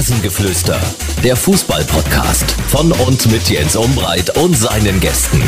Rasengeflüster, 0.00 0.80
der 1.22 1.36
Fußball-Podcast 1.36 2.52
von 2.68 2.90
und 2.90 3.30
mit 3.30 3.50
Jens 3.50 3.76
Umbreit 3.76 4.34
und 4.38 4.56
seinen 4.56 4.98
Gästen. 4.98 5.42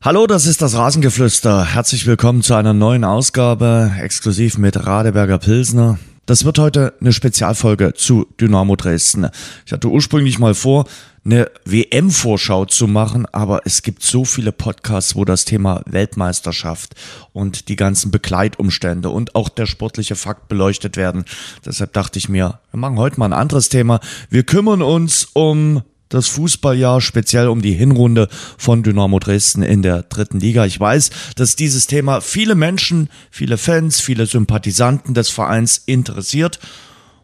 Hallo, 0.00 0.26
das 0.26 0.46
ist 0.46 0.62
das 0.62 0.74
Rasengeflüster. 0.74 1.66
Herzlich 1.74 2.06
willkommen 2.06 2.40
zu 2.40 2.54
einer 2.54 2.72
neuen 2.72 3.04
Ausgabe, 3.04 3.92
exklusiv 4.00 4.56
mit 4.56 4.86
Radeberger 4.86 5.36
Pilsner. 5.36 5.98
Das 6.30 6.44
wird 6.44 6.60
heute 6.60 6.94
eine 7.00 7.12
Spezialfolge 7.12 7.92
zu 7.94 8.24
Dynamo 8.40 8.76
Dresden. 8.76 9.30
Ich 9.66 9.72
hatte 9.72 9.88
ursprünglich 9.88 10.38
mal 10.38 10.54
vor, 10.54 10.84
eine 11.24 11.50
WM-Vorschau 11.64 12.66
zu 12.66 12.86
machen, 12.86 13.26
aber 13.32 13.62
es 13.64 13.82
gibt 13.82 14.04
so 14.04 14.24
viele 14.24 14.52
Podcasts, 14.52 15.16
wo 15.16 15.24
das 15.24 15.44
Thema 15.44 15.82
Weltmeisterschaft 15.86 16.94
und 17.32 17.68
die 17.68 17.74
ganzen 17.74 18.12
Begleitumstände 18.12 19.10
und 19.10 19.34
auch 19.34 19.48
der 19.48 19.66
sportliche 19.66 20.14
Fakt 20.14 20.46
beleuchtet 20.46 20.96
werden. 20.96 21.24
Deshalb 21.66 21.94
dachte 21.94 22.20
ich 22.20 22.28
mir, 22.28 22.60
wir 22.70 22.78
machen 22.78 22.98
heute 22.98 23.18
mal 23.18 23.26
ein 23.26 23.32
anderes 23.32 23.68
Thema. 23.68 23.98
Wir 24.28 24.44
kümmern 24.44 24.82
uns 24.82 25.30
um 25.32 25.82
das 26.10 26.28
Fußballjahr, 26.28 27.00
speziell 27.00 27.48
um 27.48 27.62
die 27.62 27.72
Hinrunde 27.72 28.28
von 28.58 28.82
Dynamo 28.82 29.18
Dresden 29.18 29.62
in 29.62 29.80
der 29.80 30.02
dritten 30.02 30.40
Liga. 30.40 30.66
Ich 30.66 30.78
weiß, 30.78 31.10
dass 31.36 31.56
dieses 31.56 31.86
Thema 31.86 32.20
viele 32.20 32.54
Menschen, 32.54 33.08
viele 33.30 33.56
Fans, 33.56 34.00
viele 34.00 34.26
Sympathisanten 34.26 35.14
des 35.14 35.30
Vereins 35.30 35.82
interessiert 35.86 36.60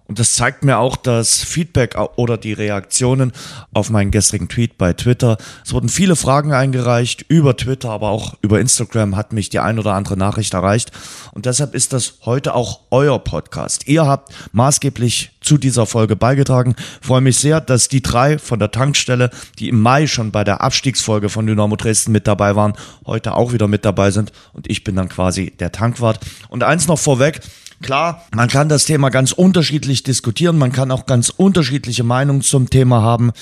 und 0.08 0.20
das 0.20 0.34
zeigt 0.34 0.64
mir 0.64 0.78
auch 0.78 0.96
das 0.96 1.42
Feedback 1.42 1.96
oder 2.16 2.38
die 2.38 2.52
Reaktionen 2.52 3.32
auf 3.72 3.90
meinen 3.90 4.12
gestrigen 4.12 4.48
Tweet 4.48 4.78
bei 4.78 4.92
Twitter. 4.92 5.36
Es 5.64 5.72
wurden 5.72 5.88
viele 5.88 6.14
Fragen 6.14 6.52
eingereicht 6.52 7.24
über 7.28 7.56
Twitter, 7.56 7.90
aber 7.90 8.10
auch 8.10 8.34
über 8.40 8.60
Instagram 8.60 9.16
hat 9.16 9.32
mich 9.32 9.48
die 9.48 9.58
ein 9.58 9.78
oder 9.78 9.94
andere 9.94 10.16
Nachricht 10.16 10.54
erreicht. 10.54 10.92
Und 11.32 11.46
deshalb 11.46 11.74
ist 11.74 11.92
das 11.92 12.18
heute 12.24 12.54
auch 12.54 12.80
euer 12.90 13.18
Podcast. 13.18 13.88
Ihr 13.88 14.06
habt 14.06 14.32
maßgeblich 14.52 15.32
zu 15.40 15.58
dieser 15.58 15.86
Folge 15.86 16.14
beigetragen. 16.14 16.76
Ich 17.00 17.06
freue 17.06 17.20
mich 17.20 17.38
sehr, 17.38 17.60
dass 17.60 17.88
die 17.88 18.02
drei 18.02 18.38
von 18.38 18.58
der 18.58 18.70
Tankstelle, 18.70 19.30
die 19.58 19.68
im 19.68 19.80
Mai 19.80 20.06
schon 20.06 20.30
bei 20.30 20.44
der 20.44 20.60
Abstiegsfolge 20.60 21.28
von 21.28 21.46
Dynamo 21.46 21.76
Dresden 21.76 22.12
mit 22.12 22.26
dabei 22.26 22.54
waren, 22.54 22.74
heute 23.06 23.34
auch 23.34 23.52
wieder 23.52 23.66
mit 23.66 23.84
dabei 23.84 24.12
sind. 24.12 24.32
Und 24.52 24.70
ich 24.70 24.84
bin 24.84 24.94
dann 24.94 25.08
quasi 25.08 25.52
der 25.58 25.72
Tankwart. 25.72 26.20
Und 26.48 26.62
eins 26.62 26.86
noch 26.86 26.98
vorweg. 26.98 27.40
Klar, 27.82 28.24
man 28.34 28.48
kann 28.48 28.68
das 28.68 28.84
Thema 28.84 29.10
ganz 29.10 29.32
unterschiedlich 29.32 30.02
diskutieren, 30.02 30.58
man 30.58 30.72
kann 30.72 30.90
auch 30.90 31.06
ganz 31.06 31.28
unterschiedliche 31.28 32.04
Meinungen 32.04 32.40
zum 32.40 32.70
Thema 32.70 33.02
haben, 33.02 33.32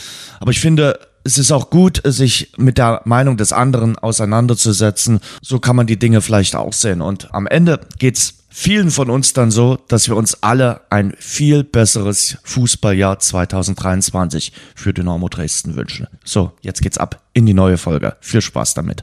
aber 0.41 0.51
ich 0.51 0.61
finde, 0.61 0.99
es 1.25 1.39
ist 1.39 1.53
auch 1.53 1.71
gut, 1.71 2.03
sich 2.05 2.53
mit 2.59 2.77
der 2.77 3.01
Meinung 3.07 3.39
des 3.39 3.53
anderen 3.53 3.99
auseinanderzusetzen. 3.99 5.21
So 5.41 5.59
kann 5.59 5.75
man 5.75 5.87
die 5.87 5.99
Dinge 5.99 6.21
vielleicht 6.21 6.55
auch 6.55 6.75
sehen. 6.75 7.01
Und 7.01 7.33
am 7.33 7.47
Ende 7.47 7.81
geht's 7.99 8.35
vielen 8.51 8.91
von 8.91 9.09
uns 9.09 9.33
dann 9.33 9.51
so, 9.51 9.79
dass 9.89 10.07
wir 10.09 10.17
uns 10.17 10.43
alle 10.43 10.83
ein 10.91 11.15
viel 11.19 11.65
besseres 11.65 12.37
Fußballjahr 12.45 13.19
2023 13.19 14.53
für 14.75 14.93
Dynamo 14.93 15.29
Dresden 15.29 15.77
wünschen. 15.77 16.07
So, 16.25 16.53
jetzt 16.61 16.83
geht's 16.83 16.99
ab 16.99 17.23
in 17.33 17.47
die 17.47 17.55
neue 17.55 17.79
Folge. 17.79 18.17
Viel 18.21 18.43
Spaß 18.43 18.75
damit. 18.75 19.03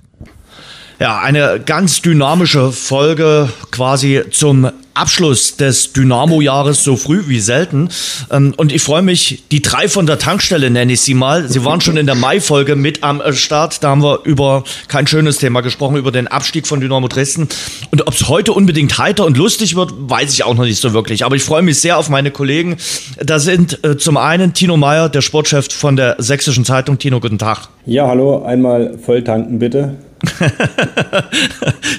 Ja, 1.00 1.20
eine 1.20 1.60
ganz 1.60 2.04
dynamische 2.04 2.72
Folge 2.72 3.52
quasi 3.72 4.22
zum 4.30 4.72
Abschluss 4.94 5.58
des 5.58 5.94
Dynamo-Jahres 5.94 6.84
so 6.84 6.96
früh 6.96 7.24
wie 7.28 7.40
selten. 7.40 7.90
Ähm, 8.30 8.54
und 8.58 8.72
ich 8.72 8.82
freue 8.82 9.02
mich, 9.02 9.44
die 9.52 9.62
drei 9.62 9.88
von 9.88 10.06
der 10.06 10.20
Tankstelle 10.20 10.70
nenne 10.70 10.94
ich 10.94 11.02
sie 11.02 11.14
mal. 11.14 11.48
Sie 11.50 11.64
waren 11.64 11.82
schon 11.82 11.98
in 11.98 12.06
der 12.06 12.16
Mai-Folge 12.16 12.76
mit 12.76 13.04
am 13.04 13.22
Start. 13.34 13.84
Da 13.84 13.90
haben 13.90 14.04
wir 14.04 14.22
über 14.24 14.64
kein 14.88 15.08
schönes 15.08 15.38
Thema 15.38 15.62
gesprochen, 15.62 15.96
über 15.98 16.12
den 16.12 16.28
Abstieg 16.28 16.68
von 16.68 16.82
Dynamo 16.82 17.08
Dresden. 17.08 17.48
Und 17.92 18.08
ob 18.08 18.14
es 18.14 18.28
heute 18.28 18.54
unbedingt 18.54 18.98
heiter 18.98 19.26
und 19.26 19.38
lustig 19.38 19.76
wird, 19.76 19.94
weiß 19.98 20.34
ich 20.34 20.44
auch 20.44 20.56
noch 20.56 20.66
nicht 20.66 20.82
so 20.82 20.94
wirklich. 20.94 21.26
Aber 21.26 21.36
ich 21.36 21.44
freue 21.44 21.62
mich 21.62 21.80
sehr 21.80 21.98
auf 21.98 22.10
meine 22.10 22.32
Kollegen. 22.32 22.78
Da 23.24 23.40
sind 23.40 23.84
äh, 23.84 23.98
zum 23.98 24.18
einen 24.18 24.54
Tino 24.54 24.78
Meyer, 24.78 25.10
der 25.10 25.22
Sportchef 25.22 25.72
von 25.72 25.96
der 25.96 26.16
Sächsischen 26.20 26.66
Zeitung. 26.66 26.98
Tino, 26.98 27.20
guten 27.20 27.38
Tag. 27.38 27.70
Ja, 27.86 28.08
hallo. 28.08 28.44
Einmal 28.44 28.98
voll 28.98 29.24
tanken 29.24 29.60
bitte. 29.60 29.96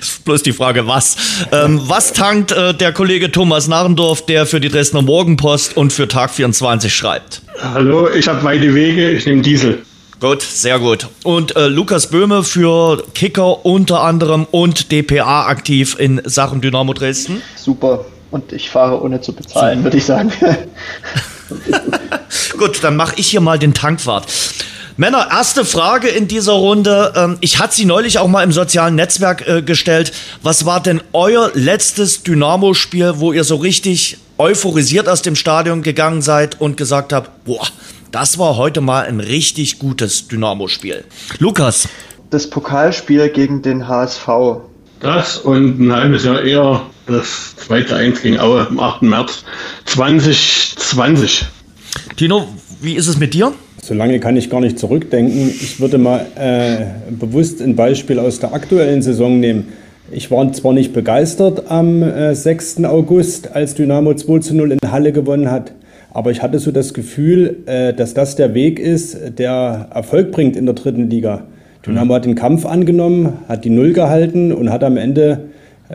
Ist 0.01 0.25
bloß 0.25 0.43
die 0.43 0.53
Frage, 0.53 0.87
was. 0.87 1.17
Ähm, 1.51 1.81
was 1.85 2.13
tankt 2.13 2.53
äh, 2.53 2.75
der 2.75 2.93
Kollege 2.93 3.31
Thomas 3.31 3.69
Narrendorf, 3.69 4.27
der 4.27 4.47
für 4.47 4.61
die 4.61 4.69
Dresdner 4.69 5.03
Morgenpost 5.03 5.77
und 5.77 5.93
für 5.93 6.09
Tag 6.09 6.31
24 6.31 6.95
schreibt? 6.95 7.43
Hallo, 7.61 8.09
ich 8.09 8.29
habe 8.29 8.43
weite 8.43 8.75
Wege, 8.75 9.11
ich 9.11 9.27
nehme 9.27 9.43
Diesel. 9.43 9.83
Gut, 10.21 10.43
sehr 10.43 10.79
gut. 10.79 11.09
Und 11.25 11.57
äh, 11.57 11.67
Lukas 11.67 12.11
Böhme 12.11 12.45
für 12.45 13.03
Kicker 13.15 13.67
unter 13.67 14.03
anderem 14.03 14.47
und 14.51 14.93
DPA 14.93 15.47
aktiv 15.47 15.97
in 15.99 16.21
Sachen 16.25 16.61
Dynamo 16.61 16.93
Dresden. 16.93 17.43
Super. 17.57 18.05
Und 18.31 18.53
ich 18.53 18.71
fahre 18.71 19.03
ohne 19.03 19.21
zu 19.21 19.35
bezahlen, 19.35 19.83
würde 19.83 19.97
ich 19.97 20.05
sagen. 20.05 20.33
gut, 22.59 22.83
dann 22.83 22.97
mache 22.97 23.15
ich 23.17 23.27
hier 23.29 23.41
mal 23.41 23.59
den 23.59 23.75
Tankwart. 23.75 24.27
Männer, 24.97 25.29
erste 25.31 25.65
Frage 25.65 26.09
in 26.09 26.29
dieser 26.29 26.53
Runde. 26.53 27.13
Ähm, 27.17 27.39
ich 27.41 27.59
hatte 27.59 27.75
sie 27.75 27.87
neulich 27.87 28.19
auch 28.19 28.29
mal 28.29 28.43
im 28.43 28.53
sozialen 28.53 28.95
Netzwerk 28.95 29.47
äh, 29.49 29.63
gestellt. 29.63 30.13
Was 30.43 30.67
war 30.67 30.83
denn 30.83 31.01
euer 31.13 31.51
letztes 31.55 32.23
Dynamo-Spiel, 32.23 33.15
wo 33.17 33.33
ihr 33.33 33.45
so 33.45 33.57
richtig 33.57 34.19
euphorisiert 34.37 35.09
aus 35.09 35.23
dem 35.23 35.35
Stadion 35.35 35.83
gegangen 35.83 36.21
seid 36.21 36.61
und 36.61 36.77
gesagt 36.77 37.13
habt, 37.13 37.45
boah, 37.45 37.67
das 38.11 38.39
war 38.39 38.57
heute 38.57 38.83
mal 38.83 39.07
ein 39.07 39.21
richtig 39.21 39.79
gutes 39.79 40.29
Dynamo-Spiel. 40.29 41.05
Lukas. 41.39 41.89
Das 42.31 42.51
Pokalspiel 42.51 43.31
gegen 43.31 43.63
den 43.63 43.89
HSV. 43.89 44.29
Das 45.01 45.39
und 45.39 45.81
ein 45.81 45.93
halbes 45.93 46.25
Jahr 46.25 46.43
eher 46.43 46.83
das 47.07 47.57
zweite 47.57 47.97
1 47.97 48.21
gegen 48.23 48.39
Aue 48.39 48.67
am 48.69 48.79
8. 48.79 49.03
März 49.03 49.45
2020. 49.87 51.47
Tino, 52.17 52.49
wie 52.81 52.95
ist 52.95 53.09
es 53.09 53.17
mit 53.17 53.35
dir? 53.35 53.53
So 53.85 53.95
lange 53.95 54.21
kann 54.21 54.37
ich 54.37 54.49
gar 54.49 54.61
nicht 54.61 54.79
zurückdenken. 54.79 55.49
Ich 55.49 55.81
würde 55.81 55.99
mal 55.99 56.25
äh, 56.37 56.85
bewusst 57.11 57.61
ein 57.61 57.75
Beispiel 57.75 58.21
aus 58.21 58.39
der 58.39 58.55
aktuellen 58.55 59.03
Saison 59.03 59.41
nehmen. 59.41 59.71
Ich 60.13 60.31
war 60.31 60.53
zwar 60.53 60.73
nicht 60.73 60.93
begeistert 60.93 61.69
am 61.69 62.01
äh, 62.01 62.33
6. 62.33 62.85
August, 62.85 63.57
als 63.57 63.75
Dynamo 63.75 64.15
2 64.15 64.39
zu 64.39 64.55
0 64.55 64.71
in 64.71 64.79
Halle 64.93 65.11
gewonnen 65.11 65.51
hat, 65.51 65.73
aber 66.13 66.31
ich 66.31 66.45
hatte 66.45 66.61
so 66.61 66.71
das 66.71 66.95
Gefühl, 66.95 67.65
äh, 67.67 67.93
dass 67.93 68.15
das 68.15 68.37
der 68.37 68.55
Weg 68.55 68.79
ist, 68.79 69.19
der 69.41 69.89
Erfolg 69.93 70.31
bringt 70.31 70.55
in 70.55 70.65
der 70.65 70.77
dritten 70.77 71.11
Liga. 71.11 71.43
Dynamo 71.85 72.15
hat 72.15 72.25
den 72.25 72.37
Kampf 72.37 72.65
angenommen, 72.65 73.39
hat 73.49 73.65
die 73.65 73.71
Null 73.71 73.95
gehalten 73.95 74.53
und 74.53 74.71
hat 74.71 74.85
am 74.85 74.97
Ende 74.97 75.47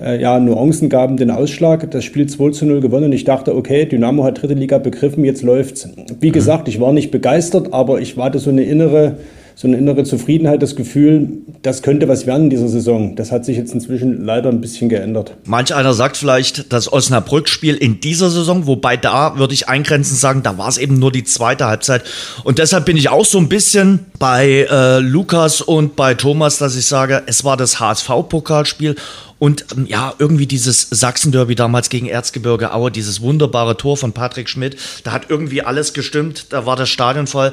äh, 0.02 0.22
ja, 0.22 0.40
Nuancen 0.40 0.90
gaben 0.90 1.18
den 1.18 1.31
Ausschlag. 1.31 1.90
Das 1.91 2.03
Spiel 2.03 2.28
2 2.28 2.52
zu 2.52 2.66
0 2.66 2.81
gewonnen. 2.81 3.12
Ich 3.12 3.24
dachte, 3.24 3.56
okay, 3.56 3.85
Dynamo 3.85 4.24
hat 4.24 4.41
dritte 4.41 4.53
Liga 4.53 4.78
begriffen, 4.78 5.24
jetzt 5.25 5.44
läuft's. 5.44 5.90
Wie 6.19 6.31
gesagt, 6.31 6.68
ich 6.68 6.80
war 6.80 6.94
nicht 6.94 7.12
begeistert, 7.12 7.74
aber 7.74 8.00
ich 8.02 8.18
warte 8.18 8.40
so 8.40 8.50
eine 8.50 8.63
innere 8.63 9.18
so 9.58 9.68
eine 9.68 9.78
innere 9.78 10.03
Zufriedenheit, 10.03 10.62
das 10.62 10.75
Gefühl, 10.75 11.30
das 11.63 11.81
könnte 11.81 12.08
was 12.08 12.28
werden 12.28 12.44
in 12.44 12.50
dieser 12.52 12.68
Saison. 12.68 13.16
Das 13.16 13.31
hat 13.31 13.44
sich 13.44 13.58
jetzt 13.58 13.74
inzwischen 13.74 14.24
leider 14.24 14.50
ein 14.50 14.62
bisschen 14.62 14.88
geändert. 14.88 15.35
Manch 15.46 15.74
einer 15.74 15.96
sagt 15.96 16.16
vielleicht 16.16 16.72
das 16.72 16.94
Osnabrück-Spiel 16.94 17.74
in 17.74 18.00
dieser 18.00 18.29
Saison, 18.29 18.68
wobei 18.68 18.97
da 18.97 19.40
würde 19.40 19.56
ich 19.56 19.68
eingrenzend 19.68 20.19
sagen, 20.19 20.44
da 20.44 20.59
war 20.59 20.69
es 20.69 20.78
eben 20.78 21.00
nur 21.00 21.12
die 21.12 21.24
zweite 21.24 21.66
Halbzeit. 21.66 22.03
Und 22.44 22.59
deshalb 22.59 22.85
bin 22.85 22.97
ich 22.97 23.09
auch 23.09 23.25
so 23.25 23.40
ein 23.40 23.50
bisschen 23.50 24.06
bei 24.19 24.68
äh, 24.69 25.00
Lukas 25.00 25.62
und 25.62 25.96
bei 25.96 26.14
Thomas, 26.14 26.59
dass 26.59 26.75
ich 26.75 26.85
sage, 26.85 27.24
es 27.25 27.44
war 27.44 27.58
das 27.58 27.79
HSV-Pokalspiel 27.79 28.96
und 29.39 29.65
ähm, 29.75 29.85
ja, 29.85 30.13
irgendwie 30.17 30.47
dieses 30.47 30.87
Sachsen-Derby 30.89 31.55
damals 31.55 31.89
gegen 31.89 32.07
Erzgebirge 32.07 32.73
Aue, 32.73 32.91
dieses 32.91 33.21
wunderbare 33.21 33.77
Tor 33.77 33.97
von 33.97 34.13
Patrick 34.13 34.49
Schmidt, 34.49 34.77
da 35.03 35.11
hat 35.11 35.29
irgendwie 35.29 35.61
alles 35.61 35.93
gestimmt, 35.93 36.47
da 36.49 36.65
war 36.65 36.75
das 36.75 36.89
Stadion 36.89 37.27
voll. 37.27 37.51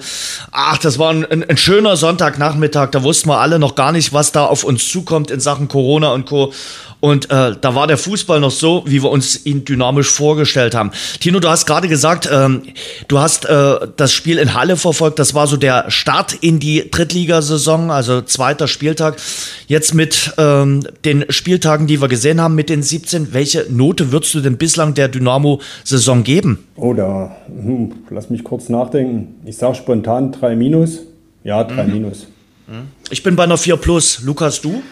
Ach, 0.51 0.79
das 0.79 0.99
war 0.99 1.11
ein, 1.11 1.25
ein, 1.25 1.49
ein 1.49 1.57
schöner 1.57 1.97
Sonntagnachmittag, 1.97 2.91
da 2.91 3.03
wussten 3.03 3.29
wir 3.29 3.41
alle 3.41 3.59
noch 3.59 3.75
gar 3.75 3.93
nicht, 3.93 4.13
was 4.13 4.33
da 4.33 4.47
auf 4.47 4.65
uns 4.65 4.89
zukommt 4.89 5.31
in 5.31 5.41
Sachen 5.41 5.69
Corona 5.69 6.13
und 6.13 6.27
Co. 6.27 6.53
Und 7.05 7.31
äh, 7.31 7.55
da 7.61 7.75
war 7.75 7.87
der 7.87 7.99
Fußball 7.99 8.41
noch 8.41 8.51
so, 8.51 8.83
wie 8.87 9.03
wir 9.03 9.11
uns 9.11 9.45
ihn 9.45 9.67
dynamisch 9.67 10.09
vorgestellt 10.09 10.75
haben. 10.75 10.91
Tino, 11.21 11.39
du 11.39 11.51
hast 11.51 11.67
gerade 11.67 11.87
gesagt, 11.87 12.27
ähm, 12.33 12.63
du 13.09 13.19
hast 13.19 13.45
äh, 13.45 13.89
das 13.99 14.15
Spiel 14.15 14.39
in 14.39 14.55
Halle 14.55 14.79
verfolgt. 14.79 15.19
Das 15.19 15.35
war 15.35 15.47
so 15.47 15.59
der 15.59 15.91
Start 15.91 16.33
in 16.33 16.61
die 16.61 16.91
Drittligasaison, 16.91 17.91
also 17.91 18.23
zweiter 18.23 18.69
Spieltag. 18.69 19.19
Jetzt 19.67 19.93
mit 19.93 20.33
ähm, 20.39 20.87
den 21.05 21.27
Spieltagen, 21.29 21.74
die 21.87 22.01
wir 22.01 22.09
gesehen 22.09 22.41
haben, 22.41 22.55
mit 22.55 22.69
den 22.71 22.83
17. 22.83 23.33
Welche 23.33 23.67
Note 23.69 24.13
würdest 24.13 24.35
du 24.35 24.41
denn 24.41 24.57
bislang 24.57 24.95
der 24.95 25.09
Dynamo-Saison 25.09 26.25
geben? 26.25 26.67
Oh, 26.77 26.95
da, 26.95 27.37
hm, 27.47 27.93
lass 28.11 28.31
mich 28.31 28.45
kurz 28.45 28.69
nachdenken. 28.69 29.35
Ich 29.45 29.57
sage 29.57 29.75
spontan 29.75 30.33
3 30.33 30.57
minus. 30.57 31.01
Ja, 31.43 31.65
3 31.65 31.85
mhm. 31.85 31.93
minus. 31.93 32.27
Mhm. 32.67 32.89
Ich 33.11 33.23
bin 33.23 33.37
bei 33.37 33.45
einer 33.45 33.59
4 33.59 33.77
plus. 33.77 34.23
Lukas, 34.23 34.61
du? 34.61 34.83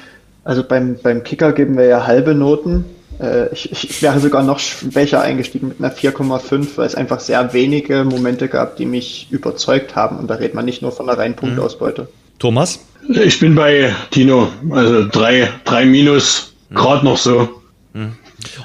Also 0.45 0.65
beim, 0.65 0.97
beim 1.03 1.23
Kicker 1.23 1.53
geben 1.53 1.77
wir 1.77 1.87
ja 1.87 2.07
halbe 2.07 2.35
Noten. 2.35 2.85
Äh, 3.21 3.53
ich, 3.53 3.71
ich 3.71 4.03
wäre 4.03 4.19
sogar 4.21 4.43
noch 4.43 4.59
schwächer 4.59 5.23
eingestiegen 5.23 5.69
mit 5.69 5.79
einer 5.79 5.95
4,5, 5.95 6.77
weil 6.77 6.87
es 6.87 6.95
einfach 6.95 7.21
sehr 7.21 7.53
wenige 7.53 8.05
Momente 8.05 8.49
gab, 8.49 8.77
die 8.77 8.87
mich 8.87 9.29
überzeugt 9.31 9.95
haben. 9.95 10.19
Und 10.19 10.29
da 10.29 10.35
redet 10.35 10.55
man 10.55 10.65
nicht 10.65 10.83
nur 10.83 10.93
von 10.93 11.07
der 11.07 11.19
reinen 11.19 11.37
Punktausbeute. 11.37 12.09
Thomas? 12.39 12.81
Ich 13.09 13.39
bin 13.41 13.55
bei 13.55 13.95
Tino. 14.11 14.49
Also 14.71 15.07
drei, 15.07 15.49
drei 15.65 15.85
Minus, 15.85 16.49
mhm. 16.49 16.52
Gerade 16.75 17.05
noch 17.05 17.19
so. 17.19 17.63
Mhm. 17.95 18.13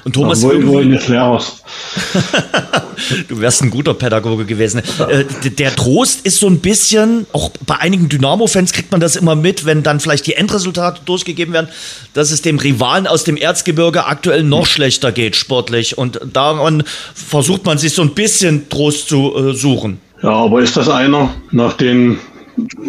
Und 0.04 0.14
Thomas, 0.14 0.42
Obwohl, 0.42 0.82
irgendwie, 0.82 0.98
du 3.28 3.40
wärst 3.40 3.62
ein 3.62 3.70
guter 3.70 3.94
Pädagoge 3.94 4.44
gewesen. 4.44 4.82
Äh, 5.08 5.24
der 5.50 5.74
Trost 5.74 6.26
ist 6.26 6.40
so 6.40 6.48
ein 6.48 6.58
bisschen, 6.58 7.26
auch 7.32 7.50
bei 7.66 7.76
einigen 7.76 8.08
Dynamo-Fans 8.08 8.72
kriegt 8.72 8.90
man 8.90 9.00
das 9.00 9.16
immer 9.16 9.36
mit, 9.36 9.66
wenn 9.66 9.82
dann 9.82 10.00
vielleicht 10.00 10.26
die 10.26 10.34
Endresultate 10.34 11.02
durchgegeben 11.04 11.54
werden, 11.54 11.68
dass 12.14 12.30
es 12.30 12.42
dem 12.42 12.58
Rivalen 12.58 13.06
aus 13.06 13.24
dem 13.24 13.36
Erzgebirge 13.36 14.06
aktuell 14.06 14.42
noch 14.42 14.66
schlechter 14.66 15.12
geht, 15.12 15.36
sportlich. 15.36 15.96
Und 15.96 16.20
daran 16.32 16.82
versucht 17.14 17.64
man 17.64 17.78
sich 17.78 17.92
so 17.92 18.02
ein 18.02 18.14
bisschen 18.14 18.68
Trost 18.68 19.08
zu 19.08 19.34
äh, 19.36 19.54
suchen. 19.54 20.00
Ja, 20.22 20.30
aber 20.30 20.60
ist 20.60 20.76
das 20.76 20.88
einer 20.88 21.32
nach 21.52 21.74
den 21.74 22.18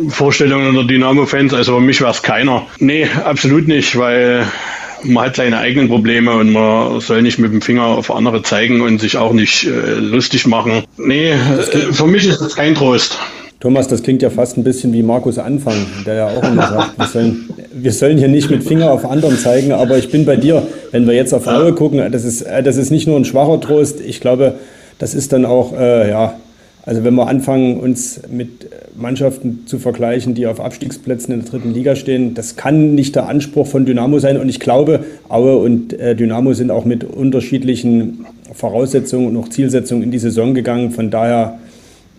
Vorstellungen 0.10 0.74
der 0.74 0.86
Dynamo-Fans? 0.86 1.54
Also 1.54 1.76
für 1.76 1.82
mich 1.82 2.02
wäre 2.02 2.12
es 2.12 2.24
keiner. 2.24 2.66
Nee, 2.80 3.08
absolut 3.24 3.68
nicht, 3.68 3.96
weil 3.98 4.48
man 5.04 5.26
hat 5.26 5.36
seine 5.36 5.58
eigenen 5.58 5.90
Probleme 5.90 6.34
und 6.34 6.52
man 6.52 7.00
soll 7.00 7.22
nicht 7.22 7.40
mit 7.40 7.52
dem 7.52 7.62
Finger 7.62 7.86
auf 7.86 8.12
andere 8.12 8.42
zeigen 8.44 8.82
und 8.82 9.00
sich 9.00 9.18
auch 9.18 9.34
nicht 9.34 9.66
äh, 9.66 9.94
lustig 9.96 10.48
machen. 10.48 10.84
Nee, 10.98 11.32
äh, 11.32 11.38
für 11.92 12.08
mich 12.08 12.28
ist 12.28 12.42
das 12.42 12.56
kein 12.56 12.76
Trost. 12.76 13.18
Thomas, 13.60 13.90
das 13.90 14.04
klingt 14.04 14.22
ja 14.22 14.30
fast 14.30 14.58
ein 14.58 14.64
bisschen 14.64 14.94
wie 14.94 15.04
Markus 15.04 15.38
Anfang, 15.38 15.86
der 16.06 16.14
ja 16.14 16.28
auch 16.28 16.44
immer 16.44 16.68
sagt, 16.68 16.98
wir 16.98 17.08
sollen, 17.08 17.50
wir 17.74 17.92
sollen 17.92 18.18
hier 18.18 18.30
nicht 18.30 18.50
mit 18.50 18.64
Finger 18.64 18.90
auf 18.90 19.06
anderen 19.06 19.38
zeigen, 19.38 19.74
aber 19.74 19.98
ich 19.98 20.10
bin 20.10 20.26
bei 20.26 20.38
dir, 20.38 20.66
wenn 20.92 21.06
wir 21.06 21.14
jetzt 21.14 21.34
auf 21.34 21.46
Aue 21.46 21.74
gucken, 21.74 22.10
das 22.12 22.24
ist, 22.24 22.42
äh, 22.44 22.64
das 22.64 22.78
ist 22.78 22.90
nicht 22.90 23.08
nur 23.08 23.18
ein 23.18 23.26
schwacher 23.26 23.60
Trost, 23.60 24.00
ich 24.00 24.22
glaube, 24.22 24.56
das 24.98 25.14
ist 25.14 25.34
dann 25.34 25.46
auch, 25.46 25.78
äh, 25.78 26.10
ja, 26.10 26.36
also 26.86 27.04
wenn 27.04 27.16
wir 27.16 27.28
anfangen, 27.28 27.80
uns 27.80 28.22
mit 28.30 28.70
Mannschaften 29.02 29.64
zu 29.66 29.80
vergleichen, 29.80 30.36
die 30.36 30.48
auf 30.48 30.60
Abstiegsplätzen 30.60 31.34
in 31.34 31.42
der 31.42 31.50
dritten 31.50 31.74
Liga 31.74 31.96
stehen, 31.96 32.34
das 32.34 32.56
kann 32.56 32.96
nicht 32.96 33.16
der 33.16 33.28
Anspruch 33.28 33.68
von 33.68 33.86
Dynamo 33.86 34.20
sein. 34.20 34.38
Und 34.38 34.50
ich 34.50 34.60
glaube, 34.60 35.06
Aue 35.28 35.58
und 35.58 35.94
äh, 35.94 36.16
Dynamo 36.16 36.54
sind 36.54 36.72
auch 36.72 36.86
mit 36.86 37.04
unterschiedlichen 37.04 38.26
Voraussetzungen 38.54 39.28
und 39.28 39.38
auch 39.38 39.50
Zielsetzungen 39.50 40.04
in 40.04 40.12
die 40.12 40.20
Saison 40.20 40.54
gegangen. 40.54 40.92
Von 40.92 41.10
daher 41.10 41.60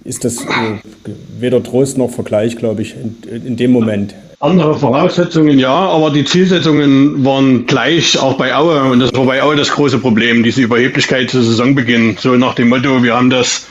ist 0.04 0.24
das 0.24 0.38
äh, 0.38 0.46
weder 1.38 1.62
Trost 1.62 1.98
noch 1.98 2.10
Vergleich, 2.10 2.56
glaube 2.56 2.82
ich, 2.82 2.94
in, 2.94 3.46
in 3.46 3.56
dem 3.56 3.72
Moment. 3.72 4.14
Andere 4.42 4.78
Voraussetzungen 4.78 5.58
ja, 5.58 5.74
aber 5.74 6.10
die 6.10 6.24
Zielsetzungen 6.24 7.22
waren 7.26 7.66
gleich, 7.66 8.18
auch 8.18 8.38
bei 8.38 8.54
Aue. 8.54 8.84
Und 8.84 9.00
das 9.00 9.12
war 9.12 9.26
bei 9.26 9.42
Aue 9.42 9.54
das 9.54 9.70
große 9.70 9.98
Problem, 9.98 10.42
diese 10.42 10.62
Überheblichkeit 10.62 11.28
zu 11.28 11.42
Saisonbeginn. 11.42 12.16
So 12.18 12.34
nach 12.36 12.54
dem 12.54 12.70
Motto, 12.70 13.02
wir 13.02 13.14
haben 13.14 13.28
das 13.28 13.66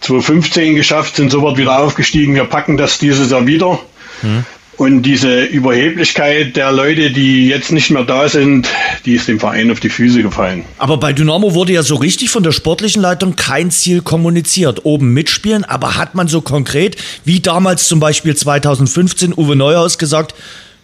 2015 0.00 0.74
geschafft, 0.74 1.16
sind 1.16 1.30
sofort 1.30 1.58
wieder 1.58 1.78
aufgestiegen. 1.78 2.34
Wir 2.34 2.44
packen 2.44 2.76
das 2.76 2.98
dieses 2.98 3.30
Jahr 3.30 3.46
wieder. 3.46 3.78
Mhm. 4.22 4.44
Und 4.78 5.02
diese 5.02 5.42
Überheblichkeit 5.42 6.54
der 6.54 6.70
Leute, 6.70 7.10
die 7.10 7.48
jetzt 7.48 7.72
nicht 7.72 7.90
mehr 7.90 8.04
da 8.04 8.28
sind, 8.28 8.68
die 9.04 9.14
ist 9.14 9.26
dem 9.26 9.40
Verein 9.40 9.72
auf 9.72 9.80
die 9.80 9.88
Füße 9.88 10.22
gefallen. 10.22 10.64
Aber 10.78 10.98
bei 10.98 11.12
Dynamo 11.12 11.52
wurde 11.52 11.72
ja 11.72 11.82
so 11.82 11.96
richtig 11.96 12.30
von 12.30 12.44
der 12.44 12.52
sportlichen 12.52 13.02
Leitung 13.02 13.34
kein 13.34 13.72
Ziel 13.72 14.02
kommuniziert. 14.02 14.84
Oben 14.84 15.12
mitspielen, 15.12 15.64
aber 15.64 15.96
hat 15.96 16.14
man 16.14 16.28
so 16.28 16.42
konkret, 16.42 16.96
wie 17.24 17.40
damals 17.40 17.88
zum 17.88 17.98
Beispiel 17.98 18.36
2015 18.36 19.34
Uwe 19.36 19.56
Neuhaus 19.56 19.98
gesagt, 19.98 20.36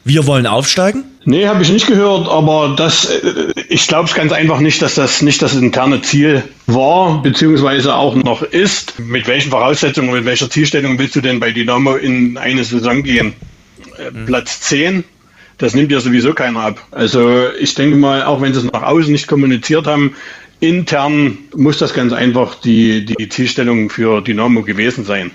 wir 0.03 0.27
wollen 0.27 0.49
aufsteigen? 0.49 1.05
Nee, 1.27 1.47
habe 1.47 1.63
ich 1.63 1.73
nicht 1.73 1.87
gehört, 1.87 2.29
aber 2.29 2.75
das, 2.77 3.07
äh, 3.07 3.53
ich 3.69 3.87
glaube 3.87 4.09
es 4.09 4.15
ganz 4.15 4.33
einfach 4.33 4.61
nicht, 4.61 4.83
dass 4.83 4.95
das 4.95 5.23
nicht 5.23 5.41
das 5.41 5.55
interne 5.55 6.03
Ziel 6.03 6.43
war, 6.67 7.23
beziehungsweise 7.23 7.95
auch 7.95 8.15
noch 8.15 8.43
ist. 8.43 8.99
Mit 8.99 9.27
welchen 9.27 9.51
Voraussetzungen, 9.51 10.13
mit 10.13 10.27
welcher 10.27 10.51
Zielstellung 10.51 10.99
willst 10.99 11.17
du 11.17 11.21
denn 11.21 11.41
bei 11.41 11.51
Dynamo 11.51 11.95
in 11.95 12.37
eine 12.37 12.65
Saison 12.65 13.03
gehen? 13.03 13.33
Mhm. 14.13 14.27
Platz 14.27 14.61
10, 14.61 15.05
das 15.59 15.75
nimmt 15.75 15.91
ja 15.93 16.01
sowieso 16.01 16.35
keiner 16.35 16.61
ab. 16.61 16.87
Also 16.91 17.49
ich 17.59 17.75
denke 17.75 17.97
mal, 17.97 18.25
auch 18.25 18.43
wenn 18.43 18.53
sie 18.53 18.61
es 18.61 18.71
nach 18.71 18.83
außen 18.83 19.11
nicht 19.11 19.27
kommuniziert 19.27 19.87
haben, 19.87 20.15
intern 20.61 21.39
muss 21.57 21.79
das 21.79 21.95
ganz 21.95 22.13
einfach 22.13 22.57
die, 22.57 23.05
die 23.05 23.29
Zielstellung 23.29 23.89
für 23.89 24.21
Dynamo 24.21 24.63
gewesen 24.63 25.05
sein. 25.05 25.31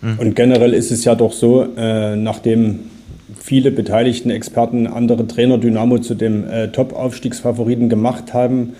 Und 0.00 0.36
generell 0.36 0.74
ist 0.74 0.92
es 0.92 1.04
ja 1.04 1.16
doch 1.16 1.32
so, 1.32 1.74
äh, 1.76 2.14
nachdem 2.14 2.80
viele 3.36 3.70
beteiligten 3.70 4.30
Experten 4.30 4.86
andere 4.86 5.26
Trainer 5.26 5.58
Dynamo 5.58 5.98
zu 5.98 6.14
dem 6.14 6.48
äh, 6.48 6.68
Top-Aufstiegsfavoriten 6.68 7.88
gemacht 7.88 8.34
haben, 8.34 8.74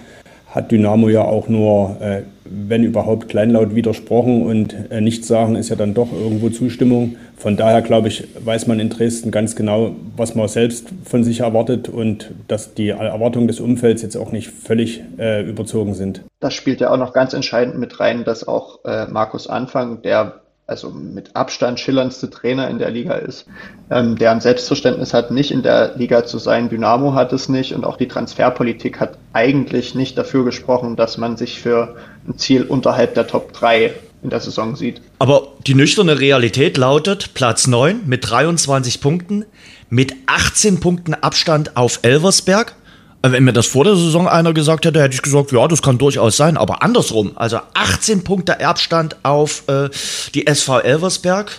hat 0.51 0.71
Dynamo 0.71 1.09
ja 1.09 1.23
auch 1.23 1.49
nur, 1.49 1.97
äh, 2.01 2.23
wenn 2.45 2.83
überhaupt, 2.83 3.29
kleinlaut 3.29 3.75
widersprochen 3.75 4.47
und 4.47 4.75
äh, 4.91 5.01
nichts 5.01 5.29
sagen 5.29 5.57
ist 5.57 5.69
ja 5.69 5.77
dann 5.77 5.93
doch 5.93 6.09
irgendwo 6.13 6.49
Zustimmung. 6.49 7.17
Von 7.37 7.57
daher 7.57 7.83
glaube 7.83 8.09
ich, 8.09 8.27
weiß 8.43 8.67
man 8.67 8.81
in 8.81 8.89
Dresden 8.89 9.31
ganz 9.31 9.55
genau, 9.55 9.95
was 10.17 10.35
man 10.35 10.49
selbst 10.49 10.89
von 11.05 11.23
sich 11.23 11.41
erwartet 11.41 11.89
und 11.89 12.31
dass 12.49 12.75
die 12.75 12.89
Erwartungen 12.89 13.47
des 13.47 13.61
Umfelds 13.61 14.03
jetzt 14.03 14.17
auch 14.17 14.33
nicht 14.33 14.49
völlig 14.49 15.03
äh, 15.19 15.43
überzogen 15.43 15.95
sind. 15.95 16.23
Das 16.41 16.55
spielt 16.55 16.81
ja 16.81 16.91
auch 16.91 16.97
noch 16.97 17.13
ganz 17.13 17.35
entscheidend 17.35 17.79
mit 17.79 18.01
rein, 18.01 18.25
dass 18.25 18.49
auch 18.49 18.85
äh, 18.85 19.07
Markus 19.07 19.49
Anfang, 19.49 20.01
der 20.03 20.41
also 20.69 20.91
mit 20.91 21.35
Abstand 21.35 21.81
schillerndste 21.81 22.29
Trainer 22.29 22.69
in 22.69 22.79
der 22.79 22.91
Liga 22.91 23.15
ist, 23.15 23.47
ähm, 23.91 24.17
der 24.17 24.33
ein 24.33 24.43
Selbstverständnis 24.43 25.15
hat, 25.15 25.31
nicht 25.31 25.51
in 25.51 25.63
der 25.63 25.97
Liga 25.97 26.27
zu 26.27 26.39
sein. 26.39 26.69
Dynamo 26.69 27.15
hat 27.15 27.33
es 27.33 27.49
nicht 27.49 27.75
und 27.75 27.85
auch 27.85 27.97
die 27.97 28.07
Transferpolitik 28.07 29.01
hat 29.01 29.17
eigentlich 29.33 29.95
nicht 29.95 30.19
dafür 30.19 30.45
gesprochen, 30.45 30.95
dass 30.95 31.17
man 31.17 31.39
sich 31.39 31.59
für 31.59 31.97
ein 32.29 32.37
Ziel 32.37 32.65
unterhalb 32.65 33.15
der 33.15 33.27
Top 33.27 33.55
3 33.55 33.95
in 34.23 34.29
der 34.29 34.41
Saison 34.41 34.77
sieht. 34.77 35.01
Aber 35.19 35.49
die 35.67 35.75
nüchterne 35.75 36.21
Realität 36.21 36.77
lautet 36.77 37.33
Platz 37.33 37.67
9 37.67 38.03
mit 38.05 38.29
23 38.29 39.01
Punkten, 39.01 39.47
mit 39.89 40.13
18 40.27 40.81
Punkten 40.81 41.15
Abstand 41.15 41.79
auf 41.79 42.01
Elversberg. 42.03 42.75
Äh, 43.23 43.33
wenn 43.33 43.45
mir 43.45 43.53
das 43.53 43.67
vor 43.67 43.85
der 43.85 43.97
Saison 43.97 44.29
einer 44.29 44.53
gesagt 44.53 44.85
hätte, 44.85 45.03
hätte 45.03 45.15
ich 45.15 45.23
gesagt, 45.23 45.53
ja, 45.53 45.67
das 45.69 45.83
kann 45.83 45.99
durchaus 45.99 46.37
sein, 46.37 46.57
aber 46.57 46.83
andersrum. 46.83 47.33
Also 47.37 47.59
18 47.75 48.25
Punkte 48.25 48.59
Erbstand 48.61 49.17
auf 49.23 49.65
äh, 49.69 49.89
die 50.35 50.47
SV 50.47 50.81
Elversberg 50.81 51.53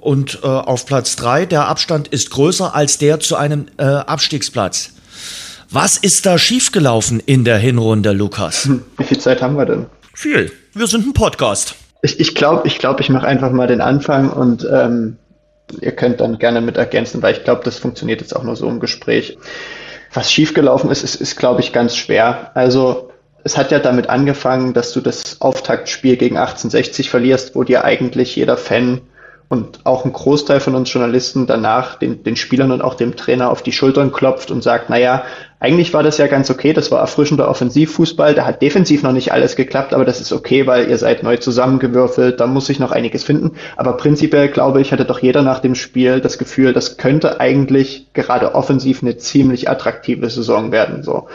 und 0.00 0.40
äh, 0.42 0.46
auf 0.46 0.86
Platz 0.86 1.16
3. 1.16 1.46
Der 1.46 1.68
Abstand 1.68 2.08
ist 2.08 2.30
größer 2.30 2.74
als 2.74 2.98
der 2.98 3.20
zu 3.20 3.36
einem 3.36 3.66
äh, 3.76 3.84
Abstiegsplatz. 3.84 4.92
Was 5.70 5.96
ist 5.96 6.26
da 6.26 6.38
schiefgelaufen 6.38 7.20
in 7.24 7.44
der 7.44 7.58
Hinrunde, 7.58 8.12
Lukas? 8.12 8.66
Hm, 8.66 8.84
wie 8.98 9.04
viel 9.04 9.18
Zeit 9.18 9.42
haben 9.42 9.56
wir 9.56 9.66
denn? 9.66 9.86
Viel. 10.14 10.52
Wir 10.74 10.86
sind 10.86 11.06
ein 11.06 11.12
Podcast. 11.12 11.74
Ich, 12.02 12.20
ich 12.20 12.34
glaube, 12.34 12.68
ich, 12.68 12.78
glaub, 12.78 13.00
ich 13.00 13.08
mache 13.08 13.26
einfach 13.26 13.50
mal 13.50 13.66
den 13.66 13.80
Anfang 13.80 14.30
und 14.30 14.66
ähm, 14.72 15.16
ihr 15.80 15.92
könnt 15.92 16.20
dann 16.20 16.38
gerne 16.38 16.60
mit 16.60 16.76
ergänzen, 16.76 17.20
weil 17.22 17.34
ich 17.34 17.42
glaube, 17.42 17.62
das 17.64 17.78
funktioniert 17.78 18.20
jetzt 18.20 18.36
auch 18.36 18.44
nur 18.44 18.54
so 18.54 18.68
im 18.68 18.78
Gespräch 18.78 19.36
was 20.16 20.32
schiefgelaufen 20.32 20.90
ist, 20.90 21.02
ist, 21.02 21.16
ist 21.16 21.36
glaube 21.36 21.60
ich, 21.60 21.72
ganz 21.72 21.96
schwer. 21.96 22.50
Also 22.54 23.10
es 23.44 23.56
hat 23.56 23.70
ja 23.70 23.78
damit 23.78 24.08
angefangen, 24.08 24.74
dass 24.74 24.92
du 24.92 25.00
das 25.00 25.40
Auftaktspiel 25.40 26.16
gegen 26.16 26.36
1860 26.36 27.10
verlierst, 27.10 27.54
wo 27.54 27.62
dir 27.62 27.84
eigentlich 27.84 28.34
jeder 28.34 28.56
Fan 28.56 29.02
und 29.48 29.80
auch 29.84 30.04
ein 30.04 30.12
Großteil 30.12 30.58
von 30.58 30.74
uns 30.74 30.92
Journalisten 30.92 31.46
danach 31.46 31.96
den, 31.96 32.24
den 32.24 32.34
Spielern 32.34 32.72
und 32.72 32.82
auch 32.82 32.94
dem 32.94 33.14
Trainer 33.14 33.50
auf 33.50 33.62
die 33.62 33.72
Schultern 33.72 34.10
klopft 34.10 34.50
und 34.50 34.62
sagt, 34.62 34.90
naja, 34.90 35.24
eigentlich 35.58 35.94
war 35.94 36.02
das 36.02 36.18
ja 36.18 36.26
ganz 36.26 36.50
okay, 36.50 36.72
das 36.72 36.90
war 36.90 37.00
erfrischender 37.00 37.48
Offensivfußball, 37.48 38.34
da 38.34 38.44
hat 38.44 38.60
defensiv 38.60 39.02
noch 39.02 39.12
nicht 39.12 39.32
alles 39.32 39.56
geklappt, 39.56 39.94
aber 39.94 40.04
das 40.04 40.20
ist 40.20 40.32
okay, 40.32 40.66
weil 40.66 40.90
ihr 40.90 40.98
seid 40.98 41.22
neu 41.22 41.38
zusammengewürfelt, 41.38 42.40
da 42.40 42.46
muss 42.46 42.66
sich 42.66 42.78
noch 42.78 42.92
einiges 42.92 43.24
finden. 43.24 43.52
Aber 43.76 43.96
prinzipiell, 43.96 44.48
glaube 44.48 44.80
ich, 44.80 44.92
hatte 44.92 45.06
doch 45.06 45.20
jeder 45.20 45.42
nach 45.42 45.60
dem 45.60 45.74
Spiel 45.74 46.20
das 46.20 46.38
Gefühl, 46.38 46.72
das 46.72 46.98
könnte 46.98 47.40
eigentlich 47.40 48.08
gerade 48.12 48.54
offensiv 48.54 49.02
eine 49.02 49.16
ziemlich 49.16 49.70
attraktive 49.70 50.28
Saison 50.28 50.72
werden. 50.72 51.02
So. 51.02 51.28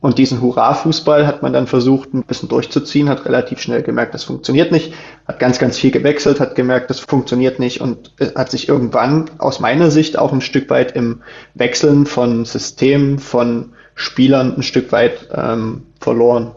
Und 0.00 0.18
diesen 0.18 0.40
Hurra-Fußball 0.40 1.26
hat 1.26 1.42
man 1.42 1.52
dann 1.52 1.66
versucht, 1.66 2.14
ein 2.14 2.22
bisschen 2.22 2.48
durchzuziehen, 2.48 3.08
hat 3.08 3.24
relativ 3.24 3.60
schnell 3.60 3.82
gemerkt, 3.82 4.14
das 4.14 4.22
funktioniert 4.22 4.70
nicht, 4.70 4.92
hat 5.26 5.40
ganz, 5.40 5.58
ganz 5.58 5.76
viel 5.76 5.90
gewechselt, 5.90 6.38
hat 6.38 6.54
gemerkt, 6.54 6.88
das 6.88 7.00
funktioniert 7.00 7.58
nicht 7.58 7.80
und 7.80 8.12
hat 8.36 8.50
sich 8.50 8.68
irgendwann 8.68 9.28
aus 9.38 9.58
meiner 9.58 9.90
Sicht 9.90 10.16
auch 10.16 10.32
ein 10.32 10.40
Stück 10.40 10.70
weit 10.70 10.94
im 10.94 11.22
Wechseln 11.54 12.06
von 12.06 12.44
Systemen, 12.44 13.18
von 13.18 13.72
Spielern 13.96 14.54
ein 14.56 14.62
Stück 14.62 14.92
weit 14.92 15.28
ähm, 15.34 15.86
verloren. 15.98 16.52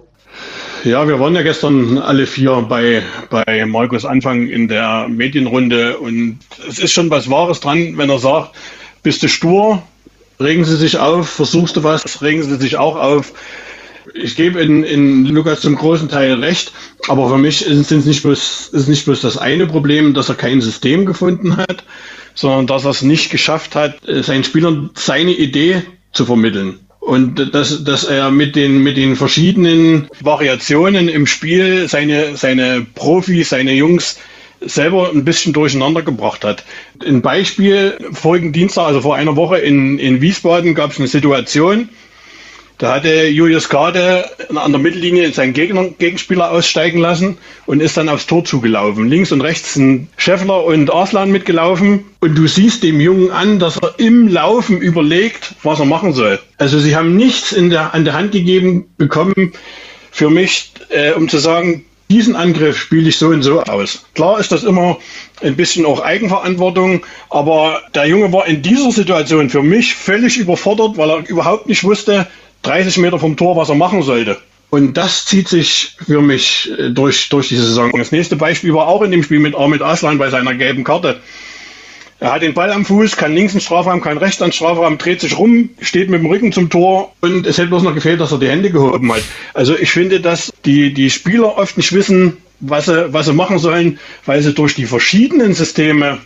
Ja, 0.84 1.08
wir 1.08 1.20
waren 1.20 1.36
ja 1.36 1.42
gestern 1.42 1.98
alle 1.98 2.28
vier 2.28 2.66
bei, 2.68 3.02
bei 3.30 3.66
Markus 3.66 4.06
Anfang 4.06 4.48
in 4.48 4.68
der 4.68 5.08
Medienrunde 5.10 5.98
und 5.98 6.40
es 6.68 6.80
ist 6.80 6.94
schon 6.94 7.10
was 7.10 7.30
Wahres 7.30 7.60
dran, 7.60 7.98
wenn 7.98 8.10
er 8.10 8.20
sagt, 8.20 8.56
bist 9.04 9.24
du 9.24 9.28
stur, 9.28 9.82
regen 10.42 10.66
Sie 10.66 10.76
sich 10.76 10.98
auf, 10.98 11.30
versuchst 11.30 11.76
du 11.78 11.84
was, 11.84 12.22
regen 12.22 12.44
Sie 12.44 12.56
sich 12.56 12.78
auch 12.78 12.96
auf. 12.96 13.34
Ich 14.14 14.36
gebe 14.36 14.60
in, 14.60 14.84
in 14.84 15.26
Lukas 15.26 15.62
zum 15.62 15.76
großen 15.76 16.10
Teil 16.10 16.34
recht, 16.34 16.72
aber 17.08 17.30
für 17.30 17.38
mich 17.38 17.66
ist 17.66 17.92
es 17.92 18.06
nicht 18.06 18.24
bloß, 18.24 18.70
ist 18.74 18.88
nicht 18.88 19.06
bloß 19.06 19.22
das 19.22 19.38
eine 19.38 19.68
Problem, 19.68 20.14
dass 20.14 20.30
er 20.30 20.36
kein 20.36 20.60
System 20.60 21.06
gefunden 21.06 21.58
hat, 21.58 21.84
sondern 22.34 22.68
dass 22.68 22.86
er 22.86 22.92
es 22.92 23.04
nicht 23.04 23.30
geschafft 23.30 23.76
hat, 23.76 24.00
seinen 24.06 24.44
Spielern 24.44 24.90
seine 24.96 25.32
Idee 25.32 25.84
zu 26.14 26.26
vermitteln. 26.26 26.80
Und 27.00 27.54
dass, 27.54 27.84
dass 27.84 28.04
er 28.04 28.32
mit 28.32 28.56
den, 28.56 28.84
mit 28.84 28.96
den 28.96 29.16
verschiedenen 29.16 30.08
Variationen 30.20 31.10
im 31.10 31.26
Spiel 31.26 31.88
seine, 31.88 32.38
seine 32.38 32.86
Profis, 32.94 33.50
seine 33.50 33.74
Jungs 33.74 34.18
selber 34.62 35.10
ein 35.10 35.26
bisschen 35.26 35.54
durcheinander 35.54 36.02
gebracht 36.02 36.44
hat. 36.44 36.64
Ein 37.06 37.22
Beispiel, 37.22 37.98
vorigen 38.12 38.54
Dienstag, 38.54 38.86
also 38.88 39.02
vor 39.02 39.16
einer 39.16 39.36
Woche 39.36 39.58
in, 39.58 40.00
in 40.00 40.22
Wiesbaden, 40.22 40.76
gab 40.76 40.92
es 40.92 41.00
eine 41.00 41.08
Situation, 41.08 41.90
Da 42.82 42.96
hatte 42.96 43.28
Julius 43.28 43.70
Kade 43.70 44.26
an 44.56 44.72
der 44.72 44.82
Mittellinie 44.82 45.32
seinen 45.32 45.54
Gegner, 45.54 45.90
Gegenspieler 46.00 46.50
aussteigen 46.50 46.98
lassen 46.98 47.38
und 47.68 47.80
ist 47.80 47.96
dann 47.96 48.10
aufs 48.10 48.26
Tor 48.26 48.44
zugelaufen. 48.44 49.08
Links 49.08 49.32
und 49.32 49.42
rechts 49.42 49.76
sind 49.76 50.08
Scheffler 50.18 50.64
und 50.64 50.92
Arslan 50.92 51.30
mitgelaufen. 51.30 52.06
Und 52.22 52.36
du 52.36 52.48
siehst 52.48 52.82
dem 52.82 53.00
Jungen 53.00 53.30
an, 53.30 53.60
dass 53.60 53.78
er 53.78 54.00
im 54.00 54.28
Laufen 54.28 54.82
überlegt, 54.82 55.54
was 55.62 55.80
er 55.80 55.86
machen 55.86 56.14
soll. 56.14 56.40
Also 56.58 56.80
sie 56.80 56.96
haben 56.96 57.16
nichts 57.16 57.52
in 57.52 57.70
der, 57.70 57.94
an 57.94 58.04
der 58.04 58.16
Hand 58.16 58.32
gegeben 58.32 58.90
bekommen 58.98 59.54
für 60.10 60.32
mich, 60.32 60.72
äh, 60.90 61.12
um 61.12 61.30
zu 61.30 61.38
sagen, 61.38 61.86
diesen 62.12 62.36
Angriff 62.36 62.78
spiele 62.78 63.08
ich 63.08 63.18
so 63.18 63.28
und 63.28 63.42
so 63.42 63.62
aus. 63.62 64.04
Klar 64.16 64.38
ist 64.40 64.52
das 64.52 64.64
immer 64.64 64.98
ein 65.42 65.56
bisschen 65.56 65.86
auch 65.86 66.02
Eigenverantwortung, 66.02 67.06
aber 67.30 67.82
der 67.96 68.06
Junge 68.06 68.34
war 68.34 68.48
in 68.48 68.62
dieser 68.62 68.92
Situation 68.92 69.50
für 69.50 69.64
mich 69.64 69.96
völlig 69.96 70.38
überfordert, 70.38 70.98
weil 70.98 71.10
er 71.10 71.30
überhaupt 71.30 71.68
nicht 71.68 71.86
wusste, 71.86 72.28
30 72.64 72.98
Meter 72.98 73.18
vom 73.18 73.38
Tor, 73.38 73.56
was 73.56 73.70
er 73.70 73.76
machen 73.76 74.04
sollte. 74.04 74.38
Und 74.70 74.98
das 74.98 75.26
zieht 75.26 75.48
sich 75.48 75.96
für 76.06 76.22
mich 76.22 76.70
äh, 76.78 76.90
durch, 76.90 77.30
durch 77.30 77.48
die 77.48 77.58
Saison. 77.58 77.92
Das 77.98 78.12
nächste 78.12 78.36
Beispiel 78.36 78.74
war 78.74 78.88
auch 78.88 79.02
in 79.02 79.12
dem 79.12 79.24
Spiel 79.24 79.40
mit 79.40 79.56
Ahmed 79.56 79.82
Aslan 79.82 80.18
bei 80.18 80.30
seiner 80.30 80.54
gelben 80.56 80.84
Karte. 80.84 81.22
Er 82.22 82.34
hat 82.34 82.44
den 82.44 82.54
Ball 82.54 82.72
am 82.72 82.86
Fuß, 82.86 83.18
kann 83.18 83.34
links 83.34 83.56
ins 83.56 83.64
Strafraum, 83.64 84.00
kann 84.00 84.20
rechts 84.20 84.44
ans 84.44 84.56
Strafraum, 84.56 85.00
dreht 85.00 85.22
sich 85.22 85.40
rum, 85.40 85.72
steht 85.82 86.08
mit 86.08 86.22
dem 86.22 86.28
Rücken 86.28 86.52
zum 86.52 86.70
Tor 86.70 87.12
und 87.20 87.48
es 87.48 87.58
hätte 87.58 87.70
bloß 87.70 87.82
noch 87.82 87.96
gefehlt, 87.96 88.22
dass 88.22 88.32
er 88.32 88.38
die 88.38 88.48
Hände 88.48 88.70
gehoben 88.70 89.12
hat. 89.12 89.24
Also 89.56 89.76
ich 89.76 89.90
finde, 89.90 90.20
dass 90.20 90.54
die, 90.64 90.94
die 90.94 91.10
Spieler 91.10 91.58
oft 91.58 91.78
nicht 91.78 91.94
wissen, 91.94 92.38
was 92.60 92.86
sie, 92.86 93.12
was 93.12 93.26
sie 93.26 93.34
machen 93.34 93.58
sollen, 93.58 93.98
weil 94.28 94.40
sie 94.44 94.54
durch 94.54 94.76
die 94.76 94.86
verschiedenen 94.86 95.56
Systeme 95.56 96.20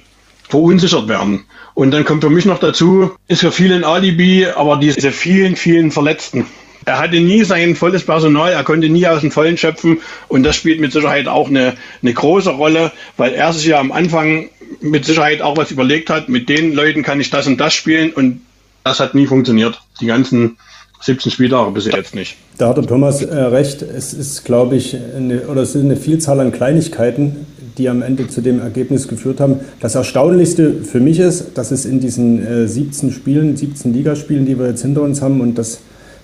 verunsichert 0.50 1.08
werden. 1.08 1.46
Und 1.75 1.92
dann 1.92 2.04
kommt 2.04 2.25
für 2.25 2.30
mich 2.30 2.44
noch 2.44 2.60
dazu, 2.60 3.12
ist 3.30 3.40
für 3.40 3.54
viele 3.54 3.75
ein 3.75 3.86
Alibi, 3.86 4.48
aber 4.48 4.75
diese 4.75 5.14
vielen, 5.14 5.56
vielen 5.56 5.92
Verletzten. 5.92 6.46
Er 6.84 7.00
hatte 7.00 7.22
nie 7.22 7.44
sein 7.46 7.75
volles 7.75 8.06
Personal, 8.06 8.52
er 8.52 8.64
konnte 8.64 8.90
nie 8.90 9.08
aus 9.08 9.22
dem 9.22 9.32
Vollen 9.32 9.58
schöpfen 9.58 10.02
und 10.28 10.44
das 10.44 10.58
spielt 10.58 10.82
mit 10.82 10.92
Sicherheit 10.92 11.28
auch 11.28 11.48
eine, 11.48 11.75
eine 12.04 12.14
große 12.14 12.52
Rolle, 12.52 12.92
weil 13.16 13.34
er 13.34 13.54
sich 13.54 13.66
ja 13.66 13.80
am 13.80 13.92
Anfang 13.92 14.50
mit 14.81 15.05
Sicherheit 15.05 15.41
auch 15.41 15.57
was 15.57 15.72
überlegt 15.72 16.10
hat, 16.10 16.29
mit 16.29 16.50
den 16.50 16.74
Leuten 16.74 17.03
kann 17.03 17.19
ich 17.19 17.29
das 17.29 17.48
und 17.48 17.60
das 17.60 17.74
spielen 17.74 18.12
und 18.13 18.41
das 18.84 19.00
hat 19.00 19.15
nie 19.15 19.25
funktioniert. 19.25 19.81
Die 20.00 20.05
ganzen 20.05 20.57
17 21.01 21.31
Spieltage 21.31 21.72
bis 21.72 21.86
jetzt 21.86 22.15
nicht. 22.15 22.36
Da 22.57 22.69
hat 22.69 22.77
der 22.77 22.86
Thomas 22.86 23.22
äh, 23.22 23.36
recht. 23.36 23.81
Es 23.81 24.13
ist, 24.13 24.43
glaube 24.45 24.75
ich, 24.75 24.95
eine, 24.95 25.41
oder 25.48 25.63
es 25.63 25.74
sind 25.74 25.86
eine 25.86 25.98
Vielzahl 25.98 26.39
an 26.39 26.51
Kleinigkeiten, 26.51 27.45
die 27.77 27.89
am 27.89 28.01
Ende 28.01 28.27
zu 28.27 28.41
dem 28.41 28.60
Ergebnis 28.60 29.07
geführt 29.07 29.39
haben. 29.39 29.60
Das 29.79 29.95
Erstaunlichste 29.95 30.84
für 30.84 31.00
mich 31.00 31.19
ist, 31.19 31.57
dass 31.57 31.72
es 31.72 31.86
in 31.86 32.00
diesen 32.00 32.45
äh, 32.45 32.67
17 32.67 33.12
Spielen, 33.12 33.57
17 33.57 33.93
Ligaspielen, 33.93 34.45
die 34.45 34.57
wir 34.57 34.67
jetzt 34.67 34.81
hinter 34.81 35.01
uns 35.01 35.22
haben, 35.22 35.41
und 35.41 35.57
das 35.57 35.79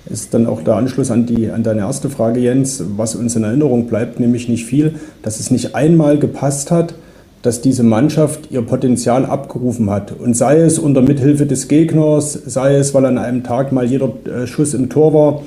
ist 0.10 0.33
dann 0.33 0.48
auch 0.48 0.63
der 0.63 0.75
Anschluss 0.75 1.12
an, 1.12 1.25
die, 1.25 1.50
an 1.50 1.63
deine 1.63 1.81
erste 1.81 2.10
Frage, 2.10 2.39
Jens, 2.39 2.83
was 2.98 3.15
uns 3.15 3.36
in 3.36 3.43
Erinnerung 3.43 3.88
bleibt, 3.88 4.19
nämlich 4.19 4.48
nicht 4.48 4.65
viel, 4.65 4.95
dass 5.21 5.39
es 5.39 5.51
nicht 5.51 5.75
einmal 5.75 6.17
gepasst 6.17 6.71
hat, 6.71 6.95
dass 7.41 7.62
diese 7.62 7.83
Mannschaft 7.83 8.51
ihr 8.51 8.62
Potenzial 8.62 9.25
abgerufen 9.25 9.89
hat. 9.89 10.12
Und 10.12 10.36
sei 10.36 10.60
es 10.60 10.79
unter 10.79 11.01
Mithilfe 11.01 11.45
des 11.45 11.67
Gegners, 11.67 12.33
sei 12.33 12.75
es, 12.75 12.93
weil 12.93 13.05
an 13.05 13.17
einem 13.17 13.43
Tag 13.43 13.71
mal 13.71 13.86
jeder 13.86 14.12
äh, 14.25 14.48
Schuss 14.48 14.74
im 14.74 14.89
Tor 14.89 15.13
war, 15.13 15.41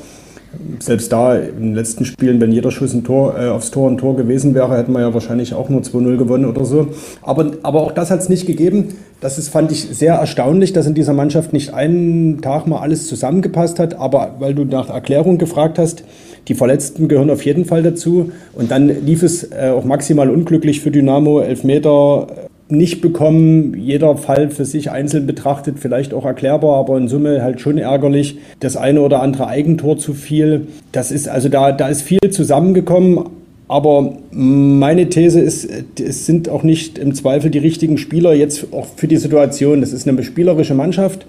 selbst 0.81 1.13
da 1.13 1.37
in 1.37 1.61
den 1.61 1.75
letzten 1.75 2.05
Spielen, 2.05 2.41
wenn 2.41 2.53
jeder 2.53 2.71
Schuss 2.71 2.95
ein 2.95 3.05
Tor, 3.05 3.39
äh, 3.39 3.49
aufs 3.49 3.71
Tor 3.71 3.91
ein 3.91 3.99
Tor 3.99 4.17
gewesen 4.17 4.55
wäre, 4.55 4.77
hätten 4.77 4.93
wir 4.93 5.01
ja 5.01 5.15
wahrscheinlich 5.15 5.55
auch 5.55 5.69
nur 5.69 5.83
2-0 5.83 6.17
gewonnen 6.17 6.47
oder 6.47 6.65
so. 6.65 6.89
Aber, 7.23 7.53
aber 7.63 7.81
auch 7.83 7.93
das 7.93 8.11
hat 8.11 8.21
es 8.21 8.29
nicht 8.29 8.47
gegeben. 8.47 8.95
Das 9.21 9.39
ist, 9.39 9.49
fand 9.49 9.73
ich 9.73 9.83
sehr 9.83 10.15
erstaunlich, 10.15 10.73
dass 10.73 10.87
in 10.87 10.95
dieser 10.95 11.13
Mannschaft 11.13 11.53
nicht 11.53 11.73
einen 11.75 12.41
Tag 12.43 12.67
mal 12.67 12.81
alles 12.81 13.07
zusammengepasst 13.07 13.79
hat. 13.79 13.95
Aber 13.95 14.37
weil 14.39 14.55
du 14.55 14.65
nach 14.65 14.91
Erklärung 14.91 15.39
gefragt 15.39 15.79
hast, 15.79 16.05
die 16.49 16.55
Verletzten 16.55 17.09
gehören 17.09 17.31
auf 17.31 17.45
jeden 17.45 17.65
Fall 17.65 17.83
dazu. 17.83 18.33
Und 18.53 18.71
dann 18.71 18.89
lief 19.05 19.23
es 19.23 19.51
äh, 19.51 19.71
auch 19.75 19.85
maximal 19.85 20.31
unglücklich 20.31 20.81
für 20.81 20.91
Dynamo. 20.91 21.41
Elfmeter 21.41 22.27
nicht 22.69 23.01
bekommen. 23.01 23.75
Jeder 23.79 24.17
Fall 24.17 24.51
für 24.51 24.65
sich 24.65 24.91
einzeln 24.91 25.27
betrachtet, 25.27 25.79
vielleicht 25.79 26.15
auch 26.15 26.25
erklärbar, 26.25 26.79
aber 26.79 26.97
in 26.97 27.09
Summe 27.09 27.43
halt 27.43 27.61
schon 27.61 27.79
ärgerlich. 27.79 28.39
Das 28.61 28.77
eine 28.77 29.01
oder 29.01 29.23
andere 29.23 29.49
Eigentor 29.49 29.99
zu 29.99 30.15
viel. 30.15 30.67
Das 30.93 31.11
ist 31.11 31.29
also 31.29 31.49
da, 31.49 31.73
da 31.73 31.89
ist 31.89 32.03
viel 32.03 32.31
zusammengekommen. 32.31 33.21
Aber 33.67 34.19
meine 34.31 35.09
These 35.09 35.41
ist, 35.41 35.67
es 35.99 36.27
sind 36.27 36.51
auch 36.51 36.63
nicht 36.63 36.99
im 36.99 37.15
Zweifel 37.15 37.51
die 37.51 37.59
richtigen 37.59 37.97
Spieler 37.97 38.35
jetzt 38.35 38.73
auch 38.73 38.87
für 38.97 39.09
die 39.09 39.17
Situation. 39.17 39.81
Das 39.81 39.93
ist 39.93 40.07
eine 40.07 40.23
spielerische 40.23 40.75
Mannschaft 40.75 41.27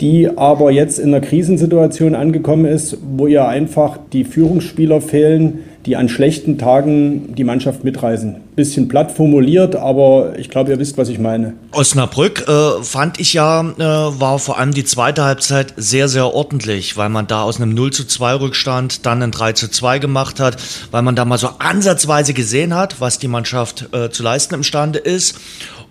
die 0.00 0.28
aber 0.36 0.70
jetzt 0.70 0.98
in 0.98 1.14
einer 1.14 1.24
Krisensituation 1.24 2.14
angekommen 2.14 2.64
ist, 2.64 2.98
wo 3.16 3.26
ihr 3.26 3.46
einfach 3.46 3.98
die 4.12 4.24
Führungsspieler 4.24 5.00
fehlen, 5.00 5.60
die 5.86 5.96
an 5.96 6.08
schlechten 6.08 6.56
Tagen 6.56 7.34
die 7.34 7.44
Mannschaft 7.44 7.84
mitreißen. 7.84 8.36
Bisschen 8.56 8.88
platt 8.88 9.12
formuliert, 9.12 9.76
aber 9.76 10.32
ich 10.38 10.48
glaube, 10.48 10.70
ihr 10.70 10.78
wisst, 10.78 10.96
was 10.96 11.10
ich 11.10 11.18
meine. 11.18 11.54
Osnabrück 11.72 12.48
äh, 12.48 12.82
fand 12.82 13.20
ich 13.20 13.34
ja, 13.34 13.60
äh, 13.60 13.78
war 13.78 14.38
vor 14.38 14.58
allem 14.58 14.72
die 14.72 14.84
zweite 14.84 15.24
Halbzeit 15.24 15.74
sehr, 15.76 16.08
sehr 16.08 16.32
ordentlich, 16.32 16.96
weil 16.96 17.10
man 17.10 17.26
da 17.26 17.42
aus 17.42 17.60
einem 17.60 17.74
0 17.74 17.92
zu 17.92 18.06
2 18.06 18.34
Rückstand 18.36 19.04
dann 19.04 19.22
ein 19.22 19.30
3 19.30 19.52
zu 19.52 19.70
2 19.70 19.98
gemacht 19.98 20.40
hat, 20.40 20.56
weil 20.90 21.02
man 21.02 21.16
da 21.16 21.24
mal 21.26 21.38
so 21.38 21.50
ansatzweise 21.58 22.32
gesehen 22.32 22.74
hat, 22.74 23.00
was 23.00 23.18
die 23.18 23.28
Mannschaft 23.28 23.88
äh, 23.92 24.08
zu 24.10 24.22
leisten 24.22 24.54
imstande 24.54 24.98
ist. 24.98 25.38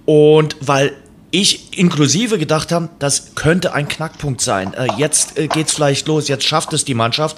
Und 0.06 0.58
weil 0.60 0.92
ich 1.34 1.78
inklusive 1.78 2.38
gedacht 2.38 2.72
haben, 2.72 2.90
das 3.00 3.34
könnte 3.34 3.74
ein 3.74 3.88
Knackpunkt 3.88 4.40
sein. 4.40 4.74
Äh, 4.76 4.88
jetzt 4.98 5.38
äh, 5.38 5.48
geht's 5.48 5.74
vielleicht 5.74 6.08
los, 6.08 6.28
jetzt 6.28 6.46
schafft 6.46 6.74
es 6.74 6.86
die 6.86 6.94
Mannschaft. 6.94 7.38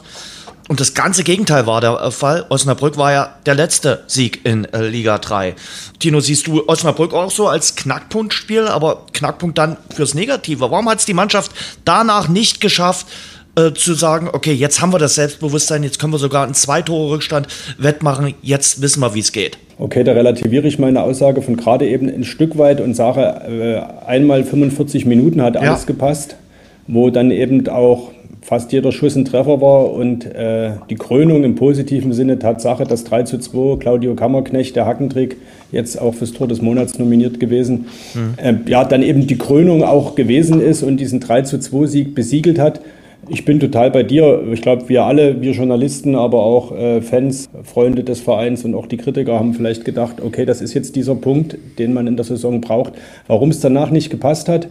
Und 0.68 0.80
das 0.80 0.96
ganze 0.96 1.24
Gegenteil 1.24 1.66
war 1.66 1.80
der 1.80 2.02
äh, 2.02 2.12
Fall. 2.12 2.46
Osnabrück 2.50 2.98
war 2.98 3.14
ja 3.14 3.36
der 3.46 3.56
letzte 3.56 4.04
Sieg 4.08 4.46
in 4.46 4.66
äh, 4.74 4.86
Liga 4.86 5.18
3. 5.18 5.56
Tino, 6.00 6.20
siehst 6.20 6.48
du 6.48 6.68
Osnabrück 6.68 7.14
auch 7.14 7.32
so 7.32 7.48
als 7.48 7.76
Knackpunktspiel, 7.76 8.68
aber 8.68 9.06
Knackpunkt 9.14 9.58
dann 9.58 9.78
fürs 9.96 10.14
Negative? 10.14 10.60
Warum 10.60 10.90
hat 10.90 11.00
es 11.00 11.06
die 11.06 11.14
Mannschaft 11.14 11.52
danach 11.86 12.28
nicht 12.28 12.60
geschafft, 12.60 13.08
äh, 13.56 13.72
zu 13.72 13.94
sagen, 13.94 14.30
okay, 14.34 14.52
jetzt 14.52 14.82
haben 14.82 14.92
wir 14.92 15.00
das 15.00 15.16
Selbstbewusstsein, 15.16 15.84
jetzt 15.84 16.00
können 16.00 16.12
wir 16.12 16.20
sogar 16.20 16.44
einen 16.44 16.54
Zwei-Tore-Rückstand 16.54 17.48
wettmachen, 17.78 18.34
jetzt 18.42 18.82
wissen 18.82 19.00
wir, 19.00 19.14
wie 19.14 19.22
es 19.22 19.32
geht. 19.32 19.58
Okay, 19.78 20.04
da 20.04 20.14
relativiere 20.14 20.68
ich 20.68 20.80
meine 20.80 21.04
Aussage 21.04 21.42
von 21.42 21.58
gerade 21.58 21.88
eben 21.88 22.08
ein 22.08 22.24
Stück 22.24 22.58
weit 22.58 22.80
und 22.80 22.94
sage, 22.94 23.22
äh, 23.22 24.08
einmal 24.08 24.44
45 24.44 25.06
Minuten 25.06 25.42
hat 25.42 25.58
alles 25.58 25.82
ja. 25.82 25.88
gepasst, 25.88 26.38
wo 26.88 27.10
dann 27.10 27.30
eben 27.32 27.68
auch 27.68 28.12
fast 28.46 28.72
jeder 28.72 28.92
Schuss 28.92 29.16
ein 29.16 29.26
Treffer 29.26 29.60
war 29.60 29.92
und 29.92 30.24
äh, 30.26 30.74
die 30.90 30.96
Krönung 30.96 31.44
im 31.44 31.56
positiven 31.56 32.14
Sinne 32.14 32.38
Tatsache, 32.38 32.84
dass 32.84 33.04
3 33.04 33.24
zu 33.24 33.40
2 33.40 33.78
Claudio 33.78 34.14
Kammerknecht, 34.14 34.76
der 34.76 34.86
Hackentrick, 34.86 35.38
jetzt 35.72 36.00
auch 36.00 36.14
fürs 36.14 36.32
Tor 36.32 36.48
des 36.48 36.62
Monats 36.62 37.00
nominiert 37.00 37.40
gewesen, 37.40 37.88
mhm. 38.14 38.36
äh, 38.38 38.54
ja, 38.70 38.86
dann 38.86 39.02
eben 39.02 39.26
die 39.26 39.38
Krönung 39.38 39.84
auch 39.84 40.16
gewesen 40.16 40.62
ist 40.62 40.84
und 40.84 40.98
diesen 40.98 41.20
3 41.20 41.42
zu 41.42 41.60
2 41.60 41.88
Sieg 41.88 42.16
besiegelt 42.16 42.60
hat. 42.60 42.82
Ich 43.28 43.44
bin 43.44 43.60
total 43.60 43.90
bei 43.90 44.04
dir. 44.04 44.44
Ich 44.52 44.62
glaube, 44.62 44.88
wir 44.88 45.04
alle, 45.04 45.42
wir 45.42 45.54
Journalisten, 45.54 46.16
aber 46.16 46.44
auch 46.44 46.72
äh, 46.72 47.02
Fans, 47.02 47.50
Freunde 47.64 48.04
des 48.04 48.22
Vereins 48.22 48.64
und 48.66 48.76
auch 48.76 48.86
die 48.86 48.98
Kritiker 48.98 49.40
haben 49.40 49.54
vielleicht 49.54 49.84
gedacht, 49.84 50.22
okay, 50.22 50.46
das 50.46 50.62
ist 50.62 50.76
jetzt 50.76 50.96
dieser 50.96 51.16
Punkt, 51.16 51.58
den 51.80 51.94
man 51.94 52.06
in 52.06 52.18
der 52.18 52.26
Saison 52.26 52.62
braucht. 52.62 52.94
Warum 53.28 53.50
es 53.50 53.60
danach 53.60 53.90
nicht 53.90 54.12
gepasst 54.12 54.48
hat, 54.48 54.68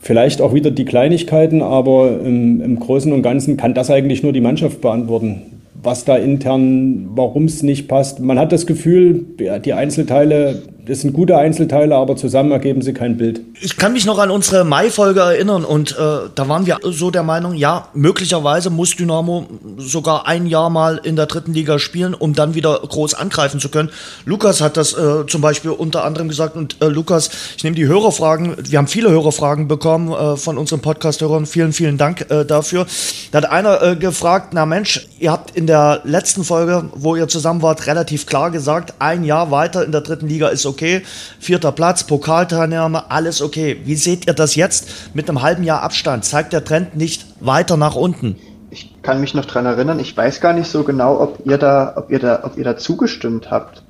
vielleicht 0.00 0.40
auch 0.40 0.54
wieder 0.54 0.70
die 0.70 0.86
Kleinigkeiten, 0.86 1.60
aber 1.60 2.18
im, 2.24 2.62
im 2.62 2.78
Großen 2.78 3.12
und 3.12 3.22
Ganzen 3.22 3.58
kann 3.58 3.74
das 3.74 3.90
eigentlich 3.90 4.22
nur 4.22 4.32
die 4.32 4.40
Mannschaft 4.40 4.80
beantworten 4.80 5.42
was 5.82 6.04
da 6.04 6.16
intern, 6.16 7.10
warum 7.14 7.44
es 7.44 7.62
nicht 7.62 7.86
passt. 7.86 8.18
Man 8.18 8.40
hat 8.40 8.50
das 8.50 8.66
Gefühl, 8.66 9.24
die 9.64 9.72
Einzelteile 9.72 10.62
das 10.86 11.00
sind 11.00 11.12
gute 11.12 11.36
Einzelteile, 11.36 11.96
aber 11.96 12.16
zusammen 12.16 12.52
ergeben 12.52 12.80
sie 12.80 12.92
kein 12.92 13.16
Bild. 13.16 13.40
Ich 13.60 13.76
kann 13.76 13.92
mich 13.92 14.06
noch 14.06 14.18
an 14.18 14.30
unsere 14.30 14.64
Mai-Folge 14.64 15.18
erinnern 15.20 15.64
und 15.64 15.92
äh, 15.92 16.28
da 16.32 16.48
waren 16.48 16.66
wir 16.66 16.78
so 16.82 17.10
der 17.10 17.24
Meinung, 17.24 17.54
ja, 17.54 17.88
möglicherweise 17.92 18.70
muss 18.70 18.94
Dynamo 18.94 19.48
sogar 19.78 20.28
ein 20.28 20.46
Jahr 20.46 20.70
mal 20.70 21.00
in 21.02 21.16
der 21.16 21.26
dritten 21.26 21.52
Liga 21.52 21.80
spielen, 21.80 22.14
um 22.14 22.34
dann 22.34 22.54
wieder 22.54 22.78
groß 22.78 23.14
angreifen 23.14 23.58
zu 23.58 23.68
können. 23.68 23.90
Lukas 24.26 24.60
hat 24.60 24.76
das 24.76 24.92
äh, 24.92 25.26
zum 25.26 25.40
Beispiel 25.40 25.72
unter 25.72 26.04
anderem 26.04 26.28
gesagt 26.28 26.54
und 26.54 26.76
äh, 26.80 26.86
Lukas, 26.86 27.30
ich 27.56 27.64
nehme 27.64 27.74
die 27.74 27.88
Hörerfragen, 27.88 28.54
wir 28.56 28.78
haben 28.78 28.86
viele 28.86 29.10
Hörerfragen 29.10 29.66
bekommen 29.66 30.12
äh, 30.12 30.36
von 30.36 30.56
unseren 30.56 30.80
Podcast-Hörern, 30.80 31.46
vielen, 31.46 31.72
vielen 31.72 31.98
Dank 31.98 32.30
äh, 32.30 32.44
dafür. 32.44 32.86
Da 33.32 33.38
hat 33.38 33.50
einer 33.50 33.82
äh, 33.82 33.96
gefragt, 33.96 34.50
na 34.52 34.66
Mensch, 34.66 35.08
ihr 35.18 35.32
habt 35.32 35.56
in 35.56 35.66
der 35.66 36.02
letzten 36.04 36.44
Folge, 36.44 36.84
wo 36.94 37.16
ihr 37.16 37.26
zusammen 37.26 37.62
wart, 37.62 37.88
relativ 37.88 38.26
klar 38.26 38.52
gesagt, 38.52 38.94
ein 39.00 39.24
Jahr 39.24 39.50
weiter 39.50 39.84
in 39.84 39.90
der 39.90 40.02
dritten 40.02 40.28
Liga 40.28 40.46
ist 40.46 40.64
okay 40.64 40.75
okay. 40.76 41.02
Vierter 41.40 41.72
Platz, 41.72 42.04
Pokalteilnahme, 42.04 43.10
alles 43.10 43.40
okay. 43.40 43.80
Wie 43.84 43.96
seht 43.96 44.26
ihr 44.26 44.34
das 44.34 44.54
jetzt 44.54 44.88
mit 45.14 45.28
einem 45.28 45.42
halben 45.42 45.64
Jahr 45.64 45.82
Abstand? 45.82 46.24
Zeigt 46.24 46.52
der 46.52 46.64
Trend 46.64 46.96
nicht 46.96 47.24
weiter 47.40 47.76
nach 47.76 47.96
unten? 47.96 48.36
Ich 48.70 48.92
kann 49.02 49.20
mich 49.20 49.32
noch 49.32 49.46
daran 49.46 49.64
erinnern, 49.64 49.98
ich 50.00 50.14
weiß 50.14 50.40
gar 50.40 50.52
nicht 50.52 50.68
so 50.68 50.84
genau, 50.84 51.18
ob 51.18 51.46
ihr 51.46 51.56
da, 51.56 51.94
ob 51.96 52.10
ihr 52.10 52.18
da, 52.18 52.40
ob 52.44 52.58
ihr 52.58 52.64
da 52.64 52.76
zugestimmt 52.76 53.50
habt. 53.50 53.82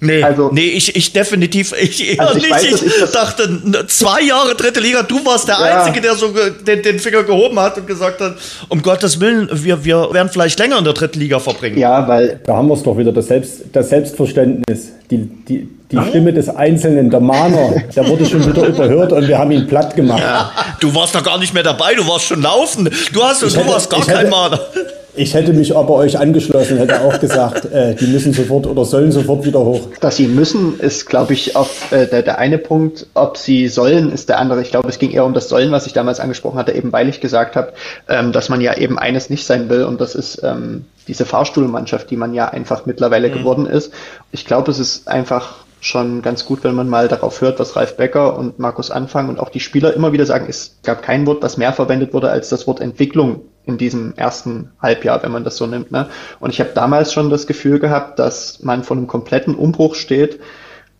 Nee, 0.00 0.22
also, 0.22 0.50
nee 0.52 0.70
ich, 0.70 0.94
ich 0.94 1.12
definitiv, 1.12 1.72
ich 1.80 2.14
eher 2.14 2.20
also 2.20 2.36
ich 2.36 2.42
nicht. 2.42 2.54
Weiß, 2.54 2.64
ich, 2.64 2.86
ich 2.86 3.10
dachte, 3.10 3.86
zwei 3.86 4.22
Jahre 4.22 4.54
dritte 4.54 4.80
Liga, 4.80 5.02
du 5.02 5.24
warst 5.24 5.48
der 5.48 5.56
ja. 5.58 5.78
Einzige, 5.78 6.00
der 6.00 6.14
so 6.14 6.28
den, 6.66 6.82
den, 6.82 6.98
Finger 6.98 7.22
gehoben 7.22 7.58
hat 7.58 7.78
und 7.78 7.86
gesagt 7.86 8.20
hat, 8.20 8.36
um 8.68 8.82
Gottes 8.82 9.20
Willen, 9.20 9.48
wir, 9.52 9.84
wir 9.84 10.12
werden 10.12 10.28
vielleicht 10.28 10.58
länger 10.58 10.78
in 10.78 10.84
der 10.84 10.92
dritten 10.92 11.20
Liga 11.20 11.38
verbringen. 11.38 11.78
Ja, 11.78 12.06
weil 12.06 12.40
da 12.44 12.56
haben 12.56 12.68
wir 12.68 12.74
es 12.74 12.82
doch 12.82 12.96
wieder, 12.98 13.12
das, 13.12 13.28
Selbst, 13.28 13.62
das 13.72 13.88
Selbstverständnis, 13.88 14.92
die, 15.10 15.18
die, 15.18 15.68
die 15.90 15.98
Stimme 16.08 16.32
des 16.32 16.48
Einzelnen, 16.48 17.10
der 17.10 17.20
Mahner, 17.20 17.74
der 17.94 18.08
wurde 18.08 18.26
schon 18.26 18.46
wieder 18.46 18.66
überhört 18.66 19.12
und 19.12 19.28
wir 19.28 19.38
haben 19.38 19.50
ihn 19.50 19.66
platt 19.66 19.94
gemacht. 19.94 20.20
Ja, 20.20 20.50
du 20.80 20.94
warst 20.94 21.14
doch 21.14 21.22
gar 21.22 21.38
nicht 21.38 21.54
mehr 21.54 21.62
dabei, 21.62 21.94
du 21.94 22.06
warst 22.06 22.26
schon 22.26 22.42
laufen. 22.42 22.88
Du, 23.12 23.22
hast, 23.22 23.42
du 23.42 23.46
hätte, 23.46 23.68
warst 23.68 23.90
gar 23.90 24.00
kein 24.00 24.16
hätte, 24.16 24.30
Mahner. 24.30 24.60
Ich 25.16 25.34
hätte 25.34 25.52
mich 25.52 25.76
aber 25.76 25.94
euch 25.94 26.18
angeschlossen, 26.18 26.76
hätte 26.76 27.00
auch 27.02 27.20
gesagt, 27.20 27.66
äh, 27.66 27.94
die 27.94 28.08
müssen 28.08 28.32
sofort 28.32 28.66
oder 28.66 28.84
sollen 28.84 29.12
sofort 29.12 29.44
wieder 29.44 29.60
hoch. 29.60 29.88
Dass 30.00 30.16
sie 30.16 30.26
müssen, 30.26 30.80
ist, 30.80 31.06
glaube 31.06 31.34
ich, 31.34 31.54
auf, 31.54 31.92
äh, 31.92 32.06
der, 32.06 32.22
der 32.22 32.38
eine 32.38 32.58
Punkt. 32.58 33.06
Ob 33.14 33.36
sie 33.36 33.68
sollen, 33.68 34.12
ist 34.12 34.28
der 34.28 34.38
andere. 34.40 34.60
Ich 34.60 34.70
glaube, 34.70 34.88
es 34.88 34.98
ging 34.98 35.12
eher 35.12 35.24
um 35.24 35.32
das 35.32 35.48
Sollen, 35.48 35.70
was 35.70 35.86
ich 35.86 35.92
damals 35.92 36.18
angesprochen 36.18 36.58
hatte, 36.58 36.72
eben 36.72 36.92
weil 36.92 37.08
ich 37.08 37.20
gesagt 37.20 37.54
habe, 37.54 37.74
ähm, 38.08 38.32
dass 38.32 38.48
man 38.48 38.60
ja 38.60 38.76
eben 38.76 38.98
eines 38.98 39.30
nicht 39.30 39.46
sein 39.46 39.68
will 39.68 39.84
und 39.84 40.00
das 40.00 40.16
ist 40.16 40.42
ähm, 40.42 40.86
diese 41.06 41.26
Fahrstuhlmannschaft, 41.26 42.10
die 42.10 42.16
man 42.16 42.34
ja 42.34 42.48
einfach 42.48 42.86
mittlerweile 42.86 43.28
mhm. 43.28 43.34
geworden 43.34 43.66
ist. 43.66 43.92
Ich 44.32 44.44
glaube, 44.44 44.72
es 44.72 44.80
ist 44.80 45.06
einfach 45.06 45.64
schon 45.80 46.22
ganz 46.22 46.44
gut, 46.44 46.64
wenn 46.64 46.74
man 46.74 46.88
mal 46.88 47.06
darauf 47.06 47.40
hört, 47.40 47.60
was 47.60 47.76
Ralf 47.76 47.96
Becker 47.96 48.36
und 48.36 48.58
Markus 48.58 48.90
Anfang 48.90 49.28
und 49.28 49.38
auch 49.38 49.50
die 49.50 49.60
Spieler 49.60 49.94
immer 49.94 50.12
wieder 50.12 50.26
sagen. 50.26 50.46
Es 50.48 50.78
gab 50.82 51.02
kein 51.02 51.26
Wort, 51.26 51.44
das 51.44 51.56
mehr 51.56 51.72
verwendet 51.72 52.14
wurde 52.14 52.30
als 52.30 52.48
das 52.48 52.66
Wort 52.66 52.80
Entwicklung 52.80 53.42
in 53.66 53.78
diesem 53.78 54.14
ersten 54.16 54.70
Halbjahr, 54.80 55.22
wenn 55.22 55.32
man 55.32 55.44
das 55.44 55.56
so 55.56 55.66
nimmt. 55.66 55.90
Ne? 55.90 56.08
Und 56.40 56.50
ich 56.50 56.60
habe 56.60 56.70
damals 56.74 57.12
schon 57.12 57.30
das 57.30 57.46
Gefühl 57.46 57.78
gehabt, 57.78 58.18
dass 58.18 58.62
man 58.62 58.84
vor 58.84 58.96
einem 58.96 59.06
kompletten 59.06 59.54
Umbruch 59.54 59.94
steht 59.94 60.40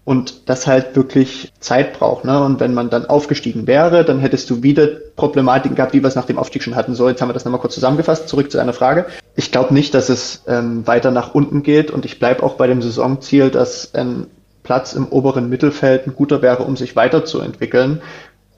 und 0.04 0.48
das 0.48 0.66
halt 0.66 0.96
wirklich 0.96 1.52
Zeit 1.60 1.98
braucht. 1.98 2.24
Ne? 2.24 2.42
Und 2.42 2.60
wenn 2.60 2.74
man 2.74 2.90
dann 2.90 3.06
aufgestiegen 3.06 3.66
wäre, 3.66 4.04
dann 4.04 4.18
hättest 4.18 4.50
du 4.50 4.62
wieder 4.62 4.86
Problematiken 5.16 5.76
gehabt, 5.76 5.94
wie 5.94 6.02
wir 6.02 6.08
es 6.08 6.14
nach 6.14 6.26
dem 6.26 6.38
Aufstieg 6.38 6.62
schon 6.62 6.76
hatten. 6.76 6.94
So, 6.94 7.08
jetzt 7.08 7.22
haben 7.22 7.28
wir 7.28 7.34
das 7.34 7.44
nochmal 7.44 7.60
kurz 7.60 7.74
zusammengefasst. 7.74 8.28
Zurück 8.28 8.50
zu 8.50 8.58
deiner 8.58 8.74
Frage. 8.74 9.06
Ich 9.34 9.50
glaube 9.50 9.72
nicht, 9.72 9.94
dass 9.94 10.10
es 10.10 10.42
ähm, 10.46 10.86
weiter 10.86 11.10
nach 11.10 11.34
unten 11.34 11.62
geht 11.62 11.90
und 11.90 12.04
ich 12.04 12.18
bleibe 12.18 12.42
auch 12.42 12.54
bei 12.54 12.66
dem 12.66 12.82
Saisonziel, 12.82 13.50
dass 13.50 13.94
ein 13.94 14.26
Platz 14.62 14.94
im 14.94 15.06
oberen 15.06 15.48
Mittelfeld 15.48 16.06
ein 16.06 16.14
guter 16.14 16.42
wäre, 16.42 16.64
um 16.64 16.76
sich 16.76 16.96
weiterzuentwickeln, 16.96 18.00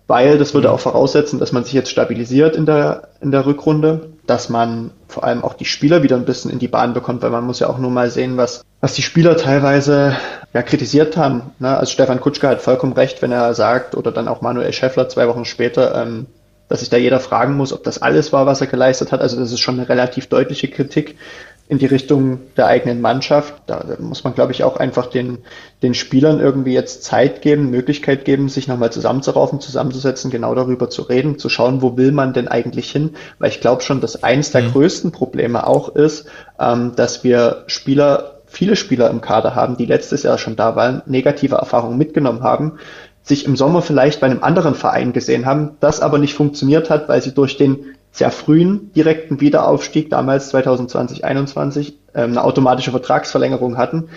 weil 0.06 0.38
das 0.38 0.54
würde 0.54 0.68
mhm. 0.68 0.74
auch 0.74 0.80
voraussetzen, 0.80 1.38
dass 1.38 1.52
man 1.52 1.64
sich 1.64 1.72
jetzt 1.72 1.90
stabilisiert 1.90 2.56
in 2.56 2.66
der, 2.66 3.08
in 3.20 3.30
der 3.30 3.46
Rückrunde, 3.46 4.08
dass 4.26 4.48
man 4.48 4.90
vor 5.08 5.24
allem 5.24 5.42
auch 5.44 5.54
die 5.54 5.64
Spieler 5.64 6.02
wieder 6.02 6.16
ein 6.16 6.24
bisschen 6.24 6.50
in 6.50 6.58
die 6.58 6.68
Bahn 6.68 6.94
bekommt, 6.94 7.22
weil 7.22 7.30
man 7.30 7.44
muss 7.44 7.60
ja 7.60 7.68
auch 7.68 7.78
nur 7.78 7.90
mal 7.90 8.10
sehen, 8.10 8.36
was, 8.36 8.64
was 8.80 8.94
die 8.94 9.02
Spieler 9.02 9.36
teilweise 9.36 10.16
ja 10.52 10.62
kritisiert 10.62 11.16
haben. 11.16 11.42
Ne? 11.58 11.76
Also 11.76 11.92
Stefan 11.92 12.20
Kutschka 12.20 12.48
hat 12.48 12.62
vollkommen 12.62 12.92
recht, 12.92 13.22
wenn 13.22 13.32
er 13.32 13.54
sagt, 13.54 13.94
oder 13.94 14.12
dann 14.12 14.28
auch 14.28 14.40
Manuel 14.40 14.72
Schäffler 14.72 15.08
zwei 15.08 15.28
Wochen 15.28 15.44
später, 15.44 15.94
ähm, 16.02 16.26
dass 16.68 16.80
sich 16.80 16.90
da 16.90 16.96
jeder 16.96 17.20
fragen 17.20 17.54
muss, 17.54 17.72
ob 17.72 17.84
das 17.84 18.02
alles 18.02 18.32
war, 18.32 18.46
was 18.46 18.60
er 18.60 18.66
geleistet 18.66 19.12
hat. 19.12 19.20
Also 19.20 19.38
das 19.38 19.52
ist 19.52 19.60
schon 19.60 19.78
eine 19.78 19.88
relativ 19.88 20.26
deutliche 20.28 20.68
Kritik 20.68 21.16
in 21.68 21.78
die 21.78 21.86
Richtung 21.86 22.40
der 22.56 22.66
eigenen 22.66 23.00
Mannschaft. 23.00 23.54
Da 23.66 23.84
muss 23.98 24.22
man, 24.22 24.34
glaube 24.34 24.52
ich, 24.52 24.62
auch 24.62 24.76
einfach 24.76 25.06
den, 25.06 25.38
den 25.82 25.94
Spielern 25.94 26.38
irgendwie 26.38 26.72
jetzt 26.72 27.02
Zeit 27.02 27.42
geben, 27.42 27.70
Möglichkeit 27.70 28.24
geben, 28.24 28.48
sich 28.48 28.68
nochmal 28.68 28.92
zusammenzuraufen, 28.92 29.60
zusammenzusetzen, 29.60 30.30
genau 30.30 30.54
darüber 30.54 30.90
zu 30.90 31.02
reden, 31.02 31.38
zu 31.38 31.48
schauen, 31.48 31.82
wo 31.82 31.96
will 31.96 32.12
man 32.12 32.32
denn 32.32 32.46
eigentlich 32.46 32.90
hin. 32.90 33.16
Weil 33.38 33.50
ich 33.50 33.60
glaube 33.60 33.82
schon, 33.82 34.00
dass 34.00 34.22
eines 34.22 34.52
der 34.52 34.62
mhm. 34.62 34.72
größten 34.72 35.10
Probleme 35.10 35.66
auch 35.66 35.88
ist, 35.94 36.26
ähm, 36.60 36.92
dass 36.94 37.24
wir 37.24 37.64
Spieler, 37.66 38.40
viele 38.46 38.76
Spieler 38.76 39.10
im 39.10 39.20
Kader 39.20 39.56
haben, 39.56 39.76
die 39.76 39.86
letztes 39.86 40.22
Jahr 40.22 40.38
schon 40.38 40.54
da 40.54 40.76
waren, 40.76 41.02
negative 41.06 41.56
Erfahrungen 41.56 41.98
mitgenommen 41.98 42.44
haben, 42.44 42.78
sich 43.24 43.44
im 43.44 43.56
Sommer 43.56 43.82
vielleicht 43.82 44.20
bei 44.20 44.28
einem 44.28 44.44
anderen 44.44 44.76
Verein 44.76 45.12
gesehen 45.12 45.46
haben, 45.46 45.76
das 45.80 46.00
aber 46.00 46.18
nicht 46.18 46.34
funktioniert 46.34 46.90
hat, 46.90 47.08
weil 47.08 47.20
sie 47.22 47.34
durch 47.34 47.56
den 47.56 47.95
sehr 48.16 48.30
frühen 48.30 48.92
direkten 48.94 49.42
Wiederaufstieg, 49.42 50.08
damals 50.08 50.48
2020, 50.48 51.20
2021, 51.20 51.98
ähm, 52.14 52.30
eine 52.30 52.44
automatische 52.44 52.90
Vertragsverlängerung 52.90 53.76
hatten, 53.76 54.08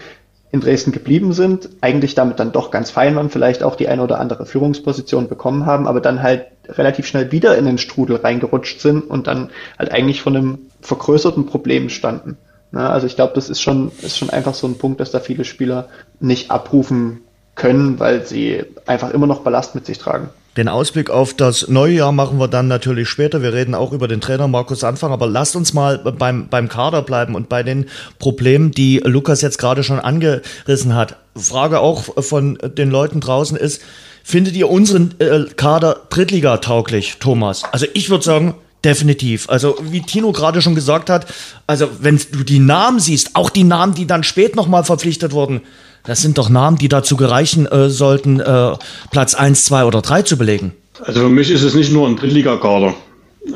in 0.52 0.62
Dresden 0.62 0.94
geblieben 0.94 1.34
sind, 1.34 1.70
eigentlich 1.82 2.16
damit 2.16 2.40
dann 2.40 2.54
doch 2.54 2.72
ganz 2.72 2.92
fein 2.92 3.16
waren, 3.18 3.30
vielleicht 3.30 3.62
auch 3.62 3.76
die 3.76 3.90
eine 3.90 4.02
oder 4.02 4.20
andere 4.20 4.46
Führungsposition 4.46 5.28
bekommen 5.28 5.66
haben, 5.66 5.86
aber 5.86 6.00
dann 6.00 6.24
halt 6.24 6.46
relativ 6.70 7.08
schnell 7.08 7.34
wieder 7.34 7.58
in 7.58 7.66
den 7.66 7.78
Strudel 7.78 8.16
reingerutscht 8.16 8.80
sind 8.80 9.02
und 9.02 9.28
dann 9.28 9.50
halt 9.78 9.92
eigentlich 9.92 10.22
von 10.22 10.36
einem 10.36 10.60
vergrößerten 10.80 11.46
Problem 11.46 11.90
standen. 11.90 12.38
Na, 12.72 12.90
also 12.90 13.06
ich 13.06 13.16
glaube, 13.16 13.34
das 13.36 13.50
ist 13.50 13.62
schon, 13.62 13.92
ist 14.02 14.18
schon 14.18 14.30
einfach 14.30 14.54
so 14.54 14.66
ein 14.66 14.78
Punkt, 14.78 15.02
dass 15.02 15.12
da 15.12 15.20
viele 15.20 15.44
Spieler 15.44 15.90
nicht 16.22 16.52
abrufen 16.52 17.22
können, 17.56 18.00
weil 18.00 18.26
sie 18.26 18.64
einfach 18.86 19.12
immer 19.12 19.28
noch 19.28 19.42
Ballast 19.42 19.76
mit 19.76 19.86
sich 19.86 19.98
tragen. 19.98 20.30
Den 20.58 20.68
Ausblick 20.68 21.10
auf 21.10 21.34
das 21.34 21.68
neue 21.68 21.94
Jahr 21.94 22.12
machen 22.12 22.40
wir 22.40 22.48
dann 22.48 22.68
natürlich 22.68 23.08
später. 23.08 23.42
Wir 23.42 23.54
reden 23.54 23.76
auch 23.76 23.94
über 23.94 24.08
den 24.08 24.20
Trainer 24.20 24.48
Markus 24.48 24.84
Anfang, 24.84 25.12
aber 25.12 25.28
lasst 25.28 25.56
uns 25.56 25.74
mal 25.74 26.00
beim, 26.00 26.48
beim 26.50 26.68
Kader 26.68 27.02
bleiben 27.04 27.36
und 27.36 27.50
bei 27.50 27.64
den 27.64 27.86
Problemen, 28.18 28.72
die 28.72 29.00
Lukas 29.06 29.42
jetzt 29.42 29.60
gerade 29.60 29.84
schon 29.84 30.00
angerissen 30.00 30.96
hat. 30.96 31.18
Frage 31.36 31.80
auch 31.80 32.24
von 32.24 32.58
den 32.78 32.90
Leuten 32.90 33.20
draußen 33.20 33.56
ist, 33.56 33.82
findet 34.24 34.56
ihr 34.56 34.70
unseren 34.70 35.14
äh, 35.20 35.46
Kader 35.56 36.02
Drittliga 36.10 36.58
tauglich, 36.58 37.18
Thomas? 37.20 37.64
Also 37.72 37.86
ich 37.94 38.10
würde 38.10 38.26
sagen, 38.26 38.56
Definitiv. 38.84 39.50
Also 39.50 39.76
wie 39.82 40.02
Tino 40.02 40.32
gerade 40.32 40.62
schon 40.62 40.74
gesagt 40.74 41.10
hat, 41.10 41.26
also 41.68 41.90
wenn 42.00 42.18
du 42.32 42.44
die 42.46 42.60
Namen 42.60 43.02
siehst, 43.02 43.36
auch 43.36 43.50
die 43.50 43.66
Namen, 43.66 43.94
die 43.94 44.08
dann 44.08 44.24
spät 44.24 44.56
nochmal 44.56 44.86
verpflichtet 44.86 45.34
wurden, 45.34 45.62
das 46.04 46.22
sind 46.22 46.38
doch 46.38 46.50
Namen, 46.50 46.78
die 46.78 46.90
dazu 46.90 47.18
gereichen 47.18 47.66
äh, 47.68 47.90
sollten, 47.90 48.40
äh, 48.40 48.74
Platz 49.12 49.36
1, 49.36 49.66
2 49.66 49.86
oder 49.86 50.02
3 50.02 50.24
zu 50.24 50.38
belegen. 50.38 50.74
Also 51.04 51.22
für 51.22 51.30
mich 51.30 51.50
ist 51.50 51.64
es 51.64 51.76
nicht 51.76 51.92
nur 51.92 52.08
ein 52.08 52.16
Drittligakader. 52.16 52.94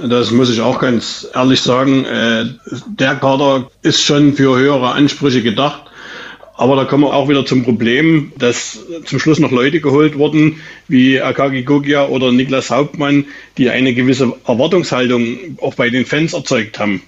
Das 0.08 0.32
muss 0.32 0.50
ich 0.50 0.62
auch 0.62 0.80
ganz 0.80 1.28
ehrlich 1.34 1.62
sagen. 1.62 2.06
Äh, 2.06 2.46
der 2.88 3.16
Kader 3.16 3.70
ist 3.82 4.02
schon 4.02 4.34
für 4.34 4.58
höhere 4.58 4.92
Ansprüche 4.92 5.42
gedacht. 5.42 5.84
Aber 6.56 6.76
da 6.76 6.86
kommen 6.86 7.04
wir 7.04 7.14
auch 7.14 7.28
wieder 7.30 7.46
zum 7.46 7.64
Problem, 7.64 8.32
dass 8.38 8.80
zum 9.06 9.20
Schluss 9.20 9.40
noch 9.40 9.52
Leute 9.52 9.82
geholt 9.82 10.18
wurden, 10.18 10.62
wie 10.88 11.20
Akagi 11.20 11.64
Gogia 11.64 12.08
oder 12.08 12.32
Niklas 12.32 12.70
Hauptmann, 12.70 13.26
die 13.58 13.72
eine 13.72 13.94
gewisse 13.94 14.34
Erwartungshaltung 14.46 15.58
auch 15.60 15.74
bei 15.74 15.90
den 15.90 16.06
Fans 16.06 16.34
erzeugt 16.34 16.78
haben. 16.80 17.02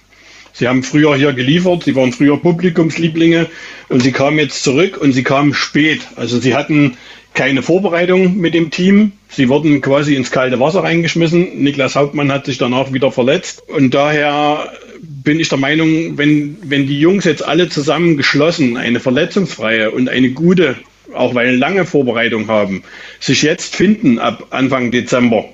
Sie 0.58 0.68
haben 0.68 0.82
früher 0.82 1.14
hier 1.16 1.34
geliefert, 1.34 1.84
sie 1.84 1.94
waren 1.94 2.14
früher 2.14 2.38
Publikumslieblinge 2.38 3.46
und 3.90 4.02
sie 4.02 4.10
kamen 4.10 4.38
jetzt 4.38 4.62
zurück 4.62 4.96
und 4.96 5.12
sie 5.12 5.22
kamen 5.22 5.52
spät. 5.52 6.00
Also 6.16 6.40
sie 6.40 6.54
hatten 6.54 6.96
keine 7.34 7.62
Vorbereitung 7.62 8.38
mit 8.38 8.54
dem 8.54 8.70
Team. 8.70 9.12
Sie 9.28 9.50
wurden 9.50 9.82
quasi 9.82 10.14
ins 10.14 10.30
kalte 10.30 10.58
Wasser 10.58 10.82
reingeschmissen. 10.82 11.62
Niklas 11.62 11.94
Hauptmann 11.94 12.32
hat 12.32 12.46
sich 12.46 12.56
danach 12.56 12.94
wieder 12.94 13.12
verletzt. 13.12 13.64
Und 13.68 13.92
daher 13.92 14.72
bin 15.02 15.40
ich 15.40 15.50
der 15.50 15.58
Meinung, 15.58 16.16
wenn, 16.16 16.56
wenn 16.62 16.86
die 16.86 17.00
Jungs 17.00 17.26
jetzt 17.26 17.44
alle 17.44 17.68
zusammen 17.68 18.16
geschlossen 18.16 18.78
eine 18.78 18.98
verletzungsfreie 18.98 19.90
und 19.90 20.08
eine 20.08 20.30
gute, 20.30 20.76
auch 21.12 21.34
weil 21.34 21.54
lange 21.54 21.84
Vorbereitung 21.84 22.48
haben, 22.48 22.82
sich 23.20 23.42
jetzt 23.42 23.76
finden 23.76 24.18
ab 24.18 24.46
Anfang 24.48 24.90
Dezember 24.90 25.44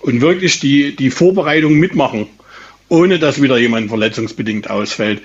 und 0.00 0.22
wirklich 0.22 0.60
die, 0.60 0.96
die 0.96 1.10
Vorbereitung 1.10 1.74
mitmachen, 1.74 2.28
ohne 2.88 3.18
dass 3.18 3.42
wieder 3.42 3.58
jemand 3.58 3.88
verletzungsbedingt 3.88 4.70
ausfällt. 4.70 5.22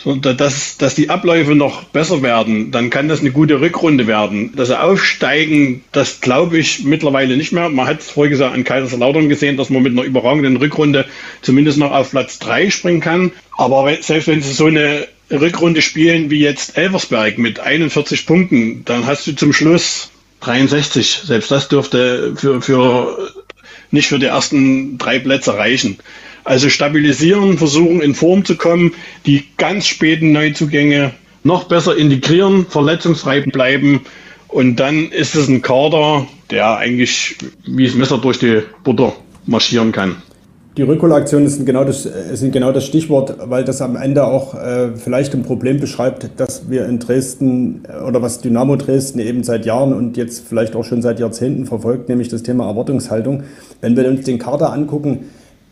Sondern 0.00 0.36
dass, 0.36 0.78
dass 0.78 0.94
die 0.94 1.10
Abläufe 1.10 1.56
noch 1.56 1.82
besser 1.82 2.22
werden, 2.22 2.70
dann 2.70 2.88
kann 2.88 3.08
das 3.08 3.18
eine 3.18 3.32
gute 3.32 3.60
Rückrunde 3.60 4.06
werden. 4.06 4.54
Dass 4.54 4.68
sie 4.68 4.80
aufsteigen, 4.80 5.82
das 5.90 6.20
glaube 6.20 6.56
ich 6.56 6.84
mittlerweile 6.84 7.36
nicht 7.36 7.52
mehr. 7.52 7.68
Man 7.68 7.88
hat 7.88 8.00
es 8.00 8.10
vorher 8.10 8.30
gesagt 8.30 8.54
an 8.54 8.62
Kaiserslautern 8.62 9.28
gesehen, 9.28 9.56
dass 9.56 9.70
man 9.70 9.82
mit 9.82 9.92
einer 9.92 10.04
überragenden 10.04 10.56
Rückrunde 10.56 11.04
zumindest 11.42 11.78
noch 11.78 11.90
auf 11.90 12.12
Platz 12.12 12.38
3 12.38 12.70
springen 12.70 13.00
kann. 13.00 13.32
Aber 13.56 13.92
selbst 14.00 14.28
wenn 14.28 14.40
sie 14.40 14.52
so 14.52 14.66
eine 14.66 15.08
Rückrunde 15.32 15.82
spielen 15.82 16.30
wie 16.30 16.40
jetzt 16.40 16.78
Elversberg 16.78 17.38
mit 17.38 17.58
41 17.58 18.24
Punkten, 18.24 18.84
dann 18.84 19.04
hast 19.04 19.26
du 19.26 19.34
zum 19.34 19.52
Schluss 19.52 20.10
63. 20.40 21.22
Selbst 21.24 21.50
das 21.50 21.68
dürfte 21.68 22.34
für, 22.36 22.62
für 22.62 23.32
nicht 23.90 24.08
für 24.08 24.18
die 24.18 24.26
ersten 24.26 24.98
drei 24.98 25.18
Plätze 25.18 25.54
reichen. 25.54 25.98
Also 26.48 26.70
stabilisieren, 26.70 27.58
versuchen 27.58 28.00
in 28.00 28.14
Form 28.14 28.42
zu 28.42 28.56
kommen, 28.56 28.94
die 29.26 29.44
ganz 29.58 29.86
späten 29.86 30.32
Neuzugänge 30.32 31.10
noch 31.44 31.64
besser 31.64 31.94
integrieren, 31.94 32.64
verletzungsfrei 32.64 33.42
bleiben 33.42 34.00
und 34.48 34.76
dann 34.76 35.10
ist 35.10 35.34
es 35.34 35.48
ein 35.48 35.60
Kader, 35.60 36.26
der 36.50 36.78
eigentlich 36.78 37.36
wie 37.66 37.84
das 37.84 37.94
Messer 37.96 38.16
durch 38.16 38.38
die 38.38 38.62
Butter 38.82 39.12
marschieren 39.44 39.92
kann. 39.92 40.22
Die 40.78 40.84
Rückholaktionen 40.84 41.50
sind 41.50 41.66
genau 41.66 41.84
das, 41.84 42.04
sind 42.04 42.52
genau 42.52 42.72
das 42.72 42.86
Stichwort, 42.86 43.36
weil 43.50 43.64
das 43.64 43.82
am 43.82 43.96
Ende 43.96 44.24
auch 44.24 44.54
äh, 44.54 44.96
vielleicht 44.96 45.34
ein 45.34 45.42
Problem 45.42 45.80
beschreibt, 45.80 46.30
dass 46.40 46.70
wir 46.70 46.86
in 46.86 46.98
Dresden 46.98 47.82
äh, 47.86 48.00
oder 48.04 48.22
was 48.22 48.40
Dynamo 48.40 48.76
Dresden 48.76 49.18
eben 49.18 49.44
seit 49.44 49.66
Jahren 49.66 49.92
und 49.92 50.16
jetzt 50.16 50.48
vielleicht 50.48 50.76
auch 50.76 50.84
schon 50.84 51.02
seit 51.02 51.20
Jahrzehnten 51.20 51.66
verfolgt, 51.66 52.08
nämlich 52.08 52.28
das 52.28 52.42
Thema 52.42 52.68
Erwartungshaltung. 52.68 53.42
Wenn 53.82 53.98
wir 53.98 54.08
uns 54.08 54.24
den 54.24 54.38
Kader 54.38 54.72
angucken, 54.72 55.26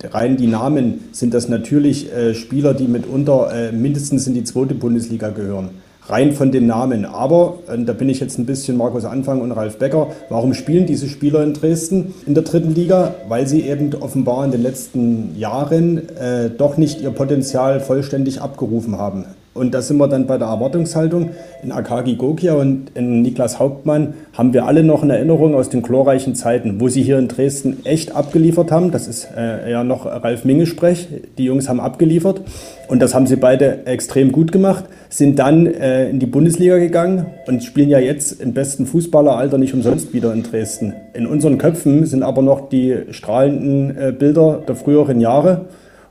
rein 0.04 0.36
die 0.36 0.46
Namen 0.46 1.04
sind 1.12 1.34
das 1.34 1.48
natürlich 1.48 2.12
äh, 2.12 2.34
Spieler, 2.34 2.74
die 2.74 2.88
mitunter 2.88 3.50
äh, 3.52 3.72
mindestens 3.72 4.26
in 4.26 4.34
die 4.34 4.44
zweite 4.44 4.74
Bundesliga 4.74 5.30
gehören. 5.30 5.70
rein 6.08 6.32
von 6.32 6.52
den 6.52 6.66
Namen. 6.66 7.04
Aber, 7.04 7.58
äh, 7.68 7.78
da 7.82 7.92
bin 7.92 8.08
ich 8.08 8.20
jetzt 8.20 8.38
ein 8.38 8.46
bisschen 8.46 8.76
Markus 8.76 9.04
Anfang 9.04 9.40
und 9.40 9.52
Ralf 9.52 9.78
Becker, 9.78 10.08
warum 10.28 10.54
spielen 10.54 10.86
diese 10.86 11.08
Spieler 11.08 11.42
in 11.42 11.54
Dresden 11.54 12.14
in 12.26 12.34
der 12.34 12.44
dritten 12.44 12.74
Liga? 12.74 13.14
Weil 13.28 13.46
sie 13.46 13.62
eben 13.62 13.92
offenbar 13.94 14.44
in 14.44 14.50
den 14.50 14.62
letzten 14.62 15.36
Jahren 15.36 16.08
äh, 16.16 16.50
doch 16.50 16.76
nicht 16.76 17.00
ihr 17.00 17.10
Potenzial 17.10 17.80
vollständig 17.80 18.40
abgerufen 18.40 18.98
haben. 18.98 19.24
Und 19.56 19.72
da 19.72 19.82
sind 19.82 19.96
wir 19.96 20.06
dann 20.06 20.26
bei 20.26 20.38
der 20.38 20.48
Erwartungshaltung. 20.48 21.30
In 21.62 21.72
Akagi 21.72 22.16
Gokia 22.16 22.54
und 22.54 22.90
in 22.94 23.22
Niklas 23.22 23.58
Hauptmann 23.58 24.14
haben 24.34 24.52
wir 24.52 24.66
alle 24.66 24.82
noch 24.82 25.02
in 25.02 25.10
Erinnerung 25.10 25.54
aus 25.54 25.70
den 25.70 25.82
glorreichen 25.82 26.34
Zeiten, 26.34 26.80
wo 26.80 26.88
sie 26.88 27.02
hier 27.02 27.18
in 27.18 27.28
Dresden 27.28 27.78
echt 27.84 28.14
abgeliefert 28.14 28.70
haben. 28.70 28.90
Das 28.90 29.08
ist 29.08 29.28
äh, 29.36 29.70
ja 29.70 29.82
noch 29.82 30.04
Ralf 30.06 30.44
Minge 30.44 30.66
Sprech. 30.66 31.08
Die 31.38 31.44
Jungs 31.44 31.68
haben 31.68 31.80
abgeliefert. 31.80 32.42
Und 32.88 33.00
das 33.00 33.14
haben 33.14 33.26
sie 33.26 33.36
beide 33.36 33.86
extrem 33.86 34.30
gut 34.30 34.52
gemacht. 34.52 34.84
Sind 35.08 35.38
dann 35.38 35.66
äh, 35.66 36.08
in 36.10 36.18
die 36.18 36.26
Bundesliga 36.26 36.78
gegangen 36.78 37.26
und 37.46 37.64
spielen 37.64 37.88
ja 37.88 37.98
jetzt 37.98 38.40
im 38.40 38.52
besten 38.52 38.86
Fußballeralter 38.86 39.58
nicht 39.58 39.74
umsonst 39.74 40.12
wieder 40.12 40.32
in 40.32 40.42
Dresden. 40.42 40.92
In 41.14 41.26
unseren 41.26 41.58
Köpfen 41.58 42.04
sind 42.04 42.22
aber 42.22 42.42
noch 42.42 42.68
die 42.68 42.96
strahlenden 43.10 43.96
äh, 43.96 44.12
Bilder 44.12 44.62
der 44.68 44.76
früheren 44.76 45.20
Jahre. 45.20 45.66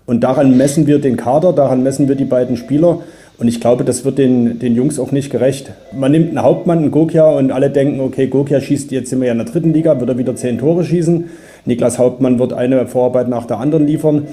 Und 0.05 0.23
daran 0.23 0.55
messen 0.55 0.85
wir 0.85 0.99
den 0.99 1.17
Kader, 1.17 1.53
daran 1.53 1.81
messen 1.81 2.07
wir 2.07 2.15
die 2.15 2.25
beiden 2.25 2.57
Spieler. 2.57 2.99
Und 3.37 3.47
ich 3.47 3.59
glaube, 3.59 3.83
das 3.83 4.05
wird 4.05 4.17
den, 4.17 4.59
den 4.59 4.75
Jungs 4.75 4.99
auch 4.99 5.11
nicht 5.11 5.29
gerecht. 5.29 5.71
Man 5.93 6.11
nimmt 6.11 6.29
einen 6.29 6.41
Hauptmann, 6.41 6.79
einen 6.79 6.91
Gokia, 6.91 7.27
und 7.29 7.51
alle 7.51 7.69
denken, 7.69 7.99
okay, 7.99 8.27
Gokia 8.27 8.61
schießt, 8.61 8.91
jetzt 8.91 9.09
sind 9.09 9.19
wir 9.19 9.27
ja 9.27 9.33
in 9.33 9.39
der 9.39 9.47
dritten 9.47 9.73
Liga, 9.73 9.99
wird 9.99 10.09
er 10.09 10.17
wieder 10.17 10.35
zehn 10.35 10.57
Tore 10.57 10.85
schießen. 10.85 11.25
Niklas 11.65 11.99
Hauptmann 11.99 12.39
wird 12.39 12.53
eine 12.53 12.87
Vorarbeit 12.87 13.27
nach 13.27 13.45
der 13.45 13.59
anderen 13.59 13.87
liefern. 13.87 14.27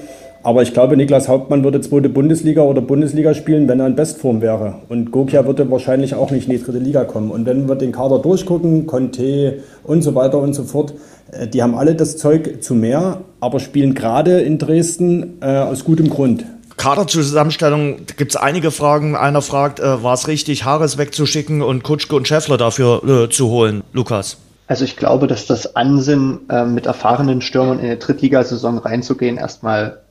Aber 0.45 0.61
ich 0.61 0.73
glaube, 0.73 0.97
Niklas 0.97 1.29
Hauptmann 1.29 1.63
würde 1.63 1.79
zweite 1.79 2.09
Bundesliga 2.09 2.63
oder 2.63 2.81
Bundesliga 2.81 3.33
spielen, 3.33 3.67
wenn 3.69 3.79
er 3.79 3.87
in 3.87 3.95
Bestform 3.95 4.41
wäre. 4.41 4.75
Und 4.89 5.11
Gokia 5.11 5.45
würde 5.45 5.71
wahrscheinlich 5.71 6.15
auch 6.15 6.31
nicht 6.31 6.49
in 6.49 6.57
die 6.57 6.63
dritte 6.63 6.79
Liga 6.79 7.05
kommen. 7.05 7.31
Und 7.31 7.45
wenn 7.45 7.67
wir 7.69 7.75
den 7.75 7.93
Kader 7.93 8.19
durchgucken, 8.19 8.85
Conte 8.85 9.59
und 9.83 10.01
so 10.01 10.15
weiter 10.15 10.39
und 10.39 10.53
so 10.53 10.63
fort, 10.63 10.93
äh, 11.31 11.47
die 11.47 11.63
haben 11.63 11.75
alle 11.75 11.95
das 11.95 12.17
Zeug 12.17 12.61
zu 12.61 12.75
mehr, 12.75 13.21
aber 13.39 13.59
spielen 13.61 13.93
gerade 13.93 14.41
in 14.41 14.57
Dresden 14.57 15.37
äh, 15.41 15.45
aus 15.45 15.85
gutem 15.85 16.09
Grund. 16.09 16.45
Kaderzusammenstellung 16.83 18.05
gibt 18.17 18.31
es 18.31 18.35
einige 18.35 18.69
Fragen. 18.69 19.15
Einer 19.15 19.41
fragt, 19.41 19.79
äh, 19.79 20.03
war 20.03 20.15
es 20.15 20.27
richtig, 20.27 20.65
Haares 20.65 20.97
wegzuschicken 20.97 21.61
und 21.61 21.81
Kutschke 21.81 22.13
und 22.13 22.27
Scheffler 22.27 22.57
dafür 22.57 23.23
äh, 23.23 23.29
zu 23.29 23.47
holen, 23.47 23.83
Lukas? 23.93 24.35
Also 24.67 24.83
ich 24.83 24.97
glaube, 24.97 25.27
dass 25.27 25.45
das 25.45 25.77
Ansinnen, 25.77 26.41
äh, 26.49 26.65
mit 26.65 26.85
erfahrenen 26.85 27.39
Stürmern 27.39 27.79
in 27.79 27.85
eine 27.85 27.95
Drittligasaison 27.95 28.79
reinzugehen, 28.79 29.37
erstmal 29.37 30.01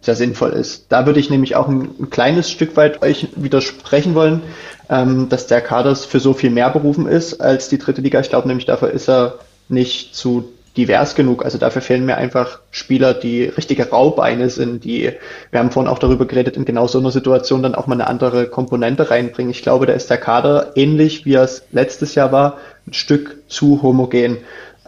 sehr 0.00 0.16
sinnvoll 0.16 0.52
ist. 0.52 0.86
Da 0.88 1.04
würde 1.04 1.20
ich 1.20 1.28
nämlich 1.28 1.54
auch 1.54 1.68
ein, 1.68 1.90
ein 2.00 2.08
kleines 2.08 2.50
Stück 2.50 2.78
weit 2.78 3.02
euch 3.02 3.28
widersprechen 3.36 4.14
wollen, 4.14 4.40
ähm, 4.88 5.28
dass 5.28 5.48
der 5.48 5.60
Kader 5.60 5.94
für 5.96 6.18
so 6.18 6.32
viel 6.32 6.50
mehr 6.50 6.70
berufen 6.70 7.06
ist 7.06 7.42
als 7.42 7.68
die 7.68 7.78
dritte 7.78 8.00
Liga. 8.00 8.20
Ich 8.20 8.30
glaube 8.30 8.48
nämlich, 8.48 8.64
dafür 8.64 8.90
ist 8.90 9.06
er 9.06 9.34
nicht 9.68 10.14
zu 10.14 10.48
divers 10.76 11.14
genug. 11.14 11.44
Also 11.44 11.58
dafür 11.58 11.82
fehlen 11.82 12.06
mir 12.06 12.16
einfach 12.16 12.60
Spieler, 12.70 13.14
die 13.14 13.44
richtige 13.44 13.90
Raubeine 13.90 14.48
sind, 14.48 14.84
die, 14.84 15.12
wir 15.50 15.60
haben 15.60 15.70
vorhin 15.70 15.90
auch 15.90 15.98
darüber 15.98 16.26
geredet, 16.26 16.56
in 16.56 16.64
genau 16.64 16.86
so 16.86 16.98
einer 16.98 17.10
Situation 17.10 17.62
dann 17.62 17.74
auch 17.74 17.86
mal 17.86 17.94
eine 17.94 18.06
andere 18.06 18.46
Komponente 18.46 19.10
reinbringen. 19.10 19.50
Ich 19.50 19.62
glaube, 19.62 19.86
da 19.86 19.92
ist 19.92 20.10
der 20.10 20.18
Kader 20.18 20.72
ähnlich 20.74 21.26
wie 21.26 21.34
es 21.34 21.64
letztes 21.72 22.14
Jahr 22.14 22.32
war, 22.32 22.58
ein 22.86 22.94
Stück 22.94 23.36
zu 23.48 23.82
homogen. 23.82 24.38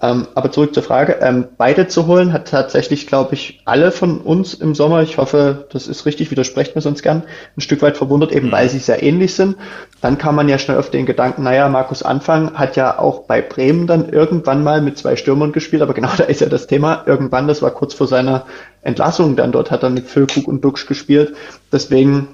Ähm, 0.05 0.29
aber 0.35 0.53
zurück 0.53 0.75
zur 0.75 0.83
Frage. 0.83 1.17
Ähm, 1.23 1.47
beide 1.57 1.87
zu 1.89 2.07
holen 2.07 2.35
hat 2.35 2.49
tatsächlich, 2.49 3.07
glaube 3.07 3.33
ich, 3.33 3.63
alle 3.65 3.91
von 3.91 4.21
uns 4.21 4.53
im 4.53 4.75
Sommer, 4.75 5.03
ich 5.03 5.17
hoffe, 5.17 5.67
das 5.73 5.87
ist 5.87 6.05
richtig, 6.05 6.31
widersprecht 6.31 6.75
mir 6.75 6.83
sonst 6.83 7.03
gern, 7.03 7.23
ein 7.57 7.61
Stück 7.63 7.81
weit 7.81 7.97
verwundert, 7.97 8.31
eben 8.33 8.53
weil 8.53 8.69
sie 8.69 8.81
sehr 8.81 9.03
ähnlich 9.03 9.35
sind. 9.35 9.57
Dann 10.03 10.19
kam 10.19 10.35
man 10.35 10.49
ja 10.51 10.59
schnell 10.59 10.77
auf 10.77 10.91
den 10.91 11.07
Gedanken, 11.07 11.45
naja, 11.45 11.71
Markus 11.71 12.03
Anfang 12.03 12.53
hat 12.53 12.77
ja 12.77 12.99
auch 12.99 13.21
bei 13.21 13.41
Bremen 13.41 13.87
dann 13.87 14.11
irgendwann 14.11 14.63
mal 14.63 14.83
mit 14.83 14.99
zwei 14.99 15.17
Stürmern 15.17 15.53
gespielt, 15.53 15.81
aber 15.81 15.95
genau 15.95 16.11
da 16.19 16.25
ist 16.25 16.43
ja 16.43 16.49
das 16.49 16.67
Thema. 16.67 17.05
Irgendwann, 17.07 17.49
das 17.49 17.63
war 17.63 17.71
kurz 17.71 17.95
vor 17.95 18.07
seiner 18.07 18.45
Entlassung 18.83 19.37
dann 19.37 19.53
dort, 19.53 19.71
hat 19.71 19.85
er 19.85 19.91
mit 19.91 20.07
Füllkrug 20.07 20.47
und 20.49 20.63
Duxch 20.63 20.87
gespielt. 20.87 21.35
Deswegen 21.73 22.29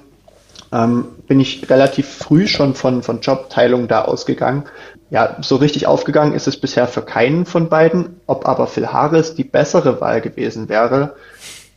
ähm, 0.73 1.05
bin 1.27 1.39
ich 1.39 1.69
relativ 1.69 2.07
früh 2.07 2.47
schon 2.47 2.75
von, 2.75 3.03
von 3.03 3.21
Jobteilung 3.21 3.87
da 3.87 4.03
ausgegangen. 4.03 4.63
Ja, 5.11 5.35
so 5.41 5.57
richtig 5.57 5.87
aufgegangen 5.87 6.33
ist 6.33 6.47
es 6.47 6.55
bisher 6.55 6.87
für 6.87 7.01
keinen 7.01 7.45
von 7.45 7.67
beiden. 7.67 8.21
Ob 8.27 8.47
aber 8.47 8.65
Phil 8.65 8.87
Harris 8.87 9.35
die 9.35 9.43
bessere 9.43 9.99
Wahl 9.99 10.21
gewesen 10.21 10.69
wäre, 10.69 11.15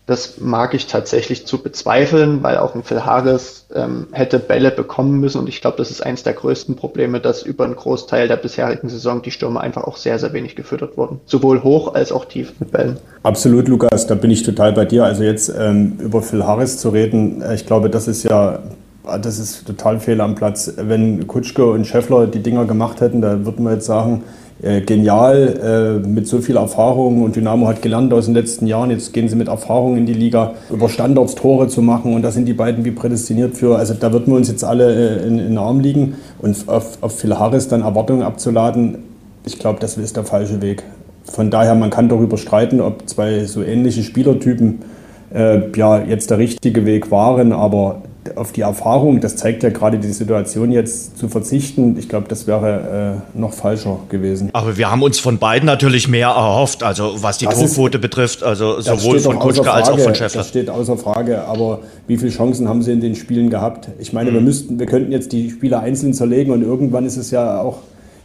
das 0.07 0.39
mag 0.39 0.75
ich 0.75 0.87
tatsächlich 0.87 1.47
zu 1.47 1.63
bezweifeln, 1.63 2.43
weil 2.43 2.59
auch 2.59 2.75
ein 2.75 2.85
Phil 2.85 3.05
Harris 3.05 3.67
ähm, 3.75 4.07
hätte 4.13 4.39
Bälle 4.39 4.71
bekommen 4.71 5.19
müssen 5.19 5.39
und 5.39 5.49
ich 5.49 5.63
glaube, 5.63 5.79
das 5.79 5.91
ist 5.91 6.03
eines 6.03 6.23
der 6.23 6.35
größten 6.35 6.77
Probleme, 6.77 7.21
dass 7.21 7.43
über 7.43 7.65
einen 7.65 7.75
Großteil 7.75 8.29
der 8.29 8.37
bisherigen 8.37 8.89
Saison 8.89 9.23
die 9.23 9.31
Stürmer 9.31 9.63
einfach 9.63 9.85
auch 9.85 9.97
sehr, 9.97 10.19
sehr 10.19 10.33
wenig 10.33 10.57
gefüttert 10.57 10.97
wurden. 10.97 11.21
Sowohl 11.25 11.63
hoch 11.63 11.95
als 11.95 12.13
auch 12.13 12.27
tief 12.27 12.53
mit 12.61 12.71
Bällen. 12.71 12.99
Absolut, 13.23 13.67
Lukas, 13.67 14.07
da 14.07 14.15
bin 14.15 14.31
ich 14.31 14.43
total 14.43 14.75
bei 14.75 14.85
dir. 14.85 15.05
Also 15.05 15.25
jetzt 15.25 15.49
ähm, 15.59 15.99
über 15.99 16.23
Phil 16.23 16.45
Harris 16.45 16.79
zu 16.79 16.91
reden, 16.91 17.41
äh, 17.41 17.55
ich 17.55 17.67
glaube, 17.67 17.89
das 17.89 18.07
ist 18.07 18.25
ja 18.25 18.61
das 19.21 19.39
ist 19.39 19.67
total 19.67 20.01
fehl 20.01 20.21
am 20.21 20.35
Platz. 20.35 20.73
Wenn 20.77 21.27
Kutschke 21.27 21.71
und 21.71 21.87
Scheffler 21.87 22.27
die 22.27 22.43
Dinger 22.43 22.65
gemacht 22.65 23.01
hätten, 23.01 23.21
da 23.21 23.45
würden 23.45 23.65
wir 23.65 23.73
jetzt 23.73 23.87
sagen, 23.87 24.25
äh, 24.63 24.81
genial, 24.81 26.01
äh, 26.05 26.09
mit 26.09 26.27
so 26.27 26.39
viel 26.39 26.57
Erfahrung 26.57 27.23
und 27.23 27.37
Dynamo 27.37 27.67
hat 27.67 27.83
gelernt 27.83 28.13
aus 28.13 28.27
den 28.27 28.35
letzten 28.35 28.67
Jahren. 28.67 28.91
Jetzt 28.91 29.13
gehen 29.13 29.29
sie 29.29 29.37
mit 29.37 29.49
Erfahrung 29.49 29.97
in 29.97 30.07
die 30.07 30.15
Liga, 30.15 30.55
über 30.71 30.89
Standards 30.89 31.35
Tore 31.35 31.69
zu 31.69 31.83
machen 31.83 32.15
und 32.15 32.23
da 32.23 32.31
sind 32.31 32.47
die 32.47 32.55
beiden 32.55 32.85
wie 32.85 32.93
prädestiniert 32.93 33.57
für. 33.57 33.77
Also 33.77 33.95
da 33.95 34.13
würden 34.13 34.29
wir 34.29 34.37
uns 34.37 34.49
jetzt 34.49 34.65
alle 34.65 35.21
äh, 35.21 35.27
in, 35.27 35.39
in 35.39 35.49
den 35.49 35.59
Arm 35.59 35.81
liegen 35.81 36.15
und 36.41 36.69
auf, 36.69 36.99
auf 37.03 37.19
Phil 37.19 37.39
Harris 37.39 37.69
dann 37.69 37.83
Erwartungen 37.83 38.23
abzuladen, 38.23 38.99
ich 39.45 39.59
glaube, 39.59 39.81
das 39.81 39.99
ist 39.99 40.17
der 40.17 40.25
falsche 40.25 40.63
Weg. 40.63 40.83
Von 41.25 41.51
daher, 41.51 41.75
man 41.75 41.91
kann 41.91 42.09
darüber 42.09 42.39
streiten, 42.39 42.81
ob 42.81 43.09
zwei 43.09 43.45
so 43.45 43.63
ähnliche 43.63 44.03
Spielertypen 44.03 44.83
äh, 45.35 45.71
ja 45.77 46.03
jetzt 46.03 46.31
der 46.31 46.39
richtige 46.39 46.87
Weg 46.87 47.11
waren, 47.11 47.53
aber 47.53 48.03
auf 48.37 48.53
die 48.53 48.63
Erfahrung, 48.63 49.21
das 49.21 49.37
zeigt 49.37 49.63
ja 49.63 49.71
gerade 49.71 49.99
die 49.99 50.13
Situation 50.13 50.73
jetzt 50.73 51.19
zu 51.19 51.29
verzichten, 51.29 51.97
ich 51.99 52.09
glaube, 52.09 52.27
das 52.29 52.47
wäre 52.47 53.23
äh, 53.35 53.39
noch 53.39 53.53
falscher 53.53 53.99
gewesen. 54.09 54.51
Aber 54.53 54.77
wir 54.77 54.91
haben 54.91 55.03
uns 55.03 55.19
von 55.19 55.39
beiden 55.39 55.67
natürlich 55.67 56.09
mehr 56.09 56.29
erhofft, 56.29 56.83
also 56.83 57.23
was 57.23 57.39
die 57.39 57.47
Torquote 57.47 57.99
betrifft, 57.99 58.43
also 58.43 58.81
sowohl 58.81 59.19
von 59.21 59.39
Kutschke 59.39 59.71
als 59.71 59.89
auch 59.89 59.99
von 59.99 60.15
Schäffler. 60.15 60.41
Das 60.41 60.49
steht 60.49 60.71
außer 60.71 60.97
Frage, 60.97 61.45
aber 61.45 61.81
wie 62.07 62.17
viele 62.17 62.31
Chancen 62.31 62.69
haben 62.69 62.83
sie 62.83 62.93
in 62.93 63.01
den 63.01 63.15
Spielen 63.15 63.51
gehabt? 63.51 63.89
Ich 63.99 64.13
meine, 64.13 64.31
mhm. 64.31 64.35
wir 64.35 64.41
müssten, 64.43 64.79
wir 64.79 64.87
könnten 64.87 65.13
jetzt 65.13 65.33
die 65.33 65.51
Spieler 65.51 65.81
einzeln 65.81 66.15
zerlegen 66.15 66.53
und 66.53 66.63
irgendwann 66.63 67.07
ist 67.07 67.17
es 67.17 67.31
ja 67.31 67.61
auch 67.61 67.79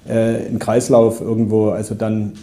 äh, 0.08 0.48
ein 0.48 0.60
Kreislauf 0.60 1.22
irgendwo, 1.22 1.70
also 1.70 1.96
dann 1.96 2.34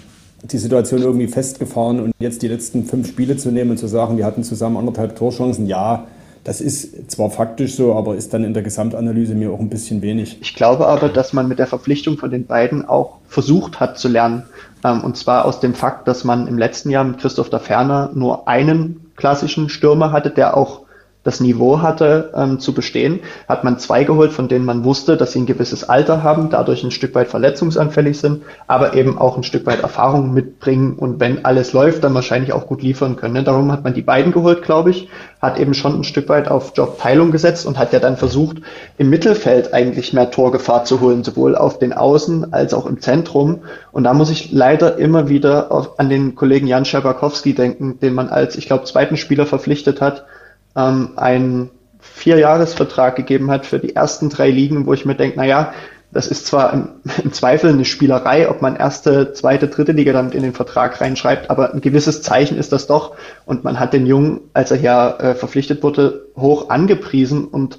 die 0.42 0.59
Situation 0.59 1.03
irgendwie 1.03 1.27
festgefahren 1.27 2.01
und 2.01 2.12
jetzt 2.19 2.42
die 2.42 2.49
letzten 2.49 2.85
fünf 2.85 3.09
Spiele 3.09 3.37
zu 3.37 3.51
nehmen 3.51 3.73
und 3.73 3.79
zu 3.79 3.87
sagen, 3.87 4.16
wir 4.16 4.25
hatten 4.25 4.45
zusammen 4.45 4.77
anderthalb 4.77 5.16
Torchancen, 5.16 5.66
ja, 5.66 6.07
das 6.47 6.61
ist 6.61 7.11
zwar 7.11 7.29
faktisch 7.31 7.75
so, 7.75 7.97
aber 7.97 8.15
ist 8.15 8.33
dann 8.33 8.45
in 8.45 8.55
der 8.55 8.63
Gesamtanalyse 8.63 9.35
mir 9.35 9.51
auch 9.51 9.59
ein 9.59 9.69
bisschen 9.69 10.01
wenig. 10.01 10.39
Ich 10.41 10.55
glaube 10.55 10.87
aber, 10.87 11.09
dass 11.09 11.33
man 11.33 11.49
mit 11.49 11.59
der 11.59 11.67
Verpflichtung 11.67 12.19
von 12.19 12.31
den 12.31 12.47
beiden 12.47 12.89
auch 12.89 13.19
versucht 13.27 13.81
hat 13.81 13.99
zu 13.99 14.07
lernen. 14.07 14.45
Ähm, 14.85 15.03
und 15.03 15.17
zwar 15.17 15.45
aus 15.45 15.59
dem 15.59 15.75
Fakt, 15.75 16.07
dass 16.07 16.23
man 16.23 16.47
im 16.47 16.57
letzten 16.57 16.91
Jahr 16.91 17.03
mit 17.03 17.19
Christoph 17.19 17.51
da 17.51 17.59
Ferner 17.59 18.13
nur 18.15 18.47
einen 18.47 19.11
klassischen 19.17 19.69
Stürmer 19.69 20.13
hatte, 20.13 20.31
der 20.31 20.57
auch 20.57 20.83
das 21.27 21.41
Niveau 21.41 21.83
hatte 21.83 22.33
ähm, 22.37 22.61
zu 22.61 22.73
bestehen, 22.73 23.21
hat 23.49 23.65
man 23.65 23.79
zwei 23.79 24.05
geholt, 24.05 24.33
von 24.33 24.47
denen 24.47 24.65
man 24.65 24.85
wusste, 24.85 25.17
dass 25.17 25.33
sie 25.33 25.41
ein 25.41 25.47
gewisses 25.47 25.89
Alter 25.89 26.23
haben, 26.23 26.51
dadurch 26.51 26.85
ein 26.85 26.93
Stück 26.93 27.15
weit 27.17 27.29
verletzungsanfällig 27.29 28.19
sind, 28.19 28.43
aber 28.69 28.95
eben 28.95 29.19
auch 29.19 29.37
ein 29.37 29.43
Stück 29.43 29.67
weit 29.67 29.83
Erfahrung 29.83 30.33
mitbringen 30.33 30.95
und 30.95 31.19
wenn 31.19 31.45
alles 31.45 31.73
läuft, 31.73 32.05
dann 32.05 32.15
wahrscheinlich 32.15 32.53
auch 32.53 32.67
gut 32.67 32.83
liefern 32.83 33.17
können. 33.17 33.35
Ne? 33.35 33.43
Darum 33.43 33.73
hat 33.73 33.83
man 33.83 33.93
die 33.93 34.03
beiden 34.03 34.31
geholt, 34.31 34.62
glaube 34.62 34.91
ich, 34.91 35.09
hat 35.41 35.59
eben 35.59 35.75
schon 35.75 35.99
ein 35.99 36.05
Stück 36.05 36.29
weit 36.29 36.49
auf 36.49 36.73
Jobteilung 36.77 37.33
gesetzt 37.33 37.67
und 37.67 37.77
hat 37.77 37.93
ja 37.93 37.99
dann 37.99 38.17
versucht, 38.17 38.59
im 38.97 39.11
Mittelfeld 39.11 39.75
eigentlich 39.75 40.12
mehr 40.12 40.31
Torgefahr 40.31 40.85
zu 40.85 41.01
holen, 41.01 41.25
sowohl 41.25 41.57
auf 41.57 41.79
den 41.79 41.93
Außen 41.93 42.53
als 42.53 42.73
auch 42.73 42.87
im 42.87 43.01
Zentrum. 43.01 43.62
Und 43.91 44.05
da 44.05 44.15
muss 44.15 44.31
ich 44.31 44.53
leider 44.53 44.97
immer 44.97 45.29
wieder 45.29 45.73
auf, 45.73 45.99
an 45.99 46.09
den 46.09 46.37
Kollegen 46.37 46.67
Jan 46.69 46.85
Scherbakowski 46.85 47.55
denken, 47.55 47.99
den 48.01 48.15
man 48.15 48.29
als, 48.29 48.57
ich 48.57 48.67
glaube, 48.67 48.85
zweiten 48.85 49.17
Spieler 49.17 49.47
verpflichtet 49.47 50.01
hat, 50.01 50.25
ähm, 50.77 51.11
einen 51.17 51.71
Vierjahresvertrag 51.99 53.17
gegeben 53.17 53.51
hat 53.51 53.67
für 53.67 53.79
die 53.79 53.97
ersten 53.97 54.29
drei 54.29 54.51
Ligen, 54.51 54.87
wo 54.87 54.93
ich 54.93 55.05
mir 55.05 55.15
denke, 55.15 55.37
naja, 55.39 55.73
das 56.12 56.29
ist 56.29 56.47
zwar 56.47 56.73
im, 56.73 56.89
im, 57.25 57.33
Zweifel 57.33 57.71
eine 57.71 57.85
Spielerei, 57.85 58.49
ob 58.49 58.62
man 58.62 58.77
erste, 58.77 59.33
zweite, 59.33 59.69
dritte 59.69 59.93
Liga 59.93 60.12
damit 60.12 60.35
in 60.35 60.43
den 60.43 60.53
Vertrag 60.53 61.01
reinschreibt, 61.01 61.51
aber 61.51 61.75
ein 61.75 61.81
gewisses 61.81 62.23
Zeichen 62.23 62.59
ist 62.59 62.73
das 62.73 62.87
doch. 62.87 63.17
Und 63.45 63.65
man 63.65 63.81
hat 63.81 63.93
den 63.93 64.07
Jungen, 64.07 64.41
als 64.53 64.71
er 64.71 64.79
ja 64.79 65.17
äh, 65.19 65.35
verpflichtet 65.35 65.83
wurde, 65.83 66.27
hoch 66.37 66.71
angepriesen 66.71 67.47
und 67.47 67.79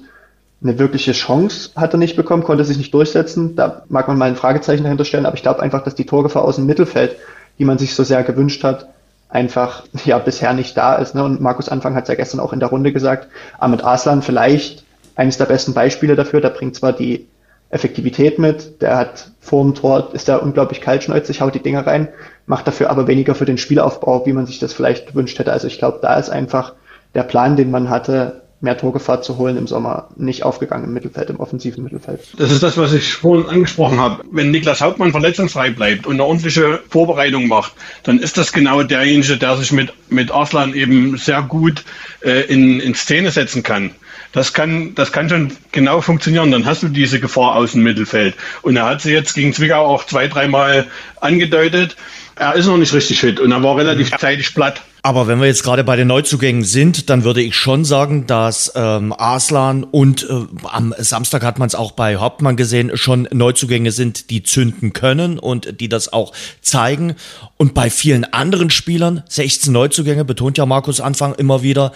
eine 0.60 0.78
wirkliche 0.78 1.12
Chance 1.12 1.70
hat 1.76 1.94
er 1.94 1.98
nicht 1.98 2.16
bekommen, 2.16 2.42
konnte 2.42 2.64
sich 2.64 2.78
nicht 2.78 2.92
durchsetzen. 2.92 3.54
Da 3.54 3.84
mag 3.88 4.08
man 4.08 4.18
mal 4.18 4.28
ein 4.28 4.36
Fragezeichen 4.36 4.82
dahinter 4.82 5.04
stellen, 5.04 5.24
aber 5.24 5.36
ich 5.36 5.42
glaube 5.42 5.62
einfach, 5.62 5.84
dass 5.84 5.94
die 5.94 6.06
Torgefahr 6.06 6.44
aus 6.44 6.56
dem 6.56 6.66
Mittelfeld, 6.66 7.16
die 7.60 7.64
man 7.64 7.78
sich 7.78 7.94
so 7.94 8.02
sehr 8.02 8.24
gewünscht 8.24 8.64
hat, 8.64 8.88
einfach 9.28 9.84
ja 10.04 10.18
bisher 10.18 10.52
nicht 10.52 10.76
da 10.76 10.96
ist. 10.96 11.14
Ne? 11.14 11.22
Und 11.24 11.40
Markus 11.40 11.68
Anfang 11.68 11.94
hat 11.94 12.04
es 12.04 12.08
ja 12.08 12.14
gestern 12.14 12.40
auch 12.40 12.52
in 12.52 12.60
der 12.60 12.70
Runde 12.70 12.92
gesagt, 12.92 13.28
Ahmed 13.58 13.84
Aslan 13.84 14.22
vielleicht 14.22 14.84
eines 15.16 15.38
der 15.38 15.46
besten 15.46 15.74
Beispiele 15.74 16.16
dafür. 16.16 16.40
Der 16.40 16.50
bringt 16.50 16.76
zwar 16.76 16.92
die 16.92 17.28
Effektivität 17.70 18.38
mit, 18.38 18.80
der 18.80 18.96
hat 18.96 19.30
vor 19.40 19.62
dem 19.62 19.74
Tor, 19.74 20.10
ist 20.14 20.28
da 20.28 20.36
unglaublich 20.36 20.80
kaltschnäuzig, 20.80 21.42
haut 21.42 21.54
die 21.54 21.62
Dinger 21.62 21.86
rein, 21.86 22.08
macht 22.46 22.66
dafür 22.66 22.88
aber 22.88 23.06
weniger 23.06 23.34
für 23.34 23.44
den 23.44 23.58
Spielaufbau, 23.58 24.24
wie 24.24 24.32
man 24.32 24.46
sich 24.46 24.58
das 24.58 24.72
vielleicht 24.72 25.08
gewünscht 25.08 25.38
hätte. 25.38 25.52
Also 25.52 25.66
ich 25.66 25.78
glaube, 25.78 25.98
da 26.00 26.16
ist 26.18 26.30
einfach 26.30 26.72
der 27.14 27.24
Plan, 27.24 27.56
den 27.56 27.70
man 27.70 27.90
hatte, 27.90 28.42
mehr 28.60 28.76
Torgefahr 28.76 29.22
zu 29.22 29.36
holen 29.38 29.56
im 29.56 29.66
Sommer, 29.66 30.08
nicht 30.16 30.42
aufgegangen 30.42 30.84
im 30.84 30.92
Mittelfeld, 30.92 31.30
im 31.30 31.38
offensiven 31.38 31.84
Mittelfeld. 31.84 32.20
Das 32.36 32.50
ist 32.50 32.62
das, 32.62 32.76
was 32.76 32.92
ich 32.92 33.14
vorhin 33.14 33.48
angesprochen 33.48 34.00
habe. 34.00 34.24
Wenn 34.32 34.50
Niklas 34.50 34.80
Hauptmann 34.80 35.12
verletzungsfrei 35.12 35.70
bleibt 35.70 36.06
und 36.06 36.14
eine 36.14 36.24
ordentliche 36.24 36.80
Vorbereitung 36.88 37.46
macht, 37.46 37.72
dann 38.02 38.18
ist 38.18 38.36
das 38.36 38.52
genau 38.52 38.82
derjenige, 38.82 39.36
der 39.36 39.56
sich 39.56 39.70
mit, 39.70 39.92
mit 40.08 40.32
Arslan 40.32 40.74
eben 40.74 41.16
sehr 41.18 41.42
gut 41.42 41.84
äh, 42.20 42.40
in, 42.52 42.80
in 42.80 42.94
Szene 42.94 43.30
setzen 43.30 43.62
kann. 43.62 43.92
Das 44.32 44.52
kann, 44.52 44.94
das 44.94 45.12
kann 45.12 45.28
schon 45.28 45.52
genau 45.72 46.00
funktionieren. 46.00 46.50
Dann 46.50 46.66
hast 46.66 46.82
du 46.82 46.88
diese 46.88 47.18
Gefahr 47.18 47.54
aus 47.54 47.72
dem 47.72 47.82
Mittelfeld. 47.82 48.34
Und 48.62 48.76
er 48.76 48.84
hat 48.84 49.00
sie 49.00 49.12
jetzt 49.12 49.34
gegen 49.34 49.54
Zwickau 49.54 49.86
auch 49.86 50.04
zwei, 50.04 50.28
dreimal 50.28 50.86
angedeutet. 51.20 51.96
Er 52.38 52.54
ist 52.54 52.66
noch 52.66 52.76
nicht 52.76 52.92
richtig 52.94 53.20
fit 53.20 53.40
und 53.40 53.50
er 53.50 53.62
war 53.62 53.76
relativ 53.76 54.10
zeitig 54.12 54.54
platt. 54.54 54.80
Aber 55.02 55.26
wenn 55.26 55.40
wir 55.40 55.46
jetzt 55.46 55.62
gerade 55.62 55.84
bei 55.84 55.96
den 55.96 56.08
Neuzugängen 56.08 56.64
sind, 56.64 57.10
dann 57.10 57.24
würde 57.24 57.40
ich 57.40 57.56
schon 57.56 57.84
sagen, 57.84 58.26
dass 58.26 58.72
ähm, 58.74 59.12
Arslan 59.16 59.84
und 59.84 60.28
äh, 60.28 60.46
am 60.64 60.94
Samstag 60.98 61.42
hat 61.42 61.58
man 61.58 61.66
es 61.66 61.74
auch 61.74 61.92
bei 61.92 62.16
Hauptmann 62.16 62.56
gesehen, 62.56 62.92
schon 62.94 63.28
Neuzugänge 63.32 63.90
sind, 63.90 64.30
die 64.30 64.42
zünden 64.42 64.92
können 64.92 65.38
und 65.38 65.80
die 65.80 65.88
das 65.88 66.12
auch 66.12 66.32
zeigen. 66.60 67.14
Und 67.56 67.74
bei 67.74 67.90
vielen 67.90 68.24
anderen 68.24 68.70
Spielern, 68.70 69.22
16 69.28 69.72
Neuzugänge, 69.72 70.24
betont 70.24 70.58
ja 70.58 70.66
Markus 70.66 71.00
Anfang 71.00 71.34
immer 71.34 71.62
wieder, 71.62 71.92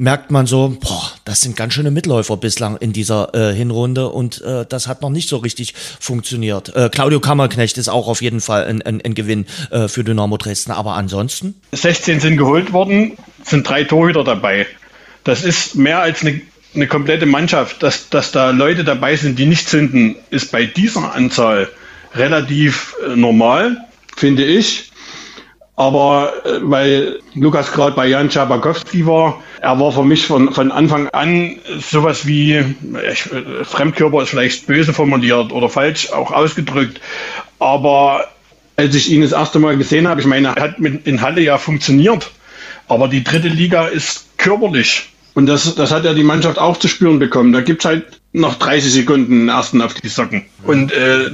merkt 0.00 0.30
man 0.30 0.46
so, 0.46 0.78
boah, 0.80 1.12
das 1.26 1.42
sind 1.42 1.56
ganz 1.56 1.74
schöne 1.74 1.90
Mitläufer 1.90 2.38
bislang 2.38 2.78
in 2.78 2.94
dieser 2.94 3.34
äh, 3.34 3.54
Hinrunde 3.54 4.08
und 4.08 4.40
äh, 4.40 4.64
das 4.66 4.88
hat 4.88 5.02
noch 5.02 5.10
nicht 5.10 5.28
so 5.28 5.36
richtig 5.36 5.74
funktioniert. 6.00 6.74
Äh, 6.74 6.88
Claudio 6.88 7.20
Kammerknecht 7.20 7.76
ist 7.76 7.88
auch 7.88 8.08
auf 8.08 8.22
jeden 8.22 8.40
Fall 8.40 8.64
ein, 8.64 8.80
ein, 8.80 9.02
ein 9.02 9.12
Gewinn 9.14 9.44
äh, 9.70 9.88
für 9.88 10.02
Dynamo 10.02 10.38
Dresden, 10.38 10.72
aber 10.72 10.94
ansonsten? 10.94 11.54
16 11.72 12.20
sind 12.20 12.38
geholt 12.38 12.72
worden, 12.72 13.18
sind 13.44 13.68
drei 13.68 13.84
Torhüter 13.84 14.24
dabei. 14.24 14.66
Das 15.24 15.44
ist 15.44 15.74
mehr 15.74 16.00
als 16.00 16.22
eine, 16.22 16.40
eine 16.74 16.86
komplette 16.86 17.26
Mannschaft. 17.26 17.82
Dass, 17.82 18.08
dass 18.08 18.32
da 18.32 18.50
Leute 18.50 18.84
dabei 18.84 19.16
sind, 19.16 19.38
die 19.38 19.44
nicht 19.44 19.68
zünden, 19.68 20.16
ist 20.30 20.50
bei 20.50 20.64
dieser 20.64 21.12
Anzahl 21.14 21.68
relativ 22.14 22.94
äh, 23.06 23.16
normal, 23.16 23.76
finde 24.16 24.44
ich. 24.44 24.89
Aber 25.80 26.34
äh, 26.44 26.58
weil 26.60 27.20
Lukas 27.34 27.72
gerade 27.72 27.96
bei 27.96 28.06
Jan 28.06 28.30
Schabakowski 28.30 29.06
war, 29.06 29.42
er 29.62 29.80
war 29.80 29.90
für 29.90 30.04
mich 30.04 30.26
von, 30.26 30.52
von 30.52 30.70
Anfang 30.72 31.08
an 31.08 31.56
sowas 31.78 32.26
wie, 32.26 32.62
ich, 33.10 33.30
Fremdkörper 33.62 34.22
ist 34.22 34.28
vielleicht 34.28 34.66
böse 34.66 34.92
formuliert 34.92 35.52
oder 35.52 35.70
falsch 35.70 36.12
auch 36.12 36.32
ausgedrückt, 36.32 37.00
aber 37.60 38.26
als 38.76 38.94
ich 38.94 39.10
ihn 39.10 39.22
das 39.22 39.32
erste 39.32 39.58
Mal 39.58 39.78
gesehen 39.78 40.06
habe, 40.06 40.20
ich 40.20 40.26
meine, 40.26 40.48
er 40.48 40.62
hat 40.62 40.80
mit, 40.80 41.06
in 41.06 41.22
Halle 41.22 41.40
ja 41.40 41.56
funktioniert, 41.56 42.30
aber 42.86 43.08
die 43.08 43.24
dritte 43.24 43.48
Liga 43.48 43.86
ist 43.86 44.36
körperlich. 44.36 45.08
Und 45.32 45.46
das, 45.46 45.74
das 45.76 45.92
hat 45.92 46.04
ja 46.04 46.12
die 46.12 46.24
Mannschaft 46.24 46.58
auch 46.58 46.76
zu 46.76 46.88
spüren 46.88 47.18
bekommen. 47.18 47.52
Da 47.52 47.62
gibt 47.62 47.80
es 47.80 47.86
halt 47.86 48.20
noch 48.34 48.56
30 48.56 48.92
Sekunden 48.92 49.30
den 49.30 49.48
ersten 49.48 49.80
auf 49.80 49.94
die 49.94 50.08
Socken. 50.08 50.44
Und 50.64 50.92
äh, 50.92 51.30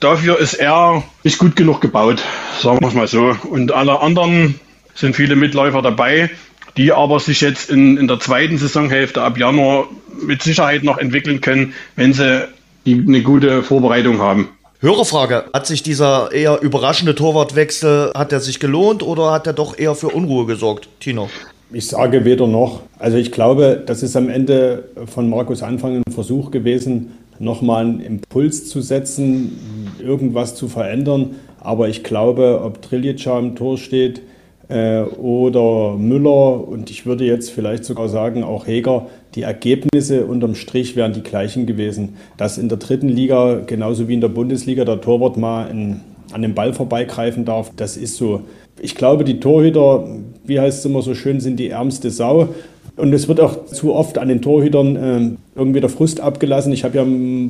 dafür 0.00 0.38
ist 0.38 0.54
er 0.54 1.02
nicht 1.24 1.38
gut 1.38 1.56
genug 1.56 1.80
gebaut, 1.80 2.22
sagen 2.60 2.78
wir 2.80 2.88
es 2.88 2.94
mal 2.94 3.08
so. 3.08 3.36
Und 3.50 3.72
alle 3.72 4.00
anderen 4.00 4.58
sind 4.94 5.16
viele 5.16 5.36
Mitläufer 5.36 5.82
dabei, 5.82 6.30
die 6.76 6.92
aber 6.92 7.20
sich 7.20 7.40
jetzt 7.40 7.70
in, 7.70 7.96
in 7.96 8.08
der 8.08 8.20
zweiten 8.20 8.58
Saisonhälfte 8.58 9.22
ab 9.22 9.38
Januar 9.38 9.88
mit 10.20 10.42
Sicherheit 10.42 10.82
noch 10.82 10.98
entwickeln 10.98 11.40
können, 11.40 11.74
wenn 11.96 12.12
sie 12.12 12.48
eine 12.86 13.22
gute 13.22 13.62
Vorbereitung 13.62 14.18
haben. 14.18 14.48
Hörerfrage, 14.80 15.44
hat 15.52 15.66
sich 15.66 15.82
dieser 15.82 16.32
eher 16.32 16.60
überraschende 16.60 17.14
Torwartwechsel, 17.14 18.12
hat 18.14 18.32
er 18.32 18.40
sich 18.40 18.60
gelohnt 18.60 19.02
oder 19.02 19.32
hat 19.32 19.46
er 19.46 19.54
doch 19.54 19.78
eher 19.78 19.94
für 19.94 20.08
Unruhe 20.08 20.46
gesorgt, 20.46 20.88
Tino? 21.00 21.30
Ich 21.72 21.88
sage 21.88 22.24
weder 22.24 22.46
noch. 22.46 22.82
Also 22.98 23.16
ich 23.16 23.32
glaube, 23.32 23.82
das 23.84 24.02
ist 24.02 24.14
am 24.14 24.28
Ende 24.28 24.84
von 25.12 25.28
Markus 25.28 25.62
Anfang 25.62 25.96
ein 25.96 26.12
Versuch 26.12 26.50
gewesen, 26.50 27.12
nochmal 27.38 27.84
einen 27.84 28.00
Impuls 28.00 28.68
zu 28.68 28.80
setzen, 28.80 29.58
irgendwas 29.98 30.54
zu 30.54 30.68
verändern. 30.68 31.36
Aber 31.60 31.88
ich 31.88 32.04
glaube, 32.04 32.60
ob 32.62 32.82
Triljica 32.82 33.38
im 33.38 33.56
Tor 33.56 33.76
steht 33.78 34.22
äh, 34.68 35.02
oder 35.02 35.96
Müller 35.96 36.66
und 36.68 36.90
ich 36.90 37.06
würde 37.06 37.24
jetzt 37.24 37.50
vielleicht 37.50 37.84
sogar 37.84 38.08
sagen, 38.08 38.44
auch 38.44 38.66
Heger, 38.66 39.06
die 39.34 39.42
Ergebnisse 39.42 40.26
unterm 40.26 40.54
Strich 40.54 40.96
wären 40.96 41.12
die 41.12 41.22
gleichen 41.22 41.66
gewesen. 41.66 42.16
Dass 42.36 42.58
in 42.58 42.68
der 42.68 42.78
dritten 42.78 43.08
Liga, 43.08 43.60
genauso 43.66 44.08
wie 44.08 44.14
in 44.14 44.20
der 44.20 44.28
Bundesliga, 44.28 44.84
der 44.84 45.00
Torwart 45.00 45.36
mal 45.36 45.68
in, 45.70 46.00
an 46.32 46.42
den 46.42 46.54
Ball 46.54 46.72
vorbeigreifen 46.72 47.44
darf, 47.44 47.70
das 47.76 47.96
ist 47.96 48.16
so. 48.16 48.42
Ich 48.80 48.94
glaube, 48.94 49.24
die 49.24 49.40
Torhüter, 49.40 50.06
wie 50.44 50.60
heißt 50.60 50.80
es 50.80 50.84
immer 50.84 51.02
so 51.02 51.14
schön, 51.14 51.40
sind 51.40 51.58
die 51.58 51.68
ärmste 51.68 52.10
Sau. 52.10 52.48
Und 52.96 53.12
es 53.12 53.28
wird 53.28 53.40
auch 53.40 53.66
zu 53.66 53.94
oft 53.94 54.16
an 54.16 54.28
den 54.28 54.40
Torhütern 54.40 54.96
äh, 54.96 55.30
irgendwie 55.54 55.80
der 55.80 55.90
Frust 55.90 56.20
abgelassen. 56.20 56.72
Ich 56.72 56.82
habe 56.82 56.96
ja 56.96 57.04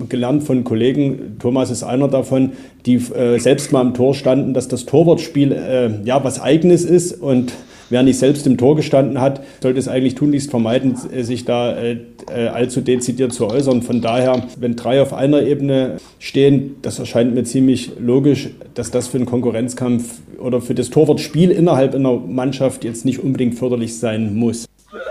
gelernt 0.08 0.42
von 0.42 0.64
Kollegen, 0.64 1.36
Thomas 1.38 1.70
ist 1.70 1.84
einer 1.84 2.08
davon, 2.08 2.52
die 2.84 2.96
äh, 2.96 3.38
selbst 3.38 3.70
mal 3.70 3.82
im 3.82 3.94
Tor 3.94 4.14
standen, 4.14 4.54
dass 4.54 4.66
das 4.66 4.86
Torwartspiel 4.86 5.52
äh, 5.52 5.90
ja 6.04 6.22
was 6.24 6.40
Eigenes 6.40 6.84
ist 6.84 7.12
und 7.22 7.52
wer 7.90 8.02
nicht 8.02 8.18
selbst 8.18 8.44
im 8.48 8.58
Tor 8.58 8.74
gestanden 8.74 9.20
hat, 9.20 9.40
sollte 9.62 9.78
es 9.78 9.86
eigentlich 9.86 10.16
tunlichst 10.16 10.50
vermeiden, 10.50 10.96
äh, 11.12 11.22
sich 11.22 11.44
da 11.44 11.76
äh, 11.76 11.98
äh, 12.28 12.48
allzu 12.48 12.80
dezidiert 12.80 13.32
zu 13.32 13.46
äußern. 13.46 13.82
Von 13.82 14.00
daher, 14.00 14.42
wenn 14.58 14.74
drei 14.74 15.00
auf 15.00 15.12
einer 15.12 15.42
Ebene 15.42 15.98
stehen, 16.18 16.74
das 16.82 16.98
erscheint 16.98 17.34
mir 17.34 17.44
ziemlich 17.44 17.92
logisch, 18.00 18.50
dass 18.74 18.90
das 18.90 19.06
für 19.06 19.18
einen 19.18 19.26
Konkurrenzkampf 19.26 20.18
oder 20.40 20.60
für 20.60 20.74
das 20.74 20.90
Torwartspiel 20.90 21.52
innerhalb 21.52 21.94
einer 21.94 22.16
Mannschaft 22.16 22.82
jetzt 22.82 23.04
nicht 23.04 23.22
unbedingt 23.22 23.54
förderlich 23.54 23.96
sein 23.96 24.34
muss 24.34 24.66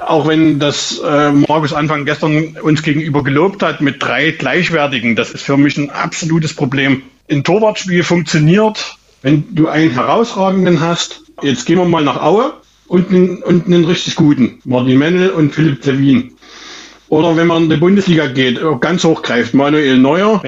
auch 0.07 0.27
wenn 0.27 0.59
das 0.59 0.99
äh, 0.99 1.31
Markus 1.31 1.73
Anfang 1.73 2.05
gestern 2.05 2.57
uns 2.61 2.83
gegenüber 2.83 3.23
gelobt 3.23 3.63
hat 3.63 3.81
mit 3.81 4.01
drei 4.01 4.31
gleichwertigen, 4.31 5.15
das 5.15 5.31
ist 5.31 5.43
für 5.43 5.57
mich 5.57 5.77
ein 5.77 5.89
absolutes 5.89 6.53
Problem. 6.53 7.03
Ein 7.29 7.43
Torwartspiel 7.43 8.03
funktioniert, 8.03 8.97
wenn 9.21 9.55
du 9.55 9.67
einen 9.67 9.91
herausragenden 9.91 10.79
hast. 10.79 11.23
Jetzt 11.41 11.65
gehen 11.65 11.77
wir 11.77 11.85
mal 11.85 12.03
nach 12.03 12.21
Aue 12.21 12.53
und 12.87 13.09
einen, 13.09 13.43
und 13.43 13.65
einen 13.65 13.85
richtig 13.85 14.15
guten. 14.15 14.59
Martin 14.63 14.97
Mennel 14.97 15.29
und 15.31 15.53
Philipp 15.53 15.83
Zewin. 15.83 16.33
Oder 17.09 17.35
wenn 17.35 17.47
man 17.47 17.63
in 17.63 17.69
die 17.69 17.77
Bundesliga 17.77 18.27
geht, 18.27 18.59
ganz 18.81 19.03
hochgreift, 19.03 19.53
Manuel 19.53 19.97
Neuer 19.97 20.43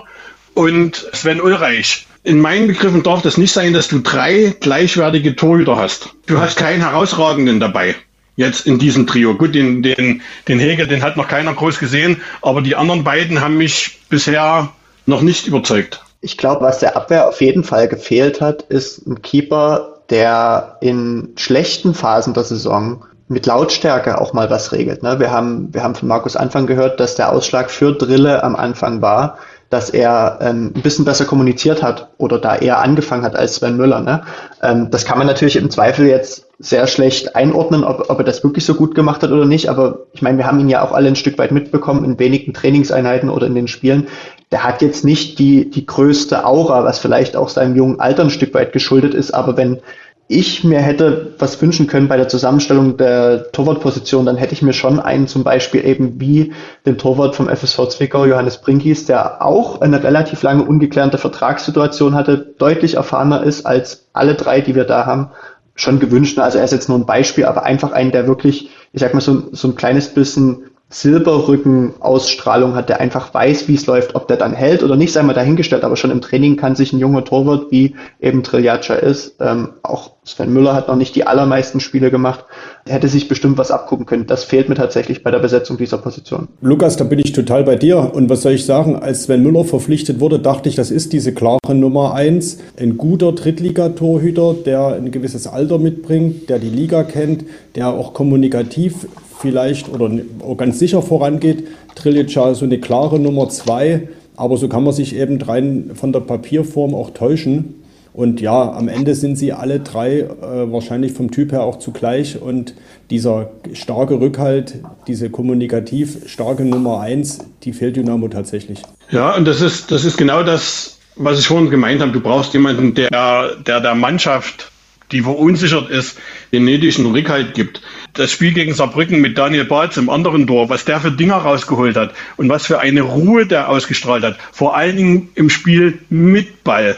und 0.53 1.07
Sven 1.13 1.41
Ulreich. 1.41 2.07
In 2.23 2.39
meinen 2.39 2.67
Begriffen 2.67 3.03
darf 3.03 3.21
das 3.21 3.37
nicht 3.37 3.53
sein, 3.53 3.73
dass 3.73 3.87
du 3.87 3.99
drei 3.99 4.55
gleichwertige 4.59 5.35
Torhüter 5.35 5.77
hast. 5.77 6.09
Du 6.25 6.39
hast 6.39 6.57
keinen 6.57 6.81
herausragenden 6.81 7.59
dabei 7.59 7.95
jetzt 8.37 8.65
in 8.65 8.79
diesem 8.79 9.05
Trio. 9.05 9.35
Gut, 9.35 9.53
den, 9.53 9.83
den, 9.83 10.21
den 10.47 10.59
Heger, 10.59 10.85
den 10.85 11.03
hat 11.03 11.17
noch 11.17 11.27
keiner 11.27 11.53
groß 11.53 11.79
gesehen, 11.79 12.21
aber 12.41 12.61
die 12.61 12.77
anderen 12.77 13.03
beiden 13.03 13.41
haben 13.41 13.57
mich 13.57 13.99
bisher 14.09 14.69
noch 15.05 15.21
nicht 15.21 15.47
überzeugt. 15.47 16.01
Ich 16.21 16.37
glaube, 16.37 16.61
was 16.63 16.79
der 16.79 16.95
Abwehr 16.95 17.27
auf 17.27 17.41
jeden 17.41 17.63
Fall 17.63 17.87
gefehlt 17.87 18.39
hat, 18.39 18.61
ist 18.63 19.05
ein 19.05 19.21
Keeper, 19.21 19.99
der 20.09 20.77
in 20.81 21.33
schlechten 21.35 21.93
Phasen 21.93 22.33
der 22.33 22.43
Saison 22.43 23.03
mit 23.27 23.45
Lautstärke 23.45 24.21
auch 24.21 24.33
mal 24.33 24.49
was 24.49 24.71
regelt. 24.71 25.03
Ne? 25.03 25.19
Wir, 25.19 25.31
haben, 25.31 25.73
wir 25.73 25.83
haben 25.83 25.95
von 25.95 26.07
Markus 26.07 26.35
Anfang 26.35 26.65
gehört, 26.65 26.99
dass 26.99 27.15
der 27.15 27.33
Ausschlag 27.33 27.69
für 27.69 27.93
Drille 27.93 28.43
am 28.43 28.55
Anfang 28.55 29.01
war, 29.01 29.37
dass 29.69 29.89
er 29.89 30.39
ähm, 30.41 30.71
ein 30.75 30.81
bisschen 30.81 31.05
besser 31.05 31.25
kommuniziert 31.25 31.83
hat 31.83 32.09
oder 32.17 32.39
da 32.39 32.55
eher 32.55 32.79
angefangen 32.79 33.23
hat 33.23 33.35
als 33.35 33.55
Sven 33.55 33.77
Müller. 33.77 33.99
Ne? 34.01 34.23
Ähm, 34.61 34.89
das 34.91 35.05
kann 35.05 35.17
man 35.17 35.27
natürlich 35.27 35.57
im 35.57 35.69
Zweifel 35.69 36.07
jetzt 36.07 36.47
sehr 36.59 36.87
schlecht 36.87 37.35
einordnen, 37.35 37.83
ob, 37.83 38.09
ob 38.09 38.19
er 38.19 38.23
das 38.23 38.43
wirklich 38.43 38.65
so 38.65 38.75
gut 38.75 38.95
gemacht 38.95 39.21
hat 39.23 39.31
oder 39.31 39.45
nicht. 39.45 39.69
Aber 39.69 39.99
ich 40.13 40.21
meine, 40.21 40.37
wir 40.37 40.47
haben 40.47 40.59
ihn 40.59 40.69
ja 40.69 40.83
auch 40.83 40.91
alle 40.91 41.09
ein 41.09 41.15
Stück 41.15 41.37
weit 41.37 41.51
mitbekommen 41.51 42.03
in 42.05 42.17
wenigen 42.17 42.53
Trainingseinheiten 42.53 43.29
oder 43.29 43.47
in 43.47 43.55
den 43.55 43.67
Spielen. 43.67 44.07
Der 44.51 44.63
hat 44.63 44.81
jetzt 44.81 45.03
nicht 45.03 45.37
die, 45.39 45.69
die 45.69 45.85
größte 45.85 46.45
Aura, 46.45 46.85
was 46.85 46.99
vielleicht 46.99 47.35
auch 47.35 47.49
seinem 47.49 47.75
jungen 47.75 47.99
Alter 47.99 48.23
ein 48.23 48.29
Stück 48.29 48.53
weit 48.53 48.71
geschuldet 48.71 49.13
ist. 49.13 49.31
Aber 49.31 49.57
wenn 49.57 49.79
ich 50.29 50.63
mir 50.63 50.79
hätte 50.79 51.33
was 51.39 51.61
wünschen 51.61 51.87
können 51.87 52.09
bei 52.09 52.17
der 52.17 52.27
Zusammenstellung 52.27 52.97
der 52.97 53.51
Torwartposition, 53.51 54.25
dann 54.25 54.35
hätte 54.35 54.53
ich 54.53 54.61
mir 54.61 54.73
schon 54.73 54.99
einen 54.99 55.27
zum 55.27 55.43
Beispiel 55.43 55.85
eben 55.85 56.19
wie 56.19 56.53
den 56.85 56.97
Torwart 56.97 57.35
vom 57.35 57.47
FSV 57.47 57.87
Zwickau, 57.87 58.25
Johannes 58.25 58.59
Brinkis, 58.59 59.05
der 59.05 59.41
auch 59.41 59.79
eine 59.79 60.03
relativ 60.03 60.43
lange 60.43 60.63
ungeklärte 60.63 61.17
Vertragssituation 61.17 62.13
hatte, 62.13 62.53
deutlich 62.57 62.95
erfahrener 62.95 63.43
ist 63.43 63.65
als 63.65 64.07
alle 64.11 64.35
drei, 64.35 64.59
die 64.59 64.75
wir 64.75 64.83
da 64.83 65.05
haben, 65.05 65.29
schon 65.75 65.99
gewünscht. 65.99 66.37
Also 66.39 66.57
er 66.57 66.65
ist 66.65 66.71
jetzt 66.71 66.89
nur 66.89 66.97
ein 66.97 67.05
Beispiel, 67.05 67.45
aber 67.45 67.63
einfach 67.63 67.93
einen, 67.93 68.11
der 68.11 68.27
wirklich, 68.27 68.69
ich 68.91 68.99
sag 68.99 69.13
mal, 69.13 69.21
so, 69.21 69.43
so 69.53 69.69
ein 69.69 69.75
kleines 69.75 70.09
bisschen 70.09 70.71
Silberrücken-Ausstrahlung 70.89 72.73
hat, 72.73 72.89
der 72.89 73.01
einfach 73.01 73.33
weiß, 73.33 73.67
wie 73.67 73.75
es 73.75 73.85
läuft, 73.87 74.15
ob 74.15 74.27
der 74.27 74.37
dann 74.37 74.53
hält 74.53 74.83
oder 74.83 74.95
nicht, 74.95 75.11
sei 75.11 75.21
mal 75.21 75.33
dahingestellt, 75.33 75.83
aber 75.83 75.97
schon 75.97 76.11
im 76.11 76.21
Training 76.21 76.55
kann 76.55 76.75
sich 76.75 76.93
ein 76.93 76.99
junger 76.99 77.25
Torwart, 77.25 77.71
wie 77.71 77.95
eben 78.21 78.43
Triljatscha 78.43 78.95
ist, 78.95 79.35
ähm, 79.41 79.73
auch 79.83 80.11
Sven 80.27 80.51
Müller 80.51 80.75
hat 80.75 80.89
noch 80.89 80.97
nicht 80.97 81.15
die 81.15 81.25
allermeisten 81.25 81.79
Spiele 81.79 82.11
gemacht, 82.11 82.43
hätte 82.85 83.07
sich 83.07 83.29
bestimmt 83.29 83.57
was 83.57 83.71
abgucken 83.71 84.05
können. 84.05 84.27
Das 84.27 84.43
fehlt 84.43 84.67
mir 84.67 84.75
tatsächlich 84.75 85.23
bei 85.23 85.31
der 85.31 85.39
Besetzung 85.39 85.77
dieser 85.77 85.97
Position. 85.99 86.49
Lukas, 86.59 86.97
da 86.97 87.05
bin 87.05 87.19
ich 87.19 87.31
total 87.31 87.63
bei 87.63 87.77
dir. 87.77 88.13
Und 88.13 88.29
was 88.29 88.41
soll 88.41 88.51
ich 88.51 88.65
sagen? 88.65 88.97
Als 88.97 89.23
Sven 89.23 89.41
Müller 89.41 89.63
verpflichtet 89.63 90.19
wurde, 90.19 90.39
dachte 90.39 90.67
ich, 90.67 90.75
das 90.75 90.91
ist 90.91 91.13
diese 91.13 91.33
klare 91.33 91.73
Nummer 91.73 92.13
eins. 92.13 92.57
Ein 92.77 92.97
guter 92.97 93.31
Drittligatorhüter, 93.31 94.53
der 94.65 94.87
ein 94.87 95.11
gewisses 95.11 95.47
Alter 95.47 95.79
mitbringt, 95.79 96.49
der 96.49 96.59
die 96.59 96.69
Liga 96.69 97.03
kennt, 97.03 97.45
der 97.75 97.87
auch 97.87 98.13
kommunikativ 98.13 99.07
vielleicht 99.39 99.89
oder 99.89 100.09
auch 100.45 100.57
ganz 100.57 100.79
sicher 100.79 101.01
vorangeht. 101.01 101.67
Trillica 101.95 102.53
so 102.53 102.65
eine 102.65 102.79
klare 102.79 103.19
Nummer 103.19 103.49
zwei. 103.49 104.07
Aber 104.35 104.57
so 104.57 104.67
kann 104.67 104.83
man 104.83 104.93
sich 104.93 105.15
eben 105.15 105.41
rein 105.41 105.91
von 105.95 106.13
der 106.13 106.19
Papierform 106.19 106.93
auch 106.93 107.09
täuschen. 107.09 107.75
Und 108.13 108.41
ja, 108.41 108.71
am 108.71 108.87
Ende 108.87 109.13
sind 109.13 109.35
sie 109.35 109.53
alle 109.53 109.79
drei 109.79 110.21
äh, 110.21 110.27
wahrscheinlich 110.71 111.13
vom 111.13 111.29
Typ 111.29 111.51
her 111.51 111.61
auch 111.61 111.77
zugleich. 111.77 112.41
Und 112.41 112.73
dieser 113.11 113.51
starke 113.73 114.19
Rückhalt, 114.19 114.79
diese 115.07 115.29
kommunikativ 115.29 116.27
starke 116.27 116.65
Nummer 116.65 116.99
eins, 116.99 117.39
die 117.63 117.73
fehlt 117.73 117.95
Dynamo 117.95 118.27
tatsächlich. 118.27 118.81
Ja, 119.11 119.35
und 119.35 119.45
das 119.45 119.61
ist, 119.61 119.91
das 119.91 120.03
ist 120.03 120.17
genau 120.17 120.41
das, 120.41 120.97
was 121.15 121.39
ich 121.39 121.47
vorhin 121.47 121.69
gemeint 121.69 122.01
habe. 122.01 122.11
Du 122.11 122.19
brauchst 122.19 122.53
jemanden, 122.53 122.95
der 122.95 123.55
der, 123.65 123.81
der 123.81 123.95
Mannschaft, 123.95 124.71
die 125.11 125.21
verunsichert 125.21 125.89
ist, 125.91 126.17
den 126.51 126.65
nötigen 126.65 127.05
Rückhalt 127.05 127.53
gibt. 127.53 127.81
Das 128.17 128.31
Spiel 128.31 128.51
gegen 128.51 128.73
Saarbrücken 128.73 129.21
mit 129.21 129.37
Daniel 129.37 129.65
Bartz 129.65 129.95
im 129.95 130.09
anderen 130.09 130.47
Tor, 130.47 130.69
was 130.69 130.85
der 130.85 130.99
für 130.99 131.11
Dinger 131.11 131.35
rausgeholt 131.35 131.95
hat 131.95 132.15
und 132.35 132.49
was 132.49 132.65
für 132.65 132.79
eine 132.79 133.01
Ruhe 133.01 133.45
der 133.45 133.69
ausgestrahlt 133.69 134.23
hat. 134.23 134.37
Vor 134.51 134.75
allen 134.75 134.97
Dingen 134.97 135.29
im 135.35 135.51
Spiel 135.51 135.99
mit 136.09 136.63
Ball. 136.63 136.97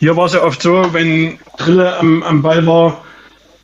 Hier 0.00 0.16
war 0.16 0.26
es 0.26 0.32
ja 0.32 0.42
oft 0.42 0.60
so, 0.60 0.92
wenn 0.92 1.38
Drille 1.58 1.96
am, 1.96 2.24
am 2.24 2.42
Ball 2.42 2.66
war, 2.66 3.04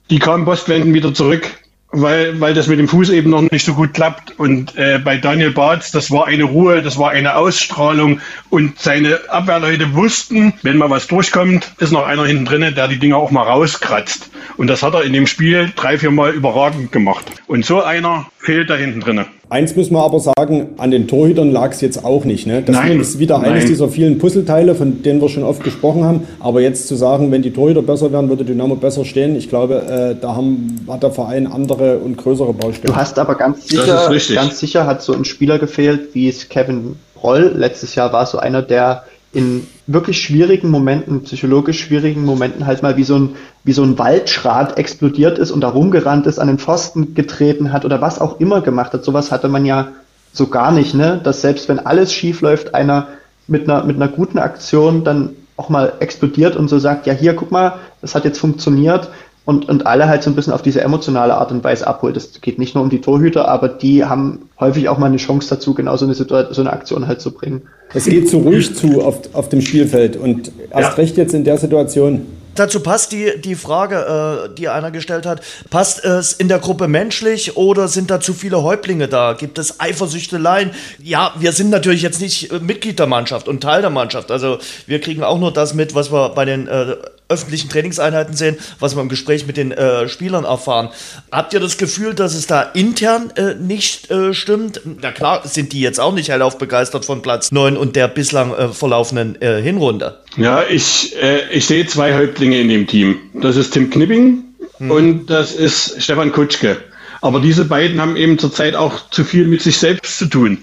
die 0.09 0.21
kamen 0.21 0.45
Postwenden 0.45 0.95
wieder 0.95 1.13
zurück, 1.13 1.51
weil, 1.91 2.39
weil 2.41 2.55
das 2.55 2.67
mit 2.67 2.79
dem 2.79 2.89
Fuß 2.89 3.11
eben 3.11 3.31
noch 3.31 3.43
nicht 3.43 3.65
so 3.65 3.75
gut 3.75 3.95
klappt. 3.95 4.39
Und 4.39 4.77
äh, 4.77 4.99
bei 5.03 5.17
Daniel 5.17 5.53
Bartz, 5.53 5.91
das 5.91 6.11
war 6.11 6.27
eine 6.27 6.45
Ruhe, 6.45 6.83
das 6.83 6.99
war 6.99 7.11
eine 7.11 7.37
Ausstrahlung 7.37 8.21
und 8.51 8.79
seine 8.79 9.21
Abwehrleute 9.29 9.95
wussten, 9.95 10.53
wenn 10.63 10.77
mal 10.77 10.91
was 10.91 11.07
durchkommt, 11.07 11.73
ist 11.79 11.93
noch 11.93 12.07
einer 12.07 12.27
hinten 12.27 12.45
drin, 12.45 12.75
der 12.75 12.89
die 12.89 12.99
Dinger 12.99 13.17
auch 13.17 13.31
mal 13.31 13.43
rauskratzt. 13.43 14.31
Und 14.57 14.67
das 14.67 14.83
hat 14.83 14.95
er 14.95 15.03
in 15.03 15.13
dem 15.13 15.27
Spiel 15.27 15.73
drei, 15.75 15.99
vier 15.99 16.11
Mal 16.11 16.33
überragend 16.33 16.93
gemacht. 16.93 17.25
Und 17.47 17.65
so 17.65 17.83
einer 17.83 18.27
fehlt 18.49 18.71
da 18.71 18.77
hinten 18.77 19.01
drin. 19.01 19.27
Eins 19.51 19.77
müssen 19.77 19.93
wir 19.93 20.03
aber 20.03 20.21
sagen, 20.21 20.71
an 20.79 20.91
den 20.91 21.07
Torhütern 21.07 21.53
lag 21.53 21.73
es 21.73 21.83
jetzt 21.83 22.03
auch 22.03 22.25
nicht. 22.25 22.47
Ne? 22.47 22.63
Das 22.63 22.77
Nein, 22.77 22.99
ist 22.99 23.19
wieder 23.19 23.37
nein. 23.37 23.53
eines 23.53 23.67
dieser 23.67 23.91
vielen 23.91 24.17
Puzzleteile, 24.17 24.75
von 24.75 25.03
denen 25.03 25.21
wir 25.21 25.29
schon 25.29 25.43
oft 25.43 25.63
gesprochen 25.63 26.03
haben. 26.03 26.27
Aber 26.41 26.63
jetzt 26.63 26.89
zu 26.89 26.95
sagen, 26.95 27.31
wenn 27.31 27.43
die 27.43 27.51
Torhüter 27.51 27.83
besser 27.83 28.11
wären, 28.11 28.31
würde 28.31 28.47
Dynamo 28.47 28.77
besser 28.77 29.05
stehen, 29.05 29.37
ich 29.37 29.51
glaube, 29.51 29.83
äh, 29.83 30.19
da 30.19 30.35
haben, 30.35 30.81
hat 30.89 31.03
der 31.03 31.11
Verein 31.11 31.47
andere 31.47 31.99
und 31.99 32.17
größere 32.17 32.55
Baustellen. 32.55 32.95
Du 32.95 32.97
hast 32.97 33.19
aber 33.19 33.35
ganz 33.35 33.69
sicher, 33.69 34.11
ganz 34.35 34.59
sicher 34.59 34.87
hat 34.87 35.03
so 35.03 35.13
ein 35.13 35.27
Spieler 35.27 35.59
gefehlt, 35.59 36.15
wie 36.15 36.27
es 36.31 36.49
Kevin 36.49 36.97
Roll 37.23 37.53
letztes 37.55 37.97
Jahr 37.97 38.15
war, 38.15 38.25
so 38.25 38.39
einer, 38.39 38.63
der 38.63 39.05
in 39.33 39.67
wirklich 39.87 40.21
schwierigen 40.21 40.71
Momenten, 40.71 41.23
psychologisch 41.23 41.81
schwierigen 41.81 42.25
Momenten 42.25 42.67
halt 42.67 42.83
mal 42.83 42.97
wie 42.97 43.05
so 43.05 43.17
ein, 43.17 43.37
wie 43.63 43.73
so 43.73 43.83
ein 43.83 43.99
Waldschrat 43.99 44.79
explodiert 44.79 45.39
ist 45.39 45.51
und 45.51 45.61
da 45.61 45.69
rumgerannt 45.69 46.27
ist, 46.27 46.39
an 46.39 46.49
den 46.49 46.59
Pfosten 46.59 47.15
getreten 47.15 47.73
hat 47.73 47.85
oder 47.85 48.01
was 48.01 48.21
auch 48.21 48.41
immer 48.41 48.63
gemacht 48.63 48.93
hat. 48.95 49.05
Sowas 49.05 49.31
hatte 49.31 49.49
man 49.49 49.67
ja 49.67 49.89
so 50.33 50.47
gar 50.47 50.73
nicht, 50.73 50.95
ne? 50.95 51.21
Dass 51.23 51.43
selbst 51.43 51.69
wenn 51.69 51.79
alles 51.79 52.13
schief 52.13 52.41
läuft, 52.41 52.75
einer 52.75 53.09
mit 53.47 53.69
einer, 53.69 53.85
mit 53.85 53.97
einer 53.97 54.09
guten 54.09 54.39
Aktion 54.39 55.05
dann 55.05 55.31
auch 55.57 55.69
mal 55.69 55.95
explodiert 56.01 56.57
und 56.57 56.69
so 56.69 56.79
sagt, 56.79 57.07
ja 57.07 57.13
hier, 57.13 57.35
guck 57.35 57.51
mal, 57.51 57.79
das 58.01 58.15
hat 58.15 58.25
jetzt 58.25 58.39
funktioniert 58.39 59.11
und, 59.49 59.67
und 59.67 59.87
alle 59.87 60.09
halt 60.11 60.23
so 60.23 60.29
ein 60.29 60.37
bisschen 60.37 60.53
auf 60.53 60.61
diese 60.61 60.83
emotionale 60.83 61.35
Art 61.35 61.51
und 61.53 61.65
Weise 61.65 61.87
abholt. 61.87 62.19
Es 62.19 62.39
geht 62.43 62.59
nicht 62.59 62.75
nur 62.75 62.85
um 62.85 62.91
die 62.91 63.01
Torhüter, 63.01 63.49
aber 63.49 63.71
die 63.71 64.05
haben 64.05 64.51
häufig 64.61 64.91
auch 64.91 64.99
mal 64.99 65.07
eine 65.07 65.17
Chance 65.17 65.49
dazu, 65.49 65.73
genau 65.73 65.97
so 65.97 66.05
eine, 66.05 66.13
Situation, 66.13 66.53
so 66.53 66.61
eine 66.61 66.71
Aktion 66.71 67.09
halt 67.09 67.23
zu 67.23 67.33
bringen. 67.33 67.63
Es 67.95 68.05
geht 68.05 68.29
zu 68.29 68.41
ruhig 68.41 68.77
zu 68.77 69.01
auf, 69.01 69.21
auf 69.33 69.49
dem 69.49 69.63
Spielfeld 69.63 70.19
und 70.19 70.53
erst 70.71 70.91
Ja. 70.91 70.95
recht 70.97 71.17
jetzt 71.17 71.33
in 71.33 71.45
der 71.45 71.57
Situation. 71.57 72.27
Dazu 72.57 72.81
passt 72.81 73.13
die, 73.13 73.41
die 73.43 73.55
Frage, 73.55 74.51
äh, 74.51 74.55
die 74.55 74.69
einer 74.69 74.91
gestellt 74.91 75.25
hat. 75.25 75.41
Passt 75.71 76.05
es 76.05 76.35
in 76.35 76.49
der 76.49 76.59
Gruppe 76.59 76.87
menschlich 76.87 77.57
oder 77.57 77.89
sind 77.89 78.11
da 78.11 78.21
zu 78.21 78.35
viele 78.35 78.63
Häuptlinge 78.63 79.09
da? 79.09 79.33
Gibt 79.33 79.59
es 79.59 79.81
Eifersüchteleien? 79.81 80.73
Ja, 81.03 81.33
wir 81.39 81.53
sind 81.53 81.71
natürlich 81.71 82.03
jetzt 82.03 82.21
nicht 82.21 82.53
äh, 82.53 82.59
Mitglied 82.59 82.99
der 82.99 83.07
Mannschaft 83.07 83.49
und 83.49 83.63
Teil 83.63 83.81
der 83.81 83.91
Mannschaft. 83.91 84.31
Also 84.31 84.59
wir 84.87 85.01
kriegen 85.01 85.23
auch 85.23 85.39
nur 85.39 85.55
das 85.55 85.73
mit, 85.73 85.95
was 85.95 86.13
wir 86.13 86.29
bei 86.31 86.45
den 86.45 86.69
äh, 86.69 86.97
öffentlichen 87.29 87.69
Trainingseinheiten 87.69 88.35
sehen, 88.35 88.57
was 88.81 88.97
wir 88.97 89.03
im 89.03 89.09
Gespräch 89.09 89.47
mit 89.47 89.57
den 89.57 89.73
äh, 89.73 90.09
Spielern 90.09 90.45
erfahren. 90.45 90.89
Habt 91.31 91.53
ihr 91.53 91.61
das 91.61 91.77
Gefühl, 91.77 92.15
dass 92.15 92.35
es 92.35 92.47
da 92.47 92.63
intern 92.63 93.31
äh, 93.37 93.55
nicht 93.55 94.11
äh, 94.11 94.33
stimmt? 94.35 94.81
Na 95.01 95.13
klar, 95.13 95.47
sind 95.47 95.73
die 95.73 95.81
jetzt 95.81 96.01
auch 96.01 96.15
nicht 96.15 96.31
hellauf 96.31 96.59
begeistert 96.59 97.05
von 97.05 97.23
Platz 97.23 97.53
9 97.53 97.77
und 97.77 97.97
der 97.97 98.09
bislang 98.09 98.55
äh, 98.55 98.69
verlaufenden 98.69 99.41
äh, 99.43 99.61
Hinrunde. 99.63 100.19
Ja, 100.37 100.63
ich, 100.69 101.17
äh, 101.21 101.49
ich 101.51 101.67
sehe 101.67 101.87
zwei 101.87 102.15
Häuptlinge 102.15 102.61
in 102.61 102.69
dem 102.69 102.87
Team. 102.87 103.19
Das 103.35 103.57
ist 103.57 103.73
Tim 103.73 103.91
Knipping 103.91 104.45
und 104.79 105.27
das 105.27 105.53
ist 105.53 106.03
Stefan 106.03 106.33
Kutschke. 106.33 106.79
Aber 107.21 107.41
diese 107.41 107.65
beiden 107.65 108.01
haben 108.01 108.17
eben 108.17 108.39
zurzeit 108.39 108.75
auch 108.75 109.11
zu 109.11 109.25
viel 109.25 109.47
mit 109.47 109.61
sich 109.61 109.79
selbst 109.79 110.19
zu 110.19 110.27
tun. 110.27 110.59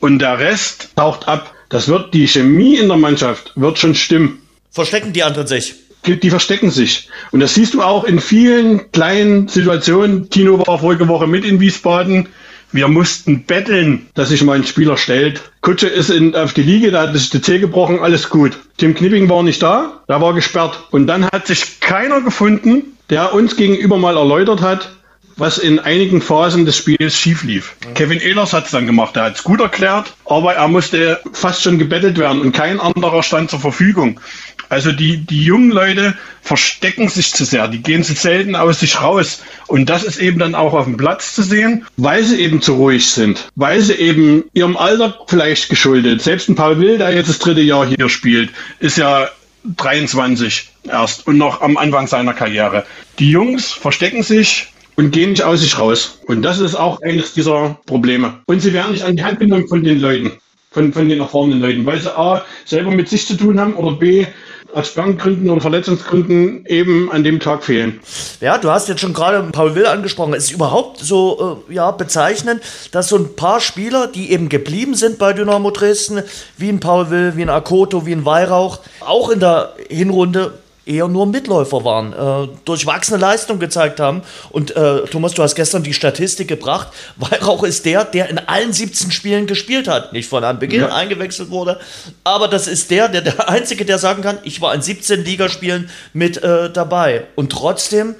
Und 0.00 0.18
der 0.18 0.38
Rest 0.38 0.88
taucht 0.96 1.28
ab. 1.28 1.52
Das 1.68 1.88
wird 1.88 2.12
die 2.14 2.28
Chemie 2.28 2.76
in 2.76 2.88
der 2.88 2.96
Mannschaft 2.96 3.52
wird 3.54 3.78
schon 3.78 3.94
stimmen. 3.94 4.40
Verstecken 4.70 5.12
die 5.12 5.22
anderen 5.22 5.46
sich? 5.46 5.74
Die 6.06 6.20
die 6.20 6.30
verstecken 6.30 6.70
sich. 6.70 7.08
Und 7.30 7.40
das 7.40 7.54
siehst 7.54 7.74
du 7.74 7.82
auch 7.82 8.04
in 8.04 8.20
vielen 8.20 8.90
kleinen 8.92 9.48
Situationen. 9.48 10.28
Tino 10.30 10.66
war 10.66 10.78
vorige 10.78 11.08
Woche 11.08 11.26
mit 11.26 11.44
in 11.44 11.60
Wiesbaden. 11.60 12.28
Wir 12.72 12.88
mussten 12.88 13.44
betteln, 13.44 14.06
dass 14.14 14.30
sich 14.30 14.42
mal 14.42 14.54
ein 14.54 14.64
Spieler 14.64 14.96
stellt. 14.96 15.42
Kutsche 15.60 15.86
ist 15.86 16.10
in, 16.10 16.34
auf 16.34 16.52
die 16.52 16.62
Liege, 16.62 16.90
da 16.90 17.02
hat 17.02 17.14
sich 17.14 17.30
die 17.30 17.40
Zeh 17.40 17.60
gebrochen, 17.60 18.00
alles 18.00 18.30
gut. 18.30 18.58
Tim 18.78 18.94
Knipping 18.94 19.28
war 19.28 19.44
nicht 19.44 19.62
da, 19.62 20.02
da 20.08 20.20
war 20.20 20.34
gesperrt. 20.34 20.82
Und 20.90 21.06
dann 21.06 21.24
hat 21.24 21.46
sich 21.46 21.78
keiner 21.80 22.20
gefunden, 22.20 22.96
der 23.10 23.32
uns 23.32 23.56
gegenüber 23.56 23.96
mal 23.96 24.16
erläutert 24.16 24.60
hat, 24.60 24.90
was 25.36 25.58
in 25.58 25.78
einigen 25.80 26.22
Phasen 26.22 26.64
des 26.64 26.76
Spiels 26.76 27.16
schief 27.16 27.42
lief. 27.42 27.74
Kevin 27.94 28.20
Ehlers 28.20 28.52
hat 28.52 28.66
es 28.66 28.70
dann 28.70 28.86
gemacht, 28.86 29.16
er 29.16 29.24
hat 29.24 29.36
es 29.36 29.44
gut 29.44 29.60
erklärt, 29.60 30.14
aber 30.24 30.54
er 30.54 30.68
musste 30.68 31.20
fast 31.32 31.62
schon 31.62 31.78
gebettelt 31.78 32.18
werden 32.18 32.40
und 32.40 32.52
kein 32.52 32.80
anderer 32.80 33.22
stand 33.22 33.50
zur 33.50 33.60
Verfügung. 33.60 34.20
Also 34.68 34.92
die, 34.92 35.18
die 35.18 35.44
jungen 35.44 35.70
Leute 35.70 36.14
verstecken 36.42 37.08
sich 37.08 37.32
zu 37.32 37.44
sehr, 37.44 37.68
die 37.68 37.82
gehen 37.82 38.02
zu 38.02 38.14
selten 38.14 38.56
aus 38.56 38.80
sich 38.80 39.00
raus. 39.00 39.42
Und 39.66 39.88
das 39.88 40.04
ist 40.04 40.18
eben 40.18 40.38
dann 40.38 40.54
auch 40.54 40.72
auf 40.72 40.84
dem 40.84 40.96
Platz 40.96 41.34
zu 41.34 41.42
sehen, 41.42 41.86
weil 41.96 42.24
sie 42.24 42.40
eben 42.40 42.60
zu 42.60 42.74
ruhig 42.74 43.06
sind, 43.06 43.48
weil 43.54 43.80
sie 43.80 43.94
eben 43.94 44.44
ihrem 44.52 44.76
Alter 44.76 45.18
vielleicht 45.28 45.68
geschuldet. 45.68 46.22
Selbst 46.22 46.48
ein 46.48 46.54
Paul 46.54 46.78
Will, 46.80 46.98
der 46.98 47.14
jetzt 47.14 47.28
das 47.28 47.38
dritte 47.38 47.60
Jahr 47.60 47.86
hier 47.86 48.08
spielt, 48.08 48.50
ist 48.80 48.98
ja 48.98 49.28
23 49.76 50.70
erst 50.88 51.26
und 51.26 51.38
noch 51.38 51.62
am 51.62 51.76
Anfang 51.76 52.06
seiner 52.06 52.34
Karriere. 52.34 52.84
Die 53.18 53.30
Jungs 53.30 53.72
verstecken 53.72 54.22
sich 54.22 54.73
und 54.96 55.10
gehen 55.10 55.30
nicht 55.30 55.42
aus 55.42 55.60
sich 55.60 55.78
raus. 55.78 56.18
Und 56.26 56.42
das 56.42 56.60
ist 56.60 56.74
auch 56.74 57.00
eines 57.02 57.34
dieser 57.34 57.78
Probleme. 57.86 58.40
Und 58.46 58.60
sie 58.60 58.72
werden 58.72 58.92
nicht 58.92 59.04
an 59.04 59.16
die 59.16 59.24
Hand 59.24 59.40
genommen 59.40 59.68
von 59.68 59.82
den 59.82 60.00
Leuten, 60.00 60.32
von, 60.70 60.92
von 60.92 61.08
den 61.08 61.20
erfahrenen 61.20 61.60
Leuten, 61.60 61.86
weil 61.86 62.00
sie 62.00 62.16
A, 62.16 62.44
selber 62.64 62.90
mit 62.90 63.08
sich 63.08 63.26
zu 63.26 63.36
tun 63.36 63.60
haben 63.60 63.74
oder 63.74 63.96
B, 63.96 64.26
aus 64.74 64.88
Sperrengründen 64.88 65.48
oder 65.50 65.60
Verletzungsgründen 65.60 66.66
eben 66.66 67.10
an 67.12 67.22
dem 67.22 67.40
Tag 67.40 67.64
fehlen. 67.64 68.00
Ja, 68.40 68.58
du 68.58 68.70
hast 68.70 68.88
jetzt 68.88 69.00
schon 69.00 69.12
gerade 69.12 69.48
Paul 69.52 69.74
Will 69.74 69.86
angesprochen. 69.86 70.34
Es 70.34 70.44
ist 70.44 70.52
überhaupt 70.52 70.98
so 70.98 71.64
äh, 71.70 71.74
ja, 71.74 71.90
bezeichnend, 71.92 72.60
dass 72.90 73.08
so 73.08 73.16
ein 73.16 73.36
paar 73.36 73.60
Spieler, 73.60 74.08
die 74.08 74.32
eben 74.32 74.48
geblieben 74.48 74.94
sind 74.94 75.18
bei 75.18 75.32
Dynamo 75.32 75.70
Dresden, 75.70 76.22
wie 76.56 76.68
ein 76.68 76.80
Paul 76.80 77.10
Will, 77.10 77.36
wie 77.36 77.42
ein 77.42 77.50
Akoto, 77.50 78.04
wie 78.04 78.12
ein 78.12 78.24
Weihrauch, 78.24 78.80
auch 79.00 79.30
in 79.30 79.40
der 79.40 79.74
Hinrunde 79.88 80.54
eher 80.86 81.08
nur 81.08 81.26
Mitläufer 81.26 81.84
waren, 81.84 82.12
äh, 82.12 82.48
durchwachsene 82.64 83.18
Leistung 83.18 83.58
gezeigt 83.58 84.00
haben. 84.00 84.22
Und 84.50 84.76
äh, 84.76 85.00
Thomas, 85.06 85.32
du 85.34 85.42
hast 85.42 85.54
gestern 85.54 85.82
die 85.82 85.94
Statistik 85.94 86.48
gebracht. 86.48 86.88
Weihrauch 87.16 87.62
ist 87.62 87.84
der, 87.86 88.04
der 88.04 88.28
in 88.28 88.38
allen 88.38 88.72
17 88.72 89.10
Spielen 89.10 89.46
gespielt 89.46 89.88
hat. 89.88 90.12
Nicht 90.12 90.28
von 90.28 90.44
Anbeginn 90.44 90.80
Ja. 90.82 90.94
eingewechselt 90.94 91.50
wurde, 91.50 91.78
aber 92.24 92.48
das 92.48 92.66
ist 92.66 92.90
der, 92.90 93.08
der 93.08 93.22
der 93.22 93.48
Einzige, 93.48 93.84
der 93.84 93.98
sagen 93.98 94.22
kann, 94.22 94.38
ich 94.44 94.60
war 94.60 94.74
in 94.74 94.82
17 94.82 95.24
Ligaspielen 95.24 95.88
mit 96.12 96.42
äh, 96.42 96.70
dabei. 96.70 97.24
Und 97.34 97.50
trotzdem, 97.50 98.14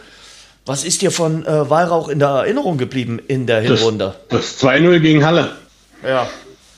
was 0.67 0.85
ist 0.85 1.03
dir 1.03 1.11
von 1.11 1.45
äh, 1.45 1.69
Weihrauch 1.69 2.09
in 2.09 2.19
der 2.19 2.29
Erinnerung 2.29 2.79
geblieben 2.79 3.19
in 3.29 3.47
der 3.47 3.61
Das, 3.63 3.79
Hinrunde? 3.81 4.15
das 4.31 4.59
2-0 4.63 5.01
gegen 5.01 5.25
Halle. 5.25 5.53
Ja. 6.03 6.29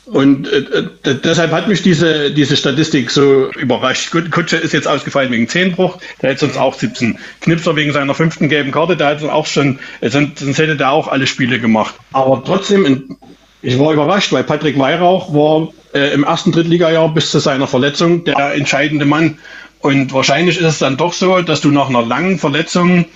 Und 0.06 0.48
äh, 0.48 0.84
deshalb 1.24 1.50
hat 1.50 1.66
mich 1.66 1.82
diese, 1.82 2.30
diese 2.30 2.56
Statistik 2.56 3.10
so 3.10 3.50
überrascht. 3.52 4.12
Kutsche 4.30 4.56
ist 4.56 4.72
jetzt 4.72 4.86
ausgefallen 4.86 5.32
wegen 5.32 5.48
Zehnbruch, 5.48 5.98
der 6.22 6.30
hätte 6.30 6.40
sonst 6.40 6.58
auch 6.58 6.74
17. 6.74 7.18
Knipser 7.40 7.74
wegen 7.74 7.92
seiner 7.92 8.14
fünften 8.14 8.48
gelben 8.48 8.70
Karte, 8.70 8.96
der 8.96 9.08
hat 9.08 9.22
auch 9.24 9.46
schon, 9.46 9.80
sonst, 10.00 10.38
sonst 10.38 10.58
hätte 10.58 10.76
der 10.76 10.92
auch 10.92 11.08
alle 11.08 11.26
Spiele 11.26 11.58
gemacht. 11.58 11.96
Aber 12.12 12.42
trotzdem, 12.44 13.16
ich 13.62 13.78
war 13.80 13.92
überrascht, 13.92 14.32
weil 14.32 14.44
Patrick 14.44 14.78
Weihrauch 14.78 15.34
war 15.34 15.68
äh, 15.92 16.14
im 16.14 16.22
ersten 16.22 16.52
Drittligajahr 16.52 17.12
bis 17.12 17.32
zu 17.32 17.40
seiner 17.40 17.66
Verletzung 17.66 18.22
der 18.24 18.54
entscheidende 18.54 19.06
Mann. 19.06 19.38
Und 19.80 20.12
wahrscheinlich 20.12 20.58
ist 20.58 20.66
es 20.66 20.78
dann 20.78 20.96
doch 20.96 21.12
so, 21.12 21.42
dass 21.42 21.60
du 21.60 21.70
nach 21.70 21.88
einer 21.88 22.02
langen 22.02 22.38
Verletzung 22.38 23.06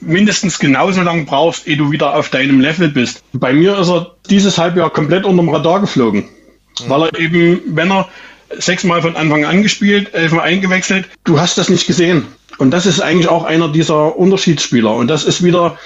mindestens 0.00 0.58
genauso 0.58 1.02
lang 1.02 1.26
brauchst, 1.26 1.66
ehe 1.66 1.76
du 1.76 1.90
wieder 1.90 2.14
auf 2.14 2.28
deinem 2.30 2.60
Level 2.60 2.88
bist. 2.88 3.22
Bei 3.32 3.52
mir 3.52 3.78
ist 3.78 3.88
er 3.88 4.14
dieses 4.28 4.58
Halbjahr 4.58 4.90
komplett 4.90 5.24
unterm 5.24 5.48
Radar 5.48 5.80
geflogen, 5.80 6.24
weil 6.86 7.02
er 7.02 7.18
eben, 7.18 7.60
wenn 7.66 7.90
er 7.90 8.08
sechsmal 8.58 9.02
von 9.02 9.16
Anfang 9.16 9.44
an 9.44 9.62
gespielt, 9.62 10.14
elfmal 10.14 10.44
eingewechselt, 10.44 11.08
du 11.24 11.40
hast 11.40 11.58
das 11.58 11.68
nicht 11.68 11.86
gesehen. 11.86 12.26
Und 12.58 12.72
das 12.72 12.86
ist 12.86 13.00
eigentlich 13.00 13.28
auch 13.28 13.44
einer 13.44 13.68
dieser 13.68 14.16
Unterschiedsspieler. 14.16 14.94
Und 14.94 15.08
das 15.08 15.24
ist 15.24 15.42
wieder 15.42 15.78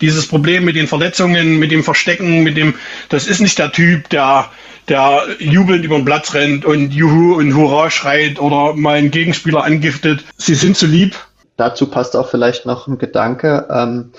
dieses 0.00 0.26
Problem 0.26 0.64
mit 0.64 0.76
den 0.76 0.86
Verletzungen, 0.86 1.58
mit 1.58 1.70
dem 1.70 1.84
Verstecken, 1.84 2.42
mit 2.42 2.56
dem, 2.56 2.74
das 3.08 3.26
ist 3.26 3.40
nicht 3.40 3.58
der 3.58 3.72
Typ, 3.72 4.08
der, 4.08 4.50
der 4.88 5.24
jubelnd 5.38 5.84
über 5.84 5.96
den 5.96 6.04
Platz 6.04 6.34
rennt 6.34 6.64
und 6.64 6.92
Juhu 6.92 7.34
und 7.34 7.54
Hurra 7.54 7.90
schreit 7.90 8.40
oder 8.40 8.74
mal 8.74 8.96
einen 8.96 9.10
Gegenspieler 9.10 9.64
angiftet. 9.64 10.24
Sie 10.36 10.54
sind 10.54 10.76
zu 10.76 10.86
lieb 10.86 11.16
dazu 11.56 11.86
passt 11.86 12.16
auch 12.16 12.28
vielleicht 12.28 12.66
noch 12.66 12.86
ein 12.86 12.98
Gedanke. 12.98 13.66
Ähm, 13.70 14.10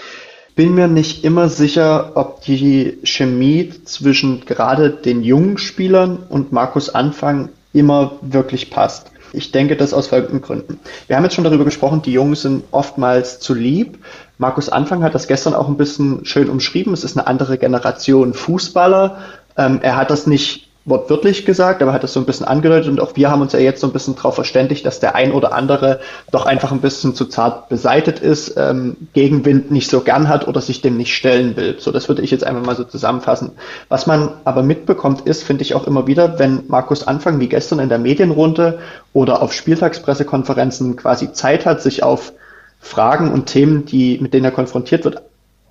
bin 0.56 0.74
mir 0.74 0.88
nicht 0.88 1.26
immer 1.26 1.50
sicher, 1.50 2.14
ob 2.16 2.42
die 2.42 2.98
Chemie 3.04 3.74
zwischen 3.84 4.46
gerade 4.46 4.90
den 4.90 5.24
jungen 5.24 5.58
Spielern 5.58 6.24
und 6.30 6.54
Markus 6.54 6.90
Anfang 6.90 7.50
immer 7.74 8.14
wirklich 8.22 8.70
passt. 8.70 9.12
Ich 9.34 9.52
denke 9.52 9.76
das 9.76 9.94
aus 9.94 10.08
folgenden 10.08 10.42
Gründen. 10.42 10.80
Wir 11.08 11.18
haben 11.18 11.24
jetzt 11.26 11.36
schon 11.36 11.44
darüber 11.44 11.66
gesprochen, 11.66 12.02
die 12.02 12.14
Jungen 12.14 12.36
sind 12.36 12.64
oftmals 12.72 13.40
zu 13.42 13.54
lieb. 13.54 14.00
Markus 14.38 14.70
Anfang 14.70 15.04
hat 15.04 15.14
das 15.14 15.28
gestern 15.28 15.54
auch 15.54 15.68
ein 15.68 15.76
bisschen 15.76 16.26
schön 16.26 16.50
umschrieben. 16.50 16.94
Es 16.94 17.04
ist 17.04 17.18
eine 17.18 17.28
andere 17.28 17.58
Generation 17.58 18.34
Fußballer. 18.34 19.18
Ähm, 19.58 19.80
er 19.82 19.98
hat 19.98 20.10
das 20.10 20.26
nicht 20.26 20.65
wortwörtlich 20.86 21.46
gesagt, 21.46 21.82
aber 21.82 21.94
hat 21.94 22.04
das 22.04 22.14
so 22.14 22.20
ein 22.20 22.28
bisschen 22.28 22.46
angedeutet 22.46 22.90
und 22.90 23.02
auch 23.02 23.16
wir 23.16 23.32
haben 23.32 23.42
uns 23.42 23.54
ja 23.54 23.60
jetzt 23.60 23.82
so 23.82 23.88
ein 23.88 23.94
bisschen 23.94 24.16
darauf 24.16 24.36
verständigt, 24.36 24.86
dass 24.86 25.00
der 25.00 25.16
ein 25.16 25.32
oder 25.32 25.52
andere 25.52 26.00
doch 26.32 26.46
einfach 26.46 26.72
ein 26.72 26.80
bisschen 26.80 27.16
zu 27.16 27.26
zart 27.26 27.70
beseitet 27.70 28.20
ist, 28.20 28.56
ähm, 28.56 28.96
Gegenwind 29.14 29.72
nicht 29.72 29.90
so 29.90 30.02
gern 30.02 30.30
hat 30.30 30.48
oder 30.48 30.62
sich 30.62 30.82
dem 30.82 30.96
nicht 30.96 31.16
stellen 31.16 31.56
will. 31.58 31.78
So, 31.80 31.92
das 31.92 32.08
würde 32.08 32.22
ich 32.22 32.30
jetzt 32.30 32.44
einfach 32.44 32.64
mal 32.64 32.76
so 32.76 32.84
zusammenfassen. 32.84 33.54
Was 33.90 34.06
man 34.06 34.34
aber 34.44 34.62
mitbekommt 34.62 35.22
ist, 35.22 35.44
finde 35.44 35.64
ich 35.64 35.74
auch 35.74 35.88
immer 35.88 36.06
wieder, 36.06 36.38
wenn 36.38 36.64
Markus 36.68 37.08
Anfang 37.08 37.40
wie 37.40 37.50
gestern 37.50 37.80
in 37.80 37.90
der 37.90 37.98
Medienrunde 37.98 38.80
oder 39.12 39.42
auf 39.42 39.54
Spieltagspressekonferenzen 39.54 40.98
quasi 40.98 41.34
Zeit 41.34 41.66
hat, 41.66 41.82
sich 41.82 42.04
auf 42.04 42.34
Fragen 42.80 43.32
und 43.32 43.48
Themen, 43.48 43.86
die, 43.86 44.20
mit 44.22 44.36
denen 44.36 44.46
er 44.46 44.52
konfrontiert 44.52 45.04
wird, 45.04 45.24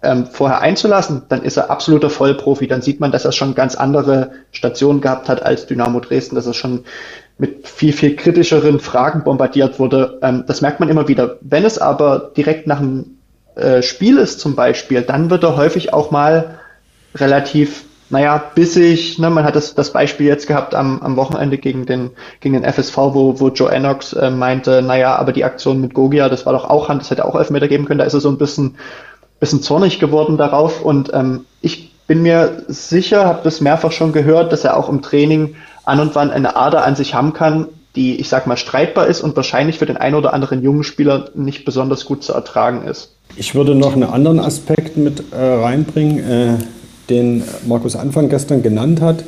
ähm, 0.05 0.27
vorher 0.27 0.61
einzulassen, 0.61 1.23
dann 1.29 1.43
ist 1.43 1.57
er 1.57 1.71
absoluter 1.71 2.11
Vollprofi. 2.11 2.67
Dann 2.67 2.83
sieht 2.83 3.01
man, 3.01 3.11
dass 3.11 3.25
er 3.25 3.33
schon 3.33 3.55
ganz 3.55 3.75
andere 3.75 4.33
Stationen 4.53 5.01
gehabt 5.01 5.29
hat 5.29 5.43
als 5.43 5.67
Dynamo 5.67 6.01
Dresden, 6.01 6.37
dass 6.37 6.47
er 6.47 6.55
schon 6.55 6.85
mit 7.39 7.67
viel, 7.67 7.93
viel 7.93 8.15
kritischeren 8.15 8.79
Fragen 8.79 9.25
bombardiert 9.25 9.79
wurde. 9.79 10.19
Ähm, 10.23 10.45
das 10.47 10.61
merkt 10.61 10.81
man 10.81 10.89
immer 10.89 11.09
wieder. 11.09 11.39
Wenn 11.41 11.65
es 11.65 11.79
aber 11.79 12.31
direkt 12.37 12.67
nach 12.67 12.81
einem 12.81 13.19
äh, 13.57 13.83
Spiel 13.83 14.19
ist 14.19 14.41
zum 14.41 14.55
Beispiel, 14.55 15.03
dann 15.03 15.31
wird 15.31 15.43
er 15.43 15.57
häufig 15.57 15.93
auch 15.93 16.11
mal 16.11 16.59
relativ 17.15 17.85
naja, 18.11 18.41
bissig, 18.55 19.19
ne, 19.19 19.31
man 19.31 19.45
hat 19.45 19.57
das, 19.57 19.75
das 19.75 19.93
Beispiel 19.93 20.27
jetzt 20.27 20.47
gehabt 20.47 20.75
am, 20.75 21.01
am 21.01 21.17
Wochenende 21.17 21.57
gegen 21.57 21.87
den, 21.87 22.11
gegen 22.41 22.55
den 22.55 22.65
FSV, 22.65 22.97
wo, 22.97 23.41
wo 23.41 23.49
Joe 23.49 23.71
Enox 23.73 24.13
äh, 24.13 24.31
meinte, 24.31 24.83
naja, 24.83 25.17
aber 25.17 25.33
die 25.33 25.45
Aktion 25.45 25.81
mit 25.81 25.95
Gogia, 25.95 26.29
das 26.29 26.45
war 26.45 26.53
doch 26.53 26.69
auch 26.69 26.89
Hand, 26.89 27.01
das 27.01 27.11
hätte 27.11 27.25
auch 27.25 27.35
Elfmeter 27.35 27.67
geben 27.67 27.87
können, 27.87 27.99
da 27.99 28.05
ist 28.05 28.15
er 28.15 28.21
so 28.21 28.29
ein 28.29 28.39
bisschen 28.39 28.77
bisschen 29.45 29.61
zornig 29.61 29.99
geworden 29.99 30.39
darauf 30.39 30.83
und 30.83 31.11
ähm, 31.13 31.45
ich 31.61 31.93
bin 32.07 32.23
mir 32.23 32.65
sicher, 32.67 33.27
habe 33.27 33.41
das 33.45 33.61
mehrfach 33.61 33.93
schon 33.93 34.13
gehört, 34.13 34.53
dass 34.53 34.65
er 34.65 34.75
auch 34.75 34.89
im 34.89 35.03
Training 35.03 35.55
an 35.85 36.01
und 36.01 36.15
wann 36.15 36.31
eine 36.31 36.57
Ader 36.57 36.83
an 36.83 36.97
sich 36.97 37.15
haben 37.15 37.35
kann, 37.35 37.67
die, 37.95 38.17
ich 38.17 38.31
sag 38.31 38.47
mal, 38.47 38.57
streitbar 38.57 39.07
ist 39.07 39.21
und 39.21 39.37
wahrscheinlich 39.37 39.79
für 39.79 39.85
den 39.85 39.99
einen 39.99 40.15
oder 40.15 40.33
anderen 40.33 40.63
jungen 40.63 40.83
Spieler 40.83 41.27
nicht 41.35 41.67
besonders 41.67 42.07
gut 42.07 42.25
zu 42.25 42.33
ertragen 42.33 42.87
ist. 42.87 43.17
Ich 43.37 43.55
würde 43.55 43.75
noch 43.75 43.93
einen 43.93 44.05
anderen 44.05 44.41
Aspekt 44.41 44.97
mit 44.97 45.23
äh, 45.33 45.37
reinbringen, 45.37 46.19
äh, 46.19 46.55
den 47.11 47.45
Markus 47.67 47.97
Anfang 47.97 48.31
gestern 48.31 48.63
genannt 48.63 49.03
hat. 49.03 49.25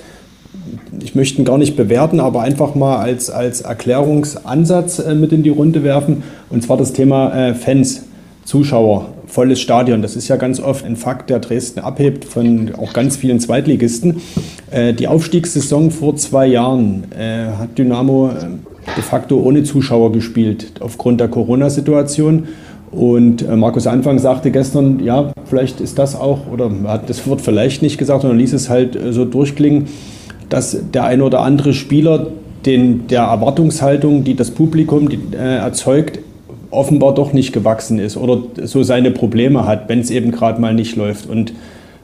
Ich 1.02 1.14
möchte 1.14 1.42
ihn 1.42 1.44
gar 1.44 1.58
nicht 1.58 1.76
bewerten, 1.76 2.20
aber 2.20 2.40
einfach 2.40 2.74
mal 2.74 2.96
als, 2.96 3.28
als 3.28 3.60
Erklärungsansatz 3.60 4.98
äh, 4.98 5.14
mit 5.14 5.32
in 5.32 5.42
die 5.42 5.50
Runde 5.50 5.84
werfen. 5.84 6.22
Und 6.48 6.62
zwar 6.62 6.78
das 6.78 6.94
Thema 6.94 7.34
äh, 7.34 7.54
Fans, 7.54 8.04
Zuschauer 8.46 9.08
volles 9.36 9.60
Stadion. 9.60 10.00
Das 10.00 10.16
ist 10.16 10.28
ja 10.28 10.36
ganz 10.36 10.60
oft 10.60 10.82
ein 10.86 10.96
Fakt, 10.96 11.28
der 11.28 11.40
Dresden 11.40 11.80
abhebt 11.80 12.24
von 12.24 12.74
auch 12.74 12.94
ganz 12.94 13.18
vielen 13.18 13.38
Zweitligisten. 13.38 14.22
Äh, 14.70 14.94
die 14.94 15.08
Aufstiegssaison 15.08 15.90
vor 15.90 16.16
zwei 16.16 16.46
Jahren 16.46 17.04
äh, 17.12 17.48
hat 17.58 17.76
Dynamo 17.76 18.30
äh, 18.30 18.32
de 18.96 19.02
facto 19.02 19.38
ohne 19.38 19.62
Zuschauer 19.62 20.10
gespielt, 20.12 20.72
aufgrund 20.80 21.20
der 21.20 21.28
Corona-Situation. 21.28 22.48
Und 22.92 23.46
Markus 23.54 23.86
Anfang 23.86 24.18
sagte 24.18 24.50
gestern, 24.50 25.00
ja, 25.04 25.32
vielleicht 25.44 25.82
ist 25.82 25.98
das 25.98 26.14
auch, 26.14 26.50
oder 26.50 26.70
er 26.84 26.92
hat 26.92 27.10
das 27.10 27.26
Wort 27.26 27.42
vielleicht 27.42 27.82
nicht 27.82 27.98
gesagt, 27.98 28.22
sondern 28.22 28.38
ließ 28.38 28.54
es 28.54 28.70
halt 28.70 28.96
so 29.10 29.26
durchklingen, 29.26 29.86
dass 30.48 30.78
der 30.94 31.04
ein 31.04 31.20
oder 31.20 31.42
andere 31.42 31.74
Spieler 31.74 32.28
den, 32.64 33.06
der 33.08 33.22
Erwartungshaltung, 33.22 34.24
die 34.24 34.34
das 34.34 34.50
Publikum 34.50 35.10
die, 35.10 35.18
äh, 35.32 35.56
erzeugt, 35.56 36.20
offenbar 36.76 37.14
doch 37.14 37.32
nicht 37.32 37.52
gewachsen 37.52 37.98
ist 37.98 38.16
oder 38.16 38.42
so 38.64 38.82
seine 38.82 39.10
Probleme 39.10 39.66
hat, 39.66 39.88
wenn 39.88 40.00
es 40.00 40.10
eben 40.10 40.30
gerade 40.30 40.60
mal 40.60 40.74
nicht 40.74 40.96
läuft. 40.96 41.28
Und 41.28 41.52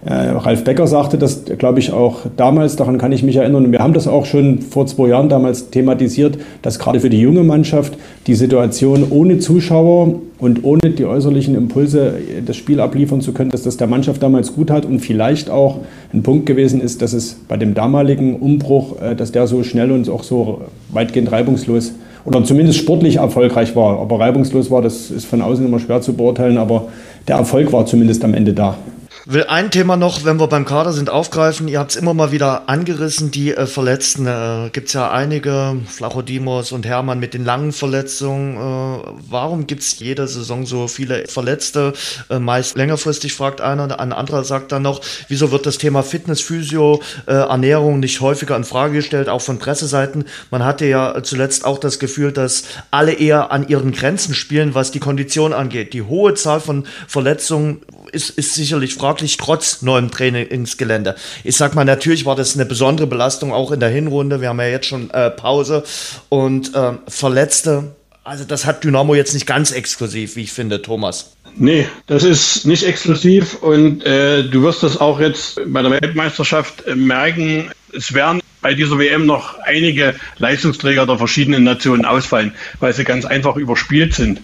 äh, 0.05 0.15
Ralf 0.15 0.65
Becker 0.65 0.89
sagte 0.89 1.17
das, 1.17 1.45
glaube 1.45 1.79
ich, 1.79 1.93
auch 1.93 2.23
damals, 2.37 2.75
daran 2.75 2.99
kann 2.99 3.13
ich 3.13 3.23
mich 3.23 3.37
erinnern. 3.37 3.71
Wir 3.71 3.79
haben 3.79 3.93
das 3.93 4.09
auch 4.09 4.27
schon 4.27 4.59
vor 4.59 4.87
zwei 4.87 5.09
Jahren 5.09 5.29
damals 5.29 5.71
thematisiert, 5.71 6.39
dass 6.61 6.81
gerade 6.81 6.99
für 6.99 7.11
die 7.11 7.21
junge 7.21 7.45
Mannschaft 7.45 7.97
die 8.27 8.35
Situation 8.35 9.07
ohne 9.11 9.39
Zuschauer 9.39 10.17
und 10.39 10.65
ohne 10.65 10.91
die 10.91 11.05
äußerlichen 11.05 11.55
Impulse 11.55 12.15
das 12.45 12.57
Spiel 12.57 12.81
abliefern 12.81 13.21
zu 13.21 13.33
können, 13.33 13.51
dass 13.51 13.63
das 13.63 13.77
der 13.77 13.87
Mannschaft 13.87 14.21
damals 14.25 14.55
gut 14.55 14.73
hat 14.73 14.85
und 14.85 14.99
vielleicht 14.99 15.51
auch 15.51 15.79
ein 16.13 16.25
Punkt 16.25 16.47
gewesen 16.47 16.81
ist, 16.81 17.01
dass 17.01 17.13
es 17.13 17.37
bei 17.47 17.57
dem 17.57 17.75
damaligen 17.75 18.35
Umbruch, 18.35 19.01
äh, 19.01 19.15
dass 19.15 19.31
der 19.31 19.47
so 19.47 19.63
schnell 19.63 19.93
und 19.93 20.09
auch 20.09 20.25
so 20.25 20.63
weitgehend 20.91 21.31
reibungslos 21.31 21.93
oder 22.25 22.45
zumindest 22.45 22.79
sportlich 22.79 23.17
erfolgreich 23.17 23.75
war. 23.77 23.99
Aber 23.99 24.21
reibungslos 24.21 24.71
war, 24.71 24.83
das 24.83 25.11
ist 25.11 25.27
von 25.27 25.43
außen 25.43 25.65
immer 25.65 25.79
schwer 25.79 26.01
zu 26.01 26.15
beurteilen, 26.15 26.59
aber 26.59 26.89
der 27.29 27.37
Erfolg 27.37 27.73
war 27.73 27.87
zumindest 27.87 28.25
am 28.25 28.35
Ende 28.35 28.53
da. 28.53 28.77
Will 29.25 29.45
ein 29.45 29.71
Thema 29.71 29.97
noch, 29.97 30.25
wenn 30.25 30.41
wir 30.41 30.49
beim 30.49 30.65
Kader 30.65 30.93
sind, 30.93 31.09
aufgreifen. 31.09 31.69
Ihr 31.69 31.79
habt 31.79 31.93
es 31.93 31.97
immer 31.97 32.13
mal 32.13 32.33
wieder 32.33 32.69
angerissen, 32.69 33.31
die 33.31 33.55
äh, 33.55 33.67
Verletzten. 33.67 34.27
Äh, 34.27 34.71
Gibt 34.73 34.89
es 34.89 34.95
ja 34.95 35.13
einige, 35.13 35.77
Flachodimos 35.87 36.73
und 36.73 36.85
Hermann 36.85 37.21
mit 37.21 37.33
den 37.33 37.45
langen 37.45 37.71
Verletzungen. 37.71 38.57
Äh, 38.57 39.13
warum 39.31 39.69
gibt 39.69 39.83
es 39.83 40.01
jede 40.01 40.27
Saison 40.27 40.67
so 40.67 40.89
viele 40.89 41.29
Verletzte? 41.29 41.93
Äh, 42.31 42.41
meist 42.41 42.77
längerfristig 42.77 43.33
fragt 43.33 43.61
einer, 43.61 44.01
ein 44.01 44.13
anderer 44.13 44.43
sagt 44.43 44.73
dann 44.73 44.83
noch, 44.83 45.01
wieso 45.29 45.53
wird 45.53 45.67
das 45.67 45.79
Thema 45.79 46.03
Fitness, 46.03 46.41
Physio, 46.41 47.01
äh, 47.27 47.33
Ernährung 47.33 48.01
nicht 48.01 48.21
häufiger 48.21 48.57
in 48.57 48.65
Frage 48.65 48.95
gestellt, 48.95 49.29
auch 49.29 49.41
von 49.41 49.61
Presseseiten. 49.61 50.25
Man 50.51 50.65
hatte 50.65 50.87
ja 50.87 51.23
zuletzt 51.23 51.65
auch 51.65 51.79
das 51.79 52.01
Gefühl, 52.01 52.33
dass 52.33 52.65
alle 52.91 53.13
eher 53.13 53.53
an 53.53 53.69
ihren 53.69 53.93
Grenzen 53.93 54.35
spielen, 54.35 54.75
was 54.75 54.91
die 54.91 55.01
Kondition 55.01 55.53
angeht. 55.53 55.93
Die 55.93 56.03
hohe 56.03 56.35
Zahl 56.35 56.59
von 56.59 56.87
Verletzungen 57.07 57.83
ist, 58.13 58.31
ist 58.31 58.55
sicherlich 58.55 58.99
fraglich, 59.13 59.37
trotz 59.37 59.83
neuem 59.83 60.11
Trainingsgelände. 60.11 61.17
Ich 61.45 61.57
sag 61.57 61.75
mal, 61.75 61.85
natürlich 61.85 62.25
war 62.25 62.35
das 62.35 62.55
eine 62.55 62.65
besondere 62.65 63.07
Belastung 63.07 63.53
auch 63.53 63.71
in 63.71 63.79
der 63.79 63.91
Hinrunde. 63.91 64.41
Wir 64.41 64.49
haben 64.49 64.59
ja 64.59 64.69
jetzt 64.69 64.87
schon 64.87 65.11
äh, 65.11 65.31
Pause 65.31 65.85
und 66.31 66.75
äh, 66.75 66.93
Verletzte. 67.09 67.95
Also 68.25 68.45
das 68.45 68.65
hat 68.65 68.85
Dynamo 68.85 69.15
jetzt 69.15 69.35
nicht 69.35 69.47
ganz 69.47 69.71
exklusiv, 69.71 70.37
wie 70.37 70.45
ich 70.45 70.53
finde, 70.53 70.81
Thomas. 70.81 71.37
Nee, 71.57 71.87
das 72.07 72.25
ist 72.25 72.65
nicht 72.65 72.85
exklusiv 72.85 73.57
und 73.57 74.03
äh, 74.07 74.45
du 74.45 74.63
wirst 74.63 74.83
das 74.83 74.99
auch 74.99 75.21
jetzt 75.21 75.61
bei 75.67 75.83
der 75.83 75.91
Weltmeisterschaft 75.91 76.87
äh, 76.87 76.95
merken. 76.95 77.71
Es 77.93 78.15
werden 78.15 78.41
bei 78.63 78.73
dieser 78.73 78.99
WM 78.99 79.27
noch 79.27 79.59
einige 79.59 80.15
Leistungsträger 80.39 81.05
der 81.05 81.19
verschiedenen 81.19 81.65
Nationen 81.65 82.07
ausfallen, 82.07 82.55
weil 82.81 82.95
sie 82.95 83.05
ganz 83.05 83.27
einfach 83.27 83.57
überspielt 83.57 84.15
sind. 84.15 84.41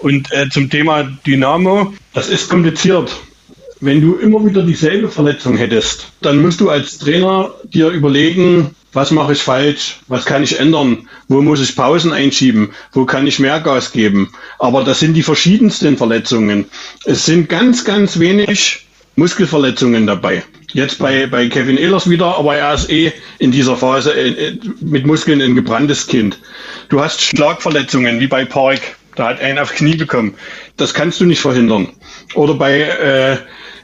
Und 0.00 0.32
äh, 0.32 0.48
zum 0.48 0.68
Thema 0.70 1.04
Dynamo, 1.24 1.94
das 2.14 2.28
ist 2.28 2.50
kompliziert. 2.50 3.16
Wenn 3.80 4.00
du 4.00 4.16
immer 4.16 4.44
wieder 4.44 4.62
dieselbe 4.62 5.08
Verletzung 5.08 5.56
hättest, 5.56 6.08
dann 6.20 6.42
musst 6.42 6.60
du 6.60 6.68
als 6.68 6.98
Trainer 6.98 7.54
dir 7.62 7.90
überlegen, 7.90 8.74
was 8.92 9.12
mache 9.12 9.34
ich 9.34 9.42
falsch, 9.42 10.00
was 10.08 10.24
kann 10.24 10.42
ich 10.42 10.58
ändern, 10.58 11.08
wo 11.28 11.42
muss 11.42 11.60
ich 11.60 11.76
Pausen 11.76 12.12
einschieben, 12.12 12.70
wo 12.92 13.04
kann 13.04 13.26
ich 13.26 13.38
mehr 13.38 13.60
Gas 13.60 13.92
geben. 13.92 14.32
Aber 14.58 14.82
das 14.82 14.98
sind 14.98 15.14
die 15.14 15.22
verschiedensten 15.22 15.96
Verletzungen. 15.96 16.64
Es 17.04 17.26
sind 17.26 17.48
ganz, 17.48 17.84
ganz 17.84 18.18
wenig 18.18 18.86
Muskelverletzungen 19.14 20.06
dabei. 20.06 20.42
Jetzt 20.72 20.98
bei, 20.98 21.26
bei 21.26 21.48
Kevin 21.48 21.78
Ehlers 21.78 22.10
wieder, 22.10 22.36
aber 22.36 22.56
er 22.56 22.74
ist 22.74 22.90
eh 22.90 23.12
in 23.38 23.52
dieser 23.52 23.76
Phase 23.76 24.12
äh, 24.12 24.58
mit 24.80 25.06
Muskeln 25.06 25.40
ein 25.40 25.54
gebranntes 25.54 26.06
Kind. 26.06 26.38
Du 26.88 27.00
hast 27.00 27.22
Schlagverletzungen, 27.22 28.20
wie 28.20 28.26
bei 28.26 28.44
Park. 28.44 28.80
Da 29.14 29.28
hat 29.30 29.40
einen 29.40 29.58
auf 29.58 29.74
Knie 29.74 29.96
bekommen. 29.96 30.34
Das 30.76 30.94
kannst 30.94 31.20
du 31.20 31.24
nicht 31.24 31.40
verhindern. 31.40 31.88
Oder 32.34 32.54
bei 32.54 32.80
äh, 32.80 33.38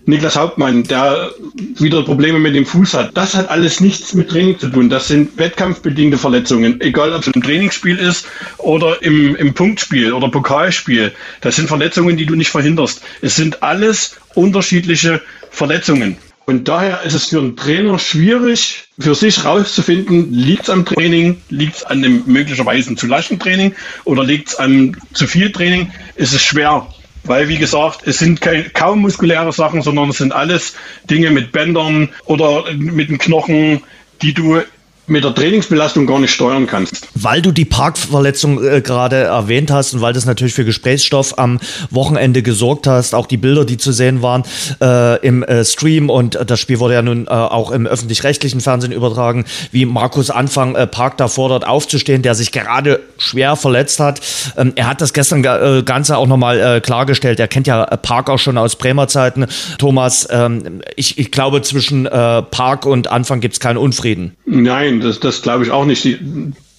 Niklas 0.06 0.36
Hauptmann, 0.36 0.82
der 0.84 1.30
wieder 1.78 2.02
Probleme 2.02 2.38
mit 2.38 2.54
dem 2.54 2.66
Fuß 2.66 2.94
hat. 2.94 3.16
Das 3.16 3.34
hat 3.34 3.48
alles 3.48 3.80
nichts 3.80 4.12
mit 4.12 4.28
Training 4.28 4.58
zu 4.58 4.68
tun. 4.68 4.90
Das 4.90 5.08
sind 5.08 5.38
wettkampfbedingte 5.38 6.18
Verletzungen. 6.18 6.80
Egal, 6.80 7.12
ob 7.12 7.22
es 7.22 7.28
im 7.28 7.42
Trainingsspiel 7.42 7.96
ist 7.96 8.26
oder 8.58 9.02
im, 9.02 9.34
im 9.36 9.54
Punktspiel 9.54 10.12
oder 10.12 10.28
Pokalspiel. 10.28 11.12
Das 11.40 11.56
sind 11.56 11.68
Verletzungen, 11.68 12.16
die 12.16 12.26
du 12.26 12.34
nicht 12.34 12.50
verhinderst. 12.50 13.00
Es 13.22 13.36
sind 13.36 13.62
alles 13.62 14.16
unterschiedliche 14.34 15.22
Verletzungen. 15.50 16.18
Und 16.46 16.68
daher 16.68 17.02
ist 17.02 17.14
es 17.14 17.26
für 17.26 17.38
einen 17.38 17.56
Trainer 17.56 17.98
schwierig, 17.98 18.84
für 18.98 19.14
sich 19.14 19.46
rauszufinden, 19.46 20.30
liegt 20.30 20.64
es 20.64 20.70
am 20.70 20.84
Training, 20.84 21.40
liegt 21.48 21.76
es 21.76 21.84
an 21.84 22.02
dem 22.02 22.24
möglicherweise 22.26 22.94
zu 22.96 23.06
laschen 23.06 23.38
Training 23.38 23.74
oder 24.04 24.22
liegt 24.22 24.48
es 24.48 24.56
an 24.56 24.94
zu 25.14 25.26
viel 25.26 25.50
Training, 25.50 25.90
ist 26.16 26.34
es 26.34 26.42
schwer. 26.42 26.86
Weil, 27.24 27.48
wie 27.48 27.56
gesagt, 27.56 28.06
es 28.06 28.18
sind 28.18 28.40
kein, 28.40 28.72
kaum 28.72 29.00
muskuläre 29.00 29.52
Sachen, 29.52 29.82
sondern 29.82 30.10
es 30.10 30.18
sind 30.18 30.32
alles 30.32 30.74
Dinge 31.08 31.30
mit 31.30 31.52
Bändern 31.52 32.10
oder 32.26 32.64
mit 32.74 33.08
den 33.08 33.18
Knochen, 33.18 33.82
die 34.22 34.34
du 34.34 34.60
mit 35.06 35.24
der 35.24 35.34
Trainingsbelastung 35.34 36.06
gar 36.06 36.18
nicht 36.18 36.32
steuern 36.32 36.66
kannst. 36.66 37.08
Weil 37.14 37.42
du 37.42 37.52
die 37.52 37.64
Parkverletzung 37.64 38.62
äh, 38.62 38.80
gerade 38.80 39.16
erwähnt 39.16 39.70
hast 39.70 39.94
und 39.94 40.00
weil 40.00 40.12
das 40.12 40.24
natürlich 40.24 40.54
für 40.54 40.64
Gesprächsstoff 40.64 41.38
am 41.38 41.60
Wochenende 41.90 42.42
gesorgt 42.42 42.86
hast, 42.86 43.14
auch 43.14 43.26
die 43.26 43.36
Bilder, 43.36 43.64
die 43.64 43.76
zu 43.76 43.92
sehen 43.92 44.22
waren 44.22 44.44
äh, 44.80 45.18
im 45.26 45.42
äh, 45.42 45.64
Stream 45.64 46.08
und 46.10 46.38
das 46.46 46.60
Spiel 46.60 46.78
wurde 46.78 46.94
ja 46.94 47.02
nun 47.02 47.26
äh, 47.26 47.30
auch 47.30 47.70
im 47.70 47.86
öffentlich-rechtlichen 47.86 48.60
Fernsehen 48.60 48.92
übertragen, 48.92 49.44
wie 49.72 49.84
Markus 49.84 50.30
Anfang 50.30 50.74
äh, 50.74 50.86
Park 50.86 51.18
da 51.18 51.28
fordert 51.28 51.66
aufzustehen, 51.66 52.22
der 52.22 52.34
sich 52.34 52.52
gerade 52.52 53.00
schwer 53.18 53.56
verletzt 53.56 54.00
hat. 54.00 54.20
Ähm, 54.56 54.72
er 54.76 54.86
hat 54.86 55.00
das 55.00 55.12
gestern 55.12 55.44
äh, 55.44 55.82
Ganze 55.84 56.16
auch 56.16 56.26
nochmal 56.26 56.60
äh, 56.60 56.80
klargestellt. 56.80 57.40
Er 57.40 57.48
kennt 57.48 57.66
ja 57.66 57.84
Park 57.84 58.30
auch 58.30 58.38
schon 58.38 58.56
aus 58.56 58.76
Bremer 58.76 59.08
Zeiten. 59.08 59.46
Thomas, 59.78 60.26
ähm, 60.30 60.80
ich, 60.96 61.18
ich 61.18 61.30
glaube, 61.30 61.62
zwischen 61.62 62.06
äh, 62.06 62.42
Park 62.42 62.86
und 62.86 63.10
Anfang 63.10 63.40
gibt 63.40 63.54
es 63.54 63.60
keinen 63.60 63.76
Unfrieden. 63.76 64.36
Nein, 64.46 64.93
Nein, 64.94 65.00
das, 65.00 65.20
das 65.20 65.42
glaube 65.42 65.64
ich 65.64 65.70
auch 65.70 65.84
nicht. 65.84 66.04
Die, 66.04 66.18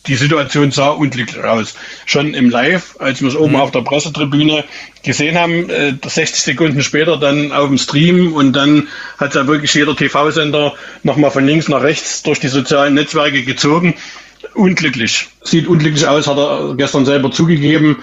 die 0.07 0.15
Situation 0.15 0.71
sah 0.71 0.89
unglücklich 0.89 1.43
aus. 1.43 1.75
Schon 2.05 2.33
im 2.33 2.49
Live, 2.49 2.95
als 2.99 3.21
wir 3.21 3.29
es 3.29 3.35
oben 3.35 3.53
mhm. 3.53 3.59
auf 3.59 3.71
der 3.71 3.81
Pressetribüne 3.81 4.63
gesehen 5.03 5.37
haben, 5.37 5.69
äh, 5.69 5.93
60 6.05 6.43
Sekunden 6.43 6.81
später 6.81 7.17
dann 7.17 7.51
auf 7.51 7.67
dem 7.67 7.77
Stream 7.77 8.33
und 8.33 8.53
dann 8.53 8.87
hat 9.17 9.35
ja 9.35 9.47
wirklich 9.47 9.73
jeder 9.73 9.95
TV-Sender 9.95 10.73
nochmal 11.03 11.31
von 11.31 11.45
links 11.45 11.67
nach 11.67 11.81
rechts 11.81 12.23
durch 12.23 12.39
die 12.39 12.47
sozialen 12.47 12.93
Netzwerke 12.93 13.43
gezogen. 13.43 13.95
Unglücklich. 14.53 15.27
Sieht 15.43 15.67
unglücklich 15.67 16.07
aus, 16.07 16.27
hat 16.27 16.37
er 16.37 16.75
gestern 16.75 17.05
selber 17.05 17.31
zugegeben. 17.31 17.97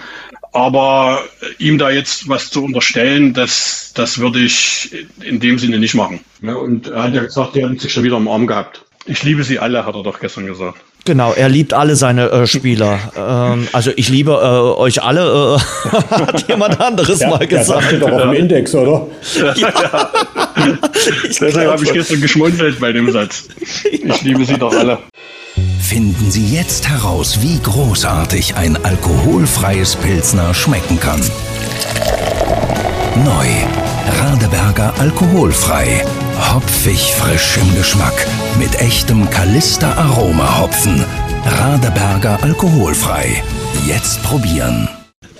Aber 0.54 1.22
ihm 1.58 1.78
da 1.78 1.90
jetzt 1.90 2.28
was 2.28 2.50
zu 2.50 2.62
unterstellen, 2.62 3.32
das, 3.32 3.92
das 3.94 4.18
würde 4.18 4.40
ich 4.40 5.06
in 5.22 5.40
dem 5.40 5.58
Sinne 5.58 5.78
nicht 5.78 5.94
machen. 5.94 6.20
Ja, 6.42 6.56
und 6.56 6.88
er 6.88 7.04
hat 7.04 7.14
ja 7.14 7.22
gesagt, 7.22 7.56
er 7.56 7.70
hat 7.70 7.80
sich 7.80 7.90
schon 7.90 8.04
wieder 8.04 8.18
im 8.18 8.28
Arm 8.28 8.46
gehabt. 8.46 8.84
Ich 9.04 9.22
liebe 9.24 9.42
sie 9.42 9.58
alle, 9.58 9.84
hat 9.84 9.94
er 9.94 10.02
doch 10.02 10.20
gestern 10.20 10.46
gesagt. 10.46 10.78
Genau, 11.04 11.32
er 11.32 11.48
liebt 11.48 11.74
alle 11.74 11.96
seine 11.96 12.30
äh, 12.30 12.46
Spieler. 12.46 12.98
ähm, 13.16 13.66
also 13.72 13.90
ich 13.96 14.08
liebe 14.08 14.30
äh, 14.32 14.80
euch 14.80 15.02
alle, 15.02 15.56
äh, 15.56 15.90
hat 16.10 16.48
jemand 16.48 16.80
anderes 16.80 17.20
ja, 17.20 17.30
mal 17.30 17.46
gesagt. 17.46 17.92
Das 17.92 18.00
doch 18.00 18.12
auf 18.12 18.22
dem 18.22 18.32
Index, 18.34 18.74
oder? 18.74 19.06
Ja. 19.34 20.10
Deshalb 21.40 21.70
habe 21.72 21.82
ich 21.82 21.92
gestern 21.92 22.20
geschmunzelt 22.20 22.78
bei 22.78 22.92
dem 22.92 23.10
Satz. 23.10 23.48
Ich 23.90 24.22
liebe 24.22 24.44
sie 24.44 24.56
doch 24.56 24.72
alle. 24.72 24.98
Finden 25.80 26.30
Sie 26.30 26.54
jetzt 26.54 26.88
heraus, 26.88 27.42
wie 27.42 27.58
großartig 27.60 28.54
ein 28.54 28.82
alkoholfreies 28.84 29.96
Pilsner 29.96 30.54
schmecken 30.54 31.00
kann. 31.00 31.20
Neu. 33.24 33.46
Radeberger 34.20 34.94
alkoholfrei. 34.98 36.04
Hopfig 36.38 37.12
frisch 37.12 37.58
im 37.58 37.74
Geschmack. 37.76 38.26
Mit 38.58 38.80
echtem 38.80 39.28
Kalister 39.30 39.96
Aroma 39.96 40.60
Hopfen. 40.60 41.04
Radeberger 41.44 42.42
alkoholfrei. 42.42 43.42
Jetzt 43.86 44.22
probieren. 44.22 44.88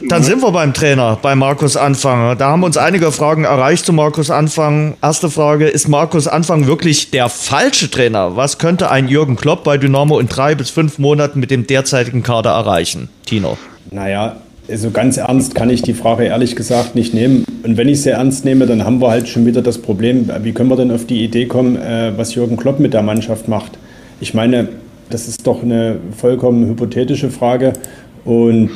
Dann 0.08 0.22
sind 0.22 0.42
wir 0.42 0.50
beim 0.50 0.74
Trainer, 0.74 1.16
bei 1.20 1.34
Markus 1.34 1.76
Anfang. 1.76 2.36
Da 2.36 2.48
haben 2.50 2.64
uns 2.64 2.76
einige 2.76 3.12
Fragen 3.12 3.44
erreicht 3.44 3.86
zu 3.86 3.92
Markus 3.92 4.30
Anfang. 4.30 4.94
Erste 5.00 5.30
Frage, 5.30 5.68
ist 5.68 5.88
Markus 5.88 6.26
Anfang 6.26 6.66
wirklich 6.66 7.10
der 7.10 7.28
falsche 7.28 7.90
Trainer? 7.90 8.36
Was 8.36 8.58
könnte 8.58 8.90
ein 8.90 9.08
Jürgen 9.08 9.36
Klopp 9.36 9.64
bei 9.64 9.78
Dynamo 9.78 10.18
in 10.18 10.28
drei 10.28 10.54
bis 10.54 10.70
fünf 10.70 10.98
Monaten 10.98 11.38
mit 11.40 11.50
dem 11.50 11.66
derzeitigen 11.66 12.22
Kader 12.22 12.50
erreichen? 12.50 13.10
Tino. 13.26 13.56
Naja, 13.90 14.36
so 14.76 14.90
ganz 14.90 15.16
ernst 15.16 15.54
kann 15.54 15.70
ich 15.70 15.82
die 15.82 15.94
Frage 15.94 16.24
ehrlich 16.24 16.56
gesagt 16.56 16.94
nicht 16.94 17.14
nehmen. 17.14 17.44
Und 17.62 17.76
wenn 17.76 17.88
ich 17.88 18.02
sie 18.02 18.10
ernst 18.10 18.44
nehme, 18.44 18.66
dann 18.66 18.84
haben 18.84 19.00
wir 19.00 19.10
halt 19.10 19.28
schon 19.28 19.46
wieder 19.46 19.62
das 19.62 19.78
Problem, 19.78 20.30
wie 20.42 20.52
können 20.52 20.70
wir 20.70 20.76
denn 20.76 20.90
auf 20.90 21.06
die 21.06 21.24
Idee 21.24 21.46
kommen, 21.46 21.76
äh, 21.76 22.12
was 22.16 22.34
Jürgen 22.34 22.56
Klopp 22.56 22.80
mit 22.80 22.92
der 22.92 23.02
Mannschaft 23.02 23.48
macht? 23.48 23.78
Ich 24.20 24.34
meine, 24.34 24.68
das 25.10 25.28
ist 25.28 25.46
doch 25.46 25.62
eine 25.62 25.96
vollkommen 26.16 26.66
hypothetische 26.68 27.30
Frage. 27.30 27.74
Und 28.24 28.70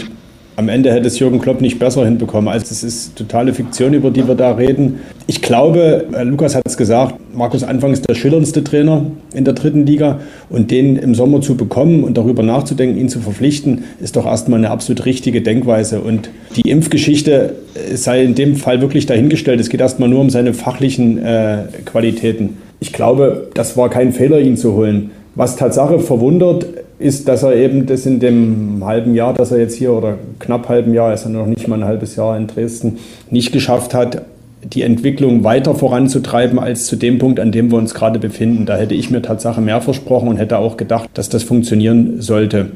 am 0.57 0.71
Ende 0.71 0.91
hätte 0.91 1.07
es 1.07 1.19
Jürgen 1.19 1.39
Klopp 1.39 1.61
nicht 1.61 1.79
besser 1.79 2.05
hinbekommen. 2.05 2.49
Also 2.49 2.67
es 2.71 2.83
ist 2.83 3.17
totale 3.17 3.53
Fiktion, 3.53 3.93
über 3.93 4.11
die 4.11 4.27
wir 4.27 4.35
da 4.35 4.53
reden. 4.53 5.01
Ich 5.27 5.43
glaube, 5.43 6.07
äh, 6.13 6.23
Lukas 6.25 6.55
hat 6.55 6.63
es 6.67 6.79
gesagt, 6.79 7.17
Markus 7.35 7.63
Anfang 7.63 7.93
ist 7.93 8.09
der 8.09 8.15
schillerndste 8.15 8.65
Trainer 8.65 9.05
in 9.35 9.45
der 9.45 9.53
dritten 9.53 9.85
Liga 9.85 10.21
und 10.49 10.71
den 10.71 10.97
im 10.97 11.15
Sommer 11.15 11.43
zu 11.43 11.57
bekommen 11.57 12.05
und 12.05 12.17
darüber 12.17 12.43
nachzudenken, 12.43 12.99
ihn 12.99 13.11
zu 13.11 13.21
verpflichten, 13.21 13.85
ist 14.01 14.17
doch 14.17 14.25
erstmal 14.25 14.59
eine 14.59 14.71
absolut 14.71 15.05
richtige 15.05 15.43
Denkweise. 15.43 16.01
Und 16.01 16.31
die 16.57 16.69
Impfgeschichte 16.69 17.57
äh, 17.75 17.97
sei 17.97 18.23
in 18.23 18.35
dem 18.35 18.57
Fall 18.57 18.81
wirklich 18.81 19.05
dahingestellt. 19.05 19.61
Es 19.61 19.69
geht 19.69 19.81
erstmal 19.81 20.09
nur 20.09 20.21
um 20.21 20.31
seine 20.31 20.55
fachlichen 20.55 21.23
äh, 21.23 21.65
Qualitäten. 21.85 22.57
Ich 22.81 22.93
glaube, 22.93 23.49
das 23.55 23.77
war 23.77 23.91
kein 23.91 24.13
Fehler, 24.13 24.41
ihn 24.41 24.57
zu 24.57 24.75
holen. 24.75 25.11
Was 25.37 25.57
Tatsache 25.57 25.99
verwundert, 25.99 26.67
ist, 26.99 27.29
dass 27.29 27.43
er 27.43 27.55
eben 27.55 27.85
das 27.85 28.07
in 28.07 28.21
dem 28.21 28.83
halben 28.83 29.15
Jahr, 29.15 29.35
dass 29.35 29.53
er 29.53 29.59
jetzt 29.59 29.75
hier 29.75 29.93
oder 29.93 30.15
knapp 30.39 30.71
halben 30.71 30.95
Jahr, 30.95 31.13
ist 31.13 31.25
er 31.25 31.31
noch 31.31 31.47
nicht 31.47 31.69
mal 31.69 31.77
ein 31.77 31.85
halbes 31.85 32.17
Jahr 32.17 32.39
in 32.39 32.47
Dresden, 32.47 32.99
nicht 33.31 33.53
geschafft 33.53 33.93
hat, 33.93 34.23
die 34.65 34.81
Entwicklung 34.81 35.45
weiter 35.45 35.75
voranzutreiben 35.75 36.59
als 36.59 36.87
zu 36.87 36.97
dem 36.97 37.19
Punkt, 37.19 37.39
an 37.39 37.53
dem 37.53 37.71
wir 37.71 37.77
uns 37.77 37.93
gerade 37.93 38.19
befinden. 38.19 38.65
Da 38.65 38.77
hätte 38.77 38.95
ich 38.95 39.11
mir 39.11 39.21
Tatsache 39.21 39.61
mehr 39.61 39.83
versprochen 39.83 40.29
und 40.29 40.39
hätte 40.39 40.57
auch 40.57 40.79
gedacht, 40.79 41.11
dass 41.13 41.29
das 41.29 41.43
funktionieren 41.43 42.23
sollte. 42.23 42.71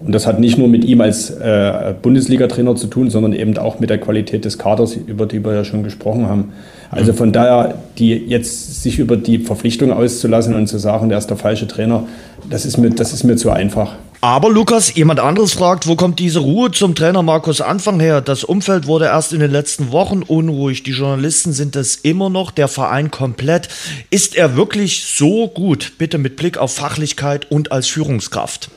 Und 0.00 0.14
das 0.14 0.26
hat 0.26 0.40
nicht 0.40 0.56
nur 0.56 0.68
mit 0.68 0.86
ihm 0.86 1.02
als 1.02 1.30
äh, 1.30 1.94
Bundesliga-Trainer 2.00 2.76
zu 2.76 2.86
tun, 2.86 3.10
sondern 3.10 3.34
eben 3.34 3.56
auch 3.58 3.78
mit 3.78 3.90
der 3.90 3.98
Qualität 3.98 4.46
des 4.46 4.56
Kaders, 4.56 4.96
über 4.96 5.26
die 5.26 5.44
wir 5.44 5.54
ja 5.54 5.64
schon 5.64 5.82
gesprochen 5.82 6.26
haben. 6.26 6.52
Also 6.90 7.12
von 7.12 7.32
daher, 7.32 7.74
die 7.98 8.12
jetzt 8.12 8.82
sich 8.82 8.98
über 8.98 9.16
die 9.16 9.38
Verpflichtung 9.38 9.92
auszulassen 9.92 10.54
und 10.54 10.66
zu 10.66 10.78
sagen, 10.78 11.08
der 11.08 11.18
ist 11.18 11.28
der 11.28 11.36
falsche 11.36 11.66
Trainer, 11.66 12.06
das 12.48 12.64
ist 12.64 12.76
mir, 12.78 12.90
das 12.90 13.12
ist 13.12 13.24
mir 13.24 13.36
zu 13.36 13.50
einfach. 13.50 13.92
Aber 14.20 14.50
Lukas, 14.50 14.94
jemand 14.94 15.20
anderes 15.20 15.52
fragt, 15.52 15.86
wo 15.86 15.94
kommt 15.94 16.18
diese 16.18 16.40
Ruhe 16.40 16.70
zum 16.70 16.94
Trainer 16.94 17.22
Markus 17.22 17.60
Anfang 17.60 18.00
her? 18.00 18.20
Das 18.20 18.44
Umfeld 18.44 18.86
wurde 18.86 19.04
erst 19.04 19.32
in 19.32 19.40
den 19.40 19.50
letzten 19.50 19.92
Wochen 19.92 20.22
unruhig. 20.22 20.82
Die 20.82 20.92
Journalisten 20.92 21.52
sind 21.52 21.76
es 21.76 21.96
immer 21.96 22.30
noch, 22.30 22.50
der 22.50 22.68
Verein 22.68 23.10
komplett. 23.10 23.68
Ist 24.10 24.34
er 24.34 24.56
wirklich 24.56 25.04
so 25.04 25.48
gut? 25.48 25.92
Bitte 25.98 26.18
mit 26.18 26.36
Blick 26.36 26.56
auf 26.56 26.74
Fachlichkeit 26.74 27.50
und 27.50 27.72
als 27.72 27.88
Führungskraft. 27.88 28.70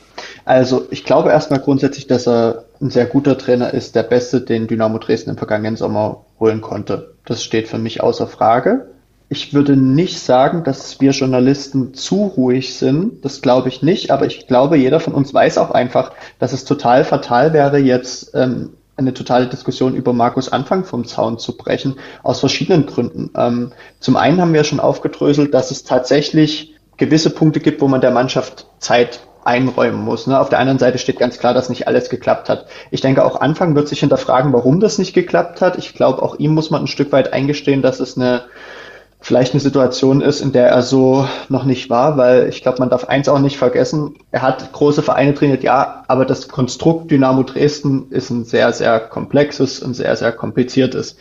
Also 0.44 0.86
ich 0.90 1.04
glaube 1.04 1.30
erstmal 1.30 1.60
grundsätzlich, 1.60 2.06
dass 2.06 2.28
er 2.28 2.64
ein 2.80 2.90
sehr 2.90 3.06
guter 3.06 3.36
Trainer 3.36 3.74
ist, 3.74 3.94
der 3.94 4.02
Beste, 4.02 4.40
den 4.40 4.66
Dynamo 4.66 4.98
Dresden 4.98 5.30
im 5.30 5.36
vergangenen 5.36 5.76
Sommer 5.76 6.24
holen 6.38 6.60
konnte. 6.60 7.14
Das 7.24 7.42
steht 7.42 7.68
für 7.68 7.78
mich 7.78 8.02
außer 8.02 8.26
Frage. 8.26 8.86
Ich 9.28 9.54
würde 9.54 9.76
nicht 9.76 10.18
sagen, 10.18 10.64
dass 10.64 11.00
wir 11.00 11.12
Journalisten 11.12 11.94
zu 11.94 12.24
ruhig 12.24 12.74
sind. 12.74 13.24
Das 13.24 13.42
glaube 13.42 13.68
ich 13.68 13.82
nicht. 13.82 14.10
Aber 14.10 14.26
ich 14.26 14.46
glaube, 14.48 14.76
jeder 14.76 14.98
von 14.98 15.14
uns 15.14 15.32
weiß 15.32 15.58
auch 15.58 15.70
einfach, 15.70 16.12
dass 16.38 16.52
es 16.52 16.64
total 16.64 17.04
fatal 17.04 17.52
wäre, 17.52 17.78
jetzt 17.78 18.32
ähm, 18.34 18.70
eine 18.96 19.14
totale 19.14 19.46
Diskussion 19.46 19.94
über 19.94 20.12
Markus 20.12 20.50
Anfang 20.50 20.84
vom 20.84 21.04
Zaun 21.04 21.38
zu 21.38 21.56
brechen, 21.56 21.96
aus 22.22 22.40
verschiedenen 22.40 22.86
Gründen. 22.86 23.30
Ähm, 23.36 23.72
zum 24.00 24.16
einen 24.16 24.40
haben 24.40 24.52
wir 24.52 24.64
schon 24.64 24.80
aufgedröselt, 24.80 25.54
dass 25.54 25.70
es 25.70 25.84
tatsächlich 25.84 26.74
gewisse 26.96 27.30
Punkte 27.30 27.60
gibt, 27.60 27.80
wo 27.80 27.88
man 27.88 28.00
der 28.00 28.10
Mannschaft 28.10 28.66
Zeit 28.78 29.20
einräumen 29.44 30.04
muss. 30.04 30.26
Ne? 30.26 30.38
Auf 30.38 30.48
der 30.48 30.58
anderen 30.58 30.78
Seite 30.78 30.98
steht 30.98 31.18
ganz 31.18 31.38
klar, 31.38 31.54
dass 31.54 31.68
nicht 31.68 31.88
alles 31.88 32.10
geklappt 32.10 32.48
hat. 32.48 32.66
Ich 32.90 33.00
denke, 33.00 33.24
auch 33.24 33.40
Anfang 33.40 33.74
wird 33.74 33.88
sich 33.88 34.00
hinterfragen, 34.00 34.52
warum 34.52 34.80
das 34.80 34.98
nicht 34.98 35.14
geklappt 35.14 35.60
hat. 35.60 35.78
Ich 35.78 35.94
glaube, 35.94 36.22
auch 36.22 36.38
ihm 36.38 36.54
muss 36.54 36.70
man 36.70 36.82
ein 36.82 36.88
Stück 36.88 37.12
weit 37.12 37.32
eingestehen, 37.32 37.82
dass 37.82 38.00
es 38.00 38.16
eine 38.16 38.42
vielleicht 39.20 39.52
eine 39.52 39.60
Situation 39.60 40.20
ist, 40.22 40.40
in 40.40 40.52
der 40.52 40.68
er 40.68 40.82
so 40.82 41.28
noch 41.48 41.64
nicht 41.64 41.90
war, 41.90 42.16
weil 42.16 42.48
ich 42.48 42.62
glaube, 42.62 42.78
man 42.78 42.88
darf 42.88 43.04
eins 43.04 43.28
auch 43.28 43.38
nicht 43.38 43.58
vergessen, 43.58 44.16
er 44.30 44.42
hat 44.42 44.72
große 44.72 45.02
Vereine 45.02 45.34
trainiert, 45.34 45.62
ja, 45.62 46.04
aber 46.08 46.24
das 46.24 46.48
Konstrukt 46.48 47.10
Dynamo 47.10 47.42
Dresden 47.42 48.06
ist 48.10 48.30
ein 48.30 48.44
sehr, 48.44 48.72
sehr 48.72 48.98
komplexes 48.98 49.80
und 49.80 49.94
sehr, 49.94 50.16
sehr 50.16 50.32
kompliziertes. 50.32 51.16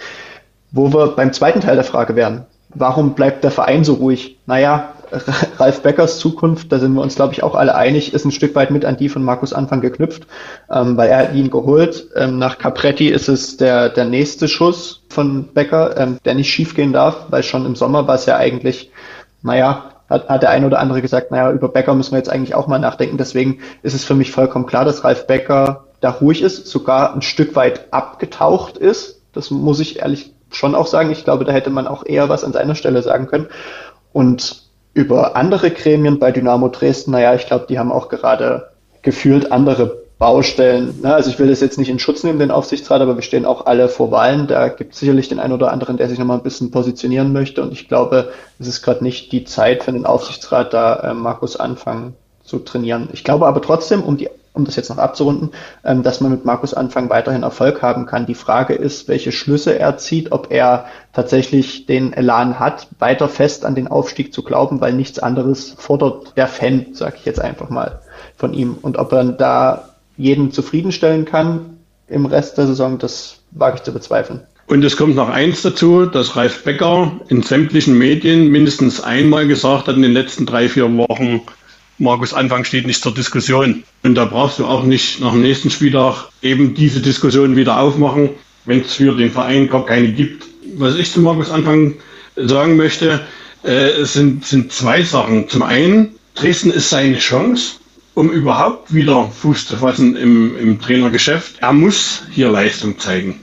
Wo 0.71 0.93
wir 0.93 1.07
beim 1.07 1.33
zweiten 1.33 1.61
Teil 1.61 1.75
der 1.75 1.83
Frage 1.83 2.15
wären, 2.15 2.45
warum 2.73 3.15
bleibt 3.15 3.43
der 3.43 3.51
Verein 3.51 3.83
so 3.83 3.95
ruhig? 3.95 4.37
Naja, 4.45 4.93
Ralf 5.57 5.81
Beckers 5.81 6.19
Zukunft, 6.19 6.71
da 6.71 6.79
sind 6.79 6.93
wir 6.93 7.01
uns, 7.01 7.15
glaube 7.15 7.33
ich, 7.33 7.43
auch 7.43 7.55
alle 7.55 7.75
einig, 7.75 8.13
ist 8.13 8.25
ein 8.25 8.31
Stück 8.31 8.55
weit 8.55 8.71
mit 8.71 8.85
an 8.85 8.97
die 8.97 9.09
von 9.09 9.23
Markus 9.23 9.53
Anfang 9.53 9.81
geknüpft, 9.81 10.27
ähm, 10.71 10.97
weil 10.97 11.09
er 11.09 11.17
hat 11.19 11.33
ihn 11.33 11.49
geholt. 11.49 12.07
Ähm, 12.15 12.37
nach 12.37 12.57
Capretti 12.57 13.09
ist 13.09 13.27
es 13.29 13.57
der, 13.57 13.89
der 13.89 14.05
nächste 14.05 14.47
Schuss 14.47 15.03
von 15.09 15.49
Becker, 15.53 15.97
ähm, 15.97 16.17
der 16.25 16.35
nicht 16.35 16.51
schiefgehen 16.51 16.93
darf, 16.93 17.25
weil 17.29 17.43
schon 17.43 17.65
im 17.65 17.75
Sommer 17.75 18.07
war 18.07 18.15
es 18.15 18.25
ja 18.25 18.37
eigentlich, 18.37 18.91
naja, 19.41 19.91
hat, 20.09 20.27
hat 20.27 20.41
der 20.41 20.49
eine 20.49 20.65
oder 20.65 20.79
andere 20.79 21.01
gesagt, 21.01 21.31
naja, 21.31 21.51
über 21.51 21.69
Becker 21.69 21.93
müssen 21.93 22.11
wir 22.11 22.17
jetzt 22.17 22.31
eigentlich 22.31 22.55
auch 22.55 22.67
mal 22.67 22.79
nachdenken. 22.79 23.17
Deswegen 23.17 23.59
ist 23.83 23.93
es 23.93 24.03
für 24.03 24.15
mich 24.15 24.31
vollkommen 24.31 24.65
klar, 24.65 24.85
dass 24.85 25.03
Ralf 25.03 25.27
Becker 25.27 25.85
da 26.01 26.11
ruhig 26.11 26.41
ist, 26.41 26.67
sogar 26.67 27.13
ein 27.13 27.21
Stück 27.21 27.55
weit 27.55 27.93
abgetaucht 27.93 28.77
ist. 28.77 29.21
Das 29.33 29.51
muss 29.51 29.79
ich 29.79 29.99
ehrlich 29.99 30.33
schon 30.49 30.75
auch 30.75 30.87
sagen. 30.87 31.11
Ich 31.11 31.23
glaube, 31.23 31.45
da 31.45 31.51
hätte 31.51 31.69
man 31.69 31.87
auch 31.87 32.05
eher 32.05 32.29
was 32.29 32.43
an 32.43 32.53
seiner 32.53 32.75
Stelle 32.75 33.01
sagen 33.03 33.27
können. 33.27 33.47
Und 34.11 34.68
über 34.93 35.35
andere 35.35 35.71
Gremien 35.71 36.19
bei 36.19 36.31
Dynamo 36.31 36.69
Dresden, 36.69 37.11
naja, 37.11 37.35
ich 37.35 37.45
glaube, 37.45 37.65
die 37.69 37.79
haben 37.79 37.91
auch 37.91 38.09
gerade 38.09 38.69
gefühlt 39.01 39.51
andere 39.51 39.99
Baustellen. 40.19 40.99
Ne? 41.01 41.13
Also 41.13 41.29
ich 41.29 41.39
will 41.39 41.47
das 41.47 41.61
jetzt 41.61 41.77
nicht 41.77 41.89
in 41.89 41.97
Schutz 41.97 42.23
nehmen, 42.23 42.39
den 42.39 42.51
Aufsichtsrat, 42.51 43.01
aber 43.01 43.15
wir 43.15 43.21
stehen 43.21 43.45
auch 43.45 43.65
alle 43.65 43.87
vor 43.87 44.11
Wahlen. 44.11 44.47
Da 44.47 44.67
gibt 44.67 44.93
es 44.93 44.99
sicherlich 44.99 45.29
den 45.29 45.39
einen 45.39 45.53
oder 45.53 45.71
anderen, 45.71 45.95
der 45.95 46.09
sich 46.09 46.19
nochmal 46.19 46.37
ein 46.37 46.43
bisschen 46.43 46.71
positionieren 46.71 47.31
möchte. 47.31 47.61
Und 47.61 47.71
ich 47.71 47.87
glaube, 47.87 48.33
es 48.59 48.67
ist 48.67 48.81
gerade 48.81 49.03
nicht 49.03 49.31
die 49.31 49.45
Zeit 49.45 49.83
für 49.83 49.93
den 49.93 50.05
Aufsichtsrat, 50.05 50.73
da 50.73 50.95
äh, 50.97 51.13
Markus 51.13 51.55
Anfang 51.55 52.13
zu 52.43 52.59
trainieren. 52.59 53.07
Ich 53.13 53.23
glaube 53.23 53.47
aber 53.47 53.61
trotzdem, 53.61 54.03
um 54.03 54.17
die 54.17 54.29
um 54.59 54.65
das 54.65 54.75
jetzt 54.75 54.89
noch 54.89 54.97
abzurunden, 54.97 55.51
ähm, 55.83 56.03
dass 56.03 56.21
man 56.21 56.31
mit 56.31 56.45
Markus 56.45 56.73
Anfang 56.73 57.09
weiterhin 57.09 57.43
Erfolg 57.43 57.81
haben 57.81 58.05
kann. 58.05 58.25
Die 58.25 58.35
Frage 58.35 58.73
ist, 58.73 59.07
welche 59.07 59.31
Schlüsse 59.31 59.77
er 59.77 59.97
zieht, 59.97 60.31
ob 60.31 60.51
er 60.51 60.85
tatsächlich 61.13 61.85
den 61.85 62.13
Elan 62.13 62.59
hat, 62.59 62.87
weiter 62.99 63.27
fest 63.27 63.65
an 63.65 63.75
den 63.75 63.87
Aufstieg 63.87 64.33
zu 64.33 64.43
glauben, 64.43 64.81
weil 64.81 64.93
nichts 64.93 65.19
anderes 65.19 65.73
fordert 65.77 66.37
der 66.37 66.47
Fan, 66.47 66.87
sage 66.93 67.15
ich 67.17 67.25
jetzt 67.25 67.41
einfach 67.41 67.69
mal, 67.69 68.01
von 68.37 68.53
ihm. 68.53 68.77
Und 68.81 68.97
ob 68.97 69.11
er 69.11 69.23
da 69.25 69.89
jeden 70.17 70.51
zufriedenstellen 70.51 71.25
kann 71.25 71.77
im 72.07 72.25
Rest 72.25 72.57
der 72.57 72.67
Saison, 72.67 72.99
das 72.99 73.37
wage 73.51 73.77
ich 73.77 73.83
zu 73.83 73.93
bezweifeln. 73.93 74.41
Und 74.69 74.83
es 74.83 74.97
kommt 74.97 75.15
noch 75.15 75.29
eins 75.29 75.63
dazu, 75.63 76.05
dass 76.05 76.35
Ralf 76.35 76.63
Becker 76.63 77.13
in 77.27 77.41
sämtlichen 77.41 77.97
Medien 77.97 78.49
mindestens 78.49 79.01
einmal 79.01 79.47
gesagt 79.47 79.87
hat 79.87 79.95
in 79.95 80.03
den 80.03 80.13
letzten 80.13 80.45
drei, 80.45 80.69
vier 80.69 80.95
Wochen, 80.95 81.41
Markus 81.99 82.33
Anfang 82.33 82.63
steht 82.63 82.87
nicht 82.87 83.03
zur 83.03 83.13
Diskussion. 83.13 83.83
Und 84.03 84.15
da 84.15 84.25
brauchst 84.25 84.57
du 84.57 84.65
auch 84.65 84.83
nicht 84.83 85.19
nach 85.19 85.31
dem 85.31 85.41
nächsten 85.41 85.69
Spieltag 85.69 86.29
eben 86.41 86.73
diese 86.73 87.01
Diskussion 87.01 87.57
wieder 87.57 87.79
aufmachen, 87.79 88.29
wenn 88.65 88.81
es 88.81 88.93
für 88.93 89.15
den 89.15 89.31
Verein 89.31 89.69
gar 89.69 89.85
keine 89.85 90.07
gibt. 90.13 90.45
Was 90.77 90.95
ich 90.95 91.11
zu 91.11 91.19
Markus 91.19 91.51
Anfang 91.51 91.95
sagen 92.37 92.77
möchte, 92.77 93.21
äh, 93.63 94.05
sind, 94.05 94.45
sind 94.45 94.71
zwei 94.71 95.03
Sachen. 95.03 95.49
Zum 95.49 95.61
einen, 95.61 96.15
Dresden 96.35 96.71
ist 96.71 96.89
seine 96.89 97.17
Chance, 97.17 97.73
um 98.13 98.31
überhaupt 98.31 98.93
wieder 98.93 99.27
Fuß 99.27 99.65
zu 99.65 99.75
fassen 99.75 100.15
im, 100.15 100.57
im 100.57 100.79
Trainergeschäft. 100.79 101.55
Er 101.59 101.73
muss 101.73 102.23
hier 102.31 102.49
Leistung 102.49 102.97
zeigen. 102.97 103.39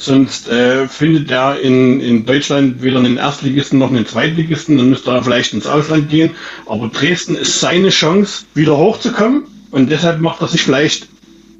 Sonst 0.00 0.48
äh, 0.48 0.88
findet 0.88 1.30
er 1.30 1.60
in, 1.60 2.00
in 2.00 2.24
Deutschland 2.24 2.82
weder 2.82 3.00
einen 3.00 3.18
Erstligisten 3.18 3.78
noch 3.78 3.90
einen 3.90 4.06
Zweitligisten, 4.06 4.78
dann 4.78 4.88
müsste 4.88 5.10
er 5.10 5.22
vielleicht 5.22 5.52
ins 5.52 5.66
Ausland 5.66 6.08
gehen. 6.08 6.30
Aber 6.64 6.88
Dresden 6.88 7.36
ist 7.36 7.60
seine 7.60 7.90
Chance, 7.90 8.46
wieder 8.54 8.78
hochzukommen. 8.78 9.42
Und 9.70 9.90
deshalb 9.90 10.20
macht 10.22 10.40
er 10.40 10.48
sich 10.48 10.62
vielleicht 10.62 11.06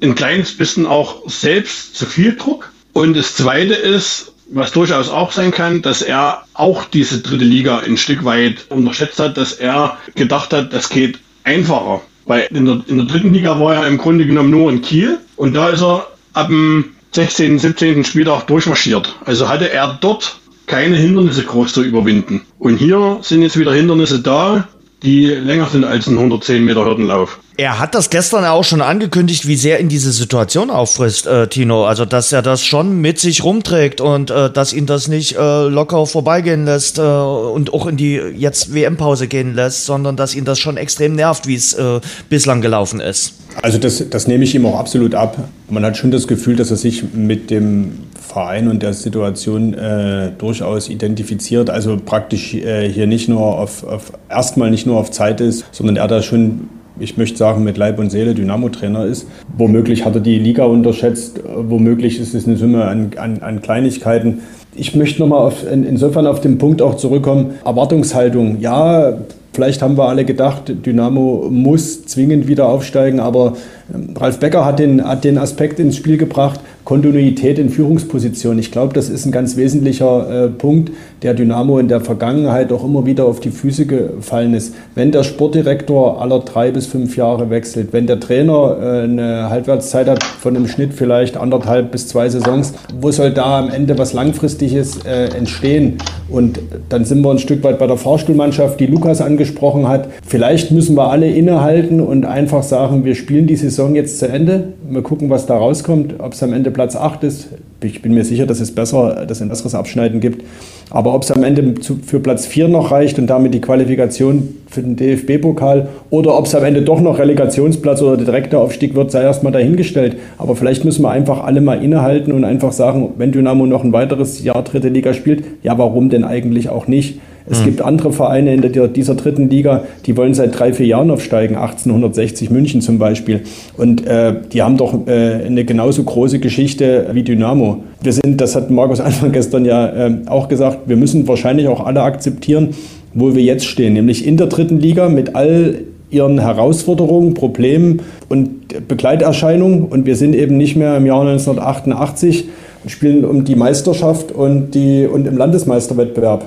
ein 0.01 0.15
kleines 0.15 0.57
bisschen 0.57 0.87
auch 0.87 1.21
selbst 1.29 1.95
zu 1.95 2.07
viel 2.07 2.35
Druck. 2.35 2.71
Und 2.93 3.15
das 3.15 3.35
Zweite 3.35 3.75
ist, 3.75 4.33
was 4.49 4.71
durchaus 4.71 5.09
auch 5.09 5.31
sein 5.31 5.51
kann, 5.51 5.83
dass 5.83 6.01
er 6.01 6.43
auch 6.55 6.85
diese 6.85 7.19
dritte 7.19 7.45
Liga 7.45 7.77
ein 7.77 7.95
Stück 7.95 8.25
weit 8.25 8.65
unterschätzt 8.69 9.19
hat, 9.19 9.37
dass 9.37 9.53
er 9.53 9.99
gedacht 10.15 10.51
hat, 10.51 10.73
das 10.73 10.89
geht 10.89 11.19
einfacher. 11.43 12.01
Weil 12.25 12.47
in 12.49 12.65
der, 12.65 12.81
in 12.87 12.97
der 12.97 13.05
dritten 13.05 13.35
Liga 13.35 13.59
war 13.59 13.75
er 13.75 13.87
im 13.87 13.99
Grunde 13.99 14.25
genommen 14.25 14.49
nur 14.49 14.71
in 14.71 14.81
Kiel 14.81 15.19
und 15.35 15.53
da 15.53 15.69
ist 15.69 15.83
er 15.83 16.07
ab 16.33 16.47
dem 16.47 16.95
16., 17.13 17.59
17. 17.59 18.05
Spieltag 18.05 18.47
durchmarschiert. 18.47 19.15
Also 19.25 19.49
hatte 19.49 19.69
er 19.69 19.97
dort 19.99 20.39
keine 20.65 20.95
Hindernisse 20.95 21.43
groß 21.43 21.73
zu 21.73 21.83
überwinden. 21.83 22.41
Und 22.57 22.77
hier 22.77 23.19
sind 23.21 23.41
jetzt 23.41 23.59
wieder 23.59 23.73
Hindernisse 23.73 24.21
da, 24.21 24.67
die 25.03 25.25
länger 25.25 25.67
sind 25.67 25.83
als 25.83 26.07
ein 26.07 26.17
110 26.17 26.63
Meter 26.63 26.85
Hürdenlauf. 26.85 27.39
Er 27.57 27.79
hat 27.79 27.95
das 27.95 28.09
gestern 28.09 28.45
auch 28.45 28.63
schon 28.63 28.81
angekündigt, 28.81 29.47
wie 29.47 29.55
sehr 29.55 29.79
ihn 29.79 29.89
diese 29.89 30.11
Situation 30.11 30.69
auffrisst, 30.69 31.27
äh, 31.27 31.47
Tino. 31.47 31.85
Also, 31.85 32.05
dass 32.05 32.31
er 32.31 32.41
das 32.41 32.63
schon 32.63 33.01
mit 33.01 33.19
sich 33.19 33.43
rumträgt 33.43 33.99
und 33.99 34.31
äh, 34.31 34.51
dass 34.51 34.73
ihn 34.73 34.85
das 34.85 35.07
nicht 35.07 35.35
äh, 35.35 35.67
locker 35.67 36.05
vorbeigehen 36.05 36.65
lässt 36.65 36.97
äh, 36.97 37.01
und 37.01 37.73
auch 37.73 37.87
in 37.87 37.97
die 37.97 38.15
jetzt 38.15 38.73
WM-Pause 38.73 39.27
gehen 39.27 39.53
lässt, 39.53 39.85
sondern 39.85 40.15
dass 40.15 40.35
ihn 40.35 40.45
das 40.45 40.59
schon 40.59 40.77
extrem 40.77 41.13
nervt, 41.13 41.47
wie 41.47 41.55
es 41.55 41.73
äh, 41.73 41.99
bislang 42.29 42.61
gelaufen 42.61 42.99
ist. 42.99 43.33
Also, 43.61 43.79
das, 43.79 44.07
das 44.09 44.27
nehme 44.27 44.43
ich 44.43 44.55
ihm 44.55 44.65
auch 44.65 44.79
absolut 44.79 45.13
ab. 45.15 45.37
Man 45.69 45.83
hat 45.83 45.97
schon 45.97 46.11
das 46.11 46.27
Gefühl, 46.27 46.55
dass 46.55 46.71
er 46.71 46.77
sich 46.77 47.03
mit 47.13 47.49
dem 47.49 47.99
Verein 48.31 48.67
und 48.67 48.81
der 48.81 48.93
Situation 48.93 49.73
äh, 49.73 50.31
durchaus 50.37 50.89
identifiziert. 50.89 51.69
Also 51.69 51.97
praktisch 52.03 52.53
äh, 52.53 52.89
hier 52.89 53.07
nicht 53.07 53.27
nur 53.27 53.41
auf, 53.41 53.83
auf 53.83 54.13
erstmal 54.29 54.71
nicht 54.71 54.87
nur 54.87 54.97
auf 54.97 55.11
Zeit 55.11 55.41
ist, 55.41 55.65
sondern 55.71 55.97
er 55.97 56.07
da 56.07 56.21
schon 56.21 56.69
ich 56.99 57.17
möchte 57.17 57.37
sagen, 57.37 57.63
mit 57.63 57.77
Leib 57.77 57.99
und 57.99 58.11
Seele 58.11 58.35
Dynamo-Trainer 58.35 59.05
ist. 59.05 59.27
Womöglich 59.57 60.05
hat 60.05 60.15
er 60.15 60.21
die 60.21 60.37
Liga 60.37 60.65
unterschätzt, 60.65 61.39
womöglich 61.55 62.19
ist 62.19 62.33
es 62.35 62.47
eine 62.47 62.57
Summe 62.57 62.85
an, 62.85 63.11
an, 63.17 63.41
an 63.41 63.61
Kleinigkeiten. 63.61 64.41
Ich 64.75 64.95
möchte 64.95 65.19
nochmal 65.21 65.51
in, 65.71 65.83
insofern 65.83 66.27
auf 66.27 66.41
den 66.41 66.57
Punkt 66.57 66.81
auch 66.81 66.95
zurückkommen. 66.95 67.55
Erwartungshaltung. 67.65 68.59
Ja, 68.61 69.17
vielleicht 69.53 69.81
haben 69.81 69.97
wir 69.97 70.07
alle 70.07 70.25
gedacht, 70.25 70.71
Dynamo 70.85 71.47
muss 71.49 72.05
zwingend 72.05 72.47
wieder 72.47 72.67
aufsteigen, 72.67 73.19
aber 73.19 73.57
ähm, 73.93 74.15
Ralf 74.15 74.39
Becker 74.39 74.63
hat 74.63 74.79
den, 74.79 75.03
hat 75.03 75.23
den 75.23 75.37
Aspekt 75.37 75.79
ins 75.79 75.97
Spiel 75.97 76.17
gebracht, 76.17 76.59
Kontinuität 76.91 77.57
in 77.57 77.69
Führungspositionen. 77.69 78.59
Ich 78.59 78.69
glaube, 78.69 78.93
das 78.93 79.07
ist 79.07 79.25
ein 79.25 79.31
ganz 79.31 79.55
wesentlicher 79.55 80.47
äh, 80.47 80.49
Punkt, 80.49 80.91
der 81.21 81.33
Dynamo 81.33 81.79
in 81.79 81.87
der 81.87 82.01
Vergangenheit 82.01 82.69
auch 82.73 82.83
immer 82.83 83.05
wieder 83.05 83.23
auf 83.27 83.39
die 83.39 83.51
Füße 83.51 83.85
gefallen 83.85 84.53
ist. 84.53 84.75
Wenn 84.93 85.13
der 85.13 85.23
Sportdirektor 85.23 86.21
aller 86.21 86.39
drei 86.39 86.69
bis 86.69 86.87
fünf 86.87 87.15
Jahre 87.15 87.49
wechselt, 87.49 87.93
wenn 87.93 88.07
der 88.07 88.19
Trainer 88.19 88.75
äh, 88.81 89.03
eine 89.03 89.49
Halbwertszeit 89.49 90.09
hat 90.09 90.21
von 90.21 90.53
im 90.57 90.67
Schnitt 90.67 90.93
vielleicht 90.93 91.37
anderthalb 91.37 91.93
bis 91.93 92.09
zwei 92.09 92.27
Saisons, 92.27 92.73
wo 92.99 93.09
soll 93.09 93.31
da 93.31 93.59
am 93.59 93.69
Ende 93.69 93.97
was 93.97 94.11
Langfristiges 94.11 95.05
äh, 95.05 95.27
entstehen? 95.27 95.97
Und 96.31 96.59
dann 96.89 97.03
sind 97.05 97.21
wir 97.21 97.31
ein 97.31 97.39
Stück 97.39 97.63
weit 97.63 97.77
bei 97.77 97.87
der 97.87 97.97
Fahrstuhlmannschaft, 97.97 98.79
die 98.79 98.85
Lukas 98.85 99.21
angesprochen 99.21 99.87
hat. 99.87 100.07
Vielleicht 100.25 100.71
müssen 100.71 100.95
wir 100.95 101.09
alle 101.09 101.29
innehalten 101.29 101.99
und 101.99 102.25
einfach 102.25 102.63
sagen, 102.63 103.03
wir 103.03 103.15
spielen 103.15 103.47
die 103.47 103.57
Saison 103.57 103.95
jetzt 103.95 104.19
zu 104.19 104.27
Ende. 104.27 104.73
Wir 104.89 105.01
gucken, 105.01 105.29
was 105.29 105.45
da 105.45 105.57
rauskommt, 105.57 106.15
ob 106.19 106.33
es 106.33 106.41
am 106.41 106.53
Ende 106.53 106.71
Platz 106.71 106.95
8 106.95 107.23
ist. 107.23 107.49
Ich 107.83 108.03
bin 108.03 108.13
mir 108.13 108.23
sicher, 108.23 108.45
dass 108.45 108.59
es 108.59 108.75
besser, 108.75 109.25
dass 109.27 109.37
es 109.37 109.41
ein 109.41 109.49
besseres 109.49 109.73
Abschneiden 109.73 110.19
gibt. 110.19 110.43
Aber 110.91 111.15
ob 111.15 111.23
es 111.23 111.31
am 111.31 111.43
Ende 111.43 111.73
für 112.05 112.19
Platz 112.19 112.45
4 112.45 112.67
noch 112.67 112.91
reicht 112.91 113.17
und 113.17 113.25
damit 113.25 113.55
die 113.55 113.61
Qualifikation 113.61 114.49
für 114.67 114.83
den 114.83 114.97
DFB-Pokal 114.97 115.87
oder 116.11 116.37
ob 116.37 116.45
es 116.45 116.53
am 116.53 116.63
Ende 116.63 116.83
doch 116.83 117.01
noch 117.01 117.17
Relegationsplatz 117.17 118.03
oder 118.03 118.17
direkter 118.17 118.59
Aufstieg 118.59 118.93
wird, 118.93 119.09
sei 119.09 119.23
erstmal 119.23 119.51
dahingestellt. 119.51 120.17
Aber 120.37 120.55
vielleicht 120.55 120.85
müssen 120.85 121.01
wir 121.01 121.09
einfach 121.09 121.43
alle 121.43 121.59
mal 121.59 121.83
innehalten 121.83 122.33
und 122.33 122.43
einfach 122.43 122.71
sagen, 122.71 123.13
wenn 123.17 123.31
Dynamo 123.31 123.65
noch 123.65 123.83
ein 123.83 123.93
weiteres 123.93 124.43
Jahr 124.43 124.63
dritte 124.63 124.89
Liga 124.89 125.15
spielt, 125.15 125.43
ja, 125.63 125.75
warum 125.77 126.09
denn 126.09 126.23
eigentlich 126.23 126.69
auch 126.69 126.87
nicht? 126.87 127.19
Es 127.49 127.61
mhm. 127.61 127.65
gibt 127.65 127.81
andere 127.81 128.13
Vereine 128.13 128.53
in 128.53 128.61
der, 128.61 128.87
dieser 128.87 129.15
dritten 129.15 129.49
Liga, 129.49 129.83
die 130.05 130.15
wollen 130.17 130.33
seit 130.33 130.57
drei, 130.57 130.73
vier 130.73 130.85
Jahren 130.85 131.11
aufsteigen, 131.11 131.55
1860 131.55 132.49
München 132.49 132.81
zum 132.81 132.99
Beispiel. 132.99 133.41
Und 133.77 134.05
äh, 134.05 134.35
die 134.51 134.61
haben 134.61 134.77
doch 134.77 135.07
äh, 135.07 135.45
eine 135.45 135.65
genauso 135.65 136.03
große 136.03 136.39
Geschichte 136.39 137.07
wie 137.13 137.23
Dynamo. 137.23 137.83
Wir 138.01 138.13
sind, 138.13 138.39
das 138.39 138.55
hat 138.55 138.69
Markus 138.69 138.99
Anfang 138.99 139.31
gestern 139.31 139.65
ja 139.65 140.07
äh, 140.07 140.17
auch 140.27 140.47
gesagt, 140.47 140.81
wir 140.87 140.95
müssen 140.95 141.27
wahrscheinlich 141.27 141.67
auch 141.67 141.85
alle 141.85 142.01
akzeptieren, 142.01 142.69
wo 143.13 143.35
wir 143.35 143.43
jetzt 143.43 143.65
stehen, 143.65 143.93
nämlich 143.93 144.25
in 144.25 144.37
der 144.37 144.47
dritten 144.47 144.79
Liga 144.79 145.09
mit 145.09 145.35
all 145.35 145.79
ihren 146.11 146.39
Herausforderungen, 146.39 147.33
Problemen 147.33 148.01
und 148.29 148.87
Begleiterscheinungen. 148.87 149.85
Und 149.85 150.05
wir 150.05 150.15
sind 150.15 150.35
eben 150.35 150.57
nicht 150.57 150.75
mehr 150.75 150.97
im 150.97 151.05
Jahr 151.05 151.21
1988 151.21 152.49
und 152.83 152.89
spielen 152.89 153.25
um 153.25 153.45
die 153.45 153.55
Meisterschaft 153.55 154.31
und, 154.31 154.71
die, 154.71 155.07
und 155.07 155.27
im 155.27 155.37
Landesmeisterwettbewerb. 155.37 156.45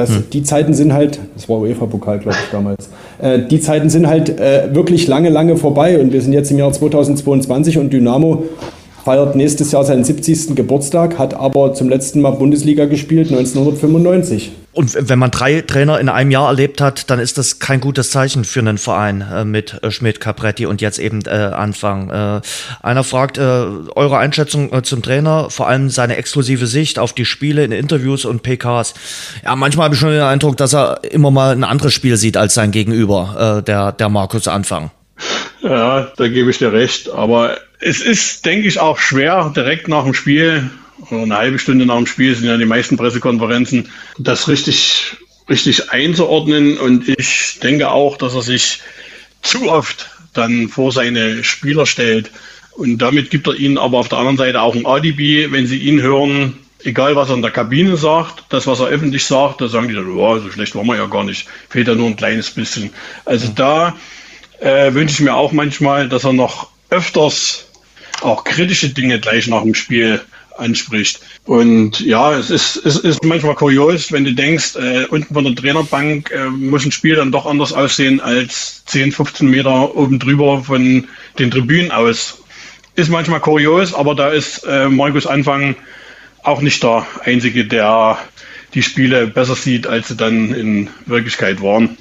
Das, 0.00 0.08
hm. 0.08 0.24
Die 0.32 0.42
Zeiten 0.42 0.72
sind 0.72 0.94
halt, 0.94 1.18
das 1.34 1.46
war 1.46 1.58
UEFA-Pokal, 1.58 2.20
glaube 2.20 2.38
ich, 2.42 2.50
damals. 2.50 2.88
Äh, 3.20 3.40
die 3.50 3.60
Zeiten 3.60 3.90
sind 3.90 4.06
halt 4.06 4.40
äh, 4.40 4.74
wirklich 4.74 5.06
lange, 5.06 5.28
lange 5.28 5.58
vorbei 5.58 6.00
und 6.00 6.10
wir 6.10 6.22
sind 6.22 6.32
jetzt 6.32 6.50
im 6.50 6.56
Jahr 6.56 6.72
2022 6.72 7.76
und 7.76 7.92
Dynamo 7.92 8.44
feiert 9.04 9.36
nächstes 9.36 9.72
Jahr 9.72 9.84
seinen 9.84 10.04
70. 10.04 10.56
Geburtstag, 10.56 11.18
hat 11.18 11.34
aber 11.34 11.74
zum 11.74 11.90
letzten 11.90 12.22
Mal 12.22 12.30
Bundesliga 12.30 12.86
gespielt 12.86 13.30
1995. 13.30 14.52
Und 14.72 15.08
wenn 15.08 15.18
man 15.18 15.32
drei 15.32 15.62
Trainer 15.62 15.98
in 15.98 16.08
einem 16.08 16.30
Jahr 16.30 16.46
erlebt 16.46 16.80
hat, 16.80 17.10
dann 17.10 17.18
ist 17.18 17.38
das 17.38 17.58
kein 17.58 17.80
gutes 17.80 18.10
Zeichen 18.10 18.44
für 18.44 18.60
einen 18.60 18.78
Verein 18.78 19.20
äh, 19.20 19.44
mit 19.44 19.82
äh, 19.82 19.90
Schmidt, 19.90 20.20
Capretti 20.20 20.66
und 20.66 20.80
jetzt 20.80 21.00
eben 21.00 21.22
äh, 21.26 21.30
Anfang. 21.30 22.08
Äh, 22.10 22.40
einer 22.80 23.02
fragt 23.02 23.36
äh, 23.36 23.40
eure 23.40 24.18
Einschätzung 24.18 24.72
äh, 24.72 24.82
zum 24.82 25.02
Trainer, 25.02 25.50
vor 25.50 25.66
allem 25.66 25.90
seine 25.90 26.16
exklusive 26.16 26.68
Sicht 26.68 27.00
auf 27.00 27.12
die 27.12 27.24
Spiele 27.24 27.64
in 27.64 27.72
Interviews 27.72 28.24
und 28.24 28.42
PKs. 28.44 28.94
Ja, 29.44 29.56
manchmal 29.56 29.86
habe 29.86 29.94
ich 29.96 30.00
schon 30.00 30.10
den 30.12 30.22
Eindruck, 30.22 30.56
dass 30.56 30.72
er 30.72 31.00
immer 31.02 31.32
mal 31.32 31.52
ein 31.52 31.64
anderes 31.64 31.92
Spiel 31.92 32.16
sieht 32.16 32.36
als 32.36 32.54
sein 32.54 32.70
Gegenüber, 32.70 33.58
äh, 33.58 33.62
der, 33.64 33.90
der 33.90 34.08
Markus 34.08 34.46
Anfang. 34.46 34.92
Ja, 35.62 36.12
da 36.16 36.28
gebe 36.28 36.48
ich 36.48 36.58
dir 36.58 36.72
recht. 36.72 37.10
Aber 37.10 37.58
es 37.80 38.00
ist, 38.00 38.46
denke 38.46 38.68
ich, 38.68 38.78
auch 38.78 38.98
schwer, 38.98 39.52
direkt 39.54 39.88
nach 39.88 40.04
dem 40.04 40.14
Spiel 40.14 40.70
eine 41.12 41.36
halbe 41.36 41.58
Stunde 41.58 41.86
nach 41.86 41.96
dem 41.96 42.06
Spiel 42.06 42.34
sind 42.34 42.46
ja 42.46 42.56
die 42.56 42.64
meisten 42.64 42.96
Pressekonferenzen, 42.96 43.88
das 44.18 44.48
richtig, 44.48 45.16
richtig 45.48 45.90
einzuordnen. 45.90 46.78
Und 46.78 47.08
ich 47.08 47.58
denke 47.62 47.90
auch, 47.90 48.16
dass 48.16 48.34
er 48.34 48.42
sich 48.42 48.80
zu 49.42 49.70
oft 49.70 50.10
dann 50.34 50.68
vor 50.68 50.92
seine 50.92 51.44
Spieler 51.44 51.86
stellt. 51.86 52.30
Und 52.72 52.98
damit 52.98 53.30
gibt 53.30 53.46
er 53.46 53.54
ihnen 53.54 53.78
aber 53.78 53.98
auf 53.98 54.08
der 54.08 54.18
anderen 54.18 54.36
Seite 54.36 54.62
auch 54.62 54.74
ein 54.74 54.86
Alibi, 54.86 55.50
wenn 55.50 55.66
sie 55.66 55.78
ihn 55.78 56.00
hören, 56.00 56.56
egal 56.84 57.16
was 57.16 57.28
er 57.28 57.36
in 57.36 57.42
der 57.42 57.50
Kabine 57.50 57.96
sagt, 57.96 58.44
das, 58.48 58.66
was 58.66 58.80
er 58.80 58.86
öffentlich 58.86 59.24
sagt, 59.24 59.60
da 59.60 59.68
sagen 59.68 59.88
die 59.88 59.94
dann, 59.94 60.10
oh, 60.10 60.38
so 60.38 60.50
schlecht 60.50 60.74
war 60.74 60.84
man 60.84 60.96
ja 60.96 61.06
gar 61.06 61.24
nicht, 61.24 61.46
fehlt 61.68 61.88
ja 61.88 61.94
nur 61.94 62.06
ein 62.06 62.16
kleines 62.16 62.50
bisschen. 62.50 62.90
Also 63.24 63.48
da 63.54 63.96
äh, 64.60 64.94
wünsche 64.94 65.14
ich 65.14 65.20
mir 65.20 65.34
auch 65.34 65.52
manchmal, 65.52 66.08
dass 66.08 66.24
er 66.24 66.32
noch 66.32 66.70
öfters 66.90 67.66
auch 68.22 68.44
kritische 68.44 68.90
Dinge 68.90 69.20
gleich 69.20 69.46
nach 69.46 69.62
dem 69.62 69.74
Spiel 69.74 70.20
anspricht. 70.60 71.20
Und 71.44 72.00
ja, 72.00 72.36
es 72.36 72.50
ist, 72.50 72.76
es 72.76 72.96
ist 72.98 73.24
manchmal 73.24 73.54
kurios, 73.54 74.12
wenn 74.12 74.24
du 74.24 74.32
denkst, 74.32 74.76
äh, 74.76 75.06
unten 75.06 75.34
von 75.34 75.44
der 75.44 75.54
Trainerbank 75.54 76.30
äh, 76.30 76.48
muss 76.50 76.84
ein 76.84 76.92
Spiel 76.92 77.16
dann 77.16 77.32
doch 77.32 77.46
anders 77.46 77.72
aussehen 77.72 78.20
als 78.20 78.84
10, 78.86 79.12
15 79.12 79.48
Meter 79.48 79.96
oben 79.96 80.18
drüber 80.18 80.62
von 80.64 81.06
den 81.38 81.50
Tribünen 81.50 81.90
aus. 81.90 82.42
Ist 82.96 83.10
manchmal 83.10 83.40
kurios, 83.40 83.94
aber 83.94 84.14
da 84.14 84.28
ist 84.28 84.64
äh, 84.64 84.88
Markus 84.88 85.26
Anfang 85.26 85.76
auch 86.42 86.60
nicht 86.60 86.82
der 86.82 87.06
Einzige, 87.24 87.64
der 87.64 88.18
die 88.74 88.82
Spiele 88.82 89.26
besser 89.26 89.54
sieht, 89.54 89.86
als 89.86 90.08
sie 90.08 90.16
dann 90.16 90.54
in 90.54 90.90
Wirklichkeit 91.06 91.62
waren. 91.62 91.96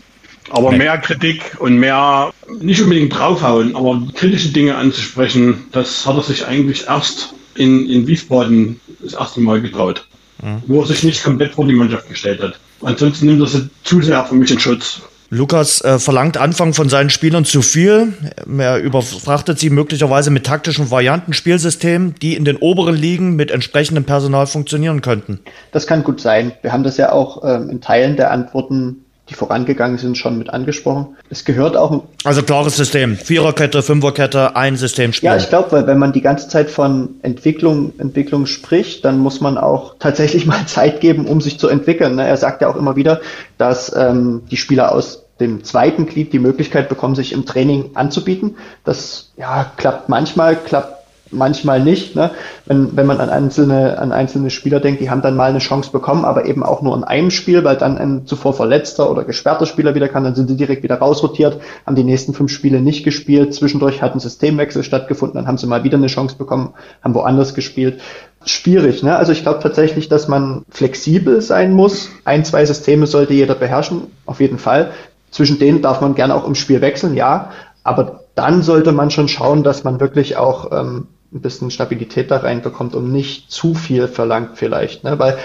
Aber 0.49 0.71
mehr 0.71 0.97
Kritik 0.97 1.57
und 1.59 1.77
mehr, 1.77 2.33
nicht 2.59 2.81
unbedingt 2.81 3.13
draufhauen, 3.13 3.75
aber 3.75 4.01
kritische 4.15 4.49
Dinge 4.49 4.75
anzusprechen, 4.75 5.67
das 5.71 6.05
hat 6.05 6.15
er 6.15 6.23
sich 6.23 6.45
eigentlich 6.47 6.87
erst 6.87 7.35
in, 7.59 7.89
in 7.89 8.07
Wiesbaden 8.07 8.79
das 9.01 9.13
erste 9.13 9.41
Mal 9.41 9.61
getraut. 9.61 10.05
Mhm. 10.41 10.63
Wo 10.67 10.81
er 10.81 10.87
sich 10.87 11.03
nicht 11.03 11.23
komplett 11.23 11.53
vor 11.53 11.67
die 11.67 11.73
Mannschaft 11.73 12.07
gestellt 12.09 12.41
hat. 12.41 12.59
Ansonsten 12.81 13.25
nimmt 13.25 13.41
er 13.41 13.47
sie 13.47 13.69
zu 13.83 14.01
sehr 14.01 14.25
für 14.25 14.35
mich 14.35 14.51
in 14.51 14.59
Schutz. 14.59 15.01
Lukas 15.31 15.81
äh, 15.81 15.99
verlangt 15.99 16.37
Anfang 16.37 16.73
von 16.73 16.89
seinen 16.89 17.11
Spielern 17.11 17.45
zu 17.45 17.61
viel. 17.61 18.13
Er 18.57 18.79
überfrachtet 18.79 19.59
sie 19.59 19.69
möglicherweise 19.69 20.31
mit 20.31 20.45
taktischen 20.45 20.89
Varianten, 20.89 21.33
Spielsystemen, 21.33 22.15
die 22.19 22.35
in 22.35 22.45
den 22.45 22.57
oberen 22.57 22.95
Ligen 22.95 23.35
mit 23.35 23.51
entsprechendem 23.51 24.05
Personal 24.05 24.47
funktionieren 24.47 25.01
könnten. 25.01 25.39
Das 25.71 25.85
kann 25.85 26.03
gut 26.03 26.19
sein. 26.19 26.53
Wir 26.63 26.71
haben 26.71 26.83
das 26.83 26.97
ja 26.97 27.11
auch 27.11 27.43
ähm, 27.43 27.69
in 27.69 27.79
Teilen 27.79 28.15
der 28.15 28.31
Antworten 28.31 29.05
die 29.29 29.35
vorangegangen 29.35 29.97
sind, 29.97 30.17
schon 30.17 30.37
mit 30.37 30.49
angesprochen. 30.49 31.15
Es 31.29 31.45
gehört 31.45 31.77
auch. 31.77 32.03
Also 32.23 32.43
klares 32.43 32.75
System. 32.75 33.15
Viererkette, 33.15 33.83
Fünferkette, 33.83 34.55
ein 34.55 34.75
System 34.75 35.13
spielen. 35.13 35.33
Ja, 35.33 35.37
ich 35.37 35.49
glaube, 35.49 35.71
weil 35.71 35.87
wenn 35.87 35.99
man 35.99 36.13
die 36.13 36.21
ganze 36.21 36.47
Zeit 36.47 36.69
von 36.69 37.15
Entwicklung, 37.21 37.93
Entwicklung 37.99 38.45
spricht, 38.45 39.05
dann 39.05 39.19
muss 39.19 39.41
man 39.41 39.57
auch 39.57 39.95
tatsächlich 39.99 40.45
mal 40.47 40.65
Zeit 40.65 41.01
geben, 41.01 41.25
um 41.25 41.41
sich 41.41 41.59
zu 41.59 41.67
entwickeln. 41.67 42.15
Ne? 42.15 42.27
Er 42.27 42.37
sagt 42.37 42.61
ja 42.61 42.69
auch 42.69 42.75
immer 42.75 42.95
wieder, 42.95 43.21
dass 43.57 43.95
ähm, 43.95 44.41
die 44.49 44.57
Spieler 44.57 44.91
aus 44.91 45.25
dem 45.39 45.63
zweiten 45.63 46.05
Glied 46.05 46.33
die 46.33 46.39
Möglichkeit 46.39 46.89
bekommen, 46.89 47.15
sich 47.15 47.31
im 47.31 47.45
Training 47.45 47.91
anzubieten. 47.93 48.57
Das 48.83 49.31
ja, 49.37 49.71
klappt 49.77 50.09
manchmal, 50.09 50.57
klappt 50.57 50.98
manchmal 51.31 51.81
nicht. 51.81 52.15
Ne? 52.15 52.31
Wenn, 52.65 52.95
wenn 52.95 53.05
man 53.05 53.19
an 53.19 53.29
einzelne, 53.29 53.99
an 53.99 54.11
einzelne 54.11 54.49
Spieler 54.49 54.79
denkt, 54.79 55.01
die 55.01 55.09
haben 55.09 55.21
dann 55.21 55.35
mal 55.35 55.49
eine 55.49 55.59
Chance 55.59 55.91
bekommen, 55.91 56.25
aber 56.25 56.45
eben 56.45 56.63
auch 56.63 56.81
nur 56.81 56.95
in 56.95 57.03
einem 57.03 57.31
Spiel, 57.31 57.63
weil 57.63 57.77
dann 57.77 57.97
ein 57.97 58.25
zuvor 58.25 58.53
verletzter 58.53 59.09
oder 59.09 59.23
gesperrter 59.23 59.65
Spieler 59.65 59.95
wieder 59.95 60.07
kann, 60.07 60.23
dann 60.23 60.35
sind 60.35 60.47
sie 60.47 60.57
direkt 60.57 60.83
wieder 60.83 60.95
rausrotiert, 60.95 61.59
haben 61.85 61.95
die 61.95 62.03
nächsten 62.03 62.33
fünf 62.33 62.51
Spiele 62.51 62.81
nicht 62.81 63.03
gespielt. 63.03 63.53
Zwischendurch 63.53 64.01
hat 64.01 64.15
ein 64.15 64.19
Systemwechsel 64.19 64.83
stattgefunden, 64.83 65.37
dann 65.37 65.47
haben 65.47 65.57
sie 65.57 65.67
mal 65.67 65.83
wieder 65.83 65.97
eine 65.97 66.07
Chance 66.07 66.35
bekommen, 66.37 66.73
haben 67.03 67.13
woanders 67.13 67.53
gespielt. 67.53 68.01
Schwierig, 68.45 69.03
ne? 69.03 69.17
Also 69.17 69.33
ich 69.33 69.41
glaube 69.41 69.59
tatsächlich, 69.61 70.07
dass 70.07 70.29
man 70.29 70.63
flexibel 70.69 71.41
sein 71.41 71.73
muss. 71.73 72.09
Ein, 72.23 72.45
zwei 72.45 72.65
Systeme 72.65 73.05
sollte 73.05 73.33
jeder 73.33 73.55
beherrschen, 73.55 74.03
auf 74.25 74.39
jeden 74.39 74.57
Fall. 74.57 74.91
Zwischen 75.29 75.59
denen 75.59 75.81
darf 75.81 76.01
man 76.01 76.15
gerne 76.15 76.33
auch 76.33 76.47
im 76.47 76.55
Spiel 76.55 76.81
wechseln, 76.81 77.15
ja. 77.15 77.51
Aber 77.83 78.21
dann 78.35 78.61
sollte 78.63 78.93
man 78.93 79.11
schon 79.11 79.27
schauen, 79.27 79.63
dass 79.63 79.83
man 79.83 79.99
wirklich 79.99 80.37
auch 80.37 80.71
ähm, 80.71 81.07
ein 81.31 81.41
bisschen 81.41 81.71
Stabilität 81.71 82.31
da 82.31 82.37
reinbekommt 82.37 82.95
und 82.95 83.11
nicht 83.11 83.51
zu 83.51 83.73
viel 83.75 84.07
verlangt 84.07 84.51
vielleicht. 84.55 85.03
Ne? 85.03 85.19
Weil 85.19 85.37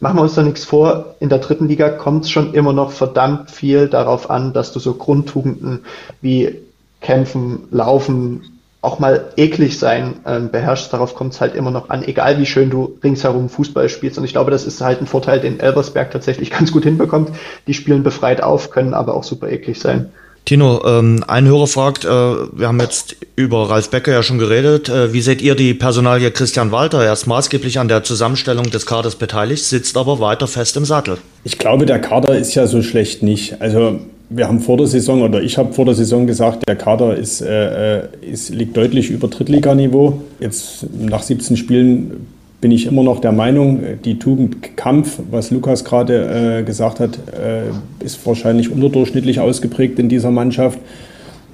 machen 0.00 0.16
wir 0.16 0.22
uns 0.22 0.34
da 0.34 0.42
nichts 0.42 0.64
vor, 0.64 1.14
in 1.20 1.28
der 1.28 1.38
dritten 1.38 1.68
Liga 1.68 1.88
kommt 1.88 2.24
es 2.24 2.30
schon 2.30 2.54
immer 2.54 2.72
noch 2.72 2.92
verdammt 2.92 3.50
viel 3.50 3.88
darauf 3.88 4.30
an, 4.30 4.52
dass 4.52 4.72
du 4.72 4.80
so 4.80 4.94
Grundtugenden 4.94 5.84
wie 6.20 6.58
Kämpfen, 7.00 7.68
Laufen, 7.70 8.52
auch 8.82 8.98
mal 8.98 9.32
eklig 9.36 9.78
sein 9.78 10.14
ähm, 10.26 10.50
beherrschst. 10.50 10.92
Darauf 10.92 11.14
kommt 11.14 11.34
es 11.34 11.40
halt 11.40 11.54
immer 11.54 11.70
noch 11.70 11.88
an, 11.88 12.02
egal 12.02 12.38
wie 12.38 12.46
schön 12.46 12.68
du 12.68 12.98
ringsherum 13.02 13.48
Fußball 13.48 13.88
spielst. 13.88 14.18
Und 14.18 14.24
ich 14.24 14.32
glaube, 14.32 14.50
das 14.50 14.66
ist 14.66 14.80
halt 14.80 15.00
ein 15.00 15.06
Vorteil, 15.06 15.40
den 15.40 15.60
Elversberg 15.60 16.10
tatsächlich 16.10 16.50
ganz 16.58 16.72
gut 16.72 16.82
hinbekommt. 16.82 17.30
Die 17.68 17.74
spielen 17.74 18.02
befreit 18.02 18.42
auf, 18.42 18.70
können 18.70 18.92
aber 18.92 19.14
auch 19.14 19.24
super 19.24 19.48
eklig 19.48 19.78
sein. 19.78 20.10
Tino, 20.44 20.82
ähm, 20.84 21.24
ein 21.28 21.46
Hörer 21.46 21.68
fragt, 21.68 22.04
äh, 22.04 22.08
wir 22.08 22.66
haben 22.66 22.80
jetzt 22.80 23.16
über 23.36 23.70
Ralf 23.70 23.90
Becker 23.90 24.12
ja 24.12 24.22
schon 24.24 24.38
geredet, 24.38 24.88
äh, 24.88 25.12
wie 25.12 25.20
seht 25.20 25.40
ihr 25.40 25.54
die 25.54 25.72
Personalie 25.72 26.32
Christian 26.32 26.72
Walter? 26.72 27.04
Er 27.04 27.12
ist 27.12 27.26
maßgeblich 27.26 27.78
an 27.78 27.86
der 27.86 28.02
Zusammenstellung 28.02 28.70
des 28.70 28.84
Kaders 28.84 29.14
beteiligt, 29.14 29.64
sitzt 29.64 29.96
aber 29.96 30.18
weiter 30.18 30.48
fest 30.48 30.76
im 30.76 30.84
Sattel. 30.84 31.18
Ich 31.44 31.58
glaube, 31.58 31.86
der 31.86 32.00
Kader 32.00 32.36
ist 32.36 32.54
ja 32.54 32.66
so 32.66 32.82
schlecht 32.82 33.22
nicht. 33.22 33.60
Also 33.60 34.00
wir 34.30 34.48
haben 34.48 34.60
vor 34.60 34.78
der 34.78 34.88
Saison 34.88 35.22
oder 35.22 35.42
ich 35.42 35.58
habe 35.58 35.72
vor 35.72 35.84
der 35.84 35.94
Saison 35.94 36.26
gesagt, 36.26 36.68
der 36.68 36.76
Kader 36.76 37.16
ist, 37.16 37.40
äh, 37.40 38.00
äh 38.00 38.08
ist, 38.22 38.50
liegt 38.50 38.76
deutlich 38.76 39.10
über 39.10 39.28
Drittliganiveau. 39.28 40.22
Jetzt 40.40 40.86
nach 40.98 41.22
17 41.22 41.56
Spielen 41.56 42.26
bin 42.62 42.70
ich 42.70 42.86
immer 42.86 43.02
noch 43.02 43.18
der 43.18 43.32
Meinung, 43.32 43.80
die 44.04 44.20
Tugend 44.20 44.76
Kampf, 44.76 45.18
was 45.30 45.50
Lukas 45.50 45.84
gerade 45.84 46.60
äh, 46.60 46.62
gesagt 46.62 47.00
hat, 47.00 47.18
äh, 47.18 48.04
ist 48.04 48.24
wahrscheinlich 48.24 48.70
unterdurchschnittlich 48.70 49.40
ausgeprägt 49.40 49.98
in 49.98 50.08
dieser 50.08 50.30
Mannschaft. 50.30 50.78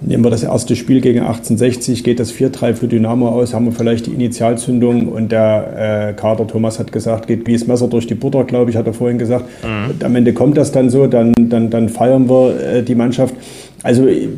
Nehmen 0.02 0.22
wir 0.22 0.30
das 0.30 0.42
erste 0.42 0.76
Spiel 0.76 1.00
gegen 1.00 1.20
1860, 1.20 2.04
geht 2.04 2.20
das 2.20 2.30
4-3 2.32 2.74
für 2.74 2.88
Dynamo 2.88 3.30
aus, 3.30 3.54
haben 3.54 3.64
wir 3.64 3.72
vielleicht 3.72 4.06
die 4.06 4.12
Initialzündung 4.12 5.08
und 5.08 5.32
der 5.32 6.10
äh, 6.10 6.12
Kader, 6.12 6.46
Thomas 6.46 6.78
hat 6.78 6.92
gesagt, 6.92 7.26
geht 7.26 7.46
wie 7.46 7.54
das 7.54 7.66
Messer 7.66 7.88
durch 7.88 8.06
die 8.06 8.14
Butter, 8.14 8.44
glaube 8.44 8.70
ich, 8.70 8.76
hat 8.76 8.86
er 8.86 8.92
vorhin 8.92 9.16
gesagt. 9.16 9.46
Mhm. 9.64 10.04
Am 10.04 10.14
Ende 10.14 10.34
kommt 10.34 10.58
das 10.58 10.72
dann 10.72 10.90
so, 10.90 11.06
dann, 11.06 11.32
dann, 11.38 11.70
dann 11.70 11.88
feiern 11.88 12.28
wir 12.28 12.60
äh, 12.60 12.82
die 12.82 12.94
Mannschaft. 12.94 13.34
Also 13.82 14.06
ich, 14.06 14.28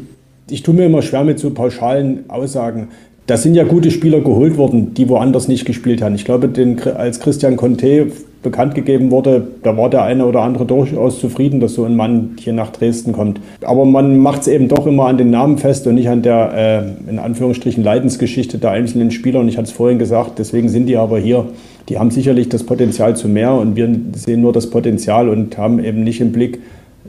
ich 0.49 0.63
tue 0.63 0.75
mir 0.75 0.87
immer 0.87 1.03
schwer 1.03 1.25
mit 1.25 1.41
so 1.41 1.51
pauschalen 1.51 2.31
Aussagen 2.31 2.89
da 3.31 3.37
sind 3.37 3.55
ja 3.55 3.63
gute 3.63 3.93
Spieler 3.93 4.23
geholt 4.23 4.57
worden, 4.57 4.93
die 4.95 5.09
woanders 5.09 5.47
nicht 5.47 5.65
gespielt 5.65 6.03
haben. 6.03 6.17
Ich 6.17 6.25
glaube, 6.25 6.49
den, 6.49 6.81
als 6.81 7.21
Christian 7.21 7.57
Conte 7.57 8.09
bekannt 8.43 8.75
gegeben 8.75 9.13
wurde, 9.13 9.47
da 9.63 9.77
war 9.77 9.89
der 9.89 10.03
eine 10.03 10.27
oder 10.27 10.41
andere 10.41 10.67
durchaus 10.67 11.21
zufrieden, 11.21 11.61
dass 11.61 11.75
so 11.75 11.85
ein 11.85 11.95
Mann 11.95 12.31
hier 12.41 12.55
nach 12.55 12.73
Dresden 12.73 13.13
kommt. 13.13 13.41
Aber 13.63 13.85
man 13.85 14.19
macht 14.19 14.43
es 14.43 14.49
eben 14.49 14.67
doch 14.67 14.85
immer 14.85 15.07
an 15.07 15.17
den 15.17 15.31
Namen 15.31 15.59
fest 15.59 15.87
und 15.87 15.95
nicht 15.95 16.09
an 16.09 16.23
der, 16.23 16.97
äh, 17.07 17.11
in 17.11 17.21
Anführungsstrichen, 17.21 17.85
Leidensgeschichte 17.85 18.59
der 18.59 18.73
einzelnen 18.73 19.13
Spieler. 19.13 19.39
Und 19.39 19.47
ich 19.47 19.59
hatte 19.59 19.69
es 19.69 19.73
vorhin 19.73 20.01
gesagt, 20.01 20.41
deswegen 20.41 20.69
sind 20.69 20.87
die 20.87 20.97
aber 20.97 21.21
hier. 21.21 21.45
Die 21.89 22.01
haben 22.01 22.11
sicherlich 22.11 22.49
das 22.49 22.65
Potenzial 22.65 23.15
zu 23.15 23.29
mehr 23.29 23.55
und 23.55 23.77
wir 23.77 23.95
sehen 24.17 24.41
nur 24.41 24.53
das 24.53 24.71
Potenzial 24.71 25.29
und 25.29 25.57
haben 25.57 25.79
eben 25.85 26.03
nicht 26.03 26.21
im 26.21 26.33
Blick, 26.33 26.59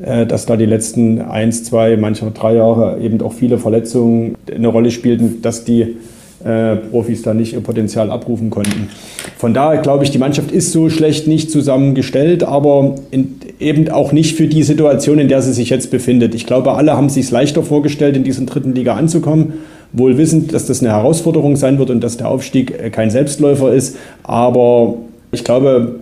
dass 0.01 0.45
da 0.45 0.57
die 0.57 0.65
letzten 0.65 1.21
eins, 1.21 1.63
zwei, 1.63 1.95
manchmal 1.97 2.31
drei 2.33 2.55
Jahre 2.55 2.99
eben 3.01 3.21
auch 3.21 3.33
viele 3.33 3.57
Verletzungen 3.57 4.35
eine 4.53 4.67
Rolle 4.67 4.89
spielten, 4.89 5.41
dass 5.41 5.63
die 5.63 5.95
äh, 6.43 6.75
Profis 6.75 7.21
da 7.21 7.33
nicht 7.33 7.53
ihr 7.53 7.61
Potenzial 7.61 8.09
abrufen 8.09 8.49
konnten. 8.49 8.89
Von 9.37 9.53
daher 9.53 9.81
glaube 9.81 10.03
ich, 10.03 10.09
die 10.09 10.17
Mannschaft 10.17 10.51
ist 10.51 10.71
so 10.71 10.89
schlecht 10.89 11.27
nicht 11.27 11.51
zusammengestellt, 11.51 12.43
aber 12.43 12.95
in, 13.11 13.35
eben 13.59 13.89
auch 13.89 14.11
nicht 14.11 14.35
für 14.35 14.47
die 14.47 14.63
Situation, 14.63 15.19
in 15.19 15.27
der 15.27 15.43
sie 15.43 15.53
sich 15.53 15.69
jetzt 15.69 15.91
befindet. 15.91 16.33
Ich 16.33 16.47
glaube, 16.47 16.73
alle 16.73 16.97
haben 16.97 17.09
sich 17.09 17.25
es 17.25 17.31
leichter 17.31 17.61
vorgestellt, 17.61 18.17
in 18.17 18.23
diesen 18.23 18.47
dritten 18.47 18.73
Liga 18.73 18.95
anzukommen, 18.95 19.53
wohl 19.93 20.17
wissend, 20.17 20.53
dass 20.53 20.65
das 20.65 20.81
eine 20.81 20.89
Herausforderung 20.89 21.57
sein 21.57 21.77
wird 21.77 21.91
und 21.91 22.03
dass 22.03 22.17
der 22.17 22.27
Aufstieg 22.27 22.71
äh, 22.71 22.89
kein 22.89 23.11
Selbstläufer 23.11 23.71
ist. 23.71 23.97
Aber 24.23 24.95
ich 25.31 25.43
glaube, 25.43 25.99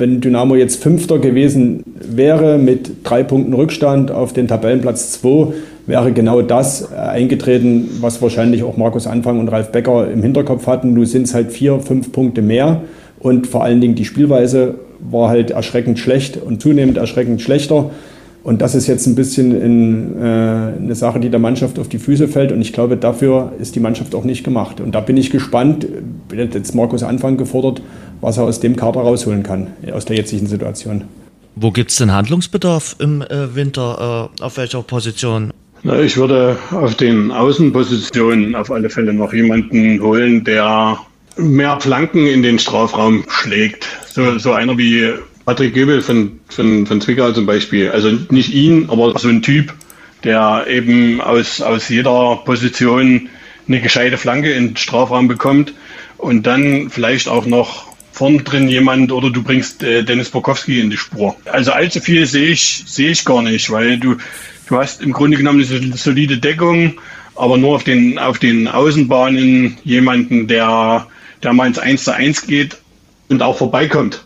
wenn 0.00 0.20
Dynamo 0.20 0.56
jetzt 0.56 0.82
Fünfter 0.82 1.18
gewesen 1.18 1.84
wäre 2.00 2.58
mit 2.58 3.04
drei 3.04 3.22
Punkten 3.22 3.52
Rückstand 3.52 4.10
auf 4.10 4.32
den 4.32 4.48
Tabellenplatz 4.48 5.12
2, 5.20 5.52
wäre 5.86 6.12
genau 6.12 6.42
das 6.42 6.90
äh, 6.90 6.96
eingetreten, 6.96 7.88
was 8.00 8.20
wahrscheinlich 8.22 8.62
auch 8.62 8.76
Markus 8.76 9.06
Anfang 9.06 9.38
und 9.38 9.48
Ralf 9.48 9.70
Becker 9.70 10.10
im 10.10 10.22
Hinterkopf 10.22 10.66
hatten. 10.66 10.94
Nun 10.94 11.06
sind 11.06 11.24
es 11.24 11.34
halt 11.34 11.52
vier, 11.52 11.80
fünf 11.80 12.12
Punkte 12.12 12.42
mehr 12.42 12.82
und 13.20 13.46
vor 13.46 13.62
allen 13.62 13.80
Dingen 13.80 13.94
die 13.94 14.04
Spielweise 14.04 14.76
war 14.98 15.28
halt 15.28 15.50
erschreckend 15.50 15.98
schlecht 15.98 16.36
und 16.36 16.60
zunehmend 16.60 16.96
erschreckend 16.96 17.40
schlechter. 17.40 17.90
Und 18.42 18.62
das 18.62 18.74
ist 18.74 18.86
jetzt 18.86 19.06
ein 19.06 19.14
bisschen 19.14 19.60
in, 19.60 20.16
äh, 20.18 20.22
eine 20.22 20.94
Sache, 20.94 21.20
die 21.20 21.28
der 21.28 21.40
Mannschaft 21.40 21.78
auf 21.78 21.88
die 21.88 21.98
Füße 21.98 22.26
fällt. 22.26 22.52
Und 22.52 22.62
ich 22.62 22.72
glaube, 22.72 22.96
dafür 22.96 23.52
ist 23.60 23.76
die 23.76 23.80
Mannschaft 23.80 24.14
auch 24.14 24.24
nicht 24.24 24.44
gemacht. 24.44 24.80
Und 24.80 24.94
da 24.94 25.00
bin 25.00 25.18
ich 25.18 25.30
gespannt, 25.30 25.86
jetzt 26.32 26.74
Markus 26.74 27.02
Anfang 27.02 27.36
gefordert, 27.36 27.82
was 28.20 28.36
er 28.36 28.44
aus 28.44 28.60
dem 28.60 28.76
Kader 28.76 29.00
rausholen 29.00 29.42
kann, 29.42 29.68
aus 29.92 30.04
der 30.04 30.16
jetzigen 30.16 30.46
Situation. 30.46 31.04
Wo 31.56 31.70
gibt 31.70 31.90
es 31.90 31.96
denn 31.96 32.12
Handlungsbedarf 32.12 32.96
im 32.98 33.22
äh, 33.22 33.54
Winter? 33.54 34.30
Äh, 34.38 34.42
auf 34.42 34.56
welcher 34.56 34.82
Position? 34.82 35.52
Na, 35.82 35.98
ich 36.00 36.16
würde 36.16 36.58
auf 36.70 36.94
den 36.94 37.32
Außenpositionen 37.32 38.54
auf 38.54 38.70
alle 38.70 38.90
Fälle 38.90 39.12
noch 39.12 39.32
jemanden 39.32 40.00
holen, 40.00 40.44
der 40.44 40.98
mehr 41.36 41.80
Flanken 41.80 42.26
in 42.26 42.42
den 42.42 42.58
Strafraum 42.58 43.24
schlägt. 43.28 43.86
So, 44.06 44.38
so 44.38 44.52
einer 44.52 44.76
wie 44.76 45.12
Patrick 45.46 45.74
Göbel 45.74 46.02
von, 46.02 46.38
von, 46.48 46.86
von 46.86 47.00
Zwickau 47.00 47.32
zum 47.32 47.46
Beispiel. 47.46 47.90
Also 47.90 48.10
nicht 48.30 48.52
ihn, 48.52 48.88
aber 48.90 49.18
so 49.18 49.28
ein 49.28 49.42
Typ, 49.42 49.72
der 50.22 50.66
eben 50.68 51.20
aus, 51.20 51.60
aus 51.60 51.88
jeder 51.88 52.36
Position 52.44 53.28
eine 53.66 53.80
gescheite 53.80 54.18
Flanke 54.18 54.52
in 54.52 54.68
den 54.68 54.76
Strafraum 54.76 55.28
bekommt 55.28 55.72
und 56.18 56.46
dann 56.46 56.90
vielleicht 56.90 57.28
auch 57.28 57.46
noch 57.46 57.89
vorn 58.12 58.44
drin 58.44 58.68
jemand 58.68 59.12
oder 59.12 59.30
du 59.30 59.42
bringst 59.42 59.82
äh, 59.82 60.02
Dennis 60.02 60.30
Borkowski 60.30 60.80
in 60.80 60.90
die 60.90 60.96
Spur. 60.96 61.36
Also 61.46 61.72
allzu 61.72 62.00
viel 62.00 62.26
sehe 62.26 62.48
ich, 62.48 62.84
sehe 62.86 63.10
ich 63.10 63.24
gar 63.24 63.42
nicht, 63.42 63.70
weil 63.70 63.98
du, 63.98 64.16
du 64.68 64.76
hast 64.76 65.02
im 65.02 65.12
Grunde 65.12 65.36
genommen 65.36 65.64
eine 65.64 65.96
solide 65.96 66.38
Deckung, 66.38 66.94
aber 67.36 67.56
nur 67.56 67.76
auf 67.76 67.84
den, 67.84 68.18
auf 68.18 68.38
den 68.38 68.68
Außenbahnen 68.68 69.78
jemanden, 69.84 70.46
der, 70.46 71.06
der 71.42 71.52
mal 71.52 71.66
ins 71.66 71.78
1 71.78 72.04
zu 72.04 72.14
1 72.14 72.46
geht 72.46 72.76
und 73.28 73.42
auch 73.42 73.56
vorbeikommt 73.56 74.24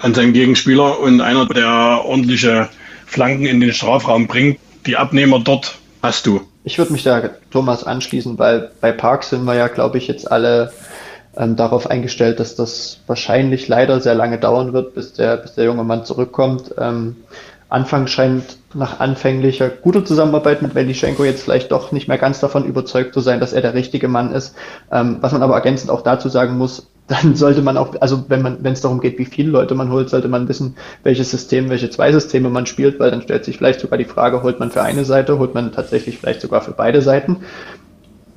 an 0.00 0.14
seinem 0.14 0.32
Gegenspieler 0.32 1.00
und 1.00 1.20
einer, 1.20 1.46
der 1.46 2.02
ordentliche 2.04 2.68
Flanken 3.06 3.46
in 3.46 3.60
den 3.60 3.72
Strafraum 3.72 4.26
bringt. 4.26 4.58
Die 4.86 4.96
Abnehmer 4.96 5.40
dort 5.40 5.78
hast 6.02 6.26
du. 6.26 6.42
Ich 6.64 6.78
würde 6.78 6.92
mich 6.92 7.02
da 7.02 7.30
Thomas 7.50 7.84
anschließen, 7.84 8.38
weil 8.38 8.70
bei 8.80 8.92
Park 8.92 9.24
sind 9.24 9.44
wir 9.44 9.54
ja, 9.54 9.68
glaube 9.68 9.98
ich, 9.98 10.06
jetzt 10.06 10.30
alle 10.30 10.72
ähm, 11.38 11.56
darauf 11.56 11.88
eingestellt, 11.88 12.40
dass 12.40 12.56
das 12.56 12.98
wahrscheinlich 13.06 13.68
leider 13.68 14.00
sehr 14.00 14.14
lange 14.14 14.38
dauern 14.38 14.72
wird, 14.72 14.94
bis 14.94 15.12
der, 15.12 15.36
bis 15.36 15.54
der 15.54 15.64
junge 15.64 15.84
Mann 15.84 16.04
zurückkommt. 16.04 16.74
Ähm, 16.78 17.16
Anfang 17.70 18.06
scheint 18.06 18.56
nach 18.74 18.98
anfänglicher 18.98 19.68
guter 19.68 20.04
Zusammenarbeit 20.04 20.62
mit 20.62 20.74
Welischenko 20.74 21.24
jetzt 21.24 21.42
vielleicht 21.42 21.70
doch 21.70 21.92
nicht 21.92 22.08
mehr 22.08 22.18
ganz 22.18 22.40
davon 22.40 22.64
überzeugt 22.64 23.12
zu 23.12 23.20
sein, 23.20 23.40
dass 23.40 23.52
er 23.52 23.60
der 23.60 23.74
richtige 23.74 24.08
Mann 24.08 24.32
ist. 24.32 24.54
Ähm, 24.90 25.18
was 25.20 25.32
man 25.32 25.42
aber 25.42 25.54
ergänzend 25.54 25.90
auch 25.90 26.02
dazu 26.02 26.28
sagen 26.28 26.56
muss, 26.56 26.88
dann 27.08 27.36
sollte 27.36 27.62
man 27.62 27.76
auch, 27.76 27.94
also 28.00 28.24
wenn 28.28 28.42
man, 28.42 28.58
wenn 28.62 28.72
es 28.72 28.80
darum 28.80 29.00
geht, 29.00 29.18
wie 29.18 29.24
viele 29.24 29.50
Leute 29.50 29.74
man 29.74 29.90
holt, 29.90 30.10
sollte 30.10 30.28
man 30.28 30.48
wissen, 30.48 30.76
welches 31.04 31.30
System, 31.30 31.70
welche 31.70 31.88
zwei 31.88 32.12
Systeme 32.12 32.50
man 32.50 32.66
spielt, 32.66 33.00
weil 33.00 33.10
dann 33.10 33.22
stellt 33.22 33.44
sich 33.44 33.56
vielleicht 33.56 33.80
sogar 33.80 33.96
die 33.96 34.04
Frage, 34.04 34.42
holt 34.42 34.60
man 34.60 34.70
für 34.70 34.82
eine 34.82 35.04
Seite, 35.04 35.38
holt 35.38 35.54
man 35.54 35.72
tatsächlich 35.72 36.18
vielleicht 36.18 36.40
sogar 36.40 36.60
für 36.60 36.72
beide 36.72 37.00
Seiten. 37.00 37.38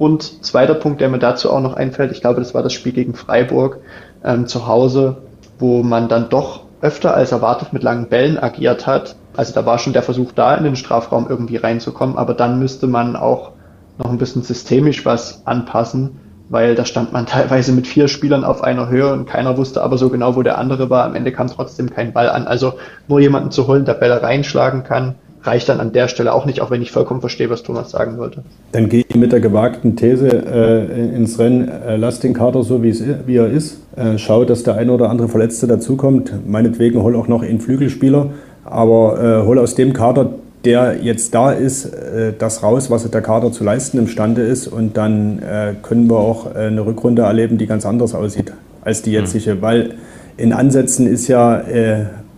Und 0.02 0.44
zweiter 0.44 0.74
Punkt, 0.74 1.00
der 1.00 1.10
mir 1.10 1.20
dazu 1.20 1.52
auch 1.52 1.62
noch 1.62 1.76
einfällt, 1.76 2.12
ich 2.12 2.22
glaube, 2.22 2.40
das 2.40 2.56
war 2.56 2.64
das 2.64 2.74
Spiel 2.74 2.92
gegen 2.92 3.14
Freiburg 3.14 3.82
ähm, 4.24 4.48
zu 4.48 4.66
Hause, 4.66 5.18
wo 5.60 5.84
man 5.84 6.08
dann 6.08 6.28
doch 6.30 6.64
öfter 6.82 7.14
als 7.14 7.32
erwartet 7.32 7.72
mit 7.72 7.84
langen 7.84 8.08
Bällen 8.08 8.40
agiert 8.40 8.88
hat. 8.88 9.16
Also 9.38 9.54
da 9.54 9.64
war 9.64 9.78
schon 9.78 9.94
der 9.94 10.02
Versuch 10.02 10.32
da, 10.32 10.56
in 10.56 10.64
den 10.64 10.76
Strafraum 10.76 11.28
irgendwie 11.30 11.58
reinzukommen, 11.58 12.18
aber 12.18 12.34
dann 12.34 12.58
müsste 12.58 12.88
man 12.88 13.16
auch 13.16 13.52
noch 14.00 14.10
ein 14.10 14.18
bisschen 14.18 14.42
systemisch 14.42 15.06
was 15.06 15.46
anpassen, 15.46 16.20
weil 16.50 16.74
da 16.74 16.86
stand 16.86 17.14
man 17.14 17.26
teilweise 17.28 17.72
mit 17.72 17.86
vier 17.86 18.08
Spielern 18.08 18.44
auf 18.44 18.64
einer 18.64 18.90
Höhe 18.90 19.14
und 19.14 19.28
keiner 19.28 19.56
wusste 19.56 19.84
aber 19.84 20.00
so 20.00 20.10
genau, 20.10 20.36
wo 20.36 20.42
der 20.42 20.58
andere 20.58 20.90
war. 20.90 21.04
Am 21.04 21.14
Ende 21.14 21.32
kam 21.32 21.46
trotzdem 21.46 21.92
kein 21.92 22.12
Ball 22.12 22.28
an. 22.28 22.48
Also 22.48 22.74
nur 23.08 23.20
jemanden 23.20 23.52
zu 23.52 23.68
holen, 23.68 23.86
der 23.86 23.94
Bälle 23.94 24.24
reinschlagen 24.24 24.84
kann, 24.84 25.14
reicht 25.44 25.70
dann 25.70 25.80
an 25.80 25.92
der 25.92 26.08
Stelle 26.08 26.34
auch 26.34 26.46
nicht, 26.46 26.62
auch 26.62 26.70
wenn 26.70 26.82
ich 26.82 26.92
vollkommen 26.92 27.20
verstehe, 27.20 27.50
was 27.50 27.64
Thomas 27.64 27.92
sagen 27.92 28.18
wollte. 28.18 28.44
Dann 28.72 28.90
gehe 28.90 29.04
ich 29.08 29.16
mit 29.16 29.32
der 29.32 29.40
gewagten 29.40 29.96
These 29.96 30.28
äh, 30.28 31.16
ins 31.16 31.40
Rennen, 31.40 31.68
äh, 31.68 31.98
lass 31.98 32.20
den 32.20 32.34
Kader 32.34 32.64
so, 32.64 32.84
wie, 32.84 32.94
wie 33.26 33.38
er 33.38 33.48
ist, 33.48 33.80
äh, 33.96 34.18
schau, 34.18 34.46
dass 34.46 34.64
der 34.64 34.76
eine 34.76 34.92
oder 34.92 35.10
andere 35.10 35.28
Verletzte 35.28 35.68
dazukommt, 35.68 36.48
meinetwegen 36.48 37.02
hol 37.02 37.16
auch 37.16 37.28
noch 37.28 37.42
einen 37.42 37.60
Flügelspieler, 37.60 38.28
aber 38.66 39.42
äh, 39.42 39.46
hol 39.46 39.58
aus 39.58 39.76
dem 39.76 39.94
Kader, 39.94 40.34
der 40.64 40.98
jetzt 41.02 41.34
da 41.34 41.52
ist, 41.52 41.86
äh, 41.86 42.34
das 42.38 42.62
raus, 42.62 42.92
was 42.92 43.10
der 43.10 43.22
Kader 43.22 43.52
zu 43.52 43.64
leisten 43.64 43.98
imstande 43.98 44.44
ist 44.44 44.68
und 44.68 44.96
dann 44.96 45.40
äh, 45.40 45.74
können 45.82 46.08
wir 46.08 46.18
auch 46.18 46.54
eine 46.54 46.86
Rückrunde 46.86 47.24
erleben, 47.24 47.58
die 47.58 47.66
ganz 47.66 47.86
anders 47.86 48.14
aussieht 48.14 48.54
als 48.84 49.02
die 49.02 49.12
jetzige, 49.12 49.56
mhm. 49.56 49.62
weil 49.62 49.94
in 50.38 50.54
Ansätzen 50.54 51.08
ist 51.08 51.28
ja 51.28 51.62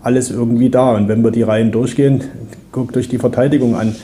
alles 0.02 0.30
irgendwie 0.30 0.70
da. 0.70 0.94
Und 0.96 1.08
wenn 1.08 1.24
wir 1.24 1.32
die 1.32 1.44
Reihen 1.44 1.72
durchgehen, 1.72 2.22
guckt 2.74 2.98
euch 2.98 3.08
die 3.08 3.20
Verteidigung 3.20 3.76
an. 3.76 3.96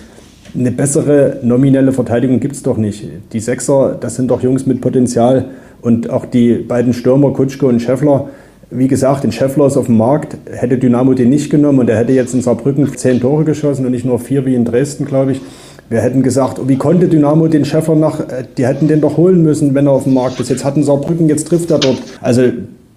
Eine 0.57 0.71
bessere 0.71 1.37
nominelle 1.43 1.91
Verteidigung 1.91 2.39
gibt 2.39 2.55
es 2.55 2.63
doch 2.63 2.77
nicht. 2.77 3.05
Die 3.33 3.39
Sechser, 3.39 3.97
das 3.99 4.15
sind 4.15 4.31
doch 4.31 4.41
Jungs 4.41 4.65
mit 4.65 4.79
Potenzial. 4.79 5.45
Und 5.81 6.09
auch 6.09 6.25
die 6.25 6.53
beiden 6.53 6.93
Stürmer, 6.93 7.33
Kutschke 7.33 7.65
und 7.65 7.81
Scheffler, 7.81 8.29
wie 8.71 8.87
gesagt, 8.87 9.23
den 9.23 9.31
Scheffler 9.31 9.65
ist 9.67 9.77
auf 9.77 9.87
dem 9.87 9.97
Markt, 9.97 10.37
hätte 10.51 10.77
Dynamo 10.77 11.13
den 11.13 11.29
nicht 11.29 11.49
genommen 11.49 11.79
und 11.79 11.89
er 11.89 11.97
hätte 11.97 12.13
jetzt 12.13 12.33
in 12.33 12.41
Saarbrücken 12.41 12.95
zehn 12.95 13.19
Tore 13.19 13.43
geschossen 13.43 13.85
und 13.85 13.91
nicht 13.91 14.05
nur 14.05 14.19
vier 14.19 14.45
wie 14.45 14.53
in 14.53 14.65
Dresden, 14.65 15.05
glaube 15.05 15.31
ich. 15.31 15.41
Wir 15.89 16.01
hätten 16.01 16.21
gesagt, 16.21 16.59
wie 16.67 16.75
konnte 16.75 17.07
Dynamo 17.07 17.47
den 17.47 17.65
Scheffler 17.65 17.95
nach, 17.95 18.19
äh, 18.19 18.43
die 18.57 18.67
hätten 18.67 18.87
den 18.87 19.01
doch 19.01 19.17
holen 19.17 19.41
müssen, 19.41 19.73
wenn 19.73 19.87
er 19.87 19.93
auf 19.93 20.03
dem 20.03 20.13
Markt 20.13 20.39
ist. 20.39 20.49
Jetzt 20.49 20.63
hatten 20.63 20.83
Saarbrücken, 20.83 21.27
jetzt 21.29 21.47
trifft 21.47 21.71
er 21.71 21.79
dort. 21.79 21.99
Also 22.21 22.43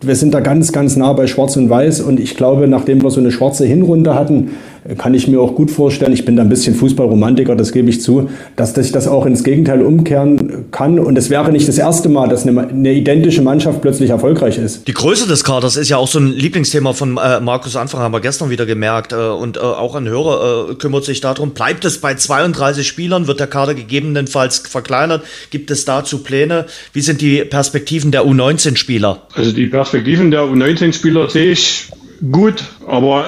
wir 0.03 0.17
sind 0.17 0.35
da 0.35 0.41
ganz, 0.41 0.73
ganz 0.73 0.97
nah 0.97 1.13
bei 1.13 1.27
Schwarz 1.27 1.57
und 1.57 1.71
Weiß 1.71 2.01
und 2.01 2.19
ich 2.19 2.37
glaube, 2.37 2.67
nachdem 2.67 3.03
wir 3.03 3.11
so 3.11 3.21
eine 3.21 3.31
schwarze 3.31 3.65
Hinrunde 3.65 4.15
hatten, 4.15 4.51
kann 4.99 5.15
ich 5.15 5.29
mir 5.29 5.41
auch 5.41 5.55
gut 5.55 5.71
vorstellen, 5.71 6.13
ich 6.13 6.25
bin 6.25 6.37
da 6.37 6.43
ein 6.43 6.49
bisschen 6.49 6.75
Fußballromantiker, 6.75 7.55
das 7.55 7.73
gebe 7.73 7.89
ich 7.89 8.01
zu, 8.01 8.29
dass 8.57 8.75
sich 8.75 8.91
das 8.91 9.07
auch 9.07 9.27
ins 9.27 9.45
Gegenteil 9.45 9.83
umkehren 9.83 10.71
kann. 10.73 10.99
Und 10.99 11.17
es 11.17 11.31
wäre 11.31 11.53
nicht 11.53 11.69
das 11.69 11.79
erste 11.79 12.09
Mal, 12.09 12.29
dass 12.29 12.47
eine, 12.47 12.69
eine, 12.69 12.93
identische 12.93 13.43
Mannschaft 13.43 13.81
plötzlich 13.81 14.11
erfolgreich 14.11 14.59
ist. 14.59 14.89
Die 14.89 14.93
Größe 14.93 15.29
des 15.29 15.45
Kaders 15.45 15.77
ist 15.77 15.89
ja 15.89 15.99
auch 15.99 16.09
so 16.09 16.19
ein 16.19 16.33
Lieblingsthema 16.33 16.93
von 16.95 17.17
äh, 17.17 17.41
Markus 17.41 17.77
Anfang, 17.77 18.01
haben 18.01 18.13
wir 18.13 18.21
gestern 18.21 18.51
wieder 18.51 18.67
gemerkt. 18.67 19.13
Äh, 19.13 19.17
und 19.17 19.57
äh, 19.57 19.61
auch 19.61 19.95
ein 19.95 20.09
Hörer 20.09 20.71
äh, 20.71 20.75
kümmert 20.75 21.05
sich 21.05 21.21
darum, 21.21 21.51
bleibt 21.51 21.85
es 21.85 22.01
bei 22.01 22.15
32 22.15 22.87
Spielern, 22.87 23.29
wird 23.29 23.39
der 23.39 23.47
Kader 23.47 23.75
gegebenenfalls 23.75 24.59
verkleinert? 24.59 25.23
Gibt 25.51 25.71
es 25.71 25.85
dazu 25.85 26.23
Pläne? 26.23 26.67
Wie 26.93 27.03
sind 27.03 27.21
die 27.21 27.45
Perspektiven 27.45 28.11
der 28.11 28.25
U19-Spieler? 28.25 29.23
Also 29.35 29.53
die 29.53 29.67
Perspektiven 29.67 30.31
der 30.31 30.43
U19-Spieler 30.43 31.31
sehe 31.31 31.53
ich 31.53 31.89
gut, 32.31 32.65
aber 32.87 33.27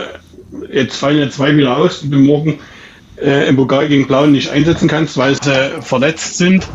jetzt 0.72 0.96
fallen 0.96 1.18
ja 1.18 1.30
zwei 1.30 1.57
wieder 1.57 1.76
aus, 1.76 2.00
die 2.00 2.11
du 2.11 2.18
morgen 2.18 2.59
äh, 3.20 3.48
im 3.48 3.57
Pokal 3.57 3.88
gegen 3.88 4.07
Blauen 4.07 4.32
nicht 4.32 4.50
einsetzen 4.50 4.88
kannst, 4.88 5.16
weil 5.16 5.34
sie 5.34 5.82
verletzt 5.82 6.38
sind. 6.38 6.66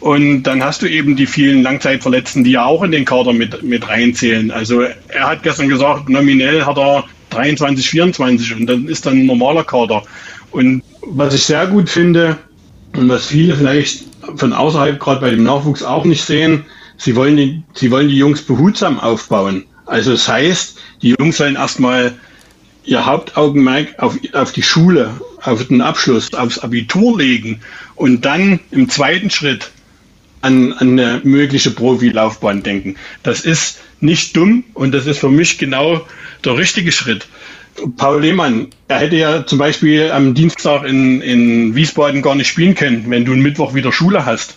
Und 0.00 0.42
dann 0.42 0.62
hast 0.62 0.82
du 0.82 0.86
eben 0.86 1.16
die 1.16 1.26
vielen 1.26 1.62
Langzeitverletzten, 1.62 2.44
die 2.44 2.52
ja 2.52 2.64
auch 2.66 2.82
in 2.82 2.90
den 2.90 3.06
Kader 3.06 3.32
mit, 3.32 3.62
mit 3.62 3.88
reinzählen. 3.88 4.50
Also 4.50 4.82
er 4.82 5.26
hat 5.26 5.42
gestern 5.42 5.68
gesagt, 5.68 6.10
nominell 6.10 6.66
hat 6.66 6.76
er 6.76 7.04
23, 7.30 7.88
24 7.88 8.54
und 8.56 8.66
dann 8.66 8.86
ist 8.86 9.06
dann 9.06 9.14
ein 9.14 9.26
normaler 9.26 9.64
Kader. 9.64 10.02
Und 10.50 10.82
was 11.06 11.34
ich 11.34 11.44
sehr 11.44 11.66
gut 11.66 11.88
finde 11.88 12.36
und 12.94 13.08
was 13.08 13.26
viele 13.26 13.56
vielleicht 13.56 14.04
von 14.36 14.52
außerhalb 14.52 15.00
gerade 15.00 15.20
bei 15.20 15.30
dem 15.30 15.42
Nachwuchs 15.42 15.82
auch 15.82 16.04
nicht 16.04 16.22
sehen, 16.22 16.64
sie 16.98 17.16
wollen 17.16 17.36
die, 17.36 17.62
sie 17.72 17.90
wollen 17.90 18.08
die 18.08 18.18
Jungs 18.18 18.42
behutsam 18.42 19.00
aufbauen. 19.00 19.64
Also 19.86 20.12
das 20.12 20.28
heißt, 20.28 20.78
die 21.02 21.14
Jungs 21.18 21.38
sollen 21.38 21.56
erstmal 21.56 22.14
ihr 22.84 23.06
Hauptaugenmerk 23.06 23.98
auf, 23.98 24.18
auf 24.32 24.52
die 24.52 24.62
Schule, 24.62 25.10
auf 25.42 25.66
den 25.66 25.80
Abschluss, 25.80 26.34
aufs 26.34 26.58
Abitur 26.58 27.18
legen 27.18 27.60
und 27.94 28.24
dann 28.24 28.60
im 28.70 28.88
zweiten 28.88 29.30
Schritt 29.30 29.70
an, 30.42 30.72
an 30.74 30.98
eine 30.98 31.20
mögliche 31.24 31.70
Profilaufbahn 31.70 32.62
denken. 32.62 32.96
Das 33.22 33.40
ist 33.40 33.80
nicht 34.00 34.36
dumm 34.36 34.64
und 34.74 34.92
das 34.92 35.06
ist 35.06 35.18
für 35.18 35.30
mich 35.30 35.58
genau 35.58 36.06
der 36.44 36.56
richtige 36.56 36.92
Schritt. 36.92 37.26
Paul 37.96 38.20
Lehmann, 38.20 38.68
er 38.86 39.00
hätte 39.00 39.16
ja 39.16 39.46
zum 39.46 39.58
Beispiel 39.58 40.12
am 40.12 40.34
Dienstag 40.34 40.84
in, 40.84 41.20
in 41.22 41.74
Wiesbaden 41.74 42.22
gar 42.22 42.34
nicht 42.34 42.48
spielen 42.48 42.74
können, 42.74 43.04
wenn 43.08 43.24
du 43.24 43.32
einen 43.32 43.42
Mittwoch 43.42 43.74
wieder 43.74 43.90
Schule 43.92 44.24
hast. 44.24 44.56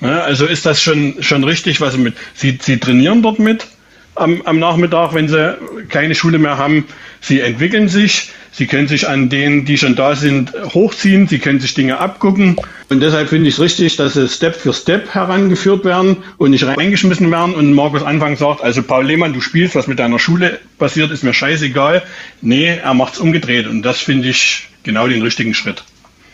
Ja, 0.00 0.20
also 0.20 0.44
ist 0.44 0.66
das 0.66 0.82
schon, 0.82 1.22
schon 1.22 1.44
richtig, 1.44 1.80
was 1.80 1.94
sie 1.94 2.00
mit. 2.00 2.14
Sie, 2.34 2.58
sie 2.60 2.78
trainieren 2.78 3.22
dort 3.22 3.38
mit, 3.38 3.66
am, 4.14 4.42
am 4.42 4.58
Nachmittag, 4.58 5.14
wenn 5.14 5.28
sie 5.28 5.56
keine 5.88 6.14
Schule 6.14 6.38
mehr 6.38 6.58
haben. 6.58 6.86
Sie 7.20 7.40
entwickeln 7.40 7.88
sich, 7.88 8.30
sie 8.52 8.66
können 8.66 8.86
sich 8.86 9.08
an 9.08 9.28
denen, 9.28 9.64
die 9.64 9.78
schon 9.78 9.96
da 9.96 10.14
sind, 10.14 10.52
hochziehen, 10.74 11.26
sie 11.26 11.38
können 11.38 11.60
sich 11.60 11.74
Dinge 11.74 11.98
abgucken. 11.98 12.56
Und 12.90 13.00
deshalb 13.00 13.28
finde 13.28 13.48
ich 13.48 13.54
es 13.54 13.60
richtig, 13.60 13.96
dass 13.96 14.14
sie 14.14 14.28
Step 14.28 14.56
für 14.56 14.72
Step 14.72 15.14
herangeführt 15.14 15.84
werden 15.84 16.18
und 16.36 16.50
nicht 16.50 16.64
reingeschmissen 16.64 17.30
werden. 17.30 17.54
Und 17.54 17.72
Markus 17.72 18.02
Anfang 18.02 18.36
sagt, 18.36 18.62
also 18.62 18.82
Paul 18.82 19.06
Lehmann, 19.06 19.32
du 19.32 19.40
spielst, 19.40 19.74
was 19.74 19.86
mit 19.86 19.98
deiner 19.98 20.18
Schule 20.18 20.58
passiert, 20.78 21.10
ist 21.10 21.24
mir 21.24 21.34
scheißegal. 21.34 22.02
Nee, 22.42 22.76
er 22.82 22.94
macht 22.94 23.14
es 23.14 23.20
umgedreht. 23.20 23.66
Und 23.66 23.82
das 23.82 24.00
finde 24.00 24.28
ich 24.28 24.68
genau 24.82 25.08
den 25.08 25.22
richtigen 25.22 25.54
Schritt. 25.54 25.82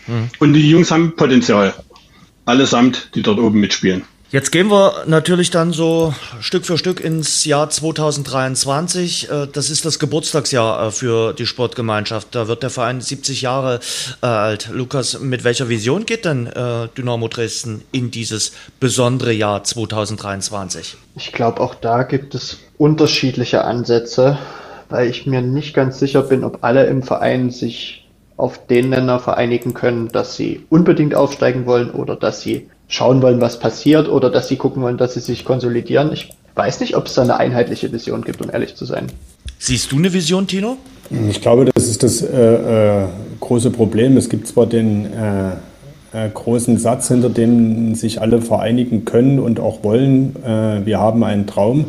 Mhm. 0.06 0.28
Und 0.38 0.52
die 0.54 0.68
Jungs 0.68 0.90
haben 0.90 1.14
Potenzial. 1.16 1.74
Allesamt, 2.46 3.10
die 3.14 3.22
dort 3.22 3.38
oben 3.38 3.60
mitspielen. 3.60 4.02
Jetzt 4.32 4.52
gehen 4.52 4.70
wir 4.70 5.06
natürlich 5.06 5.50
dann 5.50 5.72
so 5.72 6.14
Stück 6.38 6.64
für 6.64 6.78
Stück 6.78 7.00
ins 7.00 7.44
Jahr 7.46 7.68
2023. 7.68 9.28
Äh, 9.28 9.48
das 9.52 9.70
ist 9.70 9.84
das 9.84 9.98
Geburtstagsjahr 9.98 10.86
äh, 10.86 10.90
für 10.92 11.32
die 11.32 11.46
Sportgemeinschaft. 11.46 12.28
Da 12.30 12.46
wird 12.46 12.62
der 12.62 12.70
Verein 12.70 13.00
70 13.00 13.42
Jahre 13.42 13.80
äh, 14.22 14.26
alt. 14.26 14.68
Lukas, 14.72 15.18
mit 15.18 15.42
welcher 15.42 15.68
Vision 15.68 16.06
geht 16.06 16.24
denn 16.24 16.48
Dynamo 16.96 17.26
Dresden 17.26 17.82
in 17.90 18.12
dieses 18.12 18.52
besondere 18.78 19.32
Jahr 19.32 19.64
2023? 19.64 20.96
Ich 21.16 21.32
glaube, 21.32 21.60
auch 21.60 21.74
da 21.74 22.04
gibt 22.04 22.36
es 22.36 22.58
unterschiedliche 22.78 23.64
Ansätze, 23.64 24.38
weil 24.90 25.08
ich 25.08 25.26
mir 25.26 25.42
nicht 25.42 25.74
ganz 25.74 25.98
sicher 25.98 26.22
bin, 26.22 26.44
ob 26.44 26.62
alle 26.62 26.86
im 26.86 27.02
Verein 27.02 27.50
sich 27.50 28.06
auf 28.36 28.64
den 28.68 28.90
Nenner 28.90 29.18
vereinigen 29.18 29.74
können, 29.74 30.08
dass 30.08 30.36
sie 30.36 30.64
unbedingt 30.70 31.16
aufsteigen 31.16 31.66
wollen 31.66 31.90
oder 31.90 32.14
dass 32.14 32.42
sie 32.42 32.68
schauen 32.90 33.22
wollen, 33.22 33.40
was 33.40 33.58
passiert 33.58 34.08
oder 34.08 34.28
dass 34.30 34.48
sie 34.48 34.56
gucken 34.56 34.82
wollen, 34.82 34.98
dass 34.98 35.14
sie 35.14 35.20
sich 35.20 35.44
konsolidieren. 35.44 36.12
Ich 36.12 36.28
weiß 36.56 36.80
nicht, 36.80 36.96
ob 36.96 37.06
es 37.06 37.14
da 37.14 37.22
eine 37.22 37.38
einheitliche 37.38 37.90
Vision 37.90 38.22
gibt, 38.22 38.42
um 38.42 38.50
ehrlich 38.50 38.74
zu 38.74 38.84
sein. 38.84 39.06
Siehst 39.58 39.90
du 39.92 39.96
eine 39.96 40.12
Vision, 40.12 40.46
Tino? 40.46 40.76
Ich 41.28 41.40
glaube, 41.40 41.66
das 41.72 41.86
ist 41.86 42.02
das 42.02 42.20
äh, 42.20 43.02
äh, 43.02 43.06
große 43.38 43.70
Problem. 43.70 44.16
Es 44.16 44.28
gibt 44.28 44.46
zwar 44.48 44.66
den 44.66 45.06
äh, 45.06 45.50
äh 46.12 46.28
großen 46.34 46.78
Satz, 46.78 47.08
hinter 47.08 47.30
dem 47.30 47.94
sich 47.94 48.20
alle 48.20 48.42
vereinigen 48.42 49.04
können 49.04 49.38
und 49.38 49.60
auch 49.60 49.84
wollen, 49.84 50.34
äh, 50.44 50.84
wir 50.84 50.98
haben 50.98 51.22
einen 51.22 51.46
Traum, 51.46 51.86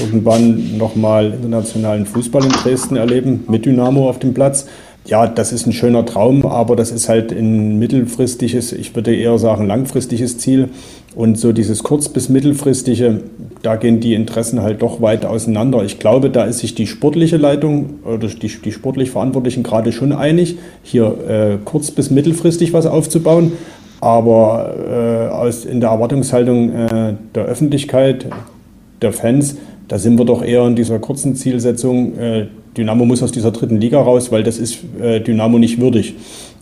irgendwann 0.00 0.76
nochmal 0.78 1.32
internationalen 1.32 2.06
Fußball 2.06 2.44
in 2.44 2.50
Dresden 2.50 2.96
erleben, 2.96 3.44
mit 3.48 3.66
Dynamo 3.66 4.08
auf 4.08 4.18
dem 4.18 4.34
Platz 4.34 4.66
ja, 5.06 5.26
das 5.26 5.52
ist 5.52 5.66
ein 5.66 5.72
schöner 5.72 6.04
Traum, 6.04 6.44
aber 6.44 6.76
das 6.76 6.90
ist 6.90 7.08
halt 7.08 7.32
ein 7.32 7.78
mittelfristiges, 7.78 8.72
ich 8.72 8.94
würde 8.94 9.14
eher 9.14 9.38
sagen 9.38 9.66
langfristiges 9.66 10.38
Ziel. 10.38 10.68
Und 11.14 11.38
so 11.38 11.52
dieses 11.52 11.82
kurz- 11.82 12.10
bis 12.10 12.28
mittelfristige, 12.28 13.22
da 13.62 13.76
gehen 13.76 14.00
die 14.00 14.14
Interessen 14.14 14.62
halt 14.62 14.82
doch 14.82 15.00
weit 15.00 15.24
auseinander. 15.24 15.82
Ich 15.82 15.98
glaube, 15.98 16.30
da 16.30 16.44
ist 16.44 16.58
sich 16.58 16.74
die 16.74 16.86
sportliche 16.86 17.38
Leitung 17.38 18.00
oder 18.04 18.28
die, 18.28 18.48
die 18.48 18.72
sportlich 18.72 19.10
Verantwortlichen 19.10 19.62
gerade 19.62 19.90
schon 19.90 20.12
einig, 20.12 20.58
hier 20.82 21.06
äh, 21.28 21.58
kurz- 21.64 21.90
bis 21.90 22.10
mittelfristig 22.10 22.72
was 22.72 22.86
aufzubauen. 22.86 23.52
Aber 24.00 24.74
äh, 24.78 25.34
aus, 25.34 25.64
in 25.64 25.80
der 25.80 25.90
Erwartungshaltung 25.90 26.70
äh, 26.70 27.14
der 27.34 27.44
Öffentlichkeit, 27.46 28.26
der 29.02 29.12
Fans, 29.12 29.56
da 29.88 29.98
sind 29.98 30.18
wir 30.18 30.24
doch 30.24 30.44
eher 30.44 30.66
in 30.66 30.76
dieser 30.76 30.98
kurzen 30.98 31.34
Zielsetzung, 31.34 32.16
äh, 32.18 32.46
Dynamo 32.78 33.04
muss 33.04 33.22
aus 33.22 33.32
dieser 33.32 33.50
dritten 33.50 33.80
Liga 33.80 34.00
raus, 34.00 34.30
weil 34.30 34.44
das 34.44 34.58
ist 34.58 34.78
äh, 35.00 35.20
Dynamo 35.20 35.58
nicht 35.58 35.80
würdig. 35.80 36.14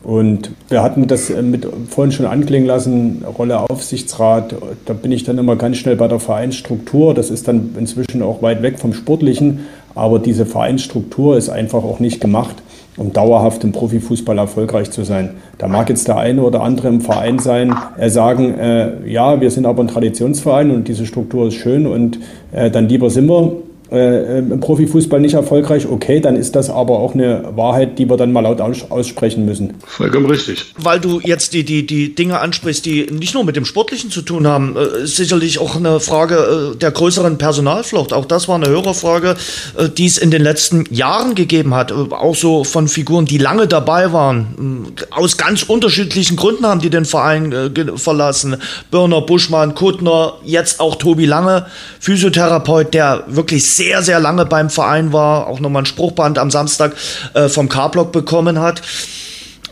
Und 0.03 0.51
wir 0.69 0.83
hatten 0.83 1.07
das 1.07 1.31
äh, 1.31 1.43
mit, 1.43 1.67
vorhin 1.89 2.13
schon 2.13 2.27
anklingen 2.27 2.67
lassen, 2.67 3.25
Rolle 3.39 3.59
Aufsichtsrat, 3.59 4.55
da 4.87 4.95
bin 4.95 5.13
ich 5.13 5.25
dann 5.25 5.37
immer 5.37 5.57
ganz 5.57 5.77
schnell 5.77 5.97
bei 5.97 6.09
der 6.09 6.19
Vereinsstruktur. 6.19 7.13
Das 7.13 7.31
ist 7.31 7.47
dann 7.49 7.75
inzwischen 7.79 8.23
auch 8.23 8.41
weit 8.41 8.63
weg 8.63 8.79
vom 8.79 8.95
Sportlichen, 8.95 9.67
aber 9.95 10.19
diese 10.19 10.47
Vereinsstruktur 10.47 11.37
ist 11.37 11.51
einfach 11.51 11.85
auch 11.85 12.01
nicht 12.01 12.21
gemacht, 12.21 12.57
um 12.97 13.13
dauerhaft 13.13 13.63
im 13.65 13.73
Profifußball 13.73 14.39
erfolgreich 14.39 14.91
zu 14.91 15.05
sein. 15.05 15.31
Da 15.59 15.69
mag 15.69 15.91
jetzt 15.91 16.09
der 16.09 16.17
eine 16.17 16.43
oder 16.43 16.63
andere 16.63 16.89
im 16.89 17.03
Verein 17.03 17.39
sein, 17.39 17.75
äh, 17.99 18.09
sagen, 18.09 18.59
äh, 18.59 19.11
ja, 19.11 19.41
wir 19.41 19.51
sind 19.51 19.67
aber 19.67 19.83
ein 19.83 19.89
Traditionsverein 19.89 20.71
und 20.71 20.89
diese 20.89 21.05
Struktur 21.05 21.49
ist 21.49 21.55
schön 21.55 21.87
und 21.87 22.21
äh, 22.53 22.71
dann 22.71 22.89
lieber 22.89 23.11
sind 23.11 23.27
wir 23.27 23.66
äh, 23.91 24.39
im 24.39 24.61
Profifußball 24.61 25.21
nicht 25.21 25.35
erfolgreich, 25.35 25.87
okay, 25.89 26.21
dann 26.21 26.37
ist 26.37 26.57
das 26.57 26.71
aber 26.71 26.99
auch 26.99 27.15
eine 27.15 27.53
Wahrheit, 27.55 27.99
die 27.99 28.09
wir 28.09 28.17
dann 28.17 28.33
mal 28.33 28.41
laut 28.41 28.61
aussprechen 28.61 29.45
müssen. 29.45 29.75
Vollkommen 29.87 30.27
richtig. 30.27 30.75
Weil 30.79 31.01
du 31.01 31.21
jetzt 31.23 31.53
die, 31.53 31.65
die, 31.65 31.87
die 31.87 32.15
Dinge 32.15 32.41
ansprichst, 32.41 32.85
die 32.85 33.07
nicht 33.11 33.35
nur 33.35 33.45
mit 33.45 33.57
dem 33.57 33.65
Sportlichen 33.65 34.11
zu 34.11 34.23
tun 34.23 34.47
haben, 34.47 34.77
äh, 34.77 35.05
ist 35.05 35.17
sicherlich 35.17 35.59
auch 35.59 35.77
eine 35.77 36.01
Frage 36.01 36.73
äh, 36.75 36.77
der 36.77 36.91
größeren 36.91 37.39
Personalflucht. 37.39 38.13
Auch 38.13 38.25
das 38.25 38.49
war 38.49 38.57
eine 38.57 38.69
Hörerfrage, 38.69 39.37
äh, 39.79 39.89
die 39.89 40.07
es 40.07 40.19
in 40.19 40.31
den 40.31 40.43
letzten 40.43 40.85
Jahren 40.93 41.35
gegeben 41.35 41.75
hat. 41.75 41.91
Äh, 41.91 41.95
auch 41.95 42.35
so 42.35 42.65
von 42.65 42.89
Figuren, 42.89 43.27
die 43.27 43.39
lange 43.39 43.67
dabei 43.67 44.13
waren. 44.13 44.93
Äh, 44.99 45.15
aus 45.15 45.37
ganz 45.37 45.63
unterschiedlichen 45.63 46.37
Gründen 46.37 46.67
haben 46.67 46.81
die 46.81 46.91
den 46.91 47.05
Verein 47.05 47.55
verlassen. 47.97 48.57
Birner, 48.91 49.21
Buschmann, 49.21 49.75
Kuttner, 49.75 50.35
jetzt 50.45 50.81
auch 50.81 50.97
Tobi 50.97 51.27
Lange, 51.27 51.67
Physiotherapeut, 52.01 52.95
der 52.95 53.25
wirklich 53.29 53.76
sehr, 53.77 54.03
sehr 54.03 54.21
lange 54.21 54.47
beim 54.47 54.71
Verein 54.71 55.13
war, 55.13 55.47
auch 55.47 55.61
nochmal 55.61 55.83
ein 55.83 55.87
Spruchband 55.87 56.39
am 56.39 56.51
Samstag 56.51 56.95
äh, 57.35 57.49
vom 57.49 57.69
K-Block 57.69 58.13
bekommen 58.13 58.61
hat. 58.61 58.83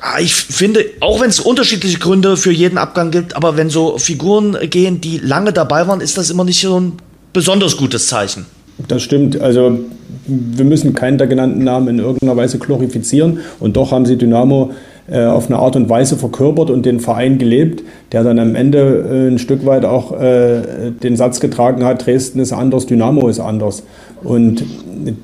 Ah, 0.01 0.21
ich 0.21 0.35
finde, 0.35 0.85
auch 1.01 1.21
wenn 1.21 1.31
es 1.31 1.41
unterschiedliche 1.41 1.99
Gründe 1.99 2.37
für 2.37 2.53
jeden 2.53 2.77
Abgang 2.77 3.11
gibt, 3.11 3.37
aber 3.37 3.57
wenn 3.57 3.71
so 3.71 3.97
Figuren 3.97 4.57
gehen, 4.69 5.01
die 5.01 5.19
lange 5.19 5.53
dabei 5.53 5.89
waren, 5.89 6.01
ist 6.01 6.19
das 6.19 6.29
immer 6.31 6.45
nicht 6.45 6.61
so 6.61 6.79
ein 6.79 6.93
besonders 7.33 7.77
gutes 7.77 8.07
Zeichen. 8.09 8.45
Das 8.89 9.03
stimmt. 9.03 9.41
Also 9.41 9.79
wir 10.27 10.65
müssen 10.65 10.95
keinen 10.95 11.19
der 11.19 11.27
genannten 11.27 11.65
Namen 11.65 11.89
in 11.89 11.99
irgendeiner 11.99 12.37
Weise 12.37 12.59
glorifizieren. 12.59 13.41
Und 13.61 13.77
doch 13.77 13.93
haben 13.93 14.07
sie 14.07 14.17
Dynamo 14.17 14.73
äh, 15.11 15.25
auf 15.25 15.49
eine 15.49 15.59
Art 15.59 15.77
und 15.77 15.89
Weise 15.89 16.17
verkörpert 16.17 16.71
und 16.71 16.87
den 16.87 16.99
Verein 16.99 17.39
gelebt, 17.39 17.83
der 18.13 18.25
dann 18.25 18.39
am 18.39 18.55
Ende 18.55 19.05
äh, 19.11 19.29
ein 19.29 19.39
Stück 19.39 19.67
weit 19.67 19.85
auch 19.85 20.19
äh, 20.19 20.63
den 21.03 21.17
Satz 21.17 21.41
getragen 21.41 21.85
hat, 21.85 22.07
Dresden 22.07 22.41
ist 22.41 22.53
anders, 22.53 22.87
Dynamo 22.87 23.29
ist 23.29 23.41
anders. 23.41 23.83
Und 24.23 24.65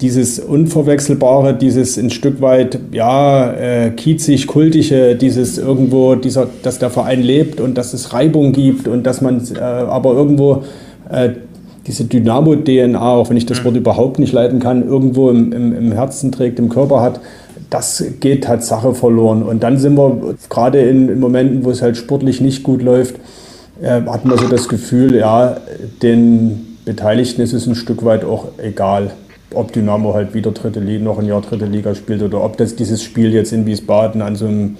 dieses 0.03 0.39
Unverwechselbare, 0.39 1.55
dieses 1.55 1.97
ein 1.97 2.11
Stück 2.11 2.43
weit, 2.43 2.78
ja, 2.93 3.53
äh, 3.53 3.91
kiezig, 3.91 4.47
kultige, 4.47 5.16
dieses 5.16 5.57
irgendwo, 5.57 6.14
dieser, 6.14 6.49
dass 6.62 6.78
der 6.78 6.91
Verein 6.91 7.22
lebt 7.22 7.61
und 7.61 7.78
dass 7.78 7.95
es 7.95 8.12
Reibung 8.12 8.53
gibt 8.53 8.87
und 8.87 9.05
dass 9.05 9.22
man 9.22 9.43
äh, 9.57 9.61
aber 9.61 10.12
irgendwo 10.12 10.64
äh, 11.11 11.31
diese 11.87 12.05
Dynamo-DNA, 12.05 13.01
auch 13.01 13.31
wenn 13.31 13.39
ich 13.39 13.47
das 13.47 13.64
Wort 13.64 13.76
überhaupt 13.76 14.18
nicht 14.18 14.33
leiten 14.33 14.61
kann, 14.61 14.87
irgendwo 14.87 15.31
im, 15.31 15.53
im, 15.53 15.74
im 15.74 15.93
Herzen 15.93 16.31
trägt, 16.31 16.59
im 16.59 16.68
Körper 16.68 17.01
hat, 17.01 17.20
das 17.71 18.05
geht 18.21 18.45
Tatsache 18.45 18.95
verloren. 18.95 19.43
Und 19.43 19.62
dann 19.62 19.79
sind 19.79 19.97
wir 19.97 20.35
gerade 20.49 20.81
in, 20.81 21.09
in 21.09 21.21
Momenten, 21.21 21.64
wo 21.64 21.71
es 21.71 21.83
halt 21.83 21.97
sportlich 21.97 22.41
nicht 22.41 22.62
gut 22.62 22.83
läuft, 22.83 23.16
äh, 23.81 24.03
hat 24.03 24.25
man 24.25 24.37
so 24.37 24.49
das 24.49 24.68
Gefühl, 24.68 25.16
ja, 25.16 25.57
den 26.03 26.77
Beteiligten 26.85 27.41
ist 27.41 27.53
es 27.53 27.66
ein 27.66 27.77
Stück 27.77 28.05
weit 28.05 28.25
auch 28.25 28.49
egal, 28.59 29.12
ob 29.55 29.73
Dynamo 29.73 30.14
halt 30.14 30.35
wieder 30.35 30.51
dritte 30.51 30.81
Liga, 30.81 31.05
noch 31.05 31.18
ein 31.18 31.27
Jahr 31.27 31.41
dritte 31.41 31.66
Liga 31.66 31.95
spielt 31.95 32.23
oder 32.23 32.43
ob 32.43 32.57
das 32.57 32.77
dieses 32.77 33.03
Spiel 33.03 33.33
jetzt 33.33 33.53
in 33.53 33.66
Wiesbaden 33.66 34.23
an 34.23 34.37
so 34.37 34.47
einem 34.47 34.77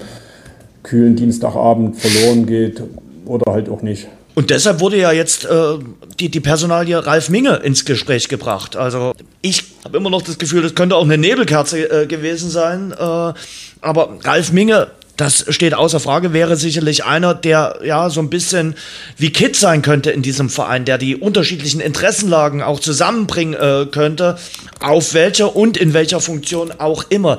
kühlen 0.83 1.15
Dienstagabend 1.15 1.97
verloren 1.97 2.45
geht 2.45 2.83
oder 3.25 3.51
halt 3.51 3.69
auch 3.69 3.81
nicht. 3.81 4.07
Und 4.33 4.49
deshalb 4.49 4.79
wurde 4.79 4.97
ja 4.97 5.11
jetzt 5.11 5.45
äh, 5.45 5.77
die, 6.19 6.29
die 6.29 6.39
Personalie 6.39 7.05
Ralf 7.05 7.29
Minge 7.29 7.57
ins 7.57 7.85
Gespräch 7.85 8.29
gebracht. 8.29 8.75
Also 8.75 9.13
ich 9.41 9.63
habe 9.83 9.97
immer 9.97 10.09
noch 10.09 10.21
das 10.21 10.37
Gefühl, 10.37 10.61
das 10.61 10.75
könnte 10.75 10.95
auch 10.95 11.03
eine 11.03 11.17
Nebelkerze 11.17 12.03
äh, 12.03 12.07
gewesen 12.07 12.49
sein. 12.49 12.91
Äh, 12.91 13.33
aber 13.81 14.17
Ralf 14.23 14.51
Minge, 14.51 14.87
das 15.17 15.45
steht 15.49 15.73
außer 15.73 15.99
Frage, 15.99 16.33
wäre 16.33 16.55
sicherlich 16.55 17.03
einer, 17.03 17.33
der 17.33 17.79
ja 17.83 18.09
so 18.09 18.21
ein 18.21 18.29
bisschen 18.29 18.75
wie 19.17 19.31
Kid 19.31 19.55
sein 19.55 19.81
könnte 19.81 20.11
in 20.11 20.21
diesem 20.21 20.49
Verein, 20.49 20.85
der 20.85 20.97
die 20.97 21.15
unterschiedlichen 21.17 21.81
Interessenlagen 21.81 22.61
auch 22.61 22.79
zusammenbringen 22.79 23.53
äh, 23.53 23.85
könnte, 23.91 24.37
auf 24.79 25.13
welcher 25.13 25.55
und 25.55 25.77
in 25.77 25.93
welcher 25.93 26.21
Funktion 26.21 26.71
auch 26.77 27.03
immer. 27.09 27.37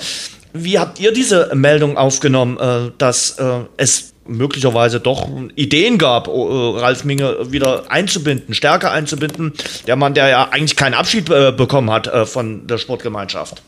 Wie 0.53 0.79
habt 0.79 1.01
ihr 1.01 1.13
diese 1.13 1.51
Meldung 1.55 1.97
aufgenommen, 1.97 2.59
äh, 2.59 2.93
dass 2.99 3.39
äh, 3.39 3.61
es 3.79 4.12
möglicherweise 4.27 5.01
doch 5.01 5.29
Ideen 5.57 5.99
gab, 5.99 6.29
äh, 6.29 6.31
Ralf 6.31 7.05
Minge 7.05 7.53
wieder 7.53 7.91
einzubinden, 7.91 8.55
stärker 8.55 8.93
einzubinden. 8.93 9.53
Der 9.87 9.97
Mann, 9.97 10.15
der 10.15 10.29
ja 10.29 10.49
eigentlich 10.51 10.77
keinen 10.77 10.95
Abschied 10.95 11.31
äh, 11.31 11.53
bekommen 11.53 11.91
hat 11.91 12.07
äh, 12.07 12.27
von 12.27 12.67
der 12.67 12.79
Sportgemeinschaft. 12.79 13.63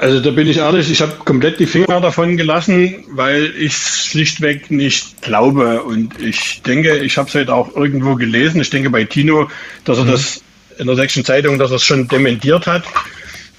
Also 0.00 0.20
da 0.20 0.30
bin 0.30 0.46
ich 0.46 0.58
ehrlich, 0.58 0.90
ich 0.90 1.00
habe 1.00 1.12
komplett 1.24 1.58
die 1.58 1.66
Finger 1.66 2.00
davon 2.00 2.36
gelassen, 2.36 3.04
weil 3.10 3.52
ich 3.58 3.74
schlichtweg 3.74 4.70
nicht 4.70 5.20
glaube. 5.22 5.82
Und 5.82 6.20
ich 6.20 6.62
denke, 6.62 6.98
ich 6.98 7.16
habe 7.16 7.28
es 7.28 7.34
heute 7.34 7.54
auch 7.54 7.74
irgendwo 7.74 8.14
gelesen, 8.14 8.60
ich 8.60 8.70
denke 8.70 8.90
bei 8.90 9.04
Tino, 9.04 9.50
dass 9.84 9.98
er 9.98 10.04
mhm. 10.04 10.10
das 10.10 10.42
in 10.78 10.86
der 10.86 10.96
Sächsischen 10.96 11.24
Zeitung, 11.24 11.58
dass 11.58 11.70
er 11.70 11.76
es 11.76 11.84
schon 11.84 12.08
dementiert 12.08 12.66
hat. 12.66 12.84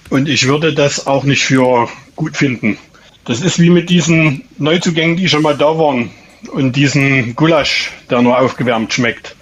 Und 0.09 0.27
ich 0.27 0.47
würde 0.47 0.73
das 0.73 1.05
auch 1.07 1.23
nicht 1.23 1.43
für 1.43 1.87
gut 2.15 2.35
finden. 2.35 2.77
Das 3.25 3.41
ist 3.41 3.59
wie 3.59 3.69
mit 3.69 3.89
diesen 3.89 4.43
Neuzugängen, 4.57 5.17
die 5.17 5.29
schon 5.29 5.43
mal 5.43 5.57
da 5.57 5.77
waren 5.77 6.11
und 6.49 6.75
diesen 6.75 7.35
Gulasch, 7.35 7.91
der 8.09 8.21
nur 8.21 8.39
aufgewärmt 8.39 8.93
schmeckt. 8.93 9.35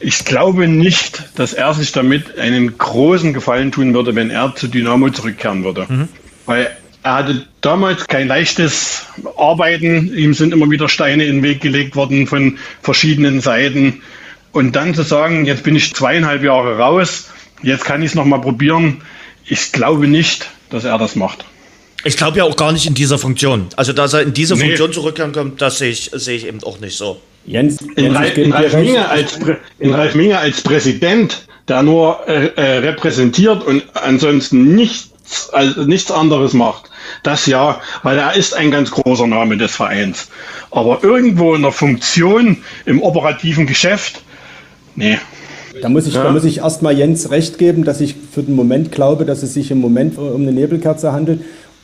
Ich 0.00 0.24
glaube 0.24 0.66
nicht, 0.66 1.22
dass 1.36 1.52
er 1.52 1.74
sich 1.74 1.92
damit 1.92 2.38
einen 2.38 2.76
großen 2.76 3.32
Gefallen 3.32 3.70
tun 3.70 3.94
würde, 3.94 4.14
wenn 4.16 4.30
er 4.30 4.54
zu 4.54 4.66
Dynamo 4.66 5.10
zurückkehren 5.10 5.62
würde. 5.62 5.86
Mhm. 5.88 6.08
Weil 6.46 6.76
er 7.04 7.14
hatte 7.14 7.46
damals 7.60 8.08
kein 8.08 8.28
leichtes 8.28 9.06
Arbeiten. 9.36 10.12
Ihm 10.16 10.34
sind 10.34 10.52
immer 10.52 10.70
wieder 10.70 10.88
Steine 10.88 11.24
in 11.24 11.36
den 11.36 11.42
Weg 11.42 11.60
gelegt 11.60 11.94
worden 11.94 12.26
von 12.26 12.58
verschiedenen 12.80 13.40
Seiten. 13.40 14.02
Und 14.52 14.76
dann 14.76 14.94
zu 14.94 15.02
sagen, 15.02 15.46
jetzt 15.46 15.62
bin 15.62 15.76
ich 15.76 15.94
zweieinhalb 15.94 16.42
Jahre 16.42 16.78
raus, 16.78 17.30
jetzt 17.62 17.84
kann 17.84 18.02
ich 18.02 18.10
es 18.10 18.14
nochmal 18.14 18.40
probieren. 18.40 19.02
Ich 19.44 19.72
glaube 19.72 20.08
nicht, 20.08 20.50
dass 20.70 20.84
er 20.84 20.98
das 20.98 21.16
macht. 21.16 21.44
Ich 22.04 22.16
glaube 22.16 22.38
ja 22.38 22.44
auch 22.44 22.56
gar 22.56 22.72
nicht 22.72 22.86
in 22.86 22.94
dieser 22.94 23.18
Funktion. 23.18 23.68
Also, 23.76 23.92
dass 23.92 24.12
er 24.12 24.22
in 24.22 24.32
diese 24.32 24.54
nee. 24.54 24.64
Funktion 24.64 24.92
zurückkommt, 24.92 25.60
das 25.60 25.78
sehe 25.78 25.90
ich, 25.90 26.10
sehe 26.12 26.36
ich 26.36 26.46
eben 26.46 26.62
auch 26.64 26.80
nicht 26.80 26.96
so. 26.96 27.20
Jens, 27.44 27.78
in, 27.96 28.14
Ralf, 28.14 28.36
in, 28.36 28.52
Ralf 28.52 28.74
Minge 28.74 29.08
als, 29.08 29.38
in 29.78 29.92
Ralf 29.92 30.14
Minge 30.14 30.38
als 30.38 30.60
Präsident, 30.60 31.46
der 31.68 31.82
nur 31.82 32.20
äh, 32.28 32.46
äh, 32.54 32.78
repräsentiert 32.78 33.64
und 33.64 33.82
ansonsten 33.94 34.74
nichts, 34.74 35.10
also 35.52 35.82
nichts 35.82 36.10
anderes 36.10 36.52
macht. 36.52 36.90
Das 37.22 37.46
ja, 37.46 37.80
weil 38.02 38.18
er 38.18 38.34
ist 38.34 38.54
ein 38.54 38.70
ganz 38.70 38.90
großer 38.90 39.26
Name 39.26 39.56
des 39.56 39.74
Vereins. 39.74 40.28
Aber 40.70 41.02
irgendwo 41.02 41.54
in 41.54 41.62
der 41.62 41.72
Funktion 41.72 42.58
im 42.86 43.02
operativen 43.02 43.66
Geschäft, 43.66 44.22
nee. 44.94 45.18
Da 45.80 45.88
muss 45.88 46.06
ich, 46.06 46.14
ja. 46.14 46.22
da 46.22 46.30
muss 46.30 46.44
ich 46.44 46.58
erstmal 46.58 46.96
Jens 46.96 47.30
recht 47.30 47.58
geben, 47.58 47.84
dass 47.84 48.00
ich 48.00 48.14
für 48.30 48.42
den 48.42 48.54
Moment 48.54 48.92
glaube, 48.92 49.24
dass 49.24 49.42
es 49.42 49.54
sich 49.54 49.70
im 49.70 49.80
Moment 49.80 50.18
um 50.18 50.42
eine 50.42 50.52
Nebelkerze 50.52 51.12
handelt. 51.12 51.40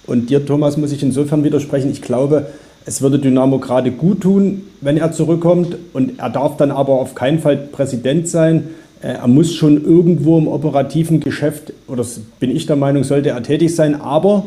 Und 0.08 0.30
dir, 0.30 0.44
Thomas, 0.44 0.76
muss 0.78 0.90
ich 0.90 1.02
insofern 1.02 1.44
widersprechen. 1.44 1.90
Ich 1.90 2.02
glaube, 2.02 2.46
es 2.86 3.02
würde 3.02 3.18
Dynamo 3.18 3.58
gerade 3.58 3.90
gut 3.90 4.22
tun, 4.22 4.62
wenn 4.80 4.96
er 4.96 5.12
zurückkommt. 5.12 5.76
Und 5.92 6.18
er 6.18 6.30
darf 6.30 6.56
dann 6.56 6.70
aber 6.70 6.94
auf 6.94 7.14
keinen 7.14 7.38
Fall 7.38 7.56
Präsident 7.56 8.26
sein. 8.26 8.70
Äh, 9.02 9.08
er 9.08 9.28
muss 9.28 9.54
schon 9.54 9.84
irgendwo 9.84 10.38
im 10.38 10.48
operativen 10.48 11.20
Geschäft, 11.20 11.74
oder 11.86 12.04
bin 12.40 12.50
ich 12.50 12.64
der 12.64 12.76
Meinung, 12.76 13.04
sollte 13.04 13.28
er 13.28 13.42
tätig 13.42 13.76
sein. 13.76 14.00
Aber 14.00 14.46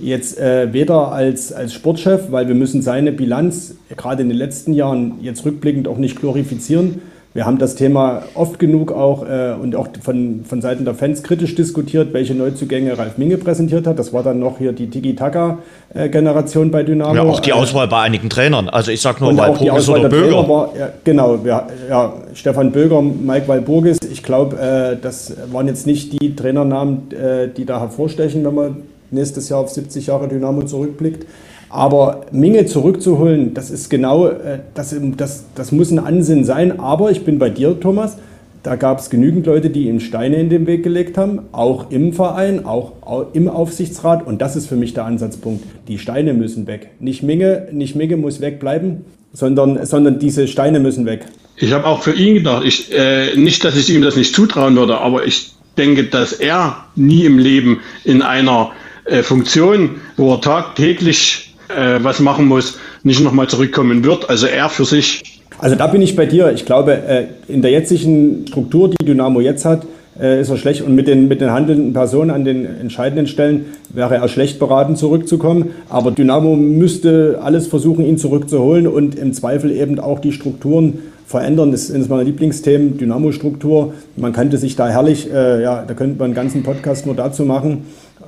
jetzt 0.00 0.38
äh, 0.38 0.72
weder 0.72 1.12
als, 1.12 1.52
als 1.52 1.74
Sportchef, 1.74 2.30
weil 2.30 2.48
wir 2.48 2.54
müssen 2.54 2.80
seine 2.80 3.12
Bilanz 3.12 3.74
gerade 3.94 4.22
in 4.22 4.30
den 4.30 4.38
letzten 4.38 4.72
Jahren 4.72 5.18
jetzt 5.20 5.44
rückblickend 5.44 5.88
auch 5.88 5.98
nicht 5.98 6.18
glorifizieren. 6.18 7.02
Wir 7.34 7.46
haben 7.46 7.56
das 7.56 7.76
Thema 7.76 8.24
oft 8.34 8.58
genug 8.58 8.92
auch 8.92 9.26
äh, 9.26 9.54
und 9.60 9.74
auch 9.74 9.88
von, 10.02 10.44
von 10.44 10.60
Seiten 10.60 10.84
der 10.84 10.94
Fans 10.94 11.22
kritisch 11.22 11.54
diskutiert, 11.54 12.12
welche 12.12 12.34
Neuzugänge 12.34 12.98
Ralf 12.98 13.16
Minge 13.16 13.38
präsentiert 13.38 13.86
hat. 13.86 13.98
Das 13.98 14.12
war 14.12 14.22
dann 14.22 14.38
noch 14.38 14.58
hier 14.58 14.72
die 14.72 14.90
Tiki-Taka-Generation 14.90 16.70
bei 16.70 16.82
Dynamo. 16.82 17.14
Ja, 17.14 17.22
auch 17.22 17.40
die 17.40 17.54
Auswahl 17.54 17.88
bei 17.88 18.02
einigen 18.02 18.28
Trainern. 18.28 18.68
Also 18.68 18.90
ich 18.90 19.00
sag 19.00 19.22
nur 19.22 19.34
Walpurgis 19.34 19.88
oder 19.88 20.10
Böger. 20.10 20.46
War, 20.46 20.72
ja, 20.78 20.90
genau, 21.04 21.38
ja, 21.42 21.66
ja, 21.88 22.12
Stefan 22.34 22.70
Böger, 22.70 23.00
Mike 23.00 23.48
Walpurgis. 23.48 23.96
Ich 24.10 24.22
glaube, 24.22 24.58
äh, 24.58 24.96
das 25.00 25.34
waren 25.50 25.68
jetzt 25.68 25.86
nicht 25.86 26.12
die 26.20 26.36
Trainernamen, 26.36 27.12
äh, 27.12 27.48
die 27.48 27.64
da 27.64 27.80
hervorstechen, 27.80 28.44
wenn 28.44 28.54
man 28.54 28.76
nächstes 29.10 29.48
Jahr 29.48 29.60
auf 29.60 29.70
70 29.70 30.06
Jahre 30.06 30.28
Dynamo 30.28 30.64
zurückblickt. 30.64 31.26
Aber 31.72 32.26
Minge 32.32 32.66
zurückzuholen, 32.66 33.54
das 33.54 33.70
ist 33.70 33.88
genau, 33.88 34.26
äh, 34.28 34.58
das, 34.74 34.94
das, 35.16 35.46
das 35.54 35.72
muss 35.72 35.90
ein 35.90 35.98
Ansinn 35.98 36.44
sein. 36.44 36.78
Aber 36.78 37.10
ich 37.10 37.24
bin 37.24 37.38
bei 37.38 37.48
dir, 37.48 37.80
Thomas. 37.80 38.18
Da 38.62 38.76
gab 38.76 39.00
es 39.00 39.10
genügend 39.10 39.46
Leute, 39.46 39.70
die 39.70 39.88
ihm 39.88 39.98
Steine 39.98 40.36
in 40.36 40.48
den 40.48 40.68
Weg 40.68 40.84
gelegt 40.84 41.18
haben, 41.18 41.40
auch 41.50 41.90
im 41.90 42.12
Verein, 42.12 42.64
auch 42.64 42.92
im 43.32 43.48
Aufsichtsrat. 43.48 44.24
Und 44.24 44.40
das 44.40 44.54
ist 44.54 44.68
für 44.68 44.76
mich 44.76 44.94
der 44.94 45.04
Ansatzpunkt. 45.04 45.64
Die 45.88 45.98
Steine 45.98 46.32
müssen 46.32 46.68
weg. 46.68 46.90
Nicht 47.00 47.24
Minge, 47.24 47.66
nicht 47.72 47.96
Minge 47.96 48.16
muss 48.16 48.40
wegbleiben, 48.40 49.04
sondern, 49.32 49.84
sondern 49.84 50.20
diese 50.20 50.46
Steine 50.46 50.78
müssen 50.78 51.06
weg. 51.06 51.24
Ich 51.56 51.72
habe 51.72 51.86
auch 51.86 52.02
für 52.02 52.12
ihn 52.12 52.34
gedacht, 52.34 52.64
ich, 52.64 52.92
äh, 52.92 53.34
nicht, 53.34 53.64
dass 53.64 53.76
ich 53.76 53.92
ihm 53.92 54.02
das 54.02 54.14
nicht 54.14 54.32
zutrauen 54.32 54.76
würde, 54.76 54.98
aber 54.98 55.26
ich 55.26 55.54
denke, 55.76 56.04
dass 56.04 56.32
er 56.32 56.84
nie 56.94 57.24
im 57.24 57.38
Leben 57.38 57.80
in 58.04 58.22
einer 58.22 58.70
äh, 59.06 59.24
Funktion, 59.24 59.96
wo 60.16 60.34
er 60.34 60.40
tagtäglich 60.40 61.51
äh, 61.76 62.02
was 62.02 62.20
machen 62.20 62.46
muss, 62.46 62.78
nicht 63.02 63.20
nochmal 63.20 63.48
zurückkommen 63.48 64.04
wird. 64.04 64.28
Also 64.28 64.46
er 64.46 64.68
für 64.68 64.84
sich. 64.84 65.40
Also 65.58 65.76
da 65.76 65.86
bin 65.86 66.02
ich 66.02 66.16
bei 66.16 66.26
dir. 66.26 66.52
Ich 66.52 66.64
glaube, 66.66 66.94
äh, 66.94 67.24
in 67.48 67.62
der 67.62 67.70
jetzigen 67.70 68.46
Struktur, 68.48 68.90
die 68.90 69.04
Dynamo 69.04 69.40
jetzt 69.40 69.64
hat, 69.64 69.86
äh, 70.20 70.40
ist 70.40 70.50
er 70.50 70.56
schlecht. 70.56 70.82
Und 70.82 70.94
mit 70.94 71.06
den, 71.06 71.28
mit 71.28 71.40
den 71.40 71.50
handelnden 71.50 71.92
Personen 71.92 72.30
an 72.30 72.44
den 72.44 72.66
entscheidenden 72.66 73.26
Stellen 73.26 73.66
wäre 73.90 74.16
er 74.16 74.28
schlecht 74.28 74.58
beraten, 74.58 74.96
zurückzukommen. 74.96 75.70
Aber 75.88 76.10
Dynamo 76.10 76.56
müsste 76.56 77.40
alles 77.42 77.66
versuchen, 77.66 78.04
ihn 78.04 78.18
zurückzuholen 78.18 78.86
und 78.86 79.14
im 79.14 79.32
Zweifel 79.32 79.70
eben 79.70 79.98
auch 79.98 80.18
die 80.18 80.32
Strukturen 80.32 80.98
verändern. 81.26 81.70
Das 81.70 81.84
ist 81.84 81.94
eines 81.94 82.08
meiner 82.08 82.24
Lieblingsthemen, 82.24 82.98
Dynamo-Struktur. 82.98 83.94
Man 84.16 84.32
könnte 84.32 84.58
sich 84.58 84.76
da 84.76 84.88
herrlich, 84.88 85.32
äh, 85.32 85.62
ja, 85.62 85.84
da 85.86 85.94
könnte 85.94 86.18
man 86.18 86.26
einen 86.26 86.34
ganzen 86.34 86.62
Podcast 86.62 87.06
nur 87.06 87.14
dazu 87.14 87.44
machen 87.44 87.84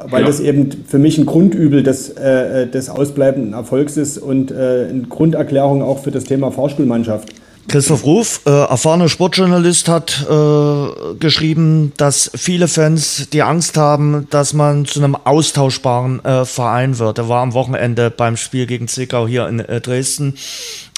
weil 0.09 0.23
ja. 0.23 0.27
das 0.27 0.41
eben 0.41 0.71
für 0.87 0.99
mich 0.99 1.19
ein 1.19 1.27
Grundübel 1.27 1.83
des, 1.83 2.11
äh, 2.11 2.67
des 2.67 2.89
ausbleibenden 2.89 3.53
Erfolgs 3.53 3.97
ist 3.97 4.19
und 4.19 4.51
äh, 4.51 4.89
eine 4.91 5.03
Grunderklärung 5.09 5.83
auch 5.83 6.03
für 6.03 6.11
das 6.11 6.25
Thema 6.25 6.51
Fahrstuhlmannschaft. 6.51 7.29
Christoph 7.67 8.05
Ruf, 8.05 8.43
äh, 8.47 8.51
erfahrener 8.51 9.09
Sportjournalist, 9.09 9.89
hat 9.89 10.27
äh, 10.29 11.15
geschrieben, 11.19 11.93
dass 11.97 12.31
viele 12.35 12.69
Fans 12.69 13.29
die 13.33 13.43
Angst 13.43 13.77
haben, 13.77 14.27
dass 14.31 14.53
man 14.53 14.85
zu 14.85 15.01
einem 15.03 15.17
austauschbaren 15.17 16.23
äh, 16.25 16.45
Verein 16.45 16.99
wird. 16.99 17.19
Er 17.19 17.29
war 17.29 17.43
am 17.43 17.55
Wochenende 17.55 18.11
beim 18.11 18.37
Spiel 18.37 18.67
gegen 18.67 18.87
Zwickau 18.87 19.27
hier 19.27 19.49
in 19.49 19.61
äh, 19.61 19.81
Dresden. 19.81 20.35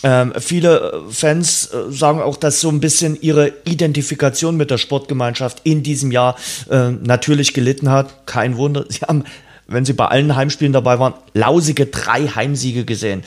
Ähm, 0.07 0.35
viele 0.39 1.03
Fans 1.11 1.67
äh, 1.73 1.91
sagen 1.91 2.21
auch, 2.21 2.37
dass 2.37 2.61
so 2.61 2.69
ein 2.69 2.79
bisschen 2.79 3.21
ihre 3.21 3.53
Identifikation 3.65 4.57
mit 4.57 4.71
der 4.71 4.79
Sportgemeinschaft 4.79 5.63
in 5.65 5.83
diesem 5.83 6.13
Jahr 6.13 6.37
äh, 6.71 6.91
natürlich 6.91 7.55
gelitten 7.55 7.91
hat. 7.91 8.25
Kein 8.25 8.57
Wunder. 8.57 8.85
Sie 8.89 9.01
haben 9.01 9.25
wenn 9.69 9.85
sie 9.85 9.95
bei 9.95 10.07
allen 10.07 10.37
Heimspielen 10.37 10.73
dabei 10.73 11.01
waren, 11.01 11.15
lausige 11.35 11.87
drei 11.87 12.29
Heimsiege 12.29 12.85
gesehen. 12.85 13.25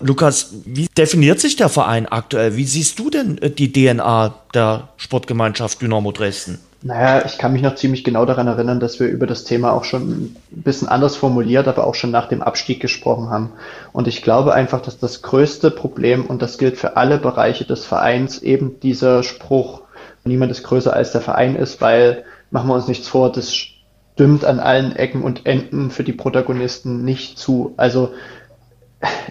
Lukas, 0.00 0.50
wie 0.66 0.86
definiert 0.98 1.40
sich 1.40 1.56
der 1.56 1.70
Verein 1.70 2.04
aktuell? 2.04 2.56
Wie 2.56 2.64
siehst 2.64 2.98
du 2.98 3.08
denn 3.08 3.38
äh, 3.38 3.50
die 3.50 3.72
DNA 3.72 4.34
der 4.52 4.90
Sportgemeinschaft 4.98 5.80
Dynamo 5.80 6.12
Dresden? 6.12 6.58
Naja, 6.80 7.24
ich 7.26 7.38
kann 7.38 7.52
mich 7.52 7.62
noch 7.62 7.74
ziemlich 7.74 8.04
genau 8.04 8.24
daran 8.24 8.46
erinnern, 8.46 8.78
dass 8.78 9.00
wir 9.00 9.08
über 9.08 9.26
das 9.26 9.42
Thema 9.42 9.72
auch 9.72 9.82
schon 9.82 10.10
ein 10.10 10.36
bisschen 10.50 10.86
anders 10.86 11.16
formuliert, 11.16 11.66
aber 11.66 11.84
auch 11.84 11.96
schon 11.96 12.12
nach 12.12 12.28
dem 12.28 12.40
Abstieg 12.40 12.78
gesprochen 12.78 13.30
haben. 13.30 13.52
Und 13.92 14.06
ich 14.06 14.22
glaube 14.22 14.54
einfach, 14.54 14.80
dass 14.80 14.98
das 14.98 15.22
größte 15.22 15.72
Problem, 15.72 16.26
und 16.26 16.40
das 16.40 16.56
gilt 16.56 16.76
für 16.76 16.96
alle 16.96 17.18
Bereiche 17.18 17.64
des 17.64 17.84
Vereins, 17.84 18.40
eben 18.42 18.78
dieser 18.78 19.24
Spruch, 19.24 19.82
niemand 20.24 20.52
ist 20.52 20.62
größer 20.62 20.92
als 20.92 21.10
der 21.10 21.20
Verein 21.20 21.56
ist, 21.56 21.80
weil, 21.80 22.24
machen 22.52 22.68
wir 22.68 22.74
uns 22.74 22.86
nichts 22.86 23.08
vor, 23.08 23.32
das 23.32 23.52
stimmt 23.54 24.44
an 24.44 24.60
allen 24.60 24.94
Ecken 24.94 25.22
und 25.22 25.46
Enden 25.46 25.90
für 25.90 26.04
die 26.04 26.12
Protagonisten 26.12 27.04
nicht 27.04 27.38
zu. 27.38 27.74
Also 27.76 28.10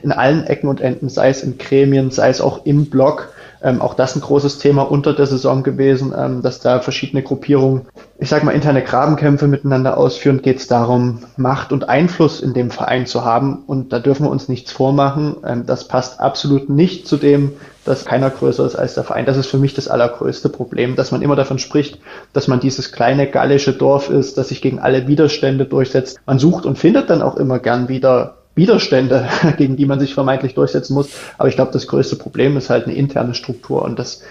in 0.04 0.12
allen 0.12 0.44
Ecken 0.46 0.68
und 0.68 0.82
Enden, 0.82 1.08
sei 1.08 1.30
es 1.30 1.44
in 1.44 1.58
Gremien, 1.58 2.12
sei 2.12 2.28
es 2.30 2.42
auch 2.42 2.66
im 2.66 2.90
Blog, 2.90 3.32
ähm, 3.62 3.82
auch 3.82 3.94
das 3.94 4.16
ein 4.16 4.22
großes 4.22 4.60
Thema 4.60 4.84
unter 4.84 5.14
der 5.14 5.26
Saison 5.26 5.64
gewesen, 5.64 6.14
ähm, 6.18 6.42
dass 6.42 6.60
da 6.60 6.80
verschiedene 6.80 7.24
Gruppierungen, 7.24 7.88
ich 8.20 8.30
sag 8.30 8.44
mal, 8.44 8.52
interne 8.52 8.84
Grabenkämpfe 8.84 9.48
miteinander 9.48 9.98
ausführen, 9.98 10.42
geht 10.42 10.58
es 10.58 10.68
darum, 10.68 11.24
Macht 11.38 11.72
und 11.72 11.90
Einfluss 11.90 12.40
in 12.40 12.54
dem 12.54 12.72
Verein 12.72 13.06
zu 13.06 13.26
haben. 13.26 13.64
Und 13.68 13.94
da 13.94 14.00
dürfen 14.00 14.26
wir 14.26 14.30
uns 14.30 14.50
nichts 14.50 14.72
vormachen. 14.72 15.38
Ähm, 15.46 15.66
das 15.66 15.88
passt 15.88 16.20
absolut 16.20 16.70
nicht 16.70 17.08
zu 17.08 17.18
dem, 17.18 17.54
dass 17.88 18.06
keiner 18.06 18.30
größer 18.30 18.66
ist 18.66 18.76
als 18.76 18.96
der 18.96 19.06
Verein. 19.06 19.26
Das 19.26 19.38
ist 19.38 19.48
für 19.48 19.58
mich 19.58 19.74
das 19.74 19.88
allergrößte 19.88 20.50
Problem, 20.50 20.96
dass 20.96 21.12
man 21.12 21.22
immer 21.22 21.36
davon 21.36 21.58
spricht, 21.58 22.00
dass 22.34 22.48
man 22.48 22.60
dieses 22.60 22.92
kleine 22.92 23.28
gallische 23.28 23.74
Dorf 23.74 24.10
ist, 24.10 24.38
das 24.38 24.50
sich 24.50 24.62
gegen 24.62 24.80
alle 24.80 25.08
Widerstände 25.08 25.66
durchsetzt. 25.66 26.20
Man 26.26 26.38
sucht 26.38 26.66
und 26.66 26.78
findet 26.78 27.10
dann 27.10 27.22
auch 27.22 27.38
immer 27.38 27.60
gern 27.60 27.88
wieder 27.88 28.37
Widerstände, 28.58 29.30
gegen 29.58 29.78
die 29.78 29.86
man 29.86 30.00
sich 30.00 30.14
vermeintlich 30.14 30.56
durchsetzen 30.56 30.94
muss. 30.94 31.10
Aber 31.38 31.48
ich 31.48 31.56
glaube, 31.56 31.72
das 31.72 31.88
größte 31.88 32.18
Problem 32.18 32.58
ist 32.58 32.70
halt 32.70 32.86
eine 32.86 32.96
interne 32.96 33.34
Struktur 33.34 33.84
und 33.84 33.98
das 33.98 34.24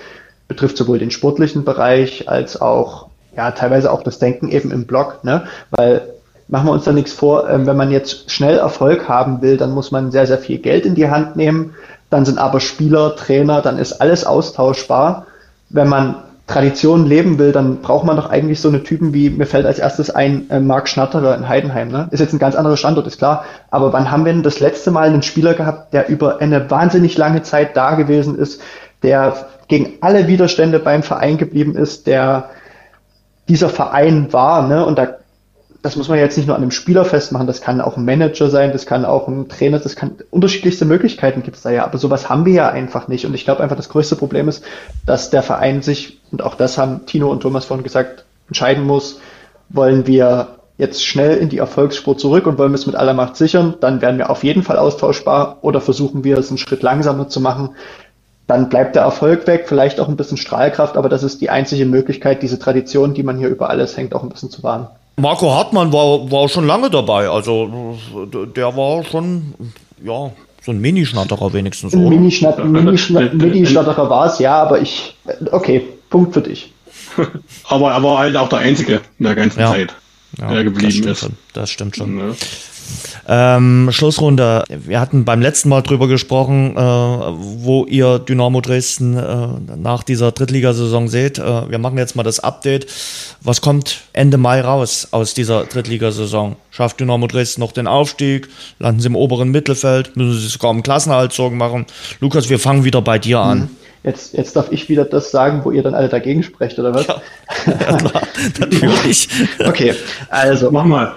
betrifft 0.49 0.77
sowohl 0.77 0.99
den 0.99 1.11
sportlichen 1.11 1.65
Bereich 1.65 2.29
als 2.29 2.61
auch, 2.61 3.09
ja, 3.37 3.51
teilweise 3.53 3.91
auch 3.91 4.03
das 4.03 4.19
Denken 4.19 4.49
eben 4.49 4.71
im 4.71 4.87
Blog, 4.87 5.25
ne? 5.25 5.45
Weil 5.71 6.03
machen 6.49 6.67
wir 6.67 6.73
uns 6.73 6.85
da 6.85 6.93
nichts 6.93 7.13
vor, 7.13 7.49
ähm, 7.49 7.67
wenn 7.67 7.77
man 7.77 7.91
jetzt 7.91 8.31
schnell 8.31 8.59
Erfolg 8.59 9.09
haben 9.09 9.43
will, 9.43 9.57
dann 9.57 9.73
muss 9.73 9.91
man 9.91 10.13
sehr, 10.13 10.27
sehr 10.27 10.39
viel 10.39 10.59
Geld 10.59 10.87
in 10.87 10.95
die 10.95 11.11
Hand 11.11 11.37
nehmen. 11.37 11.75
Dann 12.11 12.25
sind 12.25 12.39
aber 12.39 12.61
Spieler, 12.61 13.17
Trainer, 13.17 13.63
dann 13.63 13.79
ist 13.79 13.95
alles 13.95 14.25
austauschbar. 14.25 15.27
Wenn 15.71 15.89
man 15.89 16.17
Tradition 16.47 17.07
leben 17.07 17.39
will, 17.39 17.51
dann 17.51 17.81
braucht 17.83 18.07
man 18.07 18.17
doch 18.17 18.31
eigentlich 18.31 18.61
so 18.61 18.69
eine 18.69 18.85
Typen 18.85 19.13
wie, 19.13 19.31
mir 19.31 19.47
fällt 19.47 19.67
als 19.67 19.81
erstes 19.81 20.11
ein, 20.11 20.49
äh, 20.49 20.61
Marc 20.61 20.89
Schnatterer 20.89 21.37
in 21.37 21.49
Heidenheim. 21.49 21.89
Ne? 21.89 22.09
Ist 22.13 22.21
jetzt 22.21 22.33
ein 22.33 22.39
ganz 22.39 22.55
anderer 22.55 22.77
Standort, 22.77 23.07
ist 23.09 23.19
klar. 23.19 23.45
Aber 23.71 23.93
wann 23.93 24.13
haben 24.13 24.25
wir 24.25 24.33
denn 24.33 24.45
das 24.45 24.61
letzte 24.61 24.93
Mal 24.93 25.09
einen 25.09 25.23
Spieler 25.23 25.55
gehabt, 25.55 25.93
der 25.93 26.09
über 26.09 26.41
eine 26.41 26.71
wahnsinnig 26.71 27.19
lange 27.19 27.43
Zeit 27.43 27.77
da 27.77 27.97
gewesen 27.97 28.39
ist, 28.39 28.63
der 29.03 29.35
gegen 29.67 29.95
alle 30.01 30.29
Widerstände 30.29 30.79
beim 30.79 31.03
Verein 31.03 31.37
geblieben 31.37 31.75
ist, 31.77 32.07
der 32.07 32.51
dieser 33.49 33.69
Verein 33.69 34.33
war, 34.33 34.67
ne? 34.69 34.85
Und 34.87 34.99
da 34.99 35.17
das 35.87 35.95
muss 35.95 36.09
man 36.09 36.19
jetzt 36.19 36.37
nicht 36.37 36.47
nur 36.47 36.57
an 36.57 36.63
einem 36.63 36.73
Spieler 36.73 37.05
festmachen, 37.05 37.47
das 37.47 37.61
kann 37.61 37.81
auch 37.81 37.97
ein 37.97 38.05
Manager 38.05 38.51
sein, 38.51 38.73
das 38.73 38.87
kann 38.87 39.05
auch 39.05 39.29
ein 39.29 39.49
Trainer, 39.49 39.79
das 39.79 39.95
kann 39.95 40.17
unterschiedlichste 40.31 40.85
Möglichkeiten 40.85 41.45
gibt 41.45 41.57
es 41.57 41.63
da 41.63 41.71
ja, 41.71 41.85
aber 41.85 41.97
sowas 41.97 42.29
haben 42.29 42.45
wir 42.45 42.55
ja 42.55 42.69
einfach 42.69 43.07
nicht. 43.07 43.25
Und 43.25 43.35
ich 43.35 43.45
glaube 43.45 43.63
einfach, 43.63 43.77
das 43.77 43.89
größte 43.89 44.17
Problem 44.17 44.49
ist, 44.49 44.65
dass 45.07 45.31
der 45.31 45.45
Verein 45.45 45.83
sich, 45.83 46.21
und 46.33 46.43
auch 46.43 46.57
das 46.57 46.77
haben 46.77 47.07
Tino 47.07 47.31
und 47.31 47.41
Thomas 47.41 47.67
vorhin 47.67 47.85
gesagt, 47.85 48.25
entscheiden 48.49 48.85
muss, 48.85 49.21
wollen 49.69 50.09
wir 50.09 50.57
jetzt 50.77 51.07
schnell 51.07 51.37
in 51.37 51.51
die 51.51 51.59
Erfolgsspur 51.59 52.19
zurück 52.19 52.49
und 52.49 52.59
wollen 52.59 52.73
wir 52.73 52.79
es 52.79 52.87
mit 52.87 52.97
aller 52.97 53.15
Macht 53.15 53.37
sichern, 53.37 53.77
dann 53.81 54.03
werden 54.03 54.19
wir 54.19 54.29
auf 54.29 54.43
jeden 54.43 54.65
Fall 54.65 54.79
austauschbar 54.79 55.59
oder 55.63 55.81
versuchen 55.81 56.25
wir 56.25 56.37
es 56.37 56.49
einen 56.49 56.59
Schritt 56.59 56.83
langsamer 56.83 57.29
zu 57.29 57.41
machen. 57.41 57.77
Dann 58.49 58.69
bleibt 58.69 58.97
der 58.97 59.03
Erfolg 59.03 59.47
weg, 59.47 59.67
vielleicht 59.69 60.01
auch 60.01 60.09
ein 60.09 60.17
bisschen 60.17 60.37
Strahlkraft, 60.37 60.97
aber 60.97 61.09
das 61.09 61.23
ist 61.23 61.41
die 61.41 61.51
einzige 61.51 61.87
Möglichkeit, 61.87 62.43
diese 62.43 62.59
Tradition, 62.59 63.15
die 63.15 63.23
man 63.23 63.39
hier 63.39 63.49
über 63.49 63.71
alles 63.71 63.97
hängt, 63.97 64.17
auch 64.17 64.25
ein 64.25 64.31
bisschen 64.31 64.51
zu 64.51 64.65
wahren. 64.65 64.89
Marco 65.17 65.51
Hartmann 65.51 65.93
war, 65.93 66.31
war 66.31 66.49
schon 66.49 66.67
lange 66.67 66.91
dabei. 66.91 67.29
Also 67.29 67.97
der 68.55 68.77
war 68.77 69.03
schon, 69.05 69.55
ja, 70.05 70.31
so 70.63 70.73
ein 70.73 70.81
Mini-Schnatterer 70.81 71.53
wenigstens. 71.53 71.95
Ein 71.95 72.09
Mini-Schnatterer 72.09 72.67
Mini 72.67 73.65
war 73.75 74.27
es, 74.27 74.39
ja, 74.39 74.63
aber 74.63 74.81
ich, 74.81 75.17
okay, 75.53 75.83
Punkt 76.11 76.35
für 76.35 76.43
dich. 76.43 76.73
aber 77.69 77.93
er 77.93 78.03
war 78.03 78.19
halt 78.19 78.37
auch 78.37 78.49
der 78.49 78.59
Einzige 78.59 79.01
in 79.19 79.25
der 79.25 79.35
ganzen 79.35 79.61
ja. 79.61 79.71
Zeit, 79.71 79.95
ja, 80.39 80.53
der 80.53 80.65
geblieben 80.65 81.03
das 81.03 81.13
ist. 81.13 81.21
Schon. 81.21 81.33
Das 81.53 81.71
stimmt 81.71 81.97
schon. 81.97 82.19
Ja. 82.19 82.35
Ähm, 83.29 83.89
Schlussrunde. 83.91 84.65
Wir 84.69 85.01
hatten 85.01 85.25
beim 85.25 85.41
letzten 85.41 85.69
Mal 85.69 85.83
drüber 85.83 86.07
gesprochen, 86.09 86.77
äh, 86.77 86.81
wo 86.81 87.85
ihr 87.87 88.19
Dynamo 88.19 88.61
Dresden 88.61 89.17
äh, 89.17 89.77
nach 89.77 90.03
dieser 90.03 90.33
Drittligasaison 90.33 91.09
seht. 91.09 91.39
Äh, 91.39 91.71
wir 91.71 91.79
machen 91.79 91.99
jetzt 91.99 92.17
mal 92.17 92.23
das 92.23 92.41
Update. 92.41 92.87
Was 93.43 93.61
kommt 93.61 94.03
Ende 94.13 94.39
Mai 94.39 94.61
raus 94.61 95.09
aus 95.11 95.35
dieser 95.35 95.65
Drittligasaison? 95.65 96.57
Schafft 96.71 97.01
Dynamo 97.01 97.27
Dresden 97.27 97.61
noch 97.61 97.73
den 97.73 97.87
Aufstieg? 97.87 98.49
Landen 98.79 99.01
sie 99.01 99.09
im 99.09 99.17
oberen 99.17 99.51
Mittelfeld? 99.51 100.17
Müssen 100.17 100.39
sie 100.39 100.49
sogar 100.49 100.71
im 100.71 100.83
Klassenerhalt 100.83 101.33
Sorgen 101.33 101.57
machen? 101.57 101.87
Lukas, 102.21 102.49
wir 102.49 102.59
fangen 102.59 102.85
wieder 102.85 103.03
bei 103.03 103.19
dir 103.19 103.41
an. 103.41 103.71
Jetzt, 104.07 104.35
jetzt 104.35 104.55
darf 104.55 104.71
ich 104.71 104.89
wieder 104.89 105.05
das 105.05 105.33
sagen, 105.33 105.63
wo 105.65 105.73
ihr 105.73 105.83
dann 105.83 105.95
alle 105.95 106.09
dagegen 106.09 106.45
sprecht, 106.45 106.79
oder 106.79 106.95
was? 106.95 107.09
Ja, 107.09 107.21
ja 107.67 107.97
klar, 107.97 108.23
natürlich. 108.61 109.29
okay, 109.67 109.95
also. 110.29 110.71
Mach 110.71 110.85
mal. 110.85 111.15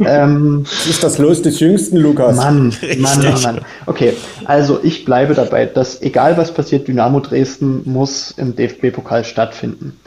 Ähm, 0.00 0.64
das 0.64 0.86
ist 0.86 1.04
das 1.04 1.18
Los 1.18 1.42
des 1.42 1.60
Jüngsten, 1.60 1.98
Lukas. 1.98 2.36
Mann, 2.36 2.74
Mann, 2.98 3.22
Mann, 3.22 3.42
Mann. 3.42 3.60
Okay, 3.86 4.14
also 4.44 4.80
ich 4.82 5.04
bleibe 5.04 5.34
dabei, 5.34 5.66
dass 5.66 6.02
egal 6.02 6.36
was 6.36 6.52
passiert, 6.52 6.88
Dynamo 6.88 7.20
Dresden 7.20 7.82
muss 7.84 8.32
im 8.32 8.56
DFB-Pokal 8.56 9.24
stattfinden. 9.24 9.98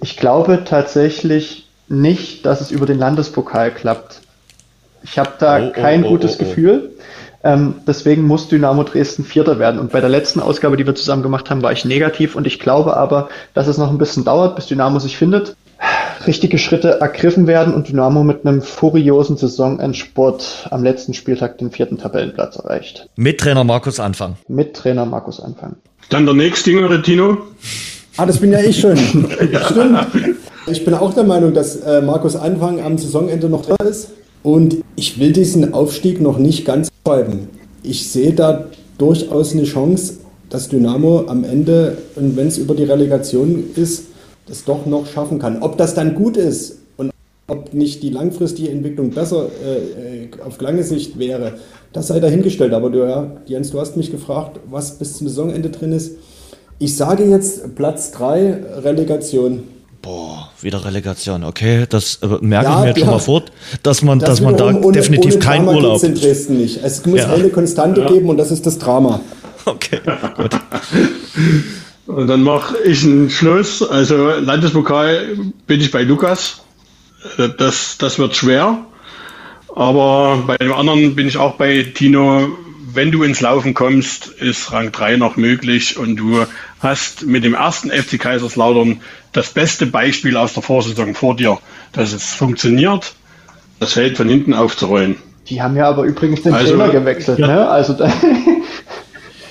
Ich 0.00 0.16
glaube 0.16 0.64
tatsächlich 0.64 1.68
nicht, 1.88 2.46
dass 2.46 2.60
es 2.60 2.70
über 2.70 2.86
den 2.86 2.98
Landespokal 2.98 3.70
klappt. 3.72 4.20
Ich 5.02 5.18
habe 5.18 5.32
da 5.38 5.58
oh, 5.58 5.66
oh, 5.68 5.72
kein 5.72 6.04
oh, 6.04 6.08
gutes 6.08 6.32
oh, 6.32 6.36
oh. 6.40 6.44
Gefühl. 6.44 6.90
Ähm, 7.44 7.74
deswegen 7.86 8.26
muss 8.26 8.48
Dynamo 8.48 8.82
Dresden 8.82 9.24
Vierter 9.24 9.58
werden. 9.58 9.78
Und 9.78 9.92
bei 9.92 10.00
der 10.00 10.08
letzten 10.08 10.40
Ausgabe, 10.40 10.76
die 10.76 10.86
wir 10.86 10.94
zusammen 10.94 11.22
gemacht 11.22 11.50
haben, 11.50 11.62
war 11.62 11.72
ich 11.72 11.84
negativ. 11.84 12.34
Und 12.34 12.46
ich 12.46 12.58
glaube 12.58 12.96
aber, 12.96 13.28
dass 13.54 13.68
es 13.68 13.78
noch 13.78 13.90
ein 13.90 13.98
bisschen 13.98 14.24
dauert, 14.24 14.56
bis 14.56 14.66
Dynamo 14.66 14.98
sich 14.98 15.16
findet 15.16 15.54
richtige 16.26 16.58
Schritte 16.58 17.00
ergriffen 17.00 17.46
werden 17.46 17.74
und 17.74 17.88
Dynamo 17.88 18.22
mit 18.22 18.46
einem 18.46 18.62
furiosen 18.62 19.36
Saisonendsport 19.36 20.68
am 20.70 20.82
letzten 20.82 21.14
Spieltag 21.14 21.58
den 21.58 21.70
vierten 21.70 21.98
Tabellenplatz 21.98 22.56
erreicht. 22.56 23.08
Mit 23.16 23.38
Trainer 23.38 23.64
Markus 23.64 24.00
Anfang. 24.00 24.36
Mit 24.48 24.74
Trainer 24.74 25.06
Markus 25.06 25.40
Anfang. 25.40 25.76
Dann 26.08 26.24
der 26.24 26.34
nächste 26.34 26.70
jüngere 26.70 27.02
Tino. 27.02 27.38
Ah, 28.16 28.26
das 28.26 28.38
bin 28.38 28.52
ja 28.52 28.60
ich 28.60 28.80
schon. 28.80 28.96
Stimmt. 28.96 29.28
Ich 30.68 30.84
bin 30.84 30.94
auch 30.94 31.14
der 31.14 31.24
Meinung, 31.24 31.52
dass 31.52 31.76
äh, 31.76 32.00
Markus 32.00 32.34
Anfang 32.34 32.80
am 32.80 32.96
Saisonende 32.98 33.48
noch 33.48 33.66
da 33.66 33.76
ist. 33.84 34.10
Und 34.42 34.76
ich 34.94 35.18
will 35.18 35.32
diesen 35.32 35.74
Aufstieg 35.74 36.20
noch 36.20 36.38
nicht 36.38 36.64
ganz 36.64 36.88
schreiben. 37.04 37.48
Ich 37.82 38.08
sehe 38.08 38.32
da 38.32 38.66
durchaus 38.96 39.52
eine 39.52 39.64
Chance, 39.64 40.14
dass 40.50 40.68
Dynamo 40.68 41.24
am 41.26 41.44
Ende, 41.44 41.98
und 42.14 42.36
wenn 42.36 42.46
es 42.46 42.56
über 42.56 42.74
die 42.74 42.84
Relegation 42.84 43.64
ist, 43.74 44.04
das 44.46 44.64
doch 44.64 44.86
noch 44.86 45.06
schaffen 45.06 45.38
kann. 45.38 45.62
Ob 45.62 45.76
das 45.76 45.94
dann 45.94 46.14
gut 46.14 46.36
ist 46.36 46.78
und 46.96 47.10
ob 47.48 47.74
nicht 47.74 48.02
die 48.02 48.10
langfristige 48.10 48.70
Entwicklung 48.70 49.10
besser 49.10 49.48
äh, 49.64 50.24
äh, 50.24 50.28
auf 50.44 50.60
lange 50.60 50.82
Sicht 50.84 51.18
wäre, 51.18 51.54
das 51.92 52.08
sei 52.08 52.20
dahingestellt. 52.20 52.72
Aber 52.72 52.90
du, 52.90 53.06
ja, 53.06 53.32
Jens, 53.46 53.70
du 53.70 53.80
hast 53.80 53.96
mich 53.96 54.10
gefragt, 54.10 54.60
was 54.70 54.98
bis 54.98 55.18
zum 55.18 55.28
Saisonende 55.28 55.70
drin 55.70 55.92
ist. 55.92 56.12
Ich 56.78 56.96
sage 56.96 57.24
jetzt 57.24 57.74
Platz 57.74 58.12
3, 58.12 58.64
Relegation. 58.82 59.64
Boah, 60.02 60.50
wieder 60.60 60.84
Relegation, 60.84 61.42
okay, 61.42 61.84
das 61.88 62.20
äh, 62.22 62.28
merke 62.40 62.66
ja, 62.66 62.74
ich 62.74 62.80
mir 62.80 62.88
jetzt 62.88 62.98
ja. 62.98 63.04
schon 63.06 63.14
mal 63.14 63.18
fort, 63.18 63.50
dass 63.82 64.02
man, 64.02 64.20
das 64.20 64.28
dass 64.28 64.40
man 64.40 64.56
da 64.56 64.66
ohne, 64.68 64.92
definitiv 64.92 65.34
ohne 65.34 65.44
keinen 65.44 65.66
Drama 65.66 65.78
Urlaub. 65.78 66.04
in 66.04 66.14
Dresden 66.14 66.58
nicht. 66.58 66.84
Es 66.84 67.04
muss 67.06 67.20
ja. 67.20 67.32
eine 67.32 67.48
Konstante 67.48 68.04
geben 68.04 68.28
und 68.28 68.36
das 68.36 68.52
ist 68.52 68.64
das 68.66 68.78
Drama. 68.78 69.20
Okay, 69.64 69.98
gut. 70.36 70.52
Und 72.06 72.28
dann 72.28 72.42
mache 72.42 72.78
ich 72.84 73.04
einen 73.04 73.30
Schluss. 73.30 73.82
Also 73.82 74.28
Landespokal 74.30 75.36
bin 75.66 75.80
ich 75.80 75.90
bei 75.90 76.02
Lukas. 76.02 76.62
Das, 77.58 77.98
das 77.98 78.18
wird 78.18 78.36
schwer. 78.36 78.78
Aber 79.74 80.44
bei 80.46 80.56
dem 80.56 80.72
anderen 80.72 81.16
bin 81.16 81.26
ich 81.26 81.36
auch 81.36 81.56
bei 81.56 81.82
Tino. 81.82 82.48
Wenn 82.92 83.10
du 83.10 83.24
ins 83.24 83.40
Laufen 83.40 83.74
kommst, 83.74 84.28
ist 84.28 84.72
Rang 84.72 84.90
3 84.90 85.16
noch 85.16 85.36
möglich 85.36 85.98
und 85.98 86.16
du 86.16 86.46
hast 86.80 87.26
mit 87.26 87.44
dem 87.44 87.52
ersten 87.52 87.90
FC 87.90 88.18
Kaiserslautern 88.18 89.00
das 89.32 89.50
beste 89.50 89.84
Beispiel 89.84 90.36
aus 90.36 90.54
der 90.54 90.62
Vorsaison 90.62 91.14
vor 91.14 91.36
dir, 91.36 91.58
dass 91.92 92.14
es 92.14 92.32
funktioniert, 92.32 93.12
das 93.80 93.92
Feld 93.92 94.16
von 94.16 94.30
hinten 94.30 94.54
aufzurollen. 94.54 95.16
Die 95.48 95.60
haben 95.60 95.76
ja 95.76 95.88
aber 95.88 96.04
übrigens 96.04 96.42
den 96.42 96.54
also, 96.54 96.74
Trainer 96.74 96.88
gewechselt, 96.88 97.38
ja. 97.38 97.46
ne? 97.46 97.68
Also 97.68 97.92
da 97.98 98.10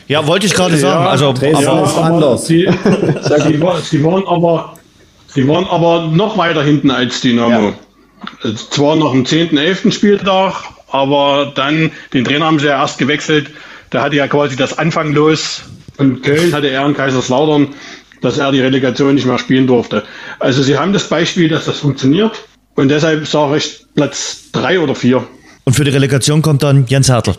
Ja, 0.08 0.28
wollte 0.28 0.46
ich 0.46 0.54
gerade 0.54 0.78
sagen. 0.78 1.04
Ja, 1.04 1.10
also, 1.10 1.34
Dresden 1.34 1.68
aber, 1.68 1.84
ist 1.86 1.98
anders. 1.98 2.46
Sie, 2.46 2.68
sie, 2.68 3.54
sie, 3.84 4.04
waren 4.04 4.28
aber, 4.28 4.74
sie 5.28 5.48
waren 5.48 5.66
aber 5.66 6.08
noch 6.08 6.38
weiter 6.38 6.64
hinten 6.64 6.92
als 6.92 7.22
Dynamo. 7.22 7.74
Ja. 8.44 8.56
Zwar 8.70 8.96
noch 8.96 9.12
am 9.14 9.26
10., 9.26 9.58
11. 9.58 9.94
Spieltag, 9.94 10.54
aber 10.92 11.52
dann, 11.56 11.92
den 12.14 12.24
Trainer 12.26 12.46
haben 12.46 12.60
sie 12.60 12.68
ja 12.68 12.82
erst 12.82 12.98
gewechselt. 12.98 13.50
Da 13.90 14.04
hatte 14.04 14.16
ja 14.16 14.28
quasi 14.28 14.56
das 14.56 14.78
Anfang 14.78 15.14
los. 15.14 15.64
Und 15.98 16.24
Köln 16.24 16.54
hatte 16.54 16.68
er 16.68 16.86
in 16.86 16.94
Kaiserslautern, 16.94 17.70
dass 18.22 18.38
er 18.38 18.52
die 18.52 18.62
Relegation 18.62 19.16
nicht 19.16 19.26
mehr 19.26 19.40
spielen 19.40 19.68
durfte. 19.68 20.04
Also 20.40 20.62
sie 20.62 20.78
haben 20.78 20.94
das 20.94 21.08
Beispiel, 21.08 21.50
dass 21.50 21.66
das 21.66 21.80
funktioniert. 21.80 22.44
Und 22.76 22.90
deshalb 22.90 23.26
sage 23.28 23.58
ich 23.58 23.86
Platz 23.96 24.52
drei 24.52 24.80
oder 24.80 24.96
vier. 24.96 25.26
Und 25.64 25.74
für 25.74 25.84
die 25.84 25.92
Relegation 25.92 26.42
kommt 26.42 26.64
dann 26.64 26.86
Jens 26.88 27.10
Hertel. 27.10 27.36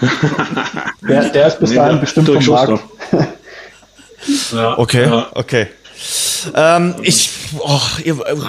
der, 1.08 1.28
der 1.30 1.46
ist 1.46 1.60
bis 1.60 1.74
dahin 1.74 1.94
nee, 1.96 2.00
bestimmt 2.00 2.28
vom 2.28 2.46
Markt. 2.46 2.82
ja, 4.52 4.78
okay, 4.78 5.04
ja. 5.04 5.26
okay. 5.34 5.66
Ähm, 6.54 6.94
ich, 7.02 7.30
oh, 7.58 7.80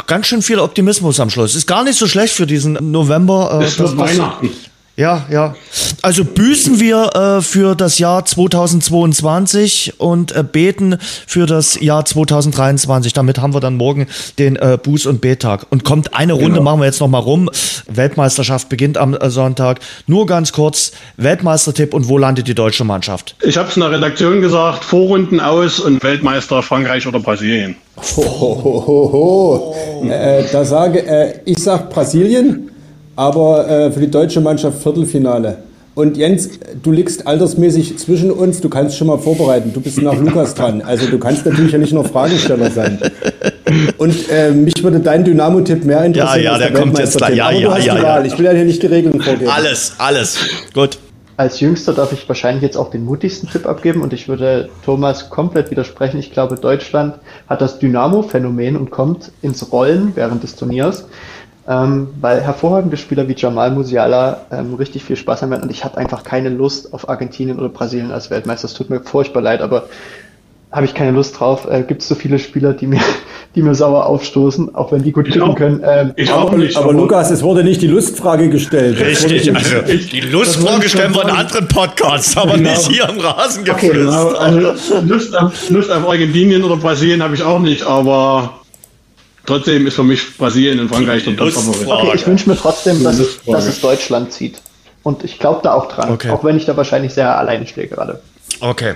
ganz 0.06 0.28
schön 0.28 0.42
viel 0.42 0.60
Optimismus 0.60 1.20
am 1.20 1.30
Schluss. 1.30 1.56
Ist 1.56 1.68
gar 1.68 1.84
nicht 1.84 1.98
so 1.98 2.08
schlecht 2.08 2.34
für 2.34 2.46
diesen 2.46 2.74
November. 2.92 3.60
Äh, 3.62 3.66
es 3.66 3.80
wird 3.80 3.98
Weihnachten. 3.98 4.50
Ja, 4.98 5.28
ja. 5.30 5.56
Also 6.02 6.26
büßen 6.26 6.80
wir 6.80 7.14
äh, 7.14 7.42
für 7.44 7.76
das 7.76 8.00
Jahr 8.00 8.26
2022 8.26 10.00
und 10.00 10.36
äh, 10.36 10.44
beten 10.44 10.98
für 11.28 11.46
das 11.46 11.80
Jahr 11.80 12.04
2023. 12.04 13.14
Damit 13.14 13.38
haben 13.40 13.54
wir 13.54 13.60
dann 13.60 13.78
morgen 13.78 14.08
den 14.40 14.56
äh, 14.56 14.80
Buß- 14.82 15.08
und 15.08 15.22
Bettag. 15.22 15.68
Und 15.70 15.84
kommt 15.84 16.16
eine 16.16 16.34
Runde, 16.34 16.54
genau. 16.54 16.64
machen 16.64 16.80
wir 16.80 16.88
jetzt 16.88 17.00
nochmal 17.00 17.22
rum. 17.22 17.48
Weltmeisterschaft 17.88 18.70
beginnt 18.70 18.98
am 18.98 19.14
äh, 19.14 19.30
Sonntag. 19.30 19.82
Nur 20.08 20.26
ganz 20.26 20.52
kurz, 20.52 20.94
Weltmeistertipp 21.18 21.94
und 21.94 22.08
wo 22.08 22.18
landet 22.18 22.48
die 22.48 22.56
deutsche 22.56 22.84
Mannschaft? 22.84 23.36
Ich 23.44 23.56
habe 23.56 23.70
es 23.70 23.76
in 23.76 23.82
der 23.82 23.92
Redaktion 23.92 24.42
gesagt, 24.42 24.84
Vorrunden 24.84 25.40
aus 25.40 25.80
und 25.80 26.02
Weltmeister 26.02 26.64
Frankreich 26.64 27.06
oder 27.06 27.20
Brasilien. 27.20 27.76
Ho, 27.98 28.24
ho, 28.24 28.64
ho, 28.64 28.88
ho, 28.88 29.14
ho. 29.14 30.10
Äh, 30.10 30.44
da 30.52 30.66
sage 30.66 31.06
äh, 31.06 31.40
ich 31.46 31.60
sag 31.60 31.92
Brasilien 31.92 32.72
aber 33.18 33.68
äh, 33.68 33.92
für 33.92 34.00
die 34.00 34.12
deutsche 34.12 34.40
Mannschaft 34.40 34.82
Viertelfinale. 34.82 35.58
Und 35.96 36.16
Jens, 36.16 36.52
du 36.84 36.92
liegst 36.92 37.26
altersmäßig 37.26 37.98
zwischen 37.98 38.30
uns, 38.30 38.62
du 38.62 38.70
kannst 38.70 38.96
schon 38.96 39.08
mal 39.08 39.18
vorbereiten. 39.18 39.74
Du 39.74 39.82
bist 39.82 40.00
nach 40.00 40.14
Lukas 40.14 40.54
dran. 40.54 40.84
Also 40.84 41.08
du 41.08 41.18
kannst 41.18 41.44
natürlich 41.44 41.72
ja 41.72 41.80
nicht 41.80 41.92
nur 41.92 42.06
Fragesteller 42.06 42.70
sein. 42.70 43.00
Und 43.98 44.30
äh, 44.30 44.52
mich 44.52 44.84
würde 44.84 45.00
dein 45.00 45.24
Dynamo-Tipp 45.26 45.84
mehr 45.84 46.06
interessieren. 46.06 46.44
Ja, 46.44 46.52
ja, 46.52 46.58
der, 46.60 46.70
der 46.70 46.80
kommt 46.80 47.00
jetzt 47.00 47.18
gleich. 47.18 47.36
Ja, 47.36 47.50
ja, 47.50 47.78
ja, 47.80 47.98
ja. 47.98 48.24
Ich 48.24 48.38
will 48.38 48.46
ja 48.46 48.52
hier 48.52 48.66
nicht 48.66 48.84
die 48.84 48.88
Regeln 48.88 49.20
vorgeben. 49.20 49.50
Alles, 49.50 49.96
alles. 49.98 50.38
Gut. 50.76 51.00
Als 51.36 51.60
Jüngster 51.60 51.94
darf 51.94 52.14
ich 52.14 52.28
wahrscheinlich 52.28 52.62
jetzt 52.62 52.78
auch 52.78 52.92
den 52.92 53.04
mutigsten 53.04 53.50
Tipp 53.50 53.66
abgeben 53.66 54.02
und 54.02 54.14
ich 54.14 54.28
würde 54.28 54.70
Thomas 54.86 55.32
komplett 55.32 55.72
widersprechen. 55.72 56.20
Ich 56.20 56.32
glaube, 56.32 56.56
Deutschland 56.56 57.16
hat 57.48 57.62
das 57.62 57.80
Dynamo-Phänomen 57.80 58.76
und 58.76 58.92
kommt 58.92 59.32
ins 59.42 59.72
Rollen 59.72 60.12
während 60.14 60.44
des 60.44 60.56
Turniers 60.56 61.06
ähm, 61.68 62.08
weil 62.22 62.42
hervorragende 62.42 62.96
Spieler 62.96 63.28
wie 63.28 63.36
Jamal 63.36 63.72
Musiala 63.72 64.42
ähm, 64.52 64.76
richtig 64.76 65.04
viel 65.04 65.18
Spaß 65.18 65.42
haben 65.42 65.52
werden 65.52 65.64
und 65.64 65.72
ich 65.72 65.84
habe 65.84 65.98
einfach 65.98 66.24
keine 66.24 66.50
Lust 66.50 66.94
auf 66.94 67.10
Argentinien 67.10 67.60
oder 67.60 67.70
Brasilien 67.70 68.12
als 68.12 68.30
Weltmeister. 68.30 68.66
Es 68.66 68.74
tut 68.74 68.90
mir 68.90 69.02
furchtbar 69.02 69.42
leid, 69.42 69.62
aber 69.62 69.88
habe 70.72 70.86
ich 70.86 70.94
keine 70.94 71.12
Lust 71.12 71.40
drauf. 71.40 71.68
Äh, 71.70 71.84
Gibt 71.84 72.02
es 72.02 72.08
so 72.08 72.16
viele 72.16 72.40
Spieler, 72.40 72.74
die 72.74 72.88
mir, 72.88 73.02
die 73.56 73.62
mir 73.62 73.76
sauer 73.76 74.06
aufstoßen, 74.06 74.76
auch 74.76 74.94
wenn 74.94 75.04
die 75.04 75.12
gut 75.12 75.26
kicken 75.26 75.56
können. 75.56 75.82
Ähm, 75.86 76.14
ich 76.16 76.32
aber, 76.32 76.58
nicht, 76.58 76.78
aber, 76.78 76.90
aber, 76.90 76.94
Lukas, 76.94 77.32
es 77.32 77.44
wurde 77.44 77.64
nicht 77.66 77.82
die 77.82 77.88
Lustfrage 77.88 78.50
gestellt. 78.50 79.00
Richtig, 79.00 79.54
also 79.54 79.82
die 79.82 80.22
Lustfrage 80.22 80.88
stellen 80.88 81.14
wir 81.14 81.24
in 81.24 81.30
anderen 81.32 81.68
Podcasts, 81.68 82.38
aber 82.38 82.54
genau. 82.54 82.70
nicht 82.70 82.88
hier 82.88 83.10
im 83.10 83.20
Rasen 83.20 83.70
okay, 83.70 83.90
genau. 83.90 84.30
also, 84.30 84.60
Lust, 85.06 85.38
auf, 85.38 85.70
Lust 85.70 85.92
auf 85.92 86.08
Argentinien 86.08 86.64
oder 86.64 86.78
Brasilien 86.78 87.22
habe 87.22 87.36
ich 87.36 87.44
auch 87.44 87.60
nicht, 87.60 87.86
aber 87.86 88.54
Trotzdem 89.48 89.88
ist 89.88 89.96
für 89.96 90.04
mich 90.04 90.38
Brasilien 90.38 90.80
und 90.82 90.90
Frankreich 90.90 91.24
der 91.24 91.38
Top-Favorit. 91.38 91.88
Okay, 91.88 92.12
ich 92.16 92.28
wünsche 92.28 92.50
mir 92.50 92.58
trotzdem, 92.58 93.02
dass 93.02 93.18
es, 93.18 93.40
dass 93.46 93.66
es 93.66 93.80
Deutschland 93.80 94.34
zieht. 94.34 94.62
Und 95.04 95.24
ich 95.24 95.40
glaube 95.40 95.62
da 95.64 95.74
auch 95.74 95.88
dran. 95.88 96.12
Okay. 96.12 96.30
Auch 96.32 96.44
wenn 96.44 96.58
ich 96.58 96.66
da 96.66 96.76
wahrscheinlich 96.76 97.14
sehr 97.14 97.38
alleine 97.38 97.66
stehe 97.66 97.88
gerade. 97.88 98.20
Okay. 98.60 98.96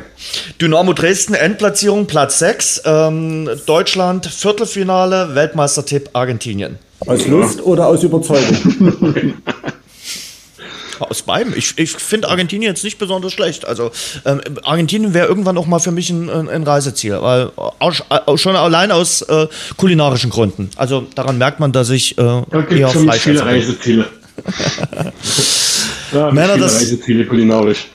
Dynamo 0.60 0.92
Dresden, 0.92 1.36
Endplatzierung 1.36 2.06
Platz 2.06 2.40
6. 2.40 2.82
Ähm, 2.84 3.50
Deutschland, 3.66 4.26
Viertelfinale, 4.26 5.36
Weltmeistertipp 5.36 6.10
Argentinien. 6.12 6.80
Aus 7.00 7.26
Lust 7.28 7.62
oder 7.64 7.88
aus 7.88 8.04
Überzeugung? 8.04 9.36
Aus 11.02 11.24
beidem. 11.24 11.54
Ich, 11.56 11.74
ich 11.78 11.92
finde 11.92 12.30
Argentinien 12.30 12.72
jetzt 12.72 12.84
nicht 12.84 12.98
besonders 12.98 13.34
schlecht. 13.34 13.66
Also 13.66 13.92
ähm, 14.26 14.42
Argentinien 14.64 15.14
wäre 15.14 15.28
irgendwann 15.28 15.58
auch 15.58 15.66
mal 15.66 15.80
für 15.80 15.92
mich 15.92 16.10
ein, 16.10 16.30
ein 16.30 16.64
Reiseziel, 16.64 17.22
weil 17.22 17.52
auch, 17.56 18.38
schon 18.38 18.56
allein 18.56 18.92
aus 18.92 19.22
äh, 19.24 19.48
kulinarischen 19.78 20.30
Gründen. 20.30 20.70
Also 20.76 21.08
daran 21.16 21.38
merkt 21.38 21.60
man, 21.60 21.72
dass 21.72 21.90
ich 21.90 22.18
äh, 22.18 22.22
da 22.22 22.44
eher 22.70 22.90
für 22.90 23.00
mich 23.00 23.16
viele 23.16 23.46
Reiseziele. 23.46 24.06
ja, 26.14 26.32
Männer, 26.32 26.54
viele 26.54 26.66
das, 26.66 26.76
Reiseziele 26.76 27.26
kulinarisch. 27.26 27.88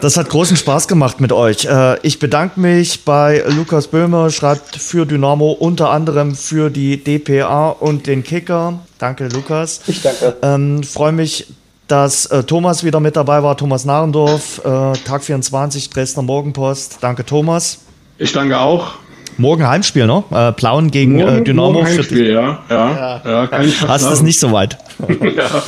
Das 0.00 0.16
hat 0.16 0.28
großen 0.30 0.56
Spaß 0.56 0.88
gemacht 0.88 1.20
mit 1.20 1.32
euch. 1.32 1.64
Äh, 1.64 1.98
ich 2.02 2.18
bedanke 2.18 2.58
mich 2.58 3.04
bei 3.04 3.44
Lukas 3.48 3.88
Böhmer, 3.88 4.30
schreibt 4.30 4.76
für 4.76 5.06
Dynamo 5.06 5.52
unter 5.52 5.90
anderem 5.90 6.34
für 6.34 6.70
die 6.70 7.02
DPA 7.02 7.68
und 7.68 8.06
den 8.06 8.24
Kicker. 8.24 8.80
Danke, 8.98 9.28
Lukas. 9.28 9.82
Ich 9.86 10.02
danke. 10.02 10.36
Ähm, 10.42 10.82
Freue 10.82 11.12
mich, 11.12 11.46
dass 11.88 12.26
äh, 12.26 12.42
Thomas 12.42 12.84
wieder 12.84 13.00
mit 13.00 13.16
dabei 13.16 13.42
war, 13.42 13.56
Thomas 13.56 13.84
Narendorf, 13.84 14.62
äh, 14.64 14.92
Tag 15.04 15.24
24, 15.24 15.90
Dresdner 15.90 16.22
Morgenpost. 16.22 16.98
Danke, 17.00 17.24
Thomas. 17.24 17.80
Ich 18.18 18.32
danke 18.32 18.58
auch. 18.58 18.94
Morgen 19.38 19.66
Heimspiel, 19.66 20.06
ne? 20.06 20.24
Äh, 20.30 20.52
Plauen 20.52 20.90
gegen 20.90 21.18
äh, 21.18 21.24
morgen, 21.24 21.38
äh, 21.38 21.44
Dynamo. 21.44 21.72
Morgen 21.72 21.86
Heimspiel, 21.86 22.32
ja. 22.32 22.62
Ja, 22.68 23.20
ja. 23.24 23.48
ja 23.48 23.88
Hast 23.88 24.04
es 24.04 24.22
nicht 24.22 24.38
so 24.38 24.52
weit. 24.52 24.78
ja. 25.08 25.62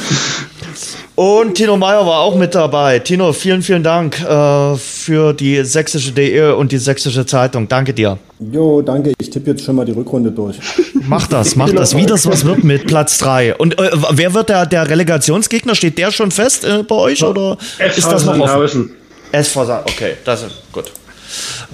Und 1.16 1.55
Tino 1.55 1.77
Meyer 1.77 2.05
war 2.05 2.20
auch 2.20 2.35
mit 2.35 2.57
dabei. 2.57 2.99
Tino, 2.99 3.32
vielen, 3.32 3.62
vielen 3.62 3.85
Dank 3.85 4.20
äh, 4.20 4.74
für 4.77 5.32
die 5.32 5.65
sächsische 5.65 6.11
DE 6.11 6.57
und 6.57 6.73
die 6.73 6.78
sächsische 6.78 7.24
Zeitung. 7.24 7.69
Danke 7.69 7.95
dir. 7.95 8.19
Jo, 8.41 8.82
danke. 8.82 9.12
Ich 9.20 9.31
tippe 9.31 9.51
jetzt 9.51 9.65
schon 9.65 9.77
mal 9.77 9.85
die 9.85 9.93
Rückrunde 9.93 10.32
durch. 10.32 10.57
Mach 11.07 11.28
das, 11.28 11.55
mach 11.55 11.70
das, 11.70 11.97
wie 11.97 12.07
das 12.07 12.27
was 12.27 12.45
wird 12.45 12.65
mit 12.65 12.86
Platz 12.86 13.19
3. 13.19 13.57
Und 13.57 13.78
äh, 13.78 13.91
wer 14.11 14.35
wird 14.35 14.49
der, 14.49 14.66
der 14.66 14.89
Relegationsgegner? 14.89 15.74
Steht 15.74 15.99
der 15.99 16.11
schon 16.11 16.31
fest 16.31 16.65
äh, 16.65 16.82
bei 16.82 16.95
euch 16.97 17.23
oder 17.23 17.59
SV 17.78 17.99
ist 17.99 18.11
das 18.11 18.24
noch 18.24 18.39
offen? 18.41 18.91
SV 19.31 19.61
okay, 19.85 20.15
das 20.24 20.43
ist 20.45 20.62
gut. 20.73 20.91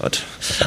gut. 0.02 0.22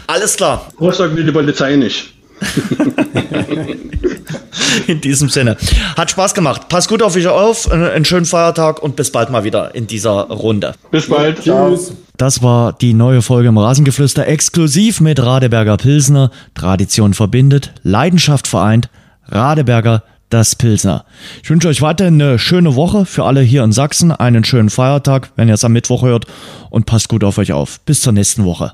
Alles 0.07 0.37
klar. 0.37 0.67
Rostock 0.79 1.15
will 1.15 1.25
die 1.25 1.31
Polizei 1.31 1.75
nicht. 1.75 2.13
in 4.87 5.01
diesem 5.01 5.29
Sinne. 5.29 5.57
Hat 5.95 6.11
Spaß 6.11 6.33
gemacht. 6.33 6.69
Passt 6.69 6.89
gut 6.89 7.01
auf 7.01 7.15
euch 7.15 7.27
auf. 7.27 7.71
Einen 7.71 8.05
schönen 8.05 8.25
Feiertag 8.25 8.81
und 8.81 8.95
bis 8.95 9.11
bald 9.11 9.29
mal 9.29 9.43
wieder 9.43 9.73
in 9.75 9.87
dieser 9.87 10.11
Runde. 10.11 10.73
Bis 10.91 11.07
bald. 11.07 11.41
Tschüss. 11.41 11.93
Das 12.17 12.43
war 12.43 12.73
die 12.73 12.93
neue 12.93 13.21
Folge 13.21 13.49
im 13.49 13.57
Rasengeflüster 13.57 14.27
exklusiv 14.27 15.01
mit 15.01 15.21
Radeberger 15.21 15.77
Pilsner. 15.77 16.31
Tradition 16.53 17.13
verbindet, 17.13 17.73
Leidenschaft 17.83 18.47
vereint. 18.47 18.89
Radeberger 19.27 20.03
das 20.29 20.55
Pilsner. 20.55 21.05
Ich 21.43 21.49
wünsche 21.49 21.67
euch 21.67 21.81
weiterhin 21.81 22.21
eine 22.21 22.39
schöne 22.39 22.75
Woche 22.75 23.05
für 23.05 23.23
alle 23.23 23.41
hier 23.41 23.63
in 23.63 23.71
Sachsen, 23.71 24.11
einen 24.11 24.43
schönen 24.43 24.71
Feiertag, 24.71 25.31
wenn 25.35 25.47
ihr 25.47 25.53
es 25.53 25.63
am 25.63 25.73
Mittwoch 25.73 26.01
hört 26.01 26.25
und 26.71 26.85
passt 26.85 27.07
gut 27.07 27.23
auf 27.23 27.37
euch 27.37 27.53
auf. 27.53 27.79
Bis 27.81 28.01
zur 28.01 28.13
nächsten 28.13 28.43
Woche. 28.43 28.73